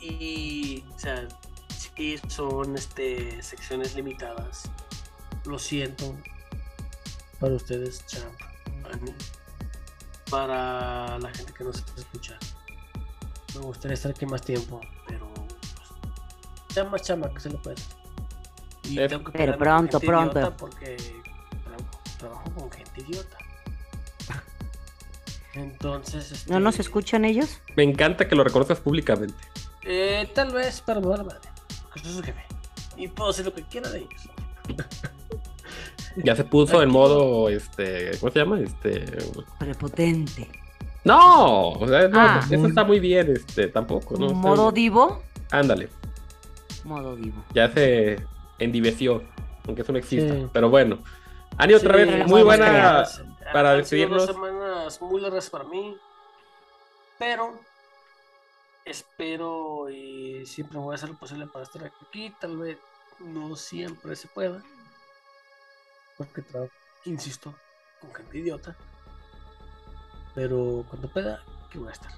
Y, 0.00 0.84
o 0.94 0.98
sea, 0.98 1.26
sí 1.68 2.18
son 2.28 2.76
este, 2.76 3.42
secciones 3.42 3.94
limitadas. 3.94 4.70
Lo 5.46 5.58
siento. 5.58 6.14
Para 7.38 7.54
ustedes, 7.54 8.04
Champ, 8.06 8.34
Para 10.30 11.18
la 11.18 11.30
gente 11.30 11.54
que 11.54 11.64
nos 11.64 11.82
escucha. 11.96 12.38
Me 13.54 13.62
gustaría 13.62 13.94
estar 13.94 14.10
aquí 14.10 14.26
más 14.26 14.42
tiempo, 14.42 14.82
pero. 15.08 15.29
Chama, 16.74 16.98
chama, 16.98 17.28
que 17.32 17.40
se 17.40 17.50
lo 17.50 17.60
puede. 17.62 17.76
hacer. 17.76 17.96
Y 18.84 18.96
tengo 19.08 19.24
que 19.24 19.32
Pero 19.32 19.58
pronto, 19.58 19.98
gente 20.00 20.06
pronto. 20.06 20.38
idiota 20.38 20.56
Porque 20.56 20.96
trabajo, 21.64 22.00
trabajo 22.18 22.50
con 22.54 22.70
gente 22.70 23.00
idiota. 23.02 23.36
Entonces. 25.54 26.32
Este, 26.32 26.52
¿No 26.52 26.60
nos 26.60 26.78
escuchan 26.78 27.24
ellos? 27.24 27.60
Me 27.76 27.82
encanta 27.82 28.28
que 28.28 28.34
lo 28.36 28.44
reconozcas 28.44 28.80
públicamente. 28.80 29.34
Eh, 29.82 30.28
tal 30.34 30.52
vez, 30.52 30.82
pero 30.84 31.00
me 31.00 31.08
vale 31.08 31.24
madre. 31.24 31.48
Porque. 31.92 32.34
Y 32.96 33.08
puedo 33.08 33.30
hacer 33.30 33.46
lo 33.46 33.54
que 33.54 33.62
quiera 33.64 33.88
de 33.90 33.98
ellos. 34.00 34.28
Ya 36.16 36.34
se 36.34 36.42
puso 36.42 36.82
en 36.82 36.90
modo, 36.90 37.48
este, 37.48 38.10
¿cómo 38.18 38.32
se 38.32 38.38
llama? 38.40 38.58
Este, 38.58 39.06
Prepotente. 39.60 40.50
no, 41.04 41.68
o 41.70 41.86
sea, 41.86 42.08
no, 42.08 42.18
Ah. 42.20 42.40
eso 42.50 42.66
está 42.66 42.82
muy 42.82 42.98
bien, 42.98 43.30
este, 43.30 43.68
tampoco, 43.68 44.16
¿no? 44.18 44.30
¿Modo 44.34 44.72
divo? 44.72 45.22
Ándale, 45.52 45.88
Modo 46.84 47.16
divo. 47.16 47.44
ya 47.52 47.70
se 47.70 48.24
endiveció, 48.58 49.22
aunque 49.66 49.82
eso 49.82 49.92
no 49.92 49.98
exista, 49.98 50.34
Sí. 50.34 50.48
pero 50.52 50.70
bueno. 50.70 50.98
Ani, 51.58 51.74
otra 51.74 51.94
Sí, 51.98 52.04
vez, 52.04 52.26
muy 52.26 52.42
buena 52.42 53.04
para 53.52 53.74
dos 53.80 53.88
semanas 53.88 55.00
muy 55.02 55.20
largas 55.20 55.50
para 55.50 55.64
mí. 55.64 55.96
Pero 57.18 57.58
espero 58.84 59.90
y 59.90 60.46
siempre 60.46 60.78
voy 60.78 60.92
a 60.92 60.94
hacer 60.94 61.10
lo 61.10 61.16
posible 61.18 61.46
para 61.46 61.64
estar 61.64 61.84
aquí. 61.84 62.34
Tal 62.40 62.56
vez 62.56 62.78
no 63.18 63.56
siempre 63.56 64.16
se 64.16 64.28
pueda. 64.28 64.62
Porque 66.16 66.42
trabajo, 66.42 66.72
insisto, 67.04 67.54
con 68.00 68.14
gente 68.14 68.38
idiota. 68.38 68.76
Pero 70.34 70.84
cuando 70.88 71.08
pueda, 71.08 71.42
aquí 71.66 71.78
voy 71.78 71.88
a 71.88 71.92
estar. 71.92 72.12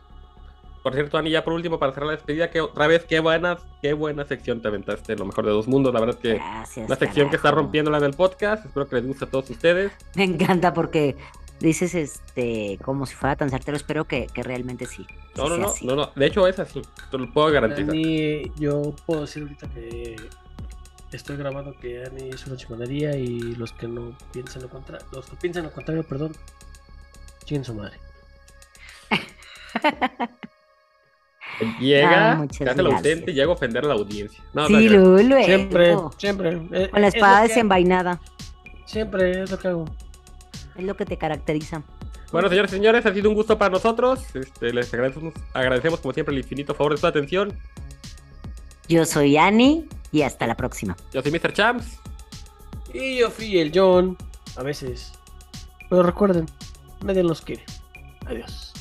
Por 0.82 0.94
cierto, 0.94 1.16
Ani, 1.16 1.30
ya 1.30 1.44
por 1.44 1.52
último, 1.52 1.78
para 1.78 1.92
cerrar 1.92 2.08
la 2.08 2.16
despedida, 2.16 2.50
que 2.50 2.60
otra 2.60 2.88
vez, 2.88 3.04
qué 3.04 3.20
buena, 3.20 3.58
qué 3.80 3.92
buena 3.92 4.26
sección 4.26 4.60
te 4.60 4.68
aventaste, 4.68 5.14
lo 5.16 5.26
mejor 5.26 5.46
de 5.46 5.52
dos 5.52 5.68
mundos, 5.68 5.94
la 5.94 6.00
verdad 6.00 6.18
que 6.18 6.34
Gracias. 6.34 6.86
una 6.86 6.96
sección 6.96 7.30
que 7.30 7.36
está 7.36 7.52
rompiéndola 7.52 7.98
en 7.98 8.04
el 8.04 8.14
podcast, 8.14 8.66
espero 8.66 8.88
que 8.88 8.96
les 8.96 9.06
guste 9.06 9.24
a 9.26 9.30
todos 9.30 9.48
ustedes. 9.50 9.92
Me 10.16 10.24
encanta 10.24 10.74
porque 10.74 11.16
dices 11.60 11.94
este 11.94 12.78
como 12.82 13.06
si 13.06 13.14
fuera 13.14 13.36
tan 13.36 13.48
certero. 13.48 13.76
Espero 13.76 14.06
que, 14.06 14.26
que 14.26 14.42
realmente 14.42 14.86
sí. 14.86 15.06
No, 15.36 15.48
no, 15.48 15.56
no, 15.56 15.68
así. 15.68 15.86
no, 15.86 15.94
no, 15.94 16.10
de 16.14 16.26
hecho 16.26 16.46
es 16.46 16.58
así, 16.58 16.82
te 17.10 17.18
lo 17.18 17.32
puedo 17.32 17.50
garantizar. 17.50 17.90
Ani, 17.90 18.50
yo 18.56 18.94
puedo 19.06 19.22
decir 19.22 19.44
ahorita 19.44 19.68
que 19.70 20.16
estoy 21.12 21.36
grabando 21.36 21.78
que 21.78 22.04
Ani 22.04 22.30
es 22.30 22.46
una 22.46 22.56
chingonería 22.56 23.16
y 23.16 23.38
los 23.54 23.72
que 23.72 23.86
no 23.86 24.16
piensan 24.32 24.62
lo 24.62 24.68
contrario, 24.68 25.06
los 25.12 25.26
que 25.26 25.36
piensan 25.36 25.62
lo 25.64 25.72
contrario, 25.72 26.02
perdón, 26.02 26.32
chinguen 27.44 27.64
su 27.64 27.74
madre. 27.74 27.98
Llega, 31.80 32.32
Ah, 32.32 32.46
se 32.50 32.64
hace 32.68 32.80
el 32.80 32.86
ausente 32.86 33.30
y 33.30 33.34
llega 33.34 33.50
a 33.50 33.54
ofender 33.54 33.84
a 33.84 33.88
la 33.88 33.94
audiencia. 33.94 34.42
No, 34.52 34.66
sí, 34.66 34.72
no, 34.72 34.80
no. 34.80 34.88
luego, 34.88 35.22
luego. 35.28 35.44
Siempre, 35.44 35.96
siempre. 36.18 36.48
eh, 36.72 36.90
Con 36.90 37.00
la 37.02 37.08
es 37.08 37.14
lo 37.14 37.18
espada 37.18 37.42
que- 37.42 37.48
desenvainada. 37.48 38.20
Siempre 38.86 39.42
es 39.42 39.50
lo 39.50 39.58
que 39.58 39.68
hago. 39.68 39.84
Es 40.76 40.84
lo 40.84 40.96
que 40.96 41.04
te 41.06 41.16
caracteriza. 41.16 41.82
Bueno, 42.32 42.48
señores 42.48 42.72
y 42.72 42.76
señores, 42.76 43.04
ha 43.06 43.12
sido 43.12 43.28
un 43.28 43.34
gusto 43.36 43.58
para 43.58 43.70
nosotros. 43.70 44.24
Este, 44.34 44.72
les 44.72 44.92
agradecemos, 44.92 45.34
agradecemos 45.52 46.00
como 46.00 46.14
siempre 46.14 46.34
el 46.34 46.40
infinito 46.40 46.74
favor 46.74 46.92
de 46.92 46.98
su 46.98 47.06
atención. 47.06 47.52
Yo 48.88 49.04
soy 49.04 49.36
Annie 49.36 49.86
y 50.10 50.22
hasta 50.22 50.46
la 50.46 50.56
próxima. 50.56 50.96
Yo 51.12 51.22
soy 51.22 51.30
Mr. 51.30 51.52
Champs. 51.52 51.98
Y 52.94 53.18
yo 53.18 53.30
fui 53.30 53.58
el 53.58 53.70
John, 53.74 54.16
a 54.56 54.62
veces. 54.62 55.12
Pero 55.88 56.02
recuerden, 56.02 56.46
nadie 57.04 57.22
los 57.22 57.40
quiere. 57.42 57.64
Adiós. 58.26 58.71